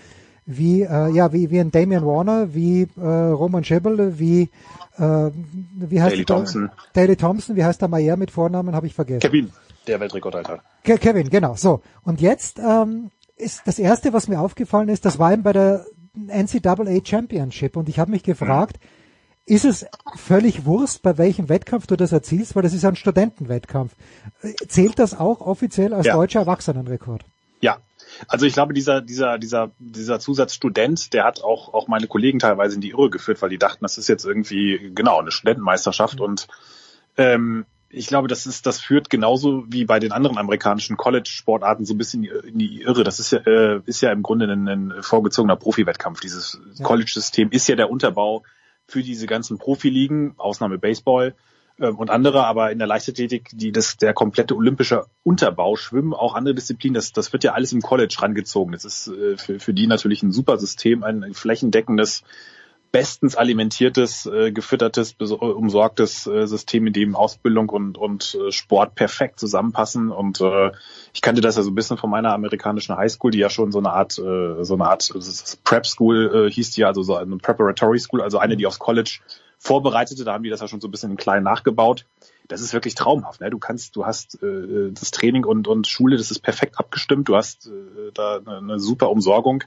[0.45, 4.49] wie äh, ja wie wie ein Damian Warner, wie äh, Roman Schäberle, wie
[4.97, 5.31] äh,
[5.75, 6.69] wie heißt Daley Thompson.
[6.93, 9.21] Daley Thompson, wie heißt der Mayer mit Vornamen, habe ich vergessen.
[9.21, 9.51] Kevin,
[9.87, 10.59] der Weltrekordhalter.
[10.83, 11.55] Ke Kevin, genau.
[11.55, 15.53] So und jetzt ähm, ist das erste, was mir aufgefallen ist, das war eben bei
[15.53, 15.85] der
[16.15, 18.87] NCAA Championship und ich habe mich gefragt, mhm.
[19.45, 19.85] Ist es
[20.15, 23.93] völlig Wurst, bei welchem Wettkampf du das erzielst, weil das ist ein Studentenwettkampf.
[24.67, 26.15] Zählt das auch offiziell als ja.
[26.15, 27.23] deutscher Erwachsenenrekord?
[27.61, 27.77] Ja,
[28.27, 32.75] also ich glaube, dieser, dieser, dieser, dieser Zusatzstudent, der hat auch, auch meine Kollegen teilweise
[32.75, 36.47] in die Irre geführt, weil die dachten, das ist jetzt irgendwie, genau, eine Studentenmeisterschaft und
[37.17, 41.93] ähm, ich glaube, das ist, das führt genauso wie bei den anderen amerikanischen College-Sportarten so
[41.93, 43.05] ein bisschen in die Irre.
[43.05, 46.19] Das ist ja, äh, ist ja im Grunde ein, ein vorgezogener Profi-Wettkampf.
[46.19, 46.83] Dieses ja.
[46.83, 48.43] College-System ist ja der Unterbau
[48.87, 51.35] für diese ganzen Profiligen, Ausnahme Baseball
[51.79, 56.35] ähm, und andere, aber in der Leichtathletik, die das der komplette olympische Unterbau, Schwimmen, auch
[56.35, 58.71] andere Disziplinen, das, das wird ja alles im College rangezogen.
[58.71, 62.23] Das ist äh, für, für die natürlich ein super System, ein flächendeckendes,
[62.95, 69.37] bestens alimentiertes, äh, gefüttertes, umsorgtes äh, System, in dem Ausbildung und, und äh, Sport perfekt
[69.37, 70.11] zusammenpassen.
[70.11, 70.71] Und äh,
[71.13, 73.79] ich kannte das ja so ein bisschen von meiner amerikanischen Highschool, die ja schon so
[73.79, 75.13] eine Art, äh, so eine Art
[75.65, 79.19] Prep School äh, hieß die, also so eine Preparatory School, also eine, die aufs College
[79.57, 80.23] vorbereitete.
[80.23, 82.05] Da haben die das ja schon so ein bisschen in klein nachgebaut.
[82.47, 83.41] Das ist wirklich traumhaft.
[83.41, 83.49] Ne?
[83.49, 87.27] Du kannst, du hast äh, das Training und, und Schule, das ist perfekt abgestimmt.
[87.27, 89.65] Du hast äh, da eine, eine super Umsorgung.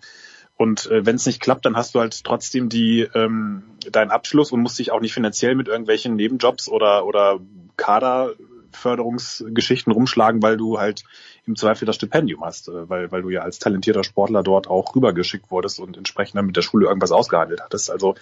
[0.59, 3.63] Und äh, wenn es nicht klappt, dann hast du halt trotzdem die ähm,
[3.93, 7.39] deinen Abschluss und musst dich auch nicht finanziell mit irgendwelchen Nebenjobs oder oder
[7.77, 11.05] Kaderförderungsgeschichten rumschlagen, weil du halt
[11.47, 14.97] im Zweifel das Stipendium hast, äh, weil weil du ja als talentierter Sportler dort auch
[14.97, 17.89] rübergeschickt wurdest und entsprechend dann mit der Schule irgendwas ausgehandelt hattest.
[17.89, 18.17] Also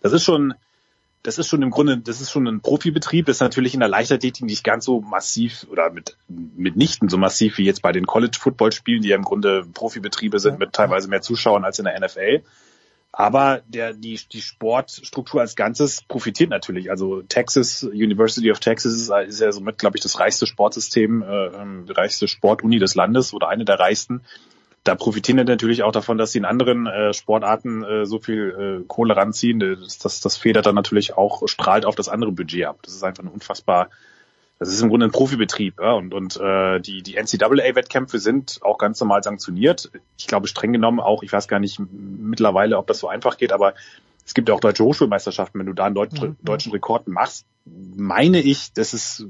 [0.00, 0.54] das ist schon
[1.22, 3.88] das ist schon im Grunde, das ist schon ein Profibetrieb, das ist natürlich in der
[3.88, 9.02] Leichtathletik nicht ganz so massiv oder mit, mitnichten so massiv wie jetzt bei den College-Football-Spielen,
[9.02, 12.42] die ja im Grunde Profibetriebe sind mit teilweise mehr Zuschauern als in der NFL.
[13.12, 16.90] Aber der, die, die Sportstruktur als Ganzes profitiert natürlich.
[16.90, 21.46] Also Texas, University of Texas ist, ist ja somit, glaube ich, das reichste Sportsystem, äh,
[21.48, 24.22] ähm, die reichste Sportuni des Landes oder eine der reichsten
[24.84, 28.80] da profitieren die natürlich auch davon, dass sie in anderen äh, Sportarten äh, so viel
[28.82, 29.60] äh, Kohle ranziehen.
[29.60, 32.80] Das, das, das federt dann natürlich auch, strahlt auf das andere Budget ab.
[32.82, 33.90] Das ist einfach ein unfassbar,
[34.58, 35.80] das ist im Grunde ein Profibetrieb.
[35.80, 35.92] Ja?
[35.92, 39.92] Und, und äh, die, die NCAA-Wettkämpfe sind auch ganz normal sanktioniert.
[40.18, 43.52] Ich glaube streng genommen auch, ich weiß gar nicht mittlerweile, ob das so einfach geht,
[43.52, 43.74] aber
[44.24, 46.36] es gibt ja auch deutsche Hochschulmeisterschaften, wenn du da einen Deut mhm.
[46.42, 49.26] deutschen Rekord machst, meine ich, das ist,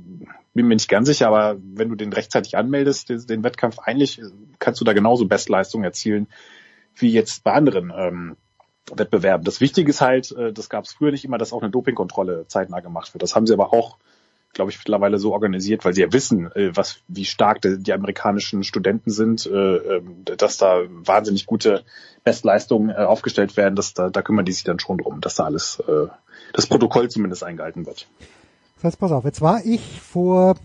[0.54, 4.20] bin mir nicht ganz sicher, aber wenn du den rechtzeitig anmeldest, den, den Wettkampf eigentlich,
[4.58, 6.28] kannst du da genauso Bestleistungen erzielen
[6.94, 8.36] wie jetzt bei anderen ähm,
[8.92, 9.44] Wettbewerben.
[9.44, 12.46] Das Wichtige ist halt, äh, das gab es früher nicht immer, dass auch eine Dopingkontrolle
[12.48, 13.22] zeitnah gemacht wird.
[13.22, 13.96] Das haben sie aber auch
[14.52, 17.92] glaube ich, mittlerweile so organisiert, weil sie ja wissen, äh, was, wie stark die, die
[17.92, 21.84] amerikanischen Studenten sind, äh, ähm, dass da wahnsinnig gute
[22.24, 25.44] Bestleistungen äh, aufgestellt werden, dass da, da kümmern die sich dann schon drum, dass da
[25.44, 25.82] alles,
[26.52, 28.06] das Protokoll zumindest eingehalten wird.
[28.76, 30.56] Das heißt, pass auf, jetzt war ich vor,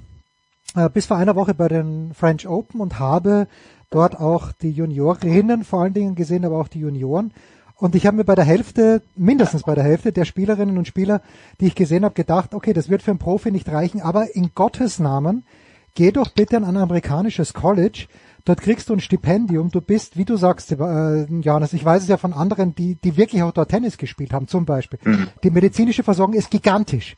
[0.93, 3.47] bis vor einer Woche bei den French Open und habe
[3.89, 7.31] dort auch die Juniorinnen vor allen Dingen gesehen, aber auch die Junioren.
[7.78, 11.22] Und ich habe mir bei der Hälfte, mindestens bei der Hälfte der Spielerinnen und Spieler,
[11.62, 14.52] die ich gesehen habe, gedacht, okay, das wird für einen Profi nicht reichen, aber in
[14.56, 15.45] Gottes Namen,
[15.94, 18.08] geh doch bitte an ein amerikanisches College,
[18.45, 22.10] dort kriegst du ein Stipendium, du bist, wie du sagst, äh, Johannes, ich weiß es
[22.10, 24.99] ja von anderen, die, die wirklich auch dort Tennis gespielt haben, zum Beispiel.
[25.04, 25.28] Mhm.
[25.44, 27.16] Die medizinische Versorgung ist gigantisch.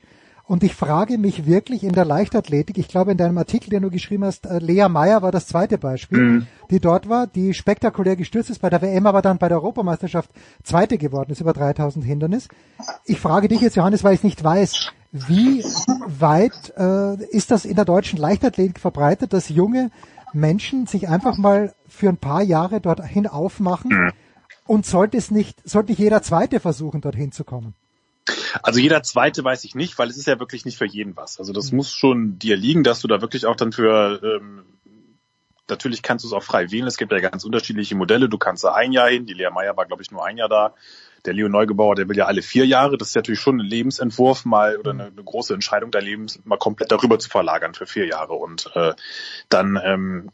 [0.49, 3.91] Und ich frage mich wirklich in der Leichtathletik, ich glaube in deinem Artikel, den du
[3.91, 6.47] geschrieben hast, äh, Lea Meyer war das zweite Beispiel, mhm.
[6.71, 10.31] die dort war, die spektakulär gestürzt ist bei der WM, aber dann bei der Europameisterschaft
[10.63, 12.47] zweite geworden ist über 3000 Hindernis.
[13.05, 15.63] Ich frage dich jetzt, Johannes, weil ich nicht weiß, wie
[16.07, 19.91] weit äh, ist das in der deutschen Leichtathletik verbreitet, dass junge
[20.33, 24.11] Menschen sich einfach mal für ein paar Jahre dorthin aufmachen mhm.
[24.65, 27.75] und sollte es nicht, sollte nicht jeder Zweite versuchen, dorthin zu kommen?
[28.63, 31.39] Also jeder zweite weiß ich nicht, weil es ist ja wirklich nicht für jeden was.
[31.39, 31.77] Also das mhm.
[31.77, 34.63] muss schon dir liegen, dass du da wirklich auch dann für ähm,
[35.69, 36.87] natürlich kannst du es auch frei wählen.
[36.87, 38.29] Es gibt ja ganz unterschiedliche Modelle.
[38.29, 39.25] Du kannst da ein Jahr hin.
[39.25, 40.73] Die Lea Meyer war, glaube ich, nur ein Jahr da.
[41.25, 42.97] Der Leo Neugebauer, der will ja alle vier Jahre.
[42.97, 46.57] Das ist natürlich schon ein Lebensentwurf mal oder eine, eine große Entscheidung dein Lebens mal
[46.57, 48.33] komplett darüber zu verlagern für vier Jahre.
[48.33, 48.93] Und äh,
[49.49, 50.31] dann ähm,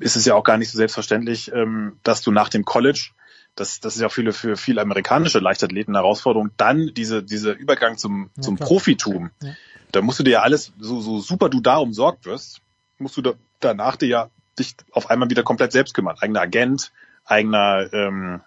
[0.00, 3.10] ist es ja auch gar nicht so selbstverständlich, ähm, dass du nach dem College
[3.56, 7.54] das, das ist ja auch viele für viele amerikanische Leichtathleten eine Herausforderung, dann diese, dieser
[7.54, 9.30] Übergang zum, zum Profitum.
[9.42, 9.54] Ja.
[9.92, 12.60] Da musst du dir ja alles, so, so super du da umsorgt wirst,
[12.98, 16.16] musst du da, danach dir ja dich auf einmal wieder komplett selbst kümmern.
[16.20, 16.92] Eigener Agent,
[17.24, 18.40] eigener, ähm,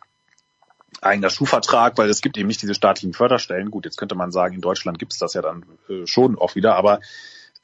[1.02, 3.72] eigener Schuhvertrag, weil es gibt eben nicht diese staatlichen Förderstellen.
[3.72, 6.56] Gut, jetzt könnte man sagen, in Deutschland gibt es das ja dann äh, schon auch
[6.56, 6.99] wieder, aber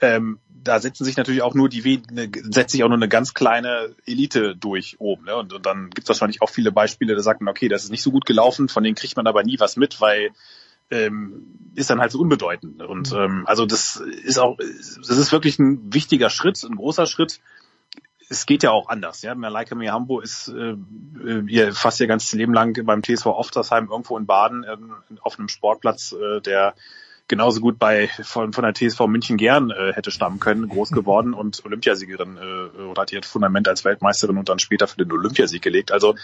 [0.02, 3.34] ähm, da setzen sich natürlich auch nur die ne, setzt sich auch nur eine ganz
[3.34, 5.26] kleine Elite durch oben.
[5.26, 5.36] Ne?
[5.36, 7.92] Und, und dann gibt es wahrscheinlich auch viele Beispiele, da sagt man, okay, das ist
[7.92, 10.32] nicht so gut gelaufen, von denen kriegt man aber nie was mit, weil
[10.92, 12.82] ähm, ist dann halt so unbedeutend.
[12.82, 13.18] Und mhm.
[13.18, 17.40] ähm, also das ist auch, das ist wirklich ein wichtiger Schritt, ein großer Schritt.
[18.28, 19.22] Es geht ja auch anders.
[19.22, 20.76] Ja, Malaika Mihambo ist äh,
[21.48, 24.78] ihr fast ihr ganzes Leben lang beim TSV Oftersheim irgendwo in Baden äh,
[25.22, 26.74] auf einem Sportplatz, äh, der
[27.28, 31.34] genauso gut bei von, von der TSV München gern äh, hätte stammen können, groß geworden
[31.34, 35.62] und Olympiasiegerin äh, oder hat ihr Fundament als Weltmeisterin und dann später für den Olympiasieg
[35.62, 35.92] gelegt.
[35.92, 36.16] Also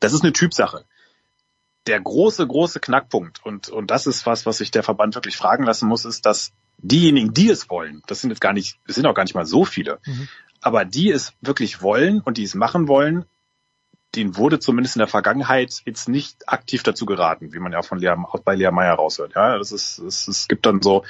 [0.00, 0.84] das ist eine Typsache.
[1.86, 5.64] Der große, große Knackpunkt und, und das ist was, was sich der Verband wirklich fragen
[5.64, 9.06] lassen muss, ist, dass diejenigen, die es wollen, das sind jetzt gar nicht, es sind
[9.06, 10.28] auch gar nicht mal so viele, mhm.
[10.60, 13.24] aber die es wirklich wollen und die es machen wollen,
[14.16, 17.98] denen wurde zumindest in der Vergangenheit jetzt nicht aktiv dazu geraten, wie man ja von
[17.98, 19.34] Lea, auch bei Lea Meyer raushört.
[19.34, 21.04] Ja, das ist, es, gibt dann so,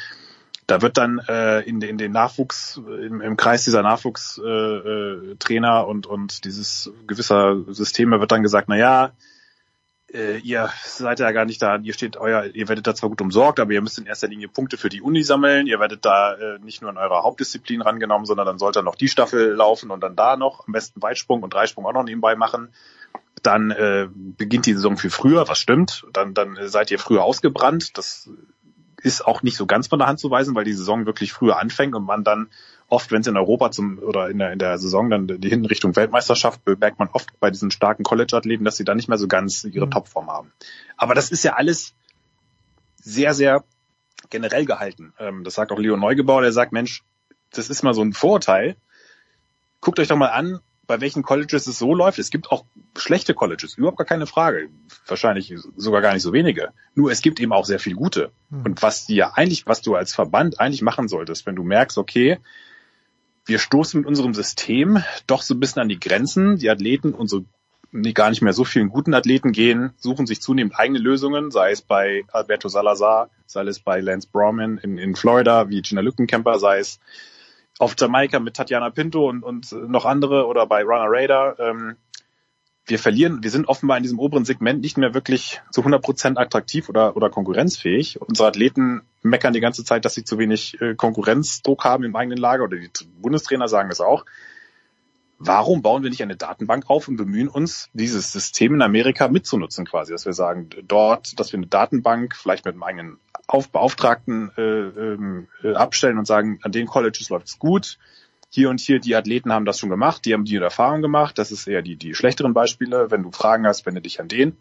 [0.67, 5.87] da wird dann äh, in, in den Nachwuchs, im, im Kreis dieser Nachwuchstrainer äh, Trainer
[5.87, 9.13] und, und dieses gewisser Systeme wird dann gesagt, na ja,
[10.13, 13.21] äh, ihr seid ja gar nicht da, ihr steht euer, ihr werdet da zwar gut
[13.21, 16.35] umsorgt, aber ihr müsst in erster Linie Punkte für die Uni sammeln, ihr werdet da
[16.35, 20.01] äh, nicht nur in eurer Hauptdisziplin rangenommen, sondern dann sollte noch die Staffel laufen und
[20.01, 22.69] dann da noch, am besten Weitsprung und Dreisprung auch noch nebenbei machen.
[23.43, 27.99] Dann äh, beginnt die Saison viel früher, was stimmt, dann, dann seid ihr früher ausgebrannt,
[27.99, 28.31] das
[29.03, 31.59] ist auch nicht so ganz von der Hand zu weisen, weil die Saison wirklich früher
[31.59, 32.49] anfängt und man dann
[32.89, 35.65] oft, wenn es in Europa zum oder in der, in der Saison dann die hin
[35.65, 39.29] Richtung Weltmeisterschaft, bemerkt man oft bei diesen starken College-Athleten, dass sie dann nicht mehr so
[39.29, 39.91] ganz ihre mhm.
[39.91, 40.53] Topform haben.
[40.97, 41.95] Aber das ist ja alles
[42.97, 43.65] sehr, sehr
[44.31, 45.13] generell gehalten.
[45.19, 47.03] Ähm, das sagt auch Leo Neugebauer, der sagt, Mensch,
[47.53, 48.77] das ist mal so ein Vorurteil.
[49.81, 52.19] Guckt euch doch mal an, bei welchen Colleges es so läuft.
[52.19, 52.65] Es gibt auch
[52.97, 54.69] schlechte Colleges, überhaupt gar keine Frage.
[55.07, 56.73] Wahrscheinlich sogar gar nicht so wenige.
[56.95, 58.31] Nur es gibt eben auch sehr viel gute.
[58.51, 58.65] Mhm.
[58.65, 62.39] Und was dir eigentlich, was du als Verband eigentlich machen solltest, wenn du merkst, okay,
[63.47, 66.59] wir stoßen mit unserem System doch so ein bisschen an die Grenzen.
[66.59, 67.45] Die Athleten, unsere
[68.13, 71.81] gar nicht mehr so vielen guten Athleten gehen, suchen sich zunehmend eigene Lösungen, sei es
[71.81, 76.81] bei Alberto Salazar, sei es bei Lance Browman in, in Florida, wie Gina Lückenkämper, sei
[76.81, 76.99] es
[77.79, 81.57] auf Jamaika mit Tatjana Pinto und, und noch andere oder bei Runner Raider.
[81.59, 81.97] Ähm,
[82.87, 86.39] wir verlieren, wir sind offenbar in diesem oberen Segment nicht mehr wirklich zu 100 Prozent
[86.39, 88.21] attraktiv oder, oder konkurrenzfähig.
[88.21, 92.39] Unsere Athleten meckern die ganze Zeit, dass sie zu wenig äh, Konkurrenzdruck haben im eigenen
[92.39, 92.91] Lager oder die
[93.21, 94.25] Bundestrainer sagen es auch.
[95.39, 99.85] Warum bauen wir nicht eine Datenbank auf und bemühen uns, dieses System in Amerika mitzunutzen
[99.85, 104.51] quasi, dass wir sagen, dort, dass wir eine Datenbank vielleicht mit einem eigenen Auf Beauftragten
[104.57, 107.99] äh, ähm, äh, abstellen und sagen, an den Colleges läuft es gut,
[108.51, 111.51] hier und hier, die Athleten haben das schon gemacht, die haben die Erfahrung gemacht, das
[111.51, 113.11] ist eher die, die schlechteren Beispiele.
[113.11, 114.57] Wenn du Fragen hast, wende dich an den.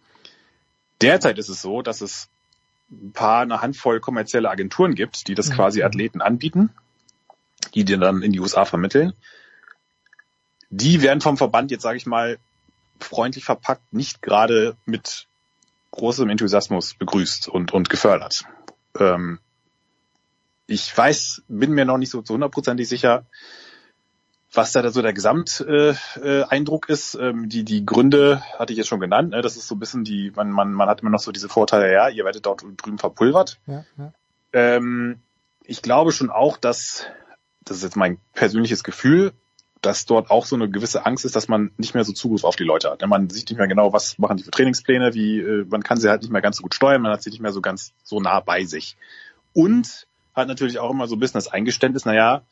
[1.01, 2.29] Derzeit ist es so, dass es
[2.91, 5.53] ein paar, eine Handvoll kommerzielle Agenturen gibt, die das mhm.
[5.53, 6.69] quasi Athleten anbieten,
[7.73, 9.13] die dir dann in die USA vermitteln.
[10.69, 12.37] Die werden vom Verband jetzt, sage ich mal,
[12.99, 15.27] freundlich verpackt, nicht gerade mit
[15.91, 18.45] großem Enthusiasmus begrüßt und, und gefördert.
[18.97, 19.39] Ähm,
[20.67, 23.25] ich weiß, bin mir noch nicht so zu hundertprozentig sicher,
[24.55, 28.99] was da so der Gesamteindruck äh, ist, ähm, die, die Gründe hatte ich jetzt schon
[28.99, 29.31] genannt.
[29.31, 29.41] Ne?
[29.41, 31.91] Das ist so ein bisschen die, man, man, man hat immer noch so diese Vorteile,
[31.91, 33.59] ja, ihr werdet dort drüben verpulvert.
[33.67, 34.13] Ja, ja.
[34.53, 35.19] Ähm,
[35.63, 37.05] ich glaube schon auch, dass,
[37.63, 39.33] das ist jetzt mein persönliches Gefühl,
[39.81, 42.55] dass dort auch so eine gewisse Angst ist, dass man nicht mehr so Zugriff auf
[42.55, 43.05] die Leute hat.
[43.05, 46.09] Man sieht nicht mehr genau, was machen die für Trainingspläne, wie, äh, man kann sie
[46.09, 48.19] halt nicht mehr ganz so gut steuern, man hat sie nicht mehr so ganz so
[48.19, 48.97] nah bei sich.
[49.53, 52.43] Und hat natürlich auch immer so ein bisschen das Eingeständnis, naja,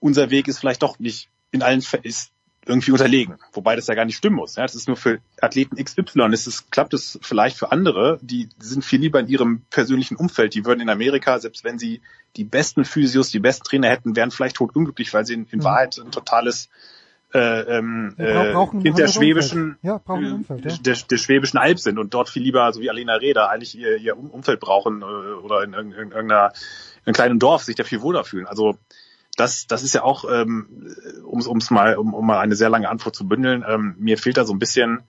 [0.00, 2.32] unser Weg ist vielleicht doch nicht in allen Fällen ist
[2.66, 4.56] irgendwie unterlegen, wobei das ja gar nicht stimmen muss.
[4.56, 6.28] Ja, das ist nur für Athleten XY.
[6.32, 10.54] Es ist, klappt es vielleicht für andere, die sind viel lieber in ihrem persönlichen Umfeld.
[10.54, 12.02] Die würden in Amerika, selbst wenn sie
[12.36, 15.60] die besten Physios, die besten Trainer hätten, wären vielleicht tot unglücklich, weil sie in, in
[15.60, 15.64] mhm.
[15.64, 16.68] Wahrheit ein totales
[17.32, 18.52] äh, ähm, äh,
[18.82, 20.76] Kind der schwäbischen, ja, Umfeld, ja.
[20.76, 23.96] der, der schwäbischen Alb sind und dort viel lieber, so wie Alena Reda, eigentlich ihr,
[23.96, 26.52] ihr Umfeld brauchen äh, oder in irgendeiner
[26.96, 28.46] in einem kleinen Dorf sich da viel wohler fühlen.
[28.46, 28.76] Also
[29.40, 30.94] das, das ist ja auch, ähm,
[31.24, 34.36] um es mal, um, um mal eine sehr lange Antwort zu bündeln, ähm, mir fehlt
[34.36, 35.02] da so ein bisschen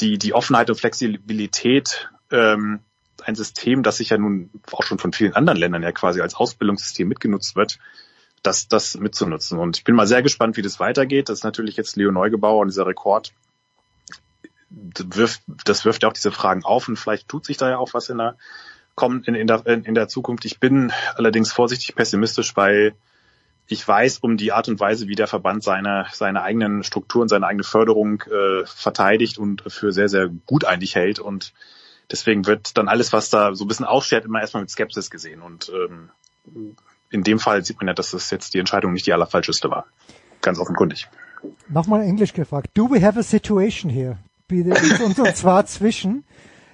[0.00, 2.80] die, die Offenheit und Flexibilität, ähm,
[3.22, 6.34] ein System, das sich ja nun auch schon von vielen anderen Ländern ja quasi als
[6.34, 7.78] Ausbildungssystem mitgenutzt wird,
[8.42, 9.58] das, das mitzunutzen.
[9.58, 11.28] Und ich bin mal sehr gespannt, wie das weitergeht.
[11.28, 13.32] Das ist natürlich jetzt Leo Neugebauer und dieser Rekord
[14.74, 17.76] das wirft, das wirft ja auch diese Fragen auf und vielleicht tut sich da ja
[17.76, 18.36] auch was in der,
[18.94, 20.46] kommt in, in, der, in der Zukunft.
[20.46, 22.94] Ich bin allerdings vorsichtig pessimistisch, weil
[23.66, 27.46] ich weiß um die Art und Weise, wie der Verband seine, seine eigenen Strukturen, seine
[27.46, 31.18] eigene Förderung äh, verteidigt und für sehr, sehr gut eigentlich hält.
[31.18, 31.52] Und
[32.10, 35.42] deswegen wird dann alles, was da so ein bisschen ausschert, immer erstmal mit Skepsis gesehen.
[35.42, 36.10] Und ähm,
[37.10, 39.86] in dem Fall sieht man ja, dass das jetzt die Entscheidung nicht die allerfalscheste war.
[40.40, 41.08] Ganz offenkundig.
[41.68, 42.70] Nochmal Englisch gefragt.
[42.74, 44.18] Do we have a situation here?
[44.50, 46.24] Und, und zwar zwischen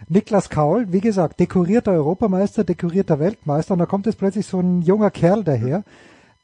[0.08, 4.82] Niklas Kaul, wie gesagt, dekorierter Europameister, dekorierter Weltmeister, und da kommt jetzt plötzlich so ein
[4.82, 5.84] junger Kerl daher,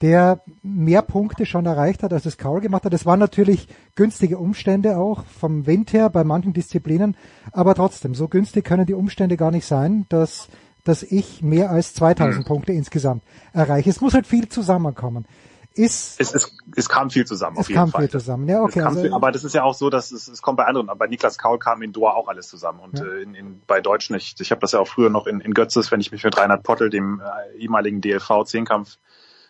[0.02, 2.92] der mehr Punkte schon erreicht hat, als es Kaul gemacht hat.
[2.92, 7.16] Das waren natürlich günstige Umstände auch vom Wind her bei manchen Disziplinen,
[7.52, 10.48] aber trotzdem, so günstig können die Umstände gar nicht sein, dass,
[10.84, 12.44] dass ich mehr als 2000 mhm.
[12.44, 13.22] Punkte insgesamt
[13.52, 13.90] erreiche.
[13.90, 15.26] Es muss halt viel zusammenkommen
[15.74, 16.20] ist.
[16.20, 18.02] Es, es, es kam viel zusammen, auf jeden kam Fall.
[18.02, 18.48] Viel zusammen.
[18.48, 18.80] Ja, okay.
[18.80, 20.86] Also, viel, aber das ist ja auch so, dass es, es kommt bei anderen.
[20.96, 22.80] Bei Niklas Kaul kam in Doha auch alles zusammen.
[22.80, 23.04] Und ja.
[23.04, 25.52] äh, in, in, bei Deutschen, ich, ich habe das ja auch früher noch in, in
[25.52, 28.98] Götzes, wenn ich mich mit Reinhard Pottel, dem äh, ehemaligen DLV-Zehnkampf,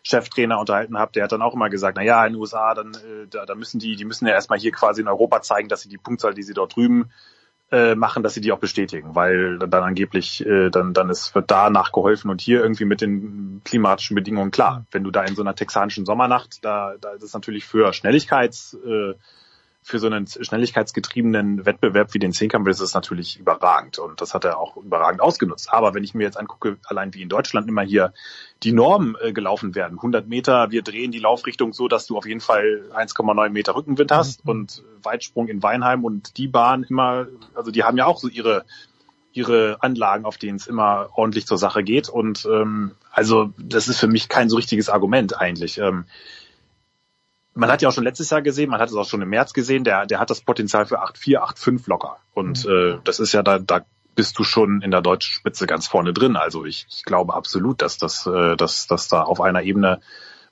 [0.04, 2.94] Cheftrainer unterhalten habe, der hat dann auch immer gesagt, na ja, in den USA, dann
[2.94, 5.80] äh, da, da müssen die, die müssen ja erstmal hier quasi in Europa zeigen, dass
[5.80, 7.10] sie die Punktzahl, die sie dort drüben
[7.72, 11.50] äh, machen, dass sie die auch bestätigen, weil dann angeblich äh, dann dann ist wird
[11.50, 14.84] da nachgeholfen und hier irgendwie mit den klimatischen Bedingungen klar.
[14.90, 18.76] Wenn du da in so einer texanischen Sommernacht, da da ist es natürlich für Schnelligkeits
[18.86, 19.14] äh,
[19.86, 24.46] für so einen schnelligkeitsgetriebenen Wettbewerb wie den Zehnkampf ist es natürlich überragend und das hat
[24.46, 25.70] er auch überragend ausgenutzt.
[25.70, 28.14] Aber wenn ich mir jetzt angucke, allein wie in Deutschland immer hier
[28.62, 32.24] die Normen äh, gelaufen werden, 100 Meter, wir drehen die Laufrichtung so, dass du auf
[32.24, 34.50] jeden Fall 1,9 Meter Rückenwind hast mhm.
[34.50, 38.64] und Weitsprung in Weinheim und die Bahn immer, also die haben ja auch so ihre
[39.32, 43.98] ihre Anlagen, auf denen es immer ordentlich zur Sache geht und ähm, also das ist
[43.98, 45.76] für mich kein so richtiges Argument eigentlich.
[45.76, 46.06] Ähm,
[47.54, 49.52] man hat ja auch schon letztes Jahr gesehen, man hat es auch schon im März
[49.52, 52.18] gesehen, der, der hat das Potenzial für 8-4, 8-5 locker.
[52.34, 52.70] Und mhm.
[52.70, 56.12] äh, das ist ja da, da bist du schon in der deutschen Spitze ganz vorne
[56.12, 56.36] drin.
[56.36, 60.00] Also ich, ich glaube absolut, dass das, äh, dass, dass da auf einer Ebene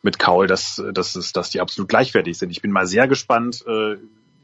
[0.03, 2.51] mit Kaul, dass, dass, dass, dass die absolut gleichwertig sind.
[2.51, 3.65] Ich bin mal sehr gespannt.
[3.67, 3.97] Äh,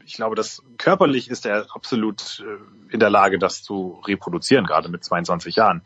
[0.05, 4.89] ich glaube, dass körperlich ist er absolut äh, in der Lage, das zu reproduzieren, gerade
[4.89, 5.83] mit 22 Jahren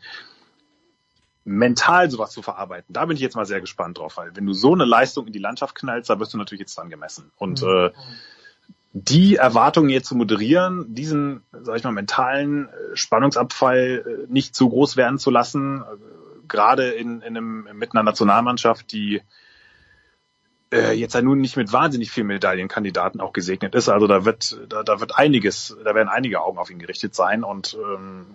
[1.44, 2.92] mental sowas zu verarbeiten.
[2.92, 5.32] Da bin ich jetzt mal sehr gespannt drauf, weil wenn du so eine Leistung in
[5.32, 7.30] die Landschaft knallst, da wirst du natürlich jetzt dran gemessen.
[7.36, 7.68] Und mhm.
[7.68, 7.90] äh,
[8.92, 14.68] die Erwartungen jetzt zu moderieren, diesen, sag ich mal, mentalen äh, Spannungsabfall äh, nicht zu
[14.68, 19.20] groß werden zu lassen, äh, gerade in, in einem, mit einer Nationalmannschaft, die
[20.72, 23.88] äh, jetzt ja nun nicht mit wahnsinnig vielen Medaillenkandidaten auch gesegnet ist.
[23.88, 27.44] Also da wird, da, da wird einiges, da werden einige Augen auf ihn gerichtet sein
[27.44, 28.26] und ähm,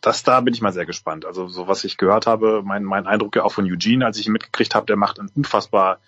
[0.00, 1.24] das da bin ich mal sehr gespannt.
[1.24, 4.26] Also so was ich gehört habe, mein, mein Eindruck ja auch von Eugene, als ich
[4.26, 5.98] ihn mitgekriegt habe, der macht einen unfassbar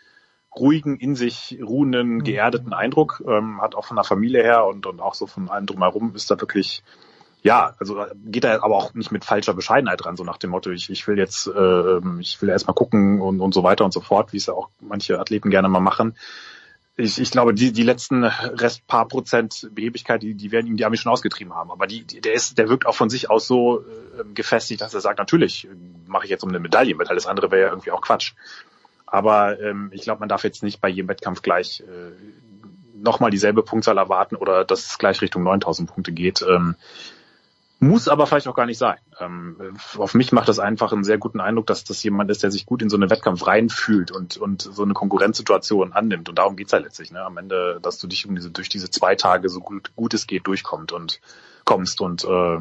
[0.55, 2.25] ruhigen, in sich ruhenden, mhm.
[2.25, 5.67] geerdeten Eindruck, ähm, hat auch von der Familie her und, und auch so von allem
[5.67, 6.83] drumherum ist da wirklich,
[7.43, 10.71] ja, also geht er aber auch nicht mit falscher Bescheidenheit dran, so nach dem Motto,
[10.71, 13.93] ich, ich will jetzt, äh, ich will erst mal gucken und, und so weiter und
[13.93, 16.15] so fort, wie es ja auch manche Athleten gerne mal machen
[17.01, 20.85] ich, ich glaube, die, die letzten Rest paar Prozent Behebigkeit, die, die werden ihm die
[20.85, 21.71] Amis schon ausgetrieben haben.
[21.71, 25.01] Aber die, der ist, der wirkt auch von sich aus so äh, gefestigt, dass er
[25.01, 25.69] sagt, natürlich
[26.07, 28.35] mache ich jetzt um eine Medaille mit, alles andere wäre ja irgendwie auch Quatsch.
[29.07, 32.13] Aber ähm, ich glaube, man darf jetzt nicht bei jedem Wettkampf gleich äh,
[32.95, 36.43] nochmal dieselbe Punktzahl erwarten oder dass es gleich Richtung 9000 Punkte geht.
[36.43, 36.77] Ähm,
[37.81, 38.99] muss aber vielleicht auch gar nicht sein.
[39.19, 42.51] Ähm, auf mich macht das einfach einen sehr guten Eindruck, dass das jemand ist, der
[42.51, 46.29] sich gut in so einen Wettkampf reinfühlt und, und so eine Konkurrenzsituation annimmt.
[46.29, 47.11] Und darum geht's ja letztlich.
[47.11, 47.25] Ne?
[47.25, 50.27] Am Ende, dass du dich um diese, durch diese zwei Tage so gut, gut es
[50.27, 51.23] geht durchkommt und
[51.65, 52.03] kommst.
[52.03, 52.59] Und äh,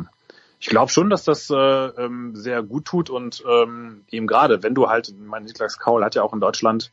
[0.61, 4.73] ich glaube schon, dass das äh, ähm, sehr gut tut und ähm, eben gerade, wenn
[4.73, 6.91] du halt, mein Niklas Kaul hat ja auch in Deutschland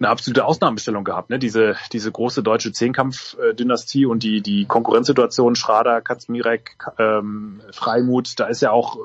[0.00, 1.38] eine absolute Ausnahmestellung gehabt, ne?
[1.38, 8.62] Diese, diese große deutsche Zehnkampf-Dynastie und die, die Konkurrenzsituation Schrader, Katzmirek, ähm, Freimut, da ist
[8.62, 8.96] ja auch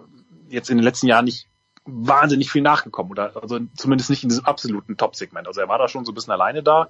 [0.49, 1.47] jetzt in den letzten Jahren nicht
[1.85, 5.47] wahnsinnig viel nachgekommen oder also zumindest nicht in diesem absoluten Top-Segment.
[5.47, 6.89] Also er war da schon so ein bisschen alleine da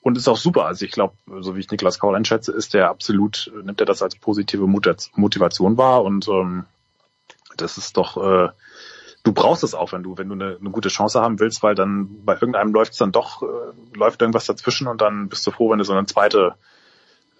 [0.00, 0.64] und ist auch super.
[0.64, 4.02] Also ich glaube, so wie ich Niklas Kaul einschätze, ist der absolut, nimmt er das
[4.02, 6.64] als positive Motivation wahr und ähm,
[7.56, 8.48] das ist doch äh,
[9.28, 11.74] du brauchst es auch, wenn du, wenn du eine, eine gute Chance haben willst, weil
[11.74, 13.46] dann bei irgendeinem läuft es dann doch, äh,
[13.94, 16.54] läuft irgendwas dazwischen und dann bist du froh, wenn du so eine zweite,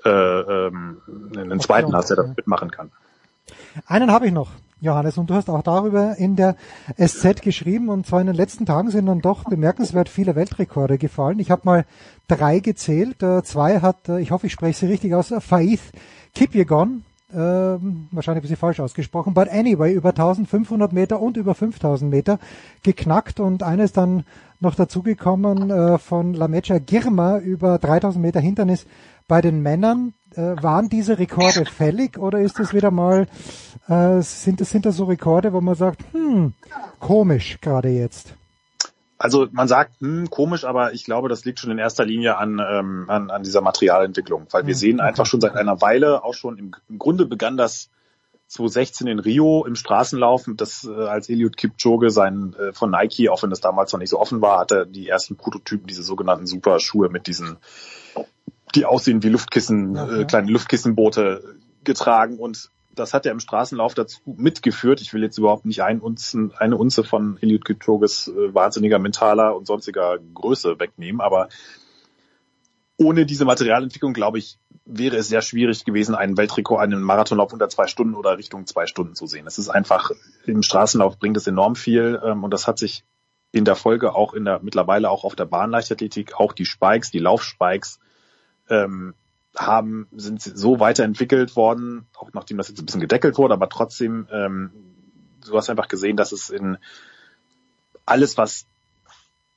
[0.05, 0.99] äh, ähm,
[1.35, 2.93] einen zweiten hast, der da mitmachen kann.
[3.87, 4.51] Einen habe ich noch,
[4.83, 6.57] Johannes, und du hast auch darüber in der
[6.99, 11.39] SZ geschrieben und zwar in den letzten Tagen sind dann doch bemerkenswert viele Weltrekorde gefallen.
[11.39, 11.87] Ich habe mal
[12.29, 15.81] drei gezählt, äh, zwei hat, äh, ich hoffe, ich spreche sie richtig aus, Faith
[16.35, 22.11] Kipyegon, ähm, wahrscheinlich ich sie falsch ausgesprochen, but anyway, über 1500 Meter und über 5000
[22.11, 22.39] Meter
[22.83, 24.25] geknackt und eines dann
[24.61, 28.87] noch dazugekommen äh, von Lamecha Girma über 3000 Meter Hindernis
[29.27, 30.15] bei den Männern.
[30.35, 33.27] Äh, waren diese Rekorde fällig oder ist das wieder mal,
[33.89, 36.55] äh, sind, das, sind das so Rekorde, wo man sagt, hm,
[36.99, 38.35] komisch gerade jetzt?
[39.19, 42.61] Also man sagt, hm, komisch, aber ich glaube, das liegt schon in erster Linie an,
[42.65, 44.79] ähm, an, an dieser Materialentwicklung, weil wir Mhm.
[44.79, 47.91] sehen einfach schon seit einer Weile, auch schon im, im Grunde begann das
[48.47, 53.43] 2016 in Rio im Straßenlauf, das äh, als Eliud Kipchoge sein äh, von Nike, auch
[53.43, 57.11] wenn das damals noch nicht so offen war, hatte die ersten Prototypen, diese sogenannten Superschuhe
[57.11, 57.59] mit diesen,
[58.75, 64.21] die aussehen wie Luftkissen, äh, kleine Luftkissenboote getragen und das hat er im Straßenlauf dazu
[64.25, 65.01] mitgeführt.
[65.01, 69.57] Ich will jetzt überhaupt nicht ein Unzen, eine Unze von Eliud Kipchoges äh, wahnsinniger mentaler
[69.57, 71.49] und sonstiger Größe wegnehmen, aber
[72.99, 77.69] ohne diese Materialentwicklung, glaube ich, wäre es sehr schwierig gewesen, einen Weltrekord, einen Marathonlauf unter
[77.69, 79.47] zwei Stunden oder Richtung zwei Stunden zu sehen.
[79.47, 80.11] Es ist einfach,
[80.47, 83.05] im Straßenlauf bringt es enorm viel ähm, und das hat sich
[83.53, 87.21] in der Folge auch in der, mittlerweile auch auf der Bahnleichtathletik, auch die Spikes, die
[87.21, 88.01] Laufspikes,
[88.69, 89.15] ähm,
[89.59, 94.27] haben, sind so weiterentwickelt worden, auch nachdem das jetzt ein bisschen gedeckelt wurde, aber trotzdem,
[94.33, 94.71] ähm,
[95.47, 96.79] du hast einfach gesehen, dass es in
[98.07, 98.67] alles, was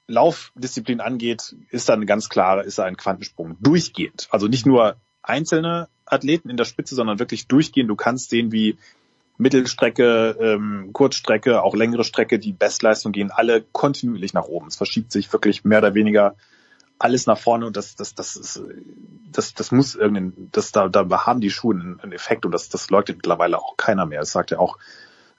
[0.07, 3.55] Laufdisziplin angeht, ist da eine ganz klare, ist da ein Quantensprung.
[3.61, 4.27] Durchgehend.
[4.31, 7.89] Also nicht nur einzelne Athleten in der Spitze, sondern wirklich durchgehend.
[7.89, 8.77] Du kannst sehen, wie
[9.37, 14.67] Mittelstrecke, ähm, Kurzstrecke, auch längere Strecke, die Bestleistung gehen alle kontinuierlich nach oben.
[14.67, 16.35] Es verschiebt sich wirklich mehr oder weniger
[17.03, 18.61] alles nach vorne und das, das, das ist,
[19.31, 22.89] das, das muss irgendein, das, da, da haben die Schuhe einen, Effekt und das, das
[22.89, 24.19] leugnet mittlerweile auch keiner mehr.
[24.19, 24.77] Das sagt ja auch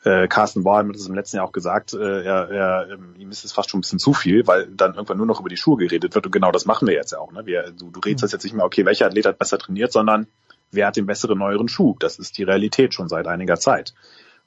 [0.04, 3.30] äh, Carsten Bauer hat das im letzten Jahr auch gesagt, äh, er, er, ähm, ihm
[3.30, 5.56] ist es fast schon ein bisschen zu viel, weil dann irgendwann nur noch über die
[5.56, 7.30] Schuhe geredet wird und genau das machen wir jetzt ja auch.
[7.30, 7.46] Ne?
[7.46, 10.26] Wir, du, du redest das jetzt nicht mehr, okay, welcher Athlet hat besser trainiert, sondern
[10.72, 11.94] wer hat den besseren, neueren Schuh?
[12.00, 13.94] Das ist die Realität schon seit einiger Zeit.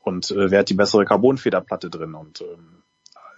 [0.01, 2.15] Und äh, wer hat die bessere Carbonfederplatte drin?
[2.15, 2.83] Und ähm,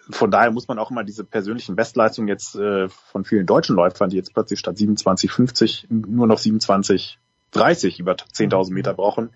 [0.09, 4.09] von daher muss man auch immer diese persönlichen Bestleistungen jetzt äh, von vielen deutschen Läufern,
[4.09, 9.31] die jetzt plötzlich statt 27,50 nur noch 27,30 über 10.000 Meter brauchen,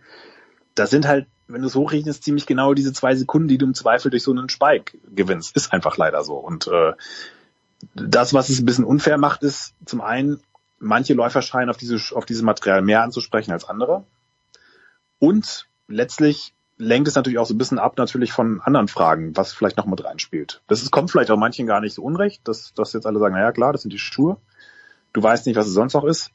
[0.75, 3.73] das sind halt, wenn du es hochrechnest, ziemlich genau diese zwei Sekunden, die du im
[3.73, 5.55] Zweifel durch so einen Spike gewinnst.
[5.55, 6.35] Ist einfach leider so.
[6.35, 6.93] Und äh,
[7.93, 10.39] das, was es ein bisschen unfair macht, ist zum einen,
[10.79, 14.05] manche Läufer scheinen auf, diese, auf dieses Material mehr anzusprechen als andere.
[15.19, 19.53] Und letztlich lenkt es natürlich auch so ein bisschen ab natürlich von anderen Fragen, was
[19.53, 20.61] vielleicht noch mit reinspielt.
[20.67, 23.35] Das ist, kommt vielleicht auch manchen gar nicht so unrecht, dass, dass jetzt alle sagen,
[23.35, 24.37] naja klar, das sind die Schuhe.
[25.13, 26.31] Du weißt nicht, was es sonst noch ist.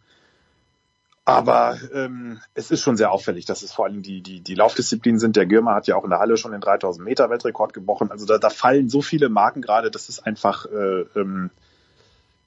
[1.25, 5.18] Aber ähm, es ist schon sehr auffällig, dass es vor allem die, die, die Laufdisziplinen
[5.18, 5.34] sind.
[5.34, 8.12] Der Girma hat ja auch in der Halle schon den 3000 Meter Weltrekord gebrochen.
[8.12, 11.50] Also da, da fallen so viele Marken gerade, das ist einfach, äh, ähm,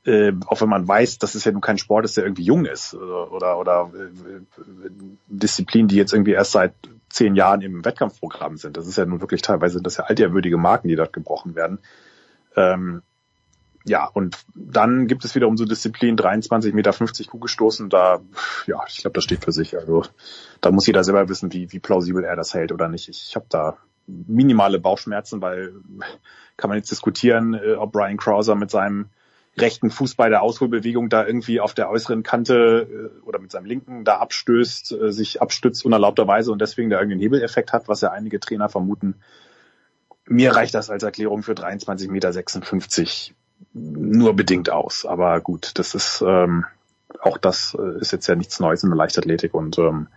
[0.05, 2.65] äh, auch wenn man weiß, dass es ja nun kein Sport ist, der irgendwie jung
[2.65, 4.89] ist oder, oder, oder äh,
[5.27, 6.73] Disziplinen, die jetzt irgendwie erst seit
[7.09, 8.77] zehn Jahren im Wettkampfprogramm sind.
[8.77, 11.79] Das ist ja nun wirklich teilweise sind das ja altehrwürdige Marken, die dort gebrochen werden.
[12.55, 13.01] Ähm,
[13.85, 16.93] ja, und dann gibt es wiederum so Disziplinen, 23,50 Meter
[17.27, 18.19] Kugelstoßen, da,
[18.67, 19.77] ja, ich glaube, das steht für sich.
[19.77, 20.03] Also
[20.61, 23.09] da muss jeder selber wissen, wie, wie plausibel er das hält oder nicht.
[23.09, 25.73] Ich, habe da minimale Bauchschmerzen, weil
[26.57, 29.09] kann man jetzt diskutieren, äh, ob Brian Krauser mit seinem
[29.61, 33.65] rechten Fuß bei der Ausholbewegung da irgendwie auf der äußeren Kante äh, oder mit seinem
[33.65, 38.11] linken da abstößt, äh, sich abstützt unerlaubterweise und deswegen da irgendeinen Hebeleffekt hat, was ja
[38.11, 39.15] einige Trainer vermuten.
[40.25, 43.35] Mir reicht das als Erklärung für 23,56 Meter
[43.73, 45.05] nur bedingt aus.
[45.05, 46.65] Aber gut, das ist ähm,
[47.21, 50.07] auch das äh, ist jetzt ja nichts Neues in der Leichtathletik und ähm,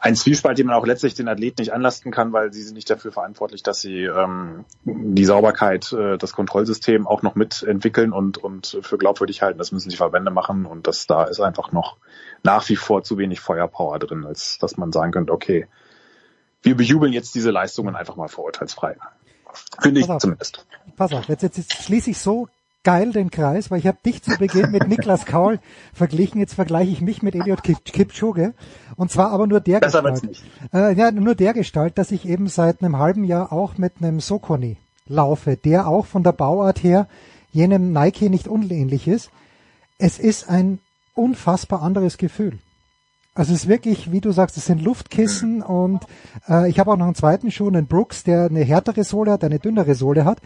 [0.00, 2.88] ein Zwiespalt, den man auch letztlich den Athleten nicht anlasten kann, weil sie sind nicht
[2.88, 8.78] dafür verantwortlich, dass sie ähm, die Sauberkeit, äh, das Kontrollsystem auch noch mitentwickeln und, und
[8.82, 9.58] für glaubwürdig halten.
[9.58, 11.96] Das müssen die Verbände machen und das da ist einfach noch
[12.42, 15.66] nach wie vor zu wenig Feuerpower drin, als dass man sagen könnte, okay,
[16.62, 18.96] wir bejubeln jetzt diese Leistungen einfach mal vorurteilsfrei.
[19.80, 20.22] Finde ich Pass auf.
[20.22, 20.66] zumindest.
[20.96, 22.48] Pass auf, jetzt, jetzt, jetzt schließe ich so
[22.88, 25.58] geil den Kreis, weil ich habe dich zu Beginn mit Niklas Kaul
[25.92, 28.54] verglichen, jetzt vergleiche ich mich mit Eliot Kip- Kipchoge
[28.96, 30.42] und zwar aber nur der wird's Gestalt.
[30.72, 34.20] Äh, ja, nur der Gestalt, dass ich eben seit einem halben Jahr auch mit einem
[34.20, 34.76] Sokoni
[35.06, 37.08] laufe, der auch von der Bauart her
[37.52, 39.30] jenem Nike nicht unähnlich ist.
[39.98, 40.78] Es ist ein
[41.14, 42.58] unfassbar anderes Gefühl.
[43.34, 46.00] Also es ist wirklich, wie du sagst, es sind Luftkissen und
[46.48, 49.44] äh, ich habe auch noch einen zweiten Schuh, einen Brooks, der eine härtere Sohle hat,
[49.44, 50.38] eine dünnere Sohle hat.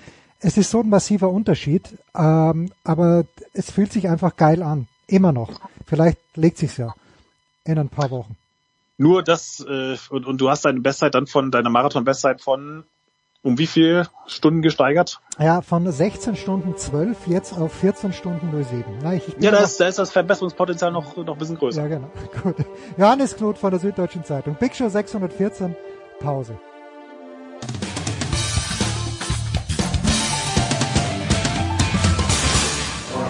[0.45, 4.89] Es ist so ein massiver Unterschied, ähm, aber es fühlt sich einfach geil an.
[5.07, 5.61] Immer noch.
[5.87, 6.95] Vielleicht legt sich's ja
[7.65, 8.37] in ein paar Wochen.
[8.99, 12.85] Nur das, äh, und, und du hast deine Bestzeit dann von deiner Marathon-Bestzeit von
[13.43, 15.21] um wie viel Stunden gesteigert?
[15.39, 18.85] Ja, von 16 Stunden 12 jetzt auf 14 Stunden 07.
[19.03, 21.83] Na, ich, ich Ja, da ist, da ist das Verbesserungspotenzial noch, noch ein bisschen größer.
[21.83, 22.11] Ja, genau.
[22.43, 22.57] Gut.
[22.97, 24.57] Johannes Knut von der Süddeutschen Zeitung.
[24.59, 25.75] Big Show 614.
[26.21, 26.57] Pause.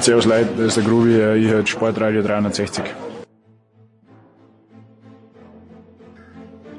[0.02, 2.82] Servus Leute, das ist der Grubi, ich höre Sportradio 360.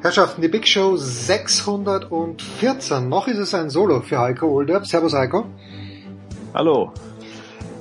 [0.01, 3.07] Herrschaften, die Big Show 614.
[3.07, 4.85] Noch ist es ein Solo für Heiko Olderb.
[4.85, 5.45] Servus Heiko.
[6.53, 6.91] Hallo.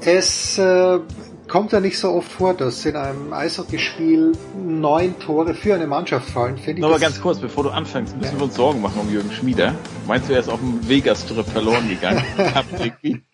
[0.00, 1.00] Es äh,
[1.48, 4.30] kommt ja nicht so oft vor, dass in einem Eishockeyspiel
[4.64, 6.80] neun Tore für eine Mannschaft fallen, finde ich.
[6.82, 8.38] Nur mal ganz kurz, bevor du anfängst, müssen ja.
[8.38, 9.74] wir uns Sorgen machen um Jürgen Schmieder.
[10.06, 12.22] Meinst du, er ist auf dem Vegas-Trip verloren gegangen?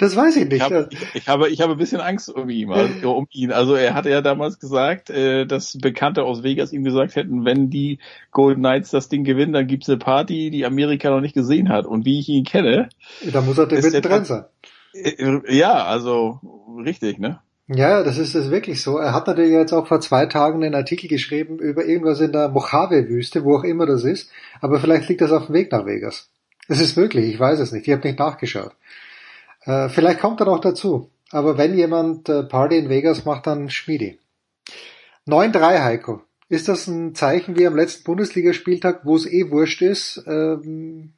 [0.00, 0.54] das weiß ich nicht.
[0.54, 3.52] Ich habe, ich, ich, habe, ich habe ein bisschen Angst um ihn, also, um ihn.
[3.52, 7.70] Also er hatte ja damals gesagt, äh, dass Bekannte aus Vegas ihm gesagt hätten, wenn
[7.70, 7.98] die
[8.30, 11.86] Golden Knights das Ding gewinnen, dann gibt's eine Party, die Amerika noch nicht gesehen hat.
[11.86, 12.88] Und wie ich ihn kenne,
[13.32, 14.44] da muss er der drin sein.
[14.94, 16.40] Äh, ja, also
[16.84, 17.40] richtig, ne?
[17.68, 18.98] Ja, das ist es wirklich so.
[18.98, 22.48] Er hat natürlich jetzt auch vor zwei Tagen einen Artikel geschrieben über irgendwas in der
[22.48, 24.30] Mojave-Wüste, wo auch immer das ist.
[24.60, 26.28] Aber vielleicht liegt das auf dem Weg nach Vegas.
[26.68, 27.86] Es ist wirklich, ich weiß es nicht.
[27.86, 28.72] Ich habe nicht nachgeschaut.
[29.64, 31.10] Äh, vielleicht kommt er noch dazu.
[31.30, 34.18] Aber wenn jemand äh, Party in Vegas macht, dann Schmiedi.
[35.26, 36.22] 9-3, Heiko.
[36.48, 40.22] Ist das ein Zeichen wie am letzten Bundesligaspieltag, wo es eh wurscht ist?
[40.26, 41.14] Ähm,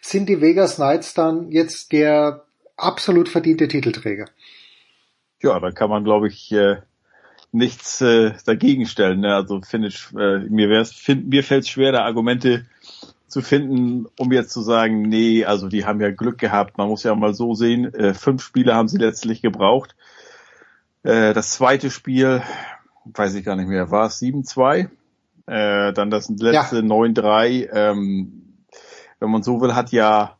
[0.00, 2.44] sind die Vegas Knights dann jetzt der
[2.76, 4.26] absolut verdiente Titelträger.
[5.42, 6.78] Ja, da kann man, glaube ich, äh,
[7.52, 9.20] nichts äh, dagegen stellen.
[9.20, 9.34] Ne?
[9.34, 12.66] Also finde ich, äh, mir mir fällt es schwer, da Argumente
[13.26, 16.78] zu finden, um jetzt zu sagen, nee, also die haben ja Glück gehabt.
[16.78, 19.96] Man muss ja mal so sehen, äh, fünf Spiele haben sie letztlich gebraucht.
[21.02, 22.42] Äh, das zweite Spiel,
[23.04, 24.88] weiß ich gar nicht mehr, war es 7-2.
[25.46, 26.82] Äh, dann das letzte ja.
[26.82, 27.68] 9-3.
[27.72, 28.64] Ähm,
[29.18, 30.36] wenn man so will, hat ja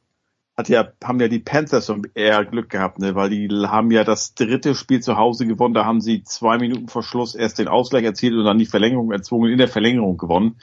[0.57, 3.15] hat ja, haben ja die Panthers eher Glück gehabt, ne?
[3.15, 5.75] weil die haben ja das dritte Spiel zu Hause gewonnen.
[5.75, 9.13] Da haben sie zwei Minuten vor Schluss erst den Ausgleich erzielt und dann die Verlängerung
[9.13, 10.57] erzwungen, in der Verlängerung gewonnen.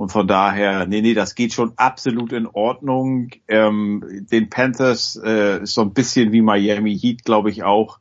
[0.00, 3.28] Und von daher, nee, nee, das geht schon absolut in Ordnung.
[3.48, 7.98] Ähm, den Panthers äh, ist so ein bisschen wie Miami Heat, glaube ich, auch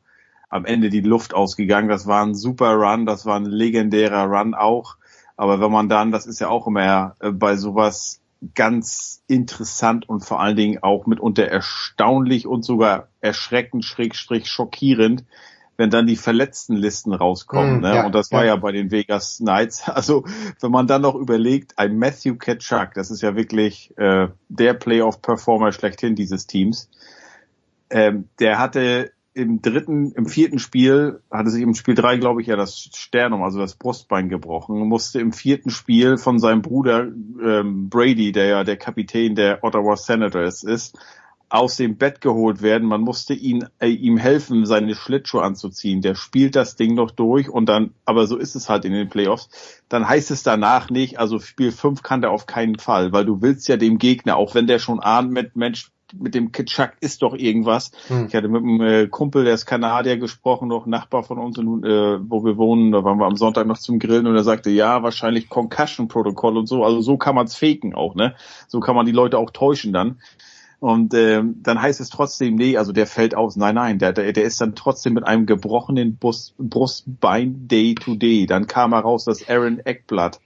[0.47, 1.89] am Ende die Luft ausgegangen.
[1.89, 4.95] Das war ein super Run, das war ein legendärer Run auch.
[5.35, 8.21] Aber wenn man dann, das ist ja auch immer äh, bei sowas
[8.55, 15.25] ganz interessant und vor allen Dingen auch mitunter erstaunlich und sogar erschreckend, schrägstrich schockierend,
[15.79, 17.77] wenn dann die Verletztenlisten rauskommen.
[17.77, 17.95] Mm, ne?
[17.95, 18.55] Ja, und das war ja.
[18.55, 19.87] ja bei den Vegas Knights.
[19.99, 20.25] Also
[20.59, 25.71] wenn man dann noch überlegt, ein Matthew Ketchuk, das ist ja wirklich äh, der Playoff-Performer
[25.71, 26.89] schlechthin dieses Teams,
[27.89, 32.47] ähm, der hatte im dritten, im vierten Spiel hatte sich im Spiel drei, glaube ich,
[32.47, 37.07] ja das Sternum, also das Brustbein gebrochen, musste im vierten Spiel von seinem Bruder
[37.41, 40.97] ähm, Brady, der ja der Kapitän der Ottawa Senators ist,
[41.49, 42.87] aus dem Bett geholt werden.
[42.87, 46.01] Man musste ihn, äh, ihm helfen, seine Schlittschuhe anzuziehen.
[46.01, 49.09] Der spielt das Ding noch durch und dann, aber so ist es halt in den
[49.09, 49.49] Playoffs.
[49.89, 53.41] Dann heißt es danach nicht, also Spiel 5 kann der auf keinen Fall, weil du
[53.41, 57.21] willst ja dem Gegner, auch wenn der schon ahnt mit Mensch, mit dem Kitschak ist
[57.21, 57.91] doch irgendwas.
[58.07, 58.27] Hm.
[58.27, 61.83] Ich hatte mit einem äh, Kumpel, der ist Kanadier, gesprochen, noch Nachbar von uns, in,
[61.83, 62.91] äh, wo wir wohnen.
[62.91, 66.67] Da waren wir am Sonntag noch zum Grillen und er sagte, ja, wahrscheinlich Concussion-Protokoll und
[66.67, 66.83] so.
[66.83, 68.35] Also so kann man es faken auch, ne?
[68.67, 70.19] So kann man die Leute auch täuschen dann.
[70.79, 73.57] Und ähm, dann heißt es trotzdem, nee, also der fällt aus.
[73.57, 78.15] Nein, nein, der, der, der ist dann trotzdem mit einem gebrochenen Brust, Brustbein Day to
[78.15, 78.45] Day.
[78.45, 80.39] Dann kam heraus, dass Aaron Eckblatt,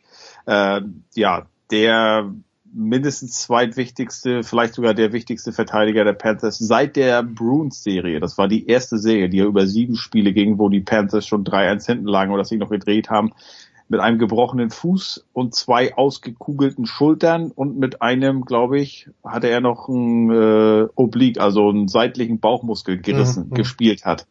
[0.48, 0.82] äh,
[1.14, 2.34] ja, der
[2.74, 8.20] mindestens zweitwichtigste, vielleicht sogar der wichtigste Verteidiger der Panthers seit der Bruins-Serie.
[8.20, 11.44] Das war die erste Serie, die ja über sieben Spiele ging, wo die Panthers schon
[11.44, 13.34] 3-1 hinten lagen oder sich noch gedreht haben.
[13.94, 19.62] Mit einem gebrochenen Fuß und zwei ausgekugelten Schultern und mit einem, glaube ich, hatte er
[19.62, 23.54] noch ein äh, Oblique, also einen seitlichen Bauchmuskel gerissen, mhm.
[23.54, 24.26] gespielt hat.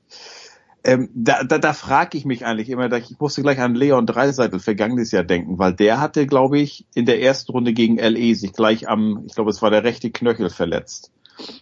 [0.82, 4.58] Ähm, da da, da frage ich mich eigentlich immer, ich musste gleich an Leon Dreiseitel
[4.58, 8.52] vergangenes Jahr denken, weil der hatte, glaube ich, in der ersten Runde gegen LE sich
[8.52, 11.12] gleich am, ich glaube, es war der rechte Knöchel verletzt.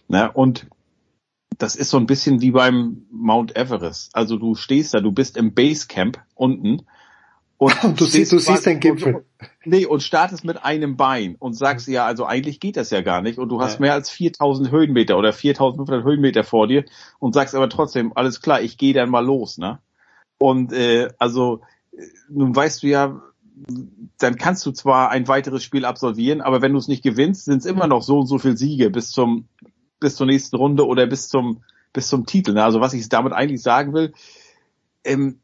[0.07, 0.31] Ne?
[0.31, 0.65] Und
[1.59, 4.15] das ist so ein bisschen wie beim Mount Everest.
[4.15, 6.81] Also du stehst da, du bist im Basecamp unten
[7.61, 9.17] und du, siehst, du siehst den Gipfel.
[9.17, 9.25] Und,
[9.65, 13.21] nee, und startest mit einem Bein und sagst, ja, also eigentlich geht das ja gar
[13.21, 13.37] nicht.
[13.37, 13.81] Und du hast ja.
[13.81, 16.85] mehr als 4000 Höhenmeter oder 4500 Höhenmeter vor dir
[17.19, 19.77] und sagst aber trotzdem, alles klar, ich gehe dann mal los, ne?
[20.39, 21.61] Und äh, also,
[22.29, 23.21] nun weißt du ja,
[24.17, 27.59] dann kannst du zwar ein weiteres Spiel absolvieren, aber wenn du es nicht gewinnst, sind
[27.59, 29.47] es immer noch so und so viel Siege bis zum
[29.99, 31.61] bis zur nächsten Runde oder bis zum
[31.93, 32.53] bis zum Titel.
[32.53, 32.63] Ne?
[32.63, 34.13] Also was ich damit eigentlich sagen will,
[35.03, 35.41] ähm,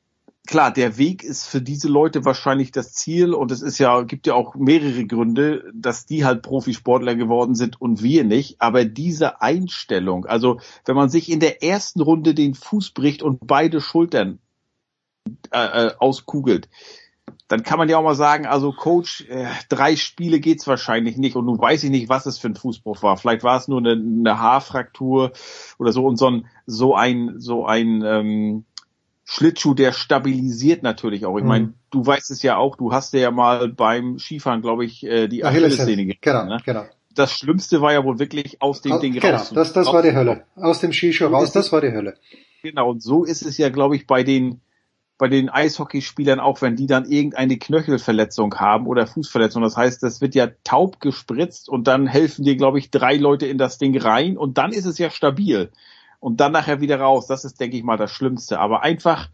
[0.48, 4.26] klar, der Weg ist für diese Leute wahrscheinlich das Ziel und es ist ja, gibt
[4.26, 8.59] ja auch mehrere Gründe, dass die halt Profisportler geworden sind und wir nicht.
[8.59, 13.45] Aber diese Einstellung, also wenn man sich in der ersten Runde den Fuß bricht und
[13.45, 14.40] beide Schultern
[15.51, 16.69] äh, äh auskugelt,
[17.48, 21.35] dann kann man ja auch mal sagen, also Coach, äh, drei Spiele geht's wahrscheinlich nicht
[21.35, 23.17] und nun weiß ich nicht, was es für ein Fußbruch war.
[23.17, 25.32] Vielleicht war es nur eine, eine Haarfraktur
[25.77, 28.66] oder so und so ein so ein so ein ähm,
[29.30, 31.38] Schlittschuh, der stabilisiert natürlich auch.
[31.38, 31.50] Ich mhm.
[31.50, 35.28] meine, du weißt es ja auch, du hast ja mal beim Skifahren, glaube ich, äh,
[35.28, 36.62] die Achillessehne Genau, ne?
[36.66, 36.86] genau.
[37.14, 39.52] das Schlimmste war ja wohl wirklich aus dem Aus- Ding genau, raus.
[39.54, 40.46] das, das war die Hölle.
[40.56, 42.16] Aus dem Skischuh raus, das war die Hölle.
[42.64, 44.62] Genau, und so ist es ja, glaube ich, bei den
[45.18, 49.64] bei den Eishockeyspielern auch, wenn die dann irgendeine Knöchelverletzung haben oder Fußverletzung.
[49.64, 53.48] Das heißt, das wird ja taub gespritzt und dann helfen dir, glaube ich, drei Leute
[53.48, 55.72] in das Ding rein und dann ist es ja stabil.
[56.20, 57.28] Und dann nachher wieder raus.
[57.28, 58.60] Das ist, denke ich mal, das Schlimmste.
[58.60, 59.30] Aber einfach,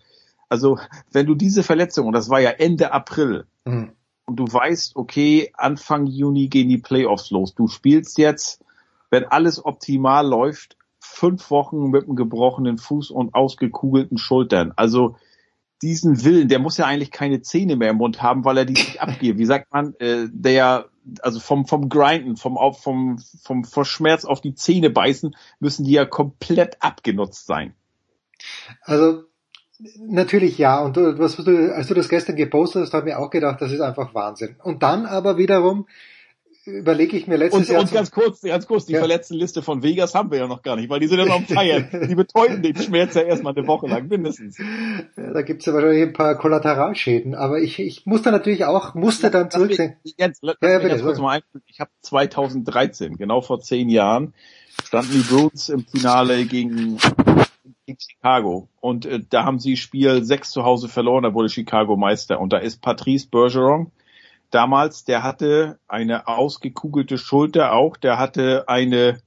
[0.50, 0.78] also,
[1.12, 3.92] wenn du diese Verletzung, und das war ja Ende April, Mhm.
[4.26, 7.56] und du weißt, okay, Anfang Juni gehen die Playoffs los.
[7.56, 8.62] Du spielst jetzt,
[9.10, 14.74] wenn alles optimal läuft, fünf Wochen mit einem gebrochenen Fuß und ausgekugelten Schultern.
[14.76, 15.16] Also
[15.82, 18.74] diesen Willen, der muss ja eigentlich keine Zähne mehr im Mund haben, weil er die
[18.74, 19.38] nicht abgibt.
[19.38, 20.86] Wie sagt man, äh, der,
[21.22, 25.92] also vom, vom Grinden, vom, vom, vom, vor Schmerz auf die Zähne beißen, müssen die
[25.92, 27.74] ja komplett abgenutzt sein.
[28.82, 29.24] Also
[29.98, 30.82] natürlich ja.
[30.82, 33.62] Und du, was du, als du das gestern gepostet hast, habe ich mir auch gedacht,
[33.62, 34.56] das ist einfach Wahnsinn.
[34.64, 35.88] Und dann aber wiederum
[36.66, 39.00] überlege ich mir letztes Und, Jahr und ganz kurz, ganz kurz, die Ja.
[39.00, 41.36] verletzten Liste von Vegas haben wir ja noch gar nicht, weil die sind ja noch
[41.36, 41.88] am Feiern.
[42.10, 44.58] Die betäuben den Schmerz ja erstmal eine Woche lang, mindestens.
[44.58, 49.30] Ja, da gibt's ja wahrscheinlich ein paar Kollateralschäden, aber ich, ich musste natürlich auch, musste
[49.30, 49.96] dann zurücksehen.
[50.18, 51.42] Jetzt, lass Ja, ja, mich bitte, ganz kurz mal ein.
[51.68, 54.34] Ich habe 2013, genau vor zehn Jahren,
[54.84, 56.98] standen die Bruins im Finale gegen,
[57.86, 58.68] gegen Chicago.
[58.80, 62.40] Und äh, da haben sie Spiel 6 zu Hause verloren, da wurde Chicago Meister.
[62.40, 63.92] Und da ist Patrice Bergeron
[64.54, 69.22] damals, der hatte eine ausgekugelte Schulter auch, der hatte eine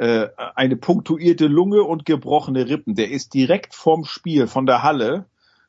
[0.00, 2.94] äh, eine punktuierte Lunge und gebrochene Rippen.
[2.94, 5.26] Der ist direkt vorm Spiel von der Halle.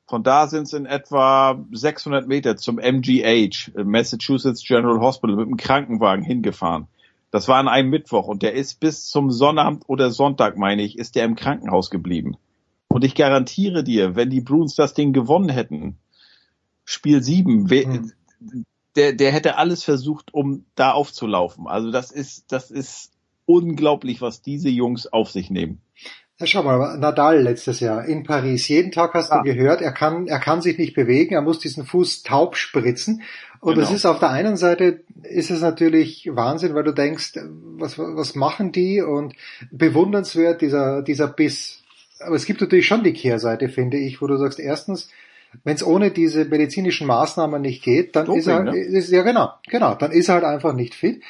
[0.08, 5.58] Von da sind es in etwa 600 Meter zum MGH, Massachusetts General Hospital, mit dem
[5.58, 6.88] Krankenwagen hingefahren.
[7.30, 10.98] Das war an einem Mittwoch und der ist bis zum Sonnabend oder Sonntag, meine ich,
[10.98, 12.38] ist der im Krankenhaus geblieben.
[12.88, 15.98] Und ich garantiere dir, wenn die Bruins das Ding gewonnen hätten,
[16.86, 17.70] Spiel 7,
[18.96, 21.68] der, der hätte alles versucht, um da aufzulaufen.
[21.68, 23.12] Also das ist, das ist
[23.46, 25.82] unglaublich, was diese Jungs auf sich nehmen.
[26.40, 28.68] Ja, schau mal, Nadal letztes Jahr in Paris.
[28.68, 31.86] Jeden Tag hast du gehört, er kann, er kann sich nicht bewegen, er muss diesen
[31.86, 33.22] Fuß taub spritzen.
[33.60, 33.96] Und das Genau.
[33.96, 37.38] ist auf der einen Seite ist es natürlich Wahnsinn, weil du denkst,
[37.78, 39.02] was, was machen die?
[39.02, 39.36] Und
[39.70, 41.84] bewundernswert dieser, dieser Biss.
[42.20, 45.10] Aber es gibt natürlich schon die Kehrseite, finde ich, wo du sagst, erstens,
[45.64, 48.80] wenn es ohne diese medizinischen Maßnahmen nicht geht, dann ist er, Doping, ne?
[48.80, 51.22] ist, ja genau, genau, dann ist er halt einfach nicht fit.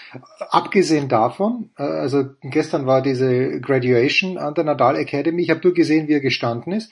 [0.50, 5.74] Abgesehen davon, äh, also gestern war diese Graduation an der Nadal Academy, ich habe nur
[5.74, 6.92] gesehen, wie er gestanden ist.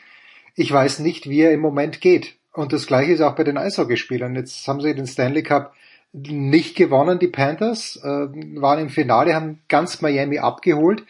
[0.55, 2.35] Ich weiß nicht, wie er im Moment geht.
[2.53, 4.35] Und das gleiche ist auch bei den Eishockeyspielern.
[4.35, 5.73] Jetzt haben sie den Stanley Cup
[6.11, 11.03] nicht gewonnen, die Panthers, äh, waren im Finale, haben ganz Miami abgeholt,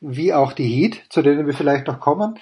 [0.00, 2.38] wie auch die Heat, zu denen wir vielleicht noch kommen.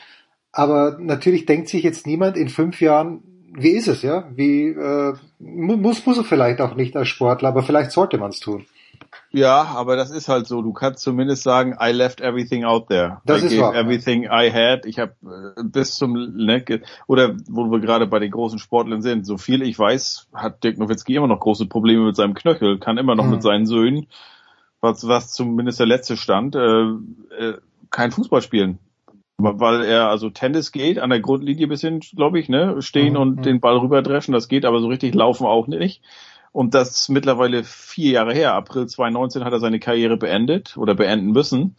[0.52, 3.23] Aber natürlich denkt sich jetzt niemand in fünf Jahren,
[3.58, 4.25] wie ist es, ja?
[4.34, 8.31] Wie äh, mu- muss muss er vielleicht auch nicht als Sportler, aber vielleicht sollte man
[8.31, 8.66] es tun.
[9.31, 10.62] Ja, aber das ist halt so.
[10.62, 13.20] Du kannst zumindest sagen, I left everything out there.
[13.26, 13.75] Das I ist gave wahr.
[13.75, 14.86] everything I had.
[14.86, 15.12] Ich habe
[15.57, 16.65] äh, bis zum ne,
[17.07, 19.26] oder wo wir gerade bei den großen Sportlern sind.
[19.26, 22.78] So viel ich weiß, hat Dirk Nowitzki immer noch große Probleme mit seinem Knöchel.
[22.78, 23.31] Kann immer noch Mhm.
[23.33, 24.07] mit seinen Söhnen,
[24.81, 26.60] was was zumindest der letzte Stand, äh,
[27.39, 27.55] äh,
[27.91, 28.78] kein Fußball spielen.
[29.39, 33.36] Weil er also Tennis geht, an der Grundlinie bisschen, glaube ich, ne, stehen Mhm, und
[33.36, 33.42] mhm.
[33.42, 36.02] den Ball rüberdreschen, das geht, aber so richtig laufen auch nicht.
[36.52, 38.55] Und das ist mittlerweile vier Jahre her.
[38.55, 41.76] April 2019 hat er seine Karriere beendet oder beenden müssen.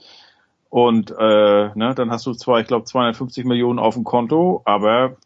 [0.70, 5.18] Und äh, ne, dann hast du zwar, ich glaube, 250 Millionen auf dem Konto, aber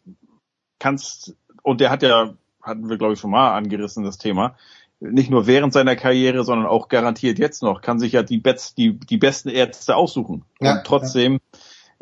[0.78, 4.56] kannst und der hat ja, hatten wir glaube ich schon mal angerissen das Thema,
[5.00, 8.78] nicht nur während seiner Karriere, sondern auch garantiert jetzt noch, kann sich ja die, Best,
[8.78, 10.44] die, die besten Ärzte aussuchen.
[10.60, 11.40] Ja, und trotzdem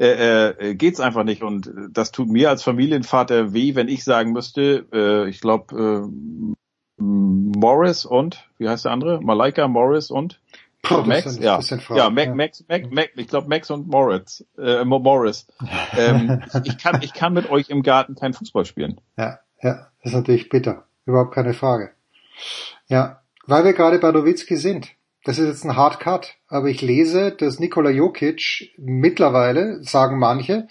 [0.07, 1.43] äh, äh, geht's einfach nicht.
[1.43, 6.09] Und äh, das tut mir als Familienvater weh, wenn ich sagen müsste, äh, ich glaube,
[6.09, 9.21] äh, Morris und, wie heißt der andere?
[9.21, 10.41] Malaika, Morris und?
[10.83, 12.35] Puh, Max, ja, Fragen, ja, Max, ja.
[12.35, 15.47] Max, Max, Max, ich glaube Max und Moritz, äh, Mo- Morris.
[15.97, 18.99] Ähm, ich kann, ich kann mit euch im Garten kein Fußball spielen.
[19.19, 20.87] Ja, ja, das ist natürlich bitter.
[21.05, 21.91] Überhaupt keine Frage.
[22.87, 24.89] Ja, weil wir gerade bei Nowitzki sind.
[25.25, 30.67] Das ist jetzt ein Hard Cut, aber ich lese, dass Nikola Jokic mittlerweile, sagen manche,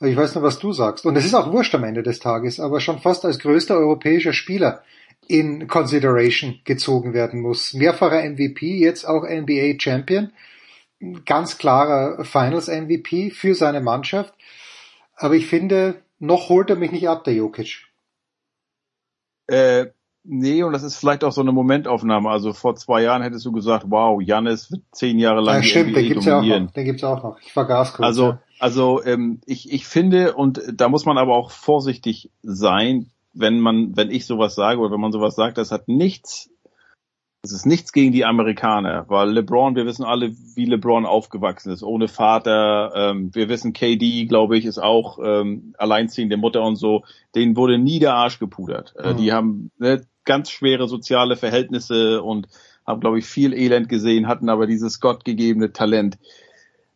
[0.00, 2.60] ich weiß nur, was du sagst, und es ist auch wurscht am Ende des Tages,
[2.60, 4.82] aber schon fast als größter europäischer Spieler
[5.26, 7.74] in Consideration gezogen werden muss.
[7.74, 10.32] Mehrfacher MVP, jetzt auch NBA Champion,
[11.24, 14.34] ganz klarer Finals MVP für seine Mannschaft.
[15.16, 17.86] Aber ich finde, noch holt er mich nicht ab, der Jokic.
[19.46, 19.86] Äh,
[20.24, 22.30] nee, und das ist vielleicht auch so eine Momentaufnahme.
[22.30, 25.96] Also vor zwei Jahren hättest du gesagt, wow, Janis wird zehn Jahre lang Ja, stimmt,
[25.96, 26.64] den gibt's ja auch dominieren.
[26.64, 26.72] noch.
[26.72, 27.38] Den gibt's auch noch.
[27.40, 28.06] Ich vergaß kurz.
[28.06, 28.42] Also, ja.
[28.58, 33.96] also ähm, ich, ich finde, und da muss man aber auch vorsichtig sein, wenn man,
[33.96, 36.50] wenn ich sowas sage oder wenn man sowas sagt, das hat nichts
[37.42, 41.82] Das ist nichts gegen die Amerikaner, weil LeBron, wir wissen alle, wie LeBron aufgewachsen ist,
[41.82, 42.92] ohne Vater.
[42.94, 47.02] Ähm, wir wissen, KD, glaube ich, ist auch ähm, alleinziehende Mutter und so.
[47.34, 48.94] Denen wurde nie der Arsch gepudert.
[48.98, 52.48] Äh, die haben ne, ganz schwere soziale Verhältnisse und
[52.86, 56.18] haben, glaube ich, viel Elend gesehen, hatten aber dieses gottgegebene Talent.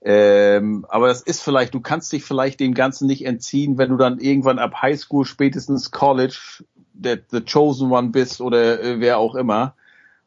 [0.02, 3.96] Ähm, aber das ist vielleicht, du kannst dich vielleicht dem Ganzen nicht entziehen, wenn du
[3.96, 9.34] dann irgendwann ab Highschool, spätestens College, der the chosen one bist oder äh, wer auch
[9.34, 9.74] immer.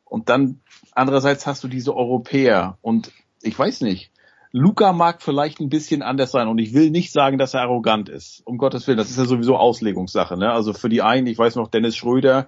[0.04, 0.62] Und dann
[0.94, 3.12] andererseits hast du diese Europäer und
[3.42, 4.12] ich weiß nicht.
[4.52, 8.10] Luca mag vielleicht ein bisschen anders sein und ich will nicht sagen, dass er arrogant
[8.10, 8.42] ist.
[8.46, 10.38] Um Gottes Willen, das ist ja sowieso Auslegungssache.
[10.38, 10.52] Ne?
[10.52, 12.48] Also für die einen, ich weiß noch, Dennis Schröder,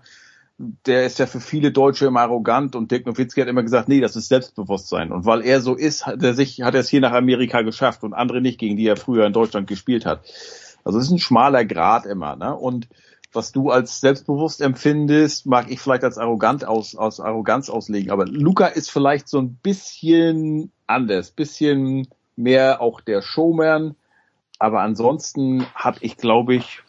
[0.59, 4.01] der ist ja für viele Deutsche immer arrogant und Dirk Nowitzki hat immer gesagt, nee,
[4.01, 5.13] das ist Selbstbewusstsein.
[5.13, 8.03] Und weil er so ist, hat er sich, hat er es hier nach Amerika geschafft
[8.03, 10.25] und andere nicht, gegen die er früher in Deutschland gespielt hat.
[10.83, 12.53] Also es ist ein schmaler Grad immer, ne?
[12.53, 12.89] Und
[13.31, 18.11] was du als selbstbewusst empfindest, mag ich vielleicht als arrogant aus, aus Arroganz auslegen.
[18.11, 23.95] Aber Luca ist vielleicht so ein bisschen anders, bisschen mehr auch der Showman.
[24.57, 26.81] Aber ansonsten habe ich, glaube ich,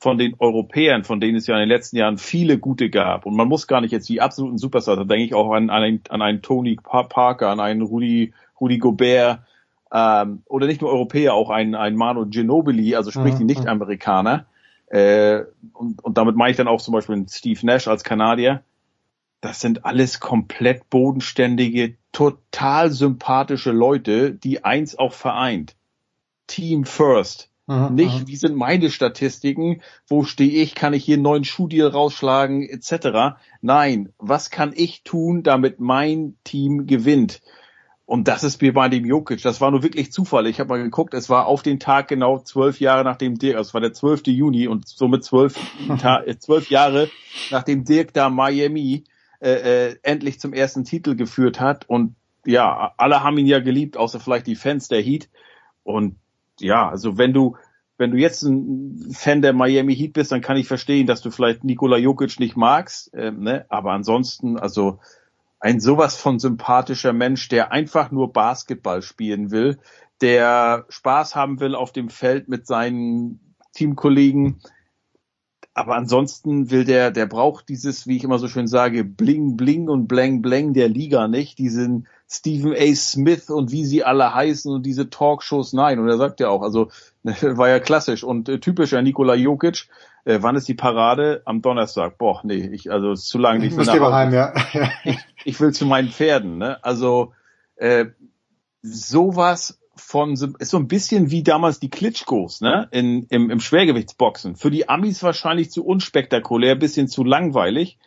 [0.00, 3.26] von den Europäern, von denen es ja in den letzten Jahren viele gute gab.
[3.26, 5.82] Und man muss gar nicht jetzt die absoluten Superstars, da denke ich auch an, an,
[5.82, 9.40] einen, an einen Tony Parker, an einen Rudi, Rudi Gobert,
[9.92, 13.48] ähm, oder nicht nur Europäer, auch ein, ein Manu Ginobili, also sprich die mhm.
[13.48, 14.46] Nicht-Amerikaner.
[14.86, 15.42] Äh,
[15.74, 18.62] und, und damit meine ich dann auch zum Beispiel Steve Nash als Kanadier.
[19.42, 25.76] Das sind alles komplett bodenständige, total sympathische Leute, die eins auch vereint.
[26.46, 27.49] Team First.
[27.70, 28.22] Aha, nicht, aha.
[28.26, 33.38] wie sind meine Statistiken, wo stehe ich, kann ich hier einen neuen Schuhdeal rausschlagen, etc.
[33.60, 37.40] Nein, was kann ich tun, damit mein Team gewinnt?
[38.06, 40.48] Und das ist mir bei dem Jokic, das war nur wirklich Zufall.
[40.48, 43.68] Ich habe mal geguckt, es war auf den Tag genau zwölf Jahre nachdem Dirk, also
[43.68, 44.26] es war der 12.
[44.26, 45.54] Juni und somit zwölf,
[46.02, 47.08] äh, zwölf Jahre
[47.52, 49.04] nachdem Dirk da Miami
[49.38, 51.88] äh, äh, endlich zum ersten Titel geführt hat.
[51.88, 55.28] Und ja, alle haben ihn ja geliebt, außer vielleicht die Fans der Heat.
[55.84, 56.16] Und
[56.60, 57.56] ja, also wenn du,
[57.98, 61.30] wenn du jetzt ein Fan der Miami Heat bist, dann kann ich verstehen, dass du
[61.30, 63.66] vielleicht Nikola Jokic nicht magst, äh, ne?
[63.68, 64.98] aber ansonsten, also
[65.58, 69.78] ein sowas von sympathischer Mensch, der einfach nur Basketball spielen will,
[70.22, 74.60] der Spaß haben will auf dem Feld mit seinen Teamkollegen,
[75.74, 79.88] aber ansonsten will der, der braucht dieses, wie ich immer so schön sage, Bling Bling
[79.88, 82.94] und Blang Blang der Liga nicht, diesen Stephen A.
[82.94, 85.98] Smith und wie sie alle heißen und diese Talkshows, nein.
[85.98, 86.88] Und er sagt ja auch, also
[87.24, 89.88] war ja klassisch und äh, typischer Nikola Jokic.
[90.24, 91.42] Äh, wann ist die Parade?
[91.44, 92.18] Am Donnerstag.
[92.18, 93.66] Boah, nee, ich, also ist zu lange.
[93.66, 94.54] Ich, ich heim, ja.
[95.04, 96.82] ich, ich will zu meinen Pferden, ne?
[96.84, 97.32] Also
[97.74, 98.06] äh,
[98.80, 102.86] sowas von ist so ein bisschen wie damals die Klitschkos, ne?
[102.92, 104.54] In, im, im Schwergewichtsboxen.
[104.54, 107.98] Für die Amis wahrscheinlich zu unspektakulär, bisschen zu langweilig.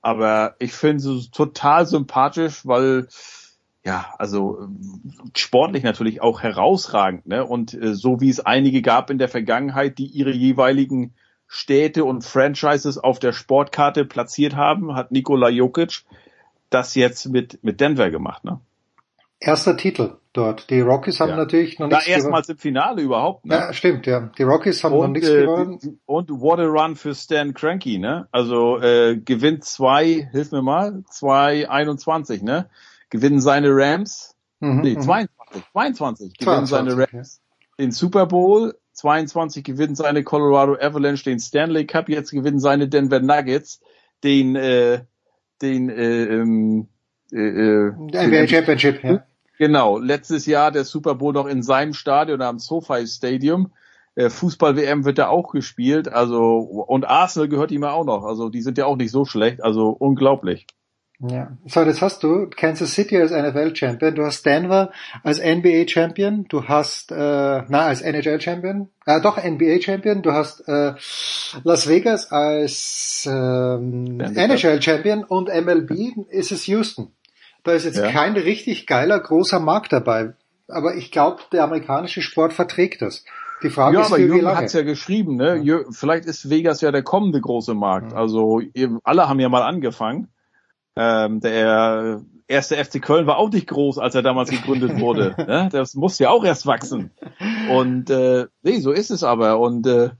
[0.00, 3.08] Aber ich finde es total sympathisch, weil
[3.84, 7.44] ja, also äh, sportlich natürlich auch herausragend, ne?
[7.44, 11.14] Und äh, so wie es einige gab in der Vergangenheit, die ihre jeweiligen
[11.46, 16.04] Städte und Franchises auf der Sportkarte platziert haben, hat Nikola Jokic
[16.70, 18.60] das jetzt mit mit Denver gemacht, ne?
[19.38, 20.70] Erster Titel dort.
[20.70, 21.36] Die Rockies haben ja.
[21.36, 23.54] natürlich noch nichts Da erstmals im Finale überhaupt, ne?
[23.54, 24.30] Ja, stimmt, ja.
[24.38, 26.00] Die Rockies haben und, noch nichts äh, gewonnen.
[26.06, 28.26] Und what a run für Stan Cranky, ne?
[28.32, 32.70] Also äh, gewinnt zwei, hilf mir mal, zwei 21, ne?
[33.14, 37.84] Gewinnen seine Rams, mhm, nee, 22, 22 gewinnen 22, seine Rams ja.
[37.84, 43.20] den Super Bowl, 22 gewinnen seine Colorado Avalanche den Stanley Cup, jetzt gewinnen seine Denver
[43.20, 43.80] Nuggets
[44.24, 45.04] den äh,
[45.62, 46.88] den äh, ähm,
[47.32, 49.24] äh, äh, NBA Championship, ja.
[49.58, 53.70] Genau, letztes Jahr der Super Bowl noch in seinem Stadion am SoFi Stadium.
[54.16, 58.48] Äh, Fußball-WM wird da auch gespielt, also und Arsenal gehört ihm ja auch noch, also
[58.48, 60.66] die sind ja auch nicht so schlecht, also unglaublich.
[61.30, 64.90] Ja, so jetzt hast du Kansas City als NFL-Champion, du hast Denver
[65.22, 70.94] als NBA-Champion, du hast, äh, na, als NHL-Champion, äh, doch NBA-Champion, du hast äh,
[71.62, 77.12] Las Vegas als ähm, NHL-Champion und MLB ist es Houston.
[77.62, 78.10] Da ist jetzt ja.
[78.10, 80.34] kein richtig geiler, großer Markt dabei,
[80.68, 83.24] aber ich glaube, der amerikanische Sport verträgt das.
[83.62, 85.56] Die Frage ja, ist, aber wie, Jürgen hat es ja geschrieben, ne?
[85.62, 85.78] Ja.
[85.90, 88.12] Vielleicht ist Vegas ja der kommende große Markt.
[88.12, 88.60] Also
[89.04, 90.28] alle haben ja mal angefangen.
[90.96, 95.34] Ähm, der erste FC Köln war auch nicht groß, als er damals gegründet wurde.
[95.46, 95.68] ne?
[95.72, 97.10] Das muss ja auch erst wachsen.
[97.70, 99.58] Und äh, nee, so ist es aber.
[99.58, 100.10] Und äh,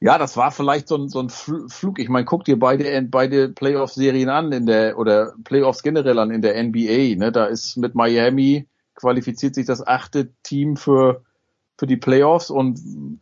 [0.00, 1.98] ja, das war vielleicht so ein, so ein Flug.
[1.98, 6.42] Ich meine, guck dir beide, beide Playoff-Serien an in der oder Playoffs generell an in
[6.42, 7.16] der NBA.
[7.16, 7.32] Ne?
[7.32, 11.22] Da ist mit Miami qualifiziert sich das achte Team für
[11.78, 12.80] für die Playoffs und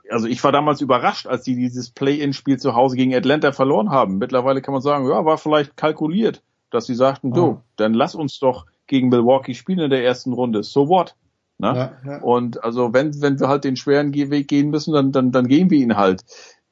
[0.09, 4.19] also ich war damals überrascht, als die dieses Play-in-Spiel zu Hause gegen Atlanta verloren haben.
[4.19, 6.41] Mittlerweile kann man sagen, ja, war vielleicht kalkuliert
[6.75, 10.63] dass sie sagten, du, dann lass uns doch gegen Milwaukee spielen in der ersten Runde.
[10.63, 11.15] So what?
[11.59, 11.69] Ne?
[12.05, 12.23] Ja, ja.
[12.23, 15.71] Und also wenn, wenn wir halt den schweren Weg gehen müssen, dann, dann, dann gehen
[15.71, 16.23] wir ihn halt.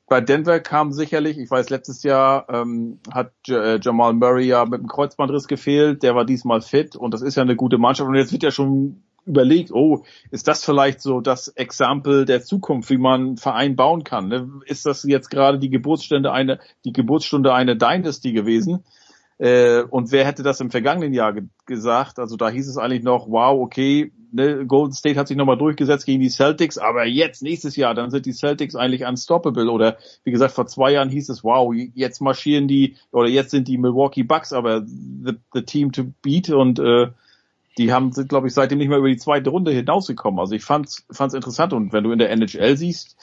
[0.09, 4.65] Bei Denver kam sicherlich, ich weiß, letztes Jahr ähm, hat J äh, Jamal Murray ja
[4.67, 8.09] mit dem Kreuzbandriss gefehlt, der war diesmal fit und das ist ja eine gute Mannschaft
[8.09, 12.91] und jetzt wird ja schon überlegt, oh, ist das vielleicht so das Exempel der Zukunft,
[12.91, 14.29] wie man einen Verein bauen kann?
[14.29, 14.51] Ne?
[14.67, 18.85] Ist das jetzt gerade die Geburtsstunde eine, die Geburtsstunde einer Dynasty gewesen?
[19.43, 22.21] Äh, und wer hätte das im vergangenen Jahr ge gesagt?
[22.21, 26.07] Also da hieß es eigentlich noch, wow, okay, ne, Golden State hat sich nochmal durchgesetzt
[26.07, 29.69] gegen die Celtics, aber jetzt, nächstes Jahr, dann sind die Celtics eigentlich unstoppable.
[29.69, 33.67] Oder wie gesagt, vor zwei Jahren hieß es, wow, jetzt marschieren die, oder jetzt sind
[33.67, 37.09] die Milwaukee Bucks aber the, the team to beat und äh,
[37.79, 40.39] die haben, sind, glaube ich, seitdem nicht mehr über die zweite Runde hinausgekommen.
[40.39, 43.17] Also ich fand's, fand's interessant und wenn du in der NHL siehst,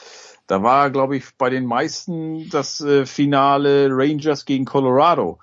[0.47, 5.39] da war, glaube ich, bei den meisten das äh, Finale Rangers gegen Colorado.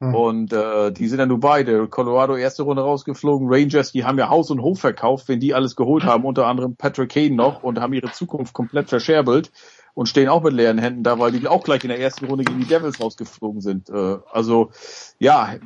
[0.00, 0.14] Mhm.
[0.14, 1.86] Und äh, die sind ja nur beide.
[1.86, 3.48] Colorado erste Runde rausgeflogen.
[3.50, 6.74] Rangers, die haben ja Haus und Hof verkauft, wenn die alles geholt haben, unter anderem
[6.74, 9.52] Patrick Kane noch und haben ihre Zukunft komplett verscherbelt
[9.94, 12.44] und stehen auch mit leeren Händen da, weil die auch gleich in der ersten Runde
[12.44, 13.90] gegen die Devils rausgeflogen sind.
[13.90, 14.70] Äh, also
[15.18, 15.56] ja,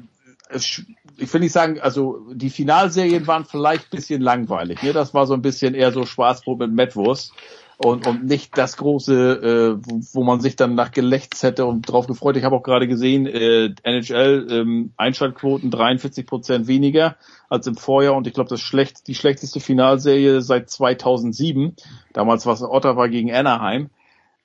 [1.16, 4.82] ich will nicht sagen, also die Finalserien waren vielleicht bisschen langweilig.
[4.82, 4.92] Ne?
[4.92, 7.32] Das war so ein bisschen eher so Schwarzbrot mit Mettwurst
[7.78, 11.82] und, und nicht das große, äh, wo, wo man sich dann nach gelächzt hätte und
[11.82, 12.36] drauf gefreut.
[12.36, 17.16] Ich habe auch gerade gesehen, äh, NHL ähm, Einschaltquoten 43 Prozent weniger
[17.48, 21.74] als im Vorjahr und ich glaube das schlecht, die schlechteste Finalserie seit 2007.
[22.12, 23.90] Damals war es Ottawa gegen Anaheim.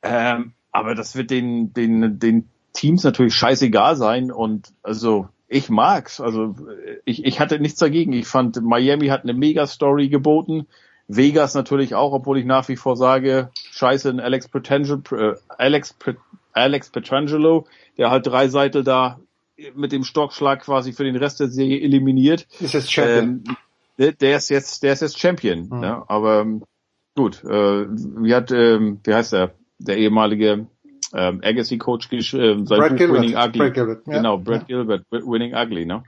[0.01, 6.22] Ähm, aber das wird den, den, den Teams natürlich scheißegal sein und also ich mag's.
[6.22, 6.56] Also
[7.06, 8.14] ich, ich hatte nichts dagegen.
[8.14, 10.67] Ich fand Miami hat eine Mega-Story geboten.
[11.09, 15.95] Vegas natürlich auch, obwohl ich nach wie vor sage, scheiße, ein Alex Petrangelo, äh, Alex,
[16.53, 17.65] Alex Petrangelo,
[17.97, 19.19] der halt drei Seiten da
[19.75, 22.47] mit dem Stockschlag quasi für den Rest der Serie eliminiert.
[22.59, 23.43] Ist jetzt Champion.
[23.97, 25.67] Ähm, der, ist jetzt, der ist jetzt Champion.
[25.69, 25.79] Mhm.
[25.79, 26.03] Ne?
[26.07, 26.63] Aber ähm,
[27.15, 30.67] gut, äh, wie hat, ähm, wie heißt der, der ehemalige
[31.13, 33.21] ähm, Agassi-Coach geschrieben, sein Brad Buch Gilbert.
[33.21, 33.59] Winning Ugly.
[33.59, 34.13] Brad Gilbert, ja.
[34.13, 36.03] Genau, Brad Gilbert, Winning Ugly, ne?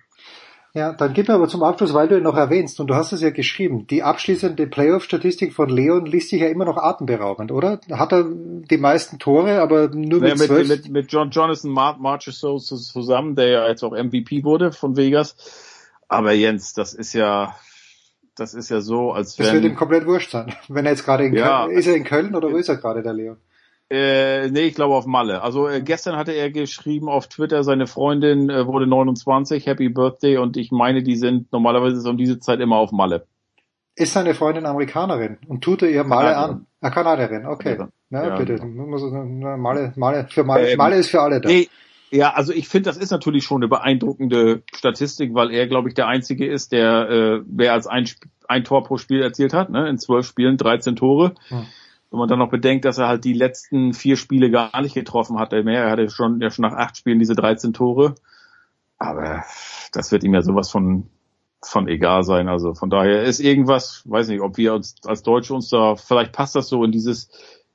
[0.74, 3.11] Ja, dann gib mir aber zum Abschluss, weil du ihn noch erwähnst, und du hast
[3.11, 7.82] es ja geschrieben, die abschließende Playoff-Statistik von Leon liest sich ja immer noch atemberaubend, oder?
[7.91, 10.67] Hat er die meisten Tore, aber nur Naja, mit mit, zwölf?
[10.69, 14.95] mit, mit John Jonathan Mar Marchessault zus- zusammen, der ja jetzt auch MVP wurde von
[14.95, 15.35] Vegas.
[16.08, 17.53] Aber Jens, das ist ja,
[18.35, 20.53] das ist ja so, als das wird ihm wenn, komplett wurscht sein.
[20.69, 21.66] Wenn er jetzt gerade in Ja.
[21.66, 23.38] Köln, ist er in Köln oder wo ist er gerade, der Leon?
[23.92, 25.42] Äh, nee, ich glaube auf Malle.
[25.42, 30.38] Also äh, gestern hatte er geschrieben auf Twitter, seine Freundin äh, wurde 29, Happy Birthday
[30.38, 33.28] und ich meine, die sind normalerweise ist um diese Zeit immer auf Malle.
[33.95, 36.66] Ist seine Freundin Amerikanerin und tut er ihr Male an?
[36.80, 37.78] Ah, Kanadierin, okay.
[37.78, 37.90] Ja.
[38.10, 38.60] Ja, Ja, bitte.
[38.66, 41.50] na, Male, Male, für Male, Ähm, Male ist für alle da.
[41.50, 41.68] Nee,
[42.11, 45.95] ja, also ich finde, das ist natürlich schon eine beeindruckende Statistik, weil er, glaube ich,
[45.95, 48.10] der Einzige ist, der äh, mehr als ein,
[48.48, 49.70] ein Tor pro Spiel erzielt hat.
[49.70, 49.88] Ne?
[49.90, 51.36] In zwölf Spielen 13 Tore.
[51.48, 51.66] Hm.
[52.11, 55.40] Wenn man dann noch bedenkt, dass er halt die letzten vier Spiele gar nicht getroffen
[55.40, 55.85] hatte mehr.
[55.85, 58.15] Er hatte schon, ja schon nach acht Spielen diese 13 Tore.
[58.98, 59.43] Aber
[59.93, 61.07] das wird ihm ja sowas von
[61.64, 62.49] von egal sein.
[62.49, 66.33] Also von daher ist irgendwas, weiß nicht, ob wir uns als Deutsche uns da, vielleicht
[66.33, 67.30] passt das so in dieses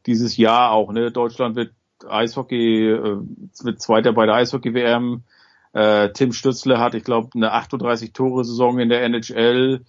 [0.06, 0.92] dieses Jahr auch.
[0.92, 1.72] Ne, Deutschland wird
[2.08, 3.18] Eishockey, äh,
[3.62, 5.22] wird Zweiter bei der Eishockey-WM.
[5.72, 9.84] Äh, Tim Stützle hat, ich glaube, eine 38 Tore Saison in der NHL.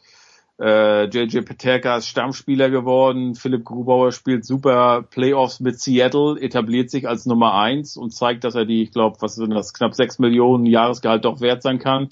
[0.59, 3.35] Äh, JJ Peterka ist Stammspieler geworden.
[3.35, 8.55] Philipp Grubauer spielt super Playoffs mit Seattle, etabliert sich als Nummer eins und zeigt, dass
[8.55, 12.09] er die, ich glaube, was sind das, knapp sechs Millionen Jahresgehalt doch wert sein kann.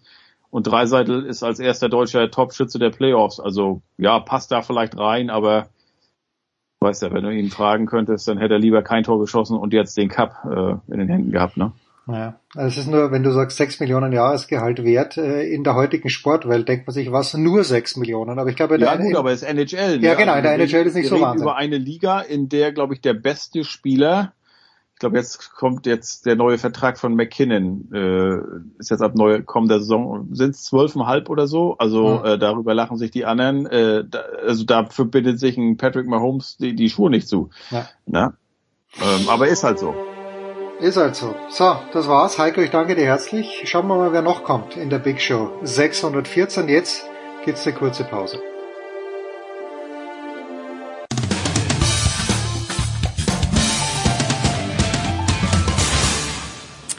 [0.52, 3.40] Und Dreiseitel ist als erster deutscher Topschütze der Playoffs.
[3.40, 5.70] Also ja, passt da vielleicht rein, aber
[6.82, 9.74] weißt ja, wenn du ihn fragen könntest, dann hätte er lieber kein Tor geschossen und
[9.74, 11.74] jetzt den Cup äh, in den Händen gehabt, ne?
[12.08, 15.74] Ja, also es ist nur, wenn du sagst, sechs Millionen Jahresgehalt wert, äh, in der
[15.74, 19.06] heutigen Sportwelt denkt man sich, was, nur sechs Millionen, aber ich glaube, in Ja der-
[19.08, 19.98] gut, aber es ist NHL.
[20.00, 20.06] Ne?
[20.08, 21.42] Ja, genau, in der wir NHL reden- ist nicht wir so reden Wahnsinn.
[21.44, 24.34] über eine Liga, in der, glaube ich, der beste Spieler,
[24.94, 28.38] ich glaube, jetzt kommt jetzt der neue Vertrag von McKinnon, äh,
[28.80, 32.34] ist jetzt ab neu kommender Saison, sind es zwölfeinhalb oder so, also Ja.
[32.36, 36.58] äh, darüber lachen sich die anderen, äh, da, also dafür bindet sich ein Patrick Mahomes
[36.58, 37.50] die, die Schuhe nicht zu.
[37.72, 37.90] Ja.
[38.06, 38.34] Ne?
[39.02, 39.96] Ähm, aber ist halt so.
[40.82, 41.34] Ist halt so.
[41.50, 42.38] So, das war's.
[42.38, 43.62] Heiko, ich danke dir herzlich.
[43.64, 45.50] Schauen wir mal, wer noch kommt in der Big Show.
[45.64, 46.68] 614.
[46.68, 47.06] Jetzt
[47.46, 48.42] gibt's eine kurze Pause.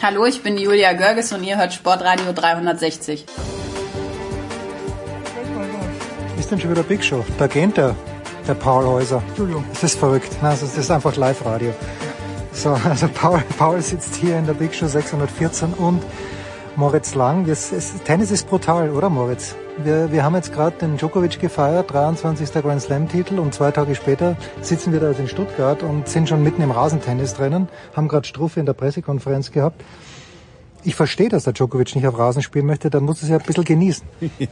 [0.01, 3.27] Hallo, ich bin Julia Görges und ihr hört Sportradio 360.
[6.39, 7.27] Ist denn schon wieder Big Show?
[7.39, 7.95] Da geht der,
[8.49, 9.23] der Paul Häuser.
[9.29, 9.67] Entschuldigung.
[9.71, 10.31] Das ist verrückt.
[10.41, 11.75] Das ist einfach Live-Radio.
[12.57, 16.03] So, also Paul, Paul sitzt hier in der Big Show 614 und
[16.75, 17.45] Moritz Lang.
[17.45, 19.55] Das ist, Tennis ist brutal, oder Moritz?
[19.85, 22.51] Wir, wir haben jetzt gerade den Djokovic gefeiert, 23.
[22.55, 26.43] Grand Slam-Titel und zwei Tage später sitzen wir da also in Stuttgart und sind schon
[26.43, 29.85] mitten im Rasentennis drinnen, haben gerade Struffe in der Pressekonferenz gehabt.
[30.83, 33.45] Ich verstehe, dass der Djokovic nicht auf Rasen spielen möchte, dann muss es ja ein
[33.45, 34.07] bisschen genießen.
[34.39, 34.49] Ja,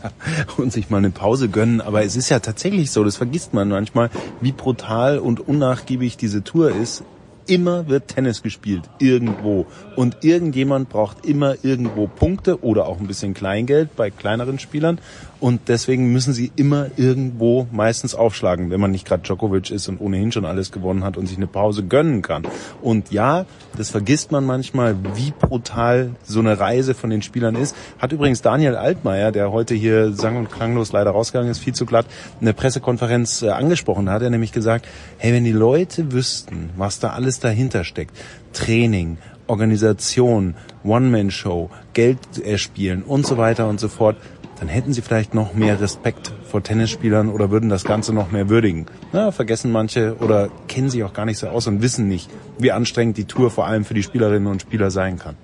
[0.58, 1.80] und sich mal eine Pause gönnen.
[1.80, 4.10] Aber es ist ja tatsächlich so, das vergisst man manchmal,
[4.42, 7.02] wie brutal und unnachgiebig diese Tour ist
[7.46, 9.66] immer wird Tennis gespielt, irgendwo.
[9.96, 14.98] Und irgendjemand braucht immer irgendwo Punkte oder auch ein bisschen Kleingeld bei kleineren Spielern.
[15.44, 20.00] Und deswegen müssen sie immer irgendwo meistens aufschlagen, wenn man nicht gerade Djokovic ist und
[20.00, 22.44] ohnehin schon alles gewonnen hat und sich eine Pause gönnen kann.
[22.80, 23.44] Und ja,
[23.76, 27.76] das vergisst man manchmal, wie brutal so eine Reise von den Spielern ist.
[27.98, 31.84] Hat übrigens Daniel Altmaier, der heute hier sang- und klanglos leider rausgegangen ist, viel zu
[31.84, 32.06] glatt,
[32.40, 34.06] eine Pressekonferenz äh, angesprochen.
[34.06, 38.16] Da hat er nämlich gesagt, hey, wenn die Leute wüssten, was da alles dahinter steckt,
[38.54, 44.16] Training, Organisation, One-Man-Show, Geld erspielen und so weiter und so fort,
[44.58, 48.48] dann hätten sie vielleicht noch mehr Respekt vor Tennisspielern oder würden das Ganze noch mehr
[48.48, 48.86] würdigen.
[49.12, 52.72] Na, vergessen manche oder kennen sich auch gar nicht so aus und wissen nicht, wie
[52.72, 55.36] anstrengend die Tour vor allem für die Spielerinnen und Spieler sein kann.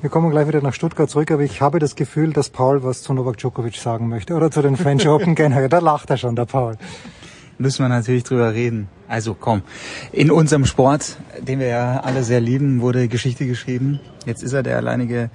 [0.00, 3.02] Wir kommen gleich wieder nach Stuttgart zurück, aber ich habe das Gefühl, dass Paul was
[3.02, 5.68] zu Novak Djokovic sagen möchte oder zu den French Open generell.
[5.68, 6.76] Da lacht er schon, der Paul.
[7.58, 8.88] Müssen wir natürlich drüber reden.
[9.08, 9.62] Also komm,
[10.12, 13.98] in unserem Sport, den wir ja alle sehr lieben, wurde Geschichte geschrieben.
[14.26, 15.30] Jetzt ist er der alleinige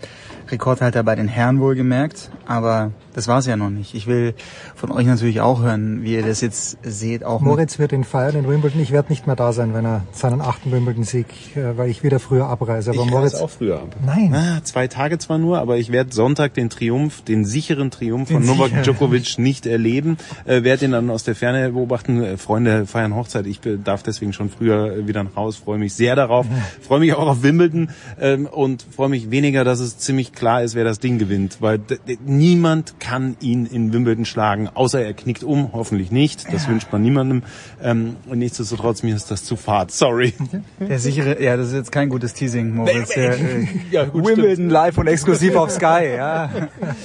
[0.53, 3.93] Rekordhalter bei den Herren wohlgemerkt, aber das war's ja noch nicht.
[3.93, 4.33] Ich will
[4.75, 7.23] von euch natürlich auch hören, wie ihr das jetzt seht.
[7.23, 8.81] Auch Moritz wird ihn feiern in Wimbledon.
[8.81, 12.19] Ich werde nicht mehr da sein, wenn er seinen achten Wimbledon-Sieg, äh, weil ich wieder
[12.19, 12.91] früher abreise.
[12.91, 13.95] Aber ich Moritz auch früher ab.
[14.05, 14.29] Nein.
[14.31, 18.43] Na, zwei Tage zwar nur, aber ich werde Sonntag den Triumph, den sicheren Triumph den
[18.43, 18.83] von Novak.
[18.83, 20.17] Djokovic nicht erleben.
[20.45, 22.23] Äh, werde ihn dann aus der Ferne beobachten.
[22.23, 23.45] Äh, Freunde feiern Hochzeit.
[23.45, 25.59] Ich darf deswegen schon früher wieder nach Hause.
[25.63, 26.45] Freue mich sehr darauf.
[26.81, 30.75] Freue mich auch auf Wimbledon ähm, und freue mich weniger, dass es ziemlich klar ist,
[30.75, 31.79] wer das Ding gewinnt, weil
[32.25, 36.51] niemand kann ihn in Wimbledon schlagen, außer er knickt um, hoffentlich nicht.
[36.53, 36.69] Das ja.
[36.69, 37.43] wünscht man niemandem.
[37.81, 39.91] Ähm, und nichtsdestotrotz, mir ist das zu fad.
[39.91, 40.33] Sorry.
[40.79, 43.09] Der sichere, ja, das ist jetzt kein gutes Teasing, Moritz.
[43.09, 44.71] Der, äh, ja, gut, Wimbledon stimmt.
[44.71, 46.49] live und exklusiv auf Sky, ja.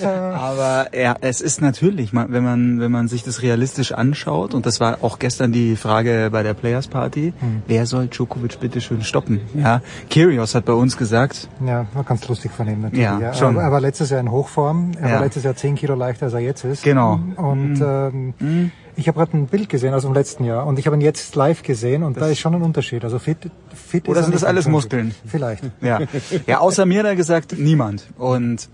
[0.02, 4.78] Aber ja, es ist natürlich, wenn man, wenn man sich das realistisch anschaut, und das
[4.78, 7.62] war auch gestern die Frage bei der Players Party, hm.
[7.66, 9.40] wer soll Djokovic bitte schön stoppen?
[9.54, 11.48] Ja, Kyrgios hat bei uns gesagt.
[11.66, 13.04] Ja, war ganz lustig von ihm natürlich.
[13.04, 13.34] Ja, ja.
[13.34, 13.56] schon.
[13.56, 14.92] Er, er war letztes Jahr in Hochform.
[15.00, 15.14] Er ja.
[15.16, 16.82] war letztes Jahr zehn Kilo leichter als er jetzt ist.
[16.82, 17.20] Genau.
[17.36, 17.82] Und mhm.
[17.82, 18.72] ähm, mhm.
[18.96, 21.34] ich habe gerade ein Bild gesehen aus dem letzten Jahr und ich habe ihn jetzt
[21.34, 23.04] live gesehen und das da ist schon ein Unterschied.
[23.04, 25.14] Also fit, fit Oder sind das alles Muskeln?
[25.26, 25.64] Vielleicht.
[25.80, 26.00] Ja.
[26.46, 28.04] ja, außer mir da gesagt niemand.
[28.18, 28.68] Und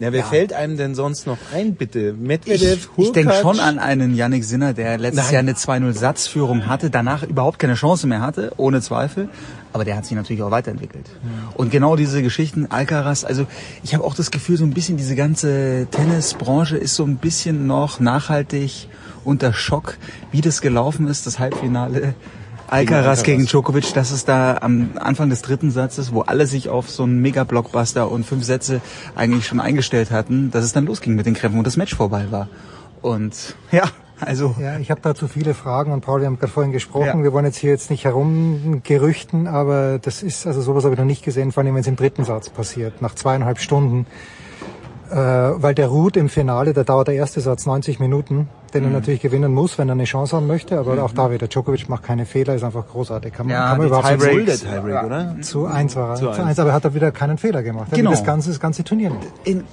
[0.00, 0.26] ja, wer ja.
[0.26, 2.12] fällt einem denn sonst noch ein, bitte?
[2.12, 5.32] Medvedev, Ich, ich denke schon an einen Yannick Sinner, der letztes Nein.
[5.32, 9.28] Jahr eine 2-0-Satzführung hatte, danach überhaupt keine Chance mehr hatte, ohne Zweifel.
[9.72, 11.06] Aber der hat sich natürlich auch weiterentwickelt.
[11.22, 11.48] Mhm.
[11.54, 13.46] Und genau diese Geschichten, Alcaraz, also
[13.82, 17.66] ich habe auch das Gefühl, so ein bisschen diese ganze Tennisbranche ist so ein bisschen
[17.66, 18.88] noch nachhaltig
[19.24, 19.98] unter Schock,
[20.30, 22.14] wie das gelaufen ist, das Halbfinale
[22.68, 26.90] Alcaraz gegen Djokovic, das ist da am Anfang des dritten Satzes, wo alle sich auf
[26.90, 28.80] so einen Mega-Blockbuster und fünf Sätze
[29.16, 32.26] eigentlich schon eingestellt hatten, dass es dann losging mit den Krämpfen und das Match vorbei
[32.30, 32.48] war.
[33.00, 33.84] Und ja,
[34.20, 34.54] also.
[34.60, 37.18] Ja, ich habe dazu viele Fragen und Paul, wir haben gerade vorhin gesprochen.
[37.18, 37.22] Ja.
[37.22, 41.06] Wir wollen jetzt hier jetzt nicht herumgerüchten, aber das ist, also sowas habe ich noch
[41.06, 44.06] nicht gesehen, vor allem wenn es im dritten Satz passiert, nach zweieinhalb Stunden.
[45.10, 48.88] Äh, weil der ruht im Finale, da dauert der erste Satz 90 Minuten den er
[48.88, 48.94] mhm.
[48.94, 50.78] natürlich gewinnen muss, wenn er eine Chance haben möchte.
[50.78, 51.00] Aber mhm.
[51.00, 53.32] auch da wieder, Djokovic macht keine Fehler, ist einfach großartig.
[53.32, 55.36] Kann man, ja, kann man überhaupt Tiebreak, der Tiebreak, oder?
[55.40, 56.14] Zu eins war er.
[56.16, 57.88] Zu, zu eins, aber er hat er wieder keinen Fehler gemacht.
[57.92, 58.10] Genau.
[58.10, 59.26] Das ganze, das ganze Turnier nicht.
[59.44, 59.64] In,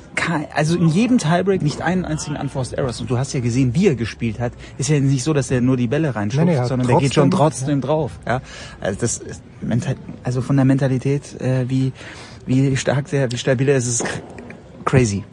[0.54, 3.02] also in jedem Tiebreak nicht einen einzigen Unforced Errors.
[3.02, 4.54] Und du hast ja gesehen, wie er gespielt hat.
[4.78, 7.14] Ist ja nicht so, dass er nur die Bälle reinschubst, nee, nee, sondern der geht
[7.14, 7.88] schon trotzdem ja.
[7.88, 8.12] drauf.
[8.26, 8.42] Ja,
[8.82, 9.42] also das, ist
[10.24, 11.92] also von der Mentalität, äh, wie
[12.48, 14.06] wie stark der, wie stabil er ist, ist
[14.86, 15.24] crazy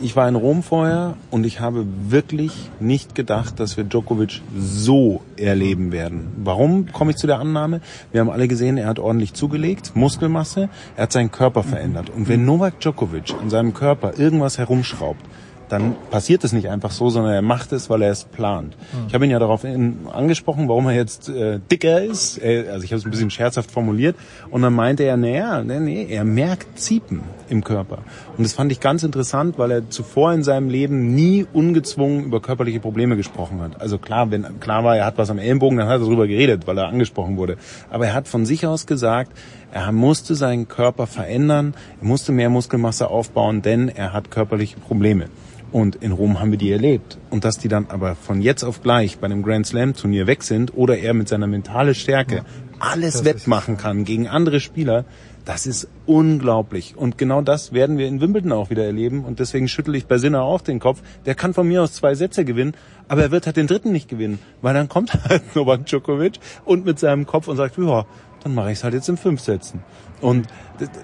[0.00, 5.20] ich war in Rom vorher und ich habe wirklich nicht gedacht, dass wir Djokovic so
[5.36, 6.32] erleben werden.
[6.38, 7.80] Warum komme ich zu der Annahme?
[8.12, 12.10] Wir haben alle gesehen, er hat ordentlich zugelegt, Muskelmasse, er hat seinen Körper verändert.
[12.14, 15.20] Und wenn Novak Djokovic an seinem Körper irgendwas herumschraubt,
[15.68, 18.76] dann passiert es nicht einfach so, sondern er macht es, weil er es plant.
[18.92, 19.06] Mhm.
[19.08, 22.38] Ich habe ihn ja darauf angesprochen, warum er jetzt äh, dicker ist.
[22.38, 24.16] Er, also ich habe es ein bisschen scherzhaft formuliert.
[24.50, 27.98] Und dann meinte er, naja, nee, nee, er merkt Ziepen im Körper.
[28.36, 32.40] Und das fand ich ganz interessant, weil er zuvor in seinem Leben nie ungezwungen über
[32.40, 33.80] körperliche Probleme gesprochen hat.
[33.80, 36.66] Also klar, wenn klar war, er hat was am Ellenbogen, dann hat er darüber geredet,
[36.66, 37.56] weil er angesprochen wurde.
[37.88, 39.32] Aber er hat von sich aus gesagt,
[39.72, 45.28] er musste seinen Körper verändern, er musste mehr Muskelmasse aufbauen, denn er hat körperliche Probleme.
[45.72, 47.18] Und in Rom haben wir die erlebt.
[47.30, 50.42] Und dass die dann aber von jetzt auf gleich bei einem Grand Slam Turnier weg
[50.42, 52.44] sind oder er mit seiner mentalen Stärke ja,
[52.78, 55.04] alles wettmachen kann gegen andere Spieler,
[55.46, 56.96] Das ist unglaublich.
[56.96, 59.24] Und genau das werden wir in Wimbledon auch wieder erleben.
[59.24, 61.02] Und deswegen schüttel ich bei Sinner auch den Kopf.
[61.24, 62.74] Der kann von mir aus zwei Sätze gewinnen,
[63.06, 64.40] aber er wird halt den dritten nicht gewinnen.
[64.60, 68.06] Weil dann kommt halt Novak Djokovic und mit seinem Kopf und sagt, ja,
[68.42, 69.84] dann mache ich es halt jetzt in fünf Sätzen.
[70.20, 70.48] Und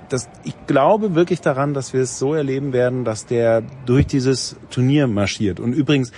[0.08, 4.56] das, ich glaube wirklich daran, dass wir es so erleben werden, dass der durch dieses
[4.70, 5.60] Turnier marschiert.
[5.60, 6.10] Und übrigens,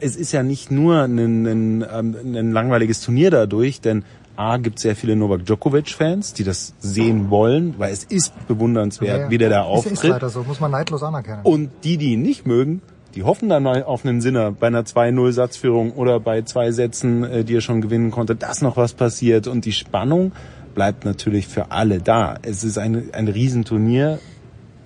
[0.00, 4.04] es ist ja nicht nur ein, ein, ähm, ein langweiliges Turnier dadurch, denn
[4.40, 9.24] A gibt sehr viele Novak Djokovic-Fans, die das sehen wollen, weil es ist bewundernswert, Ja,
[9.24, 9.30] ja.
[9.30, 9.92] wie der da Ist, auftritt.
[9.92, 11.40] ist leider so, muss man neidlos anerkennen.
[11.42, 12.80] Und die, die ihn nicht mögen,
[13.14, 17.44] die hoffen dann mal auf einen Sinner bei einer 2-0-Satzführung oder bei zwei Sätzen, äh,
[17.44, 19.46] die er schon gewinnen konnte, dass noch was passiert.
[19.46, 20.32] Und die Spannung
[20.74, 22.36] bleibt natürlich für alle da.
[22.40, 24.20] Es ist ein, ein Riesenturnier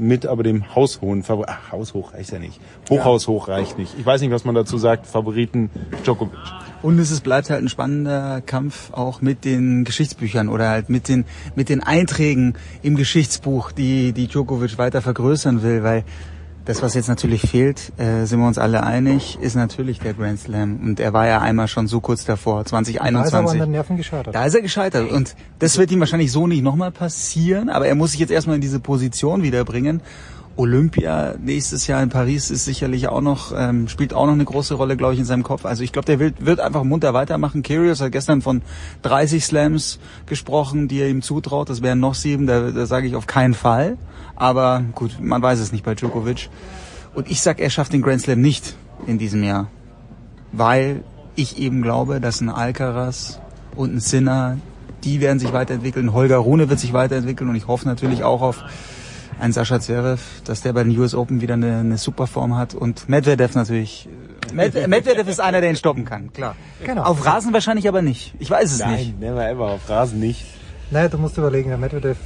[0.07, 1.49] mit aber dem haushohen Favorit.
[1.51, 2.61] Ach, haushoch reicht ja nicht.
[2.89, 3.95] Hochhaushoch reicht nicht.
[3.99, 5.07] Ich weiß nicht, was man dazu sagt.
[5.07, 5.71] Favoriten
[6.05, 6.39] Djokovic.
[6.83, 11.09] Und es ist, bleibt halt ein spannender Kampf auch mit den Geschichtsbüchern oder halt mit
[11.09, 11.25] den,
[11.55, 16.05] mit den Einträgen im Geschichtsbuch, die, die Djokovic weiter vergrößern will, weil
[16.65, 20.41] das, was jetzt natürlich fehlt, äh, sind wir uns alle einig, ist natürlich der Grand
[20.41, 20.81] Slam.
[20.83, 23.61] Und er war ja einmal schon so kurz davor, Da ist er aber an 2021.
[23.61, 24.35] den Nerven gescheitert.
[24.35, 25.11] Da ist er gescheitert.
[25.11, 28.57] Und das wird ihm wahrscheinlich so nicht nochmal passieren, aber er muss sich jetzt erstmal
[28.57, 30.01] in diese Position wiederbringen.
[30.57, 34.75] Olympia nächstes Jahr in Paris ist sicherlich auch noch, ähm, spielt auch noch eine große
[34.75, 35.65] Rolle, glaube ich, in seinem Kopf.
[35.65, 37.63] Also ich glaube, der wird, wird einfach munter weitermachen.
[37.63, 38.63] Kyrgios hat gestern von
[39.03, 41.71] 30 Slams gesprochen, die er ihm zutraut.
[41.71, 43.99] Das wären noch sieben, da, da sage ich auf keinen Fall.
[44.37, 46.49] Aber gut, man weiß es nicht bei Djokovic.
[47.15, 48.77] Und ich sag, er schafft den Grand Slam nicht
[49.07, 49.69] in diesem Jahr.
[50.53, 51.03] Weil
[51.35, 53.41] ich eben glaube, dass ein Alcaraz
[53.75, 54.59] und ein Sinner,
[55.03, 56.13] die werden sich weiterentwickeln.
[56.13, 58.63] Holger Rune wird sich weiterentwickeln und ich hoffe natürlich auch auf
[59.41, 62.75] einen Sascha Zverev, dass der bei den US Open wieder eine, eine super Form hat
[62.75, 64.09] und Medvedev natürlich.
[64.53, 66.55] Med Medvedev ist einer, der ihn stoppen kann, klar.
[66.85, 67.03] Genau.
[67.03, 68.35] Auf Rasen wahrscheinlich aber nicht.
[68.39, 69.21] Ich weiß es Nein, nicht.
[69.21, 69.73] never ever.
[69.73, 70.45] Auf Rasen nicht.
[70.91, 72.17] Naja, du musst überlegen, der Medvedev,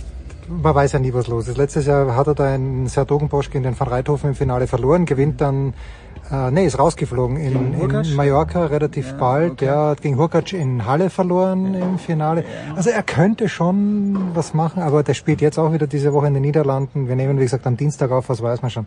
[0.48, 1.56] man weiß ja nie, was los ist.
[1.56, 5.40] Letztes Jahr hat er da in Sertogenbosch gegen den Van Reithofen im Finale verloren, gewinnt
[5.40, 5.74] dann,
[6.31, 9.60] äh, nee, ist rausgeflogen in, in Mallorca relativ bald.
[9.60, 12.44] Der hat gegen Hurkacz in Halle verloren im Finale.
[12.76, 16.34] Also er könnte schon was machen, aber der spielt jetzt auch wieder diese Woche in
[16.34, 17.08] den Niederlanden.
[17.08, 18.86] Wir nehmen, wie gesagt, am Dienstag auf, was weiß man schon.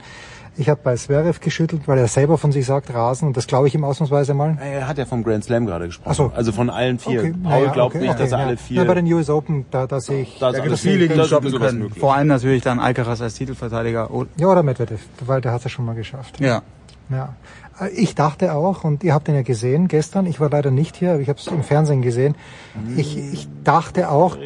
[0.57, 3.67] Ich habe bei Zverev geschüttelt, weil er selber von sich sagt, Rasen, und das glaube
[3.69, 4.57] ich ihm ausnahmsweise mal.
[4.61, 6.09] Er hat ja vom Grand Slam gerade gesprochen.
[6.11, 6.31] Ach so.
[6.35, 7.21] Also von allen vier.
[7.21, 8.37] Okay, Paul naja, glaubt okay, nicht, okay, dass ja.
[8.37, 8.77] alle vier.
[8.77, 11.07] Ja, bei den US Open, da, da sehe ich, Da ist da sehe ich- viele,
[11.07, 11.79] die stoppen können.
[11.79, 11.99] möglich.
[11.99, 14.09] Vor allem natürlich dann Alcaraz als Titelverteidiger.
[14.37, 16.39] Ja, oder Medvedev, weil der hat es ja schon mal geschafft.
[16.41, 16.61] Ja.
[17.11, 17.35] Ja.
[17.79, 20.95] Äh, Ich dachte auch, und ihr habt ihn ja gesehen gestern, ich war leider nicht
[20.95, 22.35] hier, aber ich habe es im Fernsehen gesehen.
[22.97, 24.37] Ich, ich dachte auch,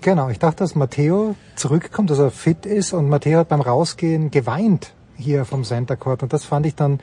[0.00, 4.30] genau, ich dachte, dass Matteo zurückkommt, dass er fit ist und Matteo hat beim Rausgehen
[4.30, 6.98] geweint hier vom Center Court und das fand ich dann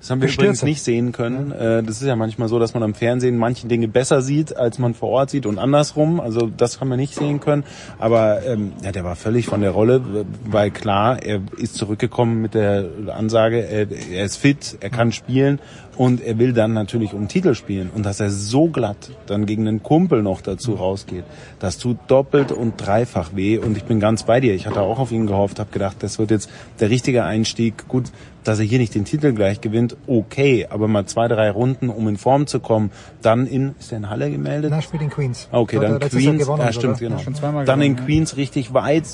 [0.00, 0.44] Das haben wir bestürzend.
[0.44, 1.52] übrigens nicht sehen können.
[1.52, 4.78] Äh, Das ist ja manchmal so, dass man am Fernsehen manche Dinge besser sieht, als
[4.78, 6.20] man vor Ort sieht und andersrum.
[6.20, 7.64] Also das haben wir nicht sehen können.
[7.98, 10.00] Aber ähm, ja, der war völlig von der Rolle,
[10.44, 15.58] weil klar, er ist zurückgekommen mit der Ansage, er, er ist fit, er kann spielen
[16.00, 17.90] und er will dann natürlich um Titel spielen.
[17.94, 21.24] Und dass er so glatt dann gegen einen Kumpel noch dazu rausgeht,
[21.58, 23.58] das tut doppelt und dreifach weh.
[23.58, 24.54] Und ich bin ganz bei dir.
[24.54, 26.48] Ich hatte auch auf ihn gehofft, habe gedacht, das wird jetzt
[26.80, 27.86] der richtige Einstieg.
[27.86, 28.04] Gut,
[28.44, 32.08] dass er hier nicht den Titel gleich gewinnt, okay, aber mal zwei, drei Runden, um
[32.08, 32.90] in Form zu kommen,
[33.22, 34.70] dann in, ist er in Halle gemeldet?
[34.70, 35.48] Na, spielt in Queens.
[35.50, 37.00] Okay, dann Jahr Queens, gewonnen, ja stimmt, oder?
[37.00, 37.16] genau.
[37.16, 39.04] Ja, schon zweimal dann in Queens richtig weit,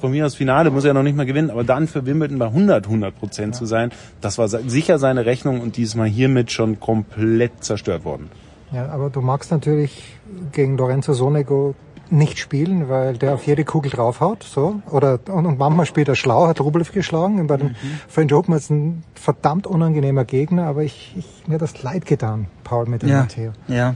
[0.00, 2.46] von mir aus Finale, muss er noch nicht mal gewinnen, aber dann für Wimbledon bei
[2.46, 7.64] 100, 100 Prozent zu sein, das war sicher seine Rechnung und diesmal hiermit schon komplett
[7.64, 8.30] zerstört worden.
[8.72, 10.16] Ja, aber du magst natürlich
[10.52, 11.74] gegen Lorenzo Sonego
[12.10, 14.80] nicht spielen, weil der auf jede Kugel draufhaut, so.
[14.90, 17.44] Oder, und, und manchmal spielt er schlau, hat Rublev geschlagen.
[17.46, 17.74] Bei den
[18.08, 22.46] French Open ist ein verdammt unangenehmer Gegner, aber ich, ich, mir hat das leid getan,
[22.62, 23.52] Paul mit dem Ja, Matteo.
[23.66, 23.94] ja,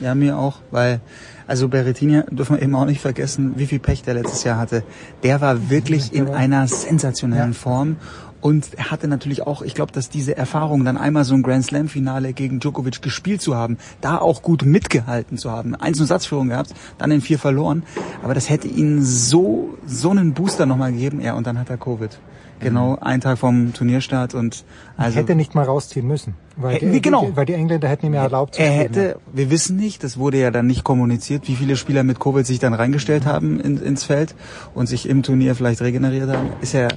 [0.00, 1.00] ja, mir auch, weil,
[1.46, 4.82] also Berrettini dürfen wir eben auch nicht vergessen, wie viel Pech der letztes Jahr hatte.
[5.22, 7.96] Der war wirklich in einer sensationellen Form
[8.40, 11.64] und er hatte natürlich auch, ich glaube, dass diese Erfahrung, dann einmal so ein Grand
[11.64, 16.06] Slam Finale gegen Djokovic gespielt zu haben, da auch gut mitgehalten zu haben, eins und
[16.06, 17.82] Satzführung gehabt, dann in vier verloren,
[18.22, 21.78] aber das hätte ihnen so, so einen Booster nochmal gegeben, ja, und dann hat er
[21.78, 22.18] Covid.
[22.60, 24.64] Genau, ein Tag vom Turnierstart und
[24.96, 26.34] also hätte nicht mal rausziehen müssen.
[26.56, 27.30] Weil, Hätten die, genau.
[27.34, 28.80] weil die Engländer hätten ihm ja erlaubt zu er spielen.
[28.80, 32.46] hätte, wir wissen nicht, das wurde ja dann nicht kommuniziert, wie viele Spieler mit Covid
[32.46, 34.34] sich dann reingestellt haben in, ins Feld
[34.74, 36.50] und sich im Turnier vielleicht regeneriert haben.
[36.60, 36.88] Ist ja,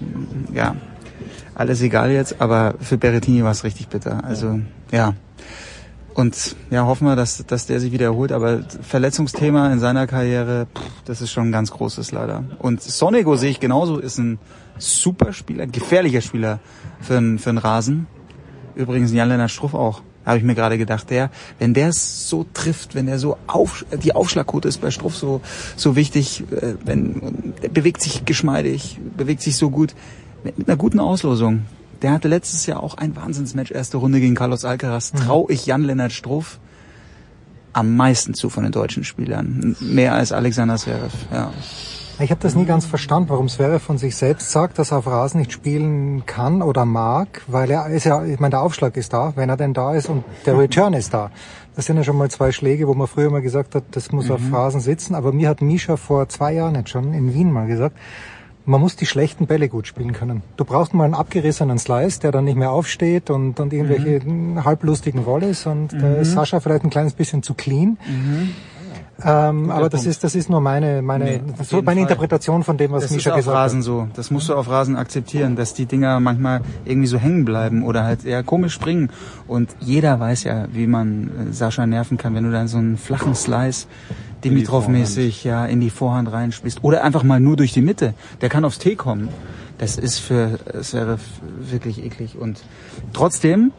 [0.53, 0.75] ja,
[1.55, 4.23] alles egal jetzt, aber für Berrettini war es richtig bitter.
[4.23, 4.59] Also,
[4.91, 5.13] ja.
[6.13, 8.31] Und ja, hoffen wir, dass, dass der sich wieder erholt.
[8.31, 12.43] Aber Verletzungsthema in seiner Karriere, pff, das ist schon ein ganz großes leider.
[12.59, 14.37] Und Sonego sehe ich genauso, ist ein
[14.77, 16.59] super Spieler, gefährlicher Spieler
[17.01, 18.07] für einen, für einen Rasen.
[18.75, 20.01] Übrigens Jan-Lennart Struff auch.
[20.25, 23.85] Habe ich mir gerade gedacht, der, wenn der es so trifft, wenn er so auf,
[24.01, 25.41] die Aufschlagquote ist bei Struff so,
[25.75, 29.95] so wichtig, äh, wenn, bewegt sich geschmeidig, bewegt sich so gut,
[30.43, 31.65] mit, mit einer guten Auslosung.
[32.01, 35.13] Der hatte letztes Jahr auch ein Wahnsinnsmatch, erste Runde gegen Carlos Alcaraz.
[35.13, 35.17] Mhm.
[35.19, 36.59] Trau ich Jan-Lennart Struff
[37.71, 39.75] am meisten zu von den deutschen Spielern.
[39.79, 41.51] Mehr als Alexander Zverev, ja.
[42.19, 45.07] Ich habe das nie ganz verstanden, warum Zverev von sich selbst sagt, dass er auf
[45.07, 49.13] Rasen nicht spielen kann oder mag, weil er ist ja, ich meine, der Aufschlag ist
[49.13, 51.31] da, wenn er denn da ist und der Return ist da.
[51.75, 54.29] Das sind ja schon mal zwei Schläge, wo man früher mal gesagt hat, das muss
[54.29, 54.53] auf Mhm.
[54.53, 55.15] Rasen sitzen.
[55.15, 57.97] Aber mir hat Misha vor zwei Jahren jetzt schon in Wien mal gesagt,
[58.65, 60.41] man muss die schlechten Bälle gut spielen können.
[60.57, 64.21] Du brauchst mal einen abgerissenen Slice, der dann nicht mehr aufsteht und, und irgendwelche
[64.63, 66.15] halblustigen Volleys und da Mhm.
[66.21, 67.97] ist Sascha vielleicht ein kleines bisschen zu clean.
[69.23, 70.11] Ähm, aber das Punkt.
[70.11, 72.09] ist, das ist nur meine, meine, Nee, auf so meine Fall.
[72.09, 73.85] Interpretation von dem, was das Misha ist auf gesagt Rasen hat.
[73.85, 74.07] so.
[74.15, 78.03] Das musst du auf Rasen akzeptieren, dass die Dinger manchmal irgendwie so hängen bleiben oder
[78.03, 79.11] halt eher komisch springen.
[79.47, 82.97] Und jeder weiß ja, wie man äh, Sascha nerven kann, wenn du dann so einen
[82.97, 83.87] flachen Slice
[84.43, 88.13] Dimitrov-mäßig ja in die Vorhand reinspielst oder einfach mal nur durch die Mitte.
[88.41, 89.29] Der kann aufs Tee kommen.
[89.77, 91.21] Das ist für äh, Zverev
[91.59, 92.61] wirklich eklig und
[93.13, 93.71] trotzdem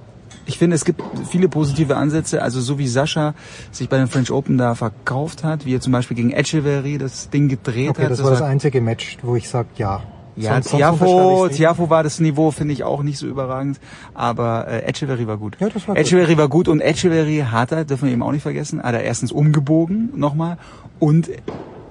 [0.46, 2.42] ich finde, es gibt viele positive Ansätze.
[2.42, 3.34] Also so wie Sascha
[3.70, 7.30] sich bei den French Open da verkauft hat, wie er zum Beispiel gegen Echeverry das
[7.30, 8.10] Ding gedreht Okay, hat.
[8.10, 10.02] das war das einzige Match, wo ich sage, ja.
[10.36, 11.48] Ja, Sonst- Tiafo.
[11.48, 13.78] Tiafo war das Niveau, finde ich auch nicht so überragend,
[14.14, 15.56] aber äh, Echeverry war gut.
[15.60, 16.04] Ja, das war gut.
[16.04, 19.02] Echeverry war gut und Echeverry hat er, dürfen wir eben auch nicht vergessen, hat er
[19.04, 20.58] erstens umgebogen nochmal
[20.98, 21.30] und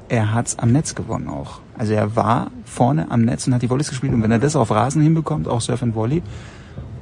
[0.10, 1.62] er hat's am Netz gewonnen auch.
[1.78, 4.58] Also er war vorne am Netz und hat die Volleys gespielt und wenn er das
[4.58, 6.22] auf Rasen hinbekommt, auch Surf and Volley,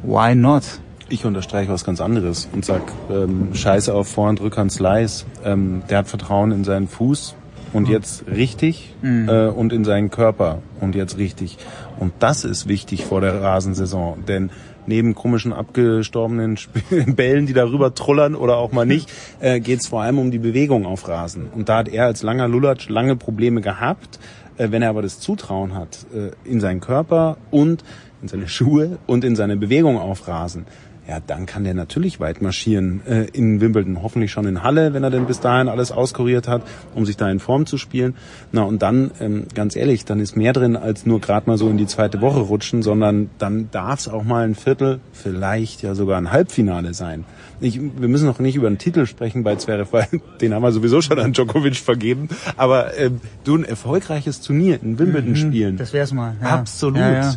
[0.03, 0.61] why not?
[1.11, 5.25] Ich unterstreiche was ganz anderes und sag, ähm, scheiße auf Vorhand, Rückhand, Slice.
[5.43, 7.35] Ähm, der hat Vertrauen in seinen Fuß
[7.73, 9.27] und jetzt richtig Mhm.
[9.27, 11.57] äh, und in seinen Körper und jetzt richtig.
[11.99, 14.51] Und das ist wichtig vor der Rasensaison, denn
[14.87, 16.57] neben komischen abgestorbenen
[17.07, 20.39] Bällen, die darüber trullern oder auch mal nicht, äh, geht es vor allem um die
[20.39, 21.47] Bewegung auf Rasen.
[21.53, 24.17] Und da hat er als langer Lulatsch lange Probleme gehabt.
[24.57, 27.83] Äh, wenn er aber das Zutrauen hat äh, in seinen Körper und
[28.21, 30.65] in seine Schuhe und in seine Bewegung auf Rasen,
[31.11, 34.01] ja, dann kann der natürlich weit marschieren äh, in Wimbledon.
[34.01, 36.61] Hoffentlich schon in Halle, wenn er denn bis dahin alles auskuriert hat,
[36.95, 38.15] um sich da in Form zu spielen.
[38.53, 41.69] Na und dann, ähm, ganz ehrlich, dann ist mehr drin als nur gerade mal so
[41.69, 45.95] in die zweite Woche rutschen, sondern dann darf es auch mal ein Viertel, vielleicht ja
[45.95, 47.25] sogar ein Halbfinale sein.
[47.59, 50.07] Ich, wir müssen noch nicht über einen Titel sprechen bei Zverev, weil
[50.39, 52.29] den haben wir sowieso schon an Djokovic vergeben.
[52.55, 55.75] Aber ähm, du ein erfolgreiches Turnier in Wimbledon Mhm, spielen.
[55.75, 56.35] Das wär's mal.
[56.41, 56.55] Ja.
[56.55, 56.99] Absolut.
[57.01, 57.33] Ja, ja.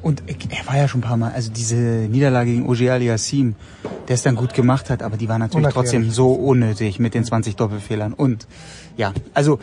[0.00, 3.56] Und er war ja schon ein paar Mal, also diese Niederlage gegen Ogier Aliassim,
[4.06, 5.90] der es dann gut gemacht hat, aber die war natürlich Unerklärlich.
[5.90, 8.12] trotzdem so unnötig mit den 20 Doppelfehlern.
[8.12, 8.46] Und
[8.96, 9.58] ja, also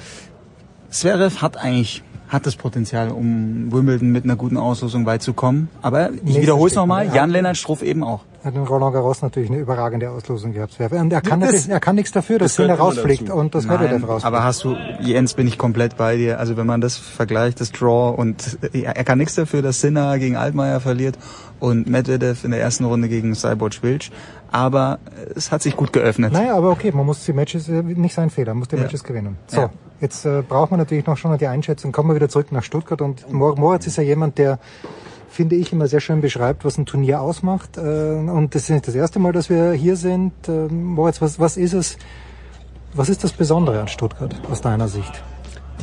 [0.89, 5.69] Zverev hat eigentlich hat das Potenzial, um Wimbledon mit einer guten Auslosung weit zu kommen.
[5.81, 7.15] Aber ich wiederhole es nochmal, ja.
[7.15, 8.21] Jan-Lennart Struff eben auch.
[8.43, 10.75] Hat in Roland Garros natürlich eine überragende Auslosung gehabt.
[10.79, 13.33] Und er kann, Das- natürlich, er kann nichts dafür, dass das immer rausfliegt dazu.
[13.39, 14.25] und das Nein, Medvedev rausfliegt.
[14.25, 16.39] Aber hast du, Jens, bin ich komplett bei dir.
[16.39, 20.17] Also wenn man das vergleicht, das Draw und äh, er kann nichts dafür, dass Sinner
[20.19, 21.17] gegen Altmaier verliert
[21.59, 24.11] und Medvedev in der ersten Runde gegen Cyborg Wilch.
[24.51, 24.99] Aber
[25.35, 26.31] es hat sich gut geöffnet.
[26.31, 28.83] Naja, aber okay, man muss die Matches, äh, nicht sein Fehler, man muss die Ja.
[28.83, 29.37] Matches gewinnen.
[29.47, 29.69] So, Ja.
[30.01, 31.91] Jetzt äh, braucht man natürlich noch schon die Einschätzung.
[31.91, 34.59] Kommen wir wieder zurück nach Stuttgart und Mor- Moritz ist ja jemand, der
[35.29, 37.77] finde ich immer sehr schön beschreibt, was ein Turnier ausmacht.
[37.77, 40.33] Äh, und das ist nicht das erste Mal, dass wir hier sind.
[40.47, 41.97] Äh, Moritz, was, was ist es?
[42.93, 45.23] Was ist das Besondere an Stuttgart aus deiner Sicht?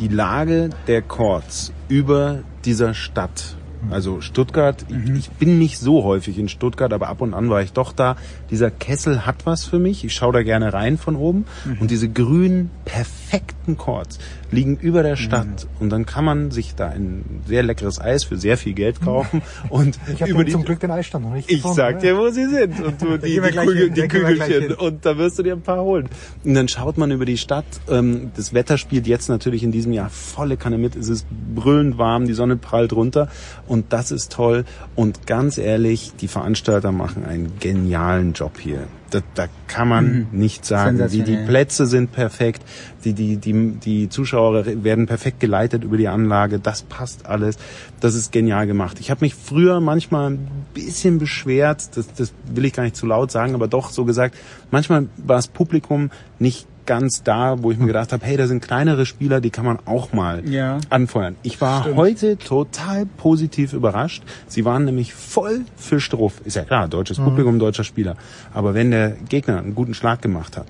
[0.00, 3.56] die Lage der Courts über dieser Stadt.
[3.90, 7.62] Also Stuttgart, ich, ich bin nicht so häufig in Stuttgart, aber ab und an war
[7.62, 8.16] ich doch da.
[8.50, 10.04] Dieser Kessel hat was für mich.
[10.04, 11.44] Ich schaue da gerne rein von oben.
[11.80, 14.18] Und diese grünen, perfekten Courts
[14.52, 15.66] liegen über der Stadt.
[15.80, 19.42] Und dann kann man sich da ein sehr leckeres Eis für sehr viel Geld kaufen.
[19.70, 22.00] Und Ich habe über die zum Glück den Eisstand noch nicht ich gefunden, sag ne?
[22.02, 22.80] dir, wo sie sind.
[22.80, 24.74] Und du die, die, hin, die Kügelchen.
[24.74, 26.08] Und da wirst du dir ein paar holen.
[26.44, 27.64] Und dann schaut man über die Stadt.
[27.88, 30.94] Ähm, das Wetter spielt jetzt natürlich in diesem Jahr volle Kanne mit.
[30.94, 33.28] Es ist brüllend warm, die Sonne prallt runter.
[33.66, 34.64] Und das ist toll.
[34.94, 38.86] Und ganz ehrlich, die Veranstalter machen einen genialen Job hier.
[39.12, 40.26] Da, da kann man Mhm.
[40.32, 40.98] nicht sagen.
[41.10, 41.36] Die, die.
[41.36, 42.62] Plätze sind perfekt.
[43.04, 46.58] Die, die, die, die Zuschauer werden perfekt geleitet über die Anlage.
[46.58, 47.58] Das passt alles.
[48.00, 48.98] Das ist genial gemacht.
[49.00, 51.96] Ich habe mich früher manchmal ein bisschen beschwert.
[51.96, 54.34] Das, das will ich gar nicht zu laut sagen, aber doch so gesagt.
[54.70, 58.60] Manchmal war das Publikum nicht ganz da, wo ich mir gedacht habe, hey, da sind
[58.62, 60.78] kleinere Spieler, die kann man auch mal Ja.
[60.90, 61.36] anfeuern.
[61.42, 61.96] Ich war Stimmt.
[61.96, 64.22] heute total positiv überrascht.
[64.46, 66.40] Sie waren nämlich voll für Struff.
[66.44, 67.24] Ist ja klar, deutsches Mhm.
[67.24, 68.16] Publikum, deutscher Spieler.
[68.52, 70.66] Aber wenn der Gegner einen guten Schlag gemacht hat,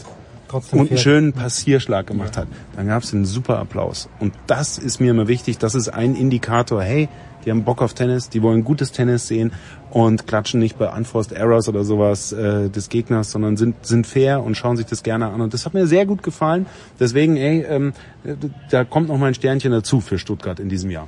[0.48, 4.08] trotzdem und einen schönen Passierschlag gemacht hat, dann gab es einen super Applaus.
[4.20, 5.58] Und das ist mir immer wichtig.
[5.58, 6.82] Das ist ein Indikator.
[6.82, 7.08] Hey,
[7.44, 9.52] die haben Bock auf Tennis, die wollen gutes Tennis sehen
[9.90, 14.42] und klatschen nicht bei Unforced Errors oder sowas äh, des Gegners, sondern sind sind fair
[14.42, 15.40] und schauen sich das gerne an.
[15.40, 16.66] Und das hat mir sehr gut gefallen.
[16.98, 17.92] Deswegen, ey, ähm,
[18.70, 21.06] da kommt noch mal ein Sternchen dazu für Stuttgart in diesem Jahr.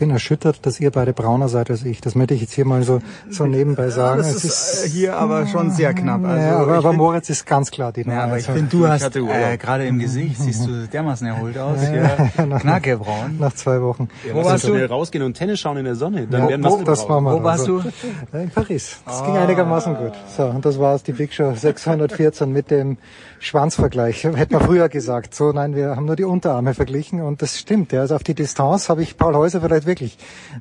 [0.00, 2.00] Ich bin erschüttert, dass ihr beide brauner seid als ich.
[2.00, 4.16] Das möchte ich jetzt hier mal so, so nebenbei sagen.
[4.22, 6.24] das Es ist, äh, hier aber schon sehr knapp.
[6.24, 8.46] Also ja, aber, aber find- Moritz ist ganz klar die Nummer Ja, aber eins.
[8.48, 11.80] ich finde, du hast äh, gerade im Gesicht, siehst du dermaßen erholt aus.
[11.82, 13.36] Ja, nach- knackebraun.
[13.38, 14.08] Nach zwei Wochen.
[14.32, 14.72] Wo warst du?
[14.88, 16.26] rausgehen und Tennis schauen in der Sonne.
[16.26, 17.80] Dann Ja, werden wo, wir das war mal Wo warst so.
[17.80, 17.88] du?
[18.32, 18.96] Äh, In Paris.
[19.04, 19.26] Das Ah.
[19.26, 20.12] ging einigermaßen gut.
[20.34, 22.96] So, und das war's, die Big Show 614 mit dem
[23.38, 24.24] Schwanzvergleich.
[24.34, 25.34] Hätte man früher gesagt.
[25.34, 27.92] So, nein, wir haben nur die Unterarme verglichen und das stimmt.
[27.92, 28.00] Ja.
[28.00, 30.16] Also auf die Distanz habe ich Paul Häuser vielleicht wirklich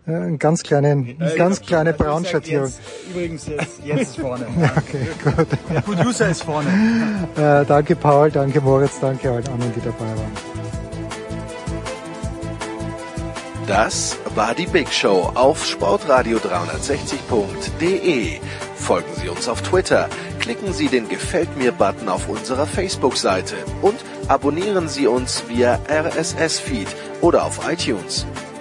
[0.08, 2.74] äh, einen ganz kleinen, eine ganz kleine Braunschattierung.
[3.12, 4.48] Übrigens, jetzt, jetzt ist vorne.
[4.60, 5.48] Ja, okay, gut.
[5.74, 6.70] Der Producer ist vorne.
[7.38, 10.32] Äh, danke Paul, danke Moritz, danke allen anderen, die dabei waren.
[13.68, 18.40] Das war die Big Show auf sportradio360.de.
[18.76, 20.10] Folgen Sie uns auf Twitter,
[20.40, 26.88] klicken Sie den Gefällt mir-Button auf unserer Facebook-Seite und abonnieren Sie uns via RSS-Feed
[27.22, 28.26] oder auf iTunes.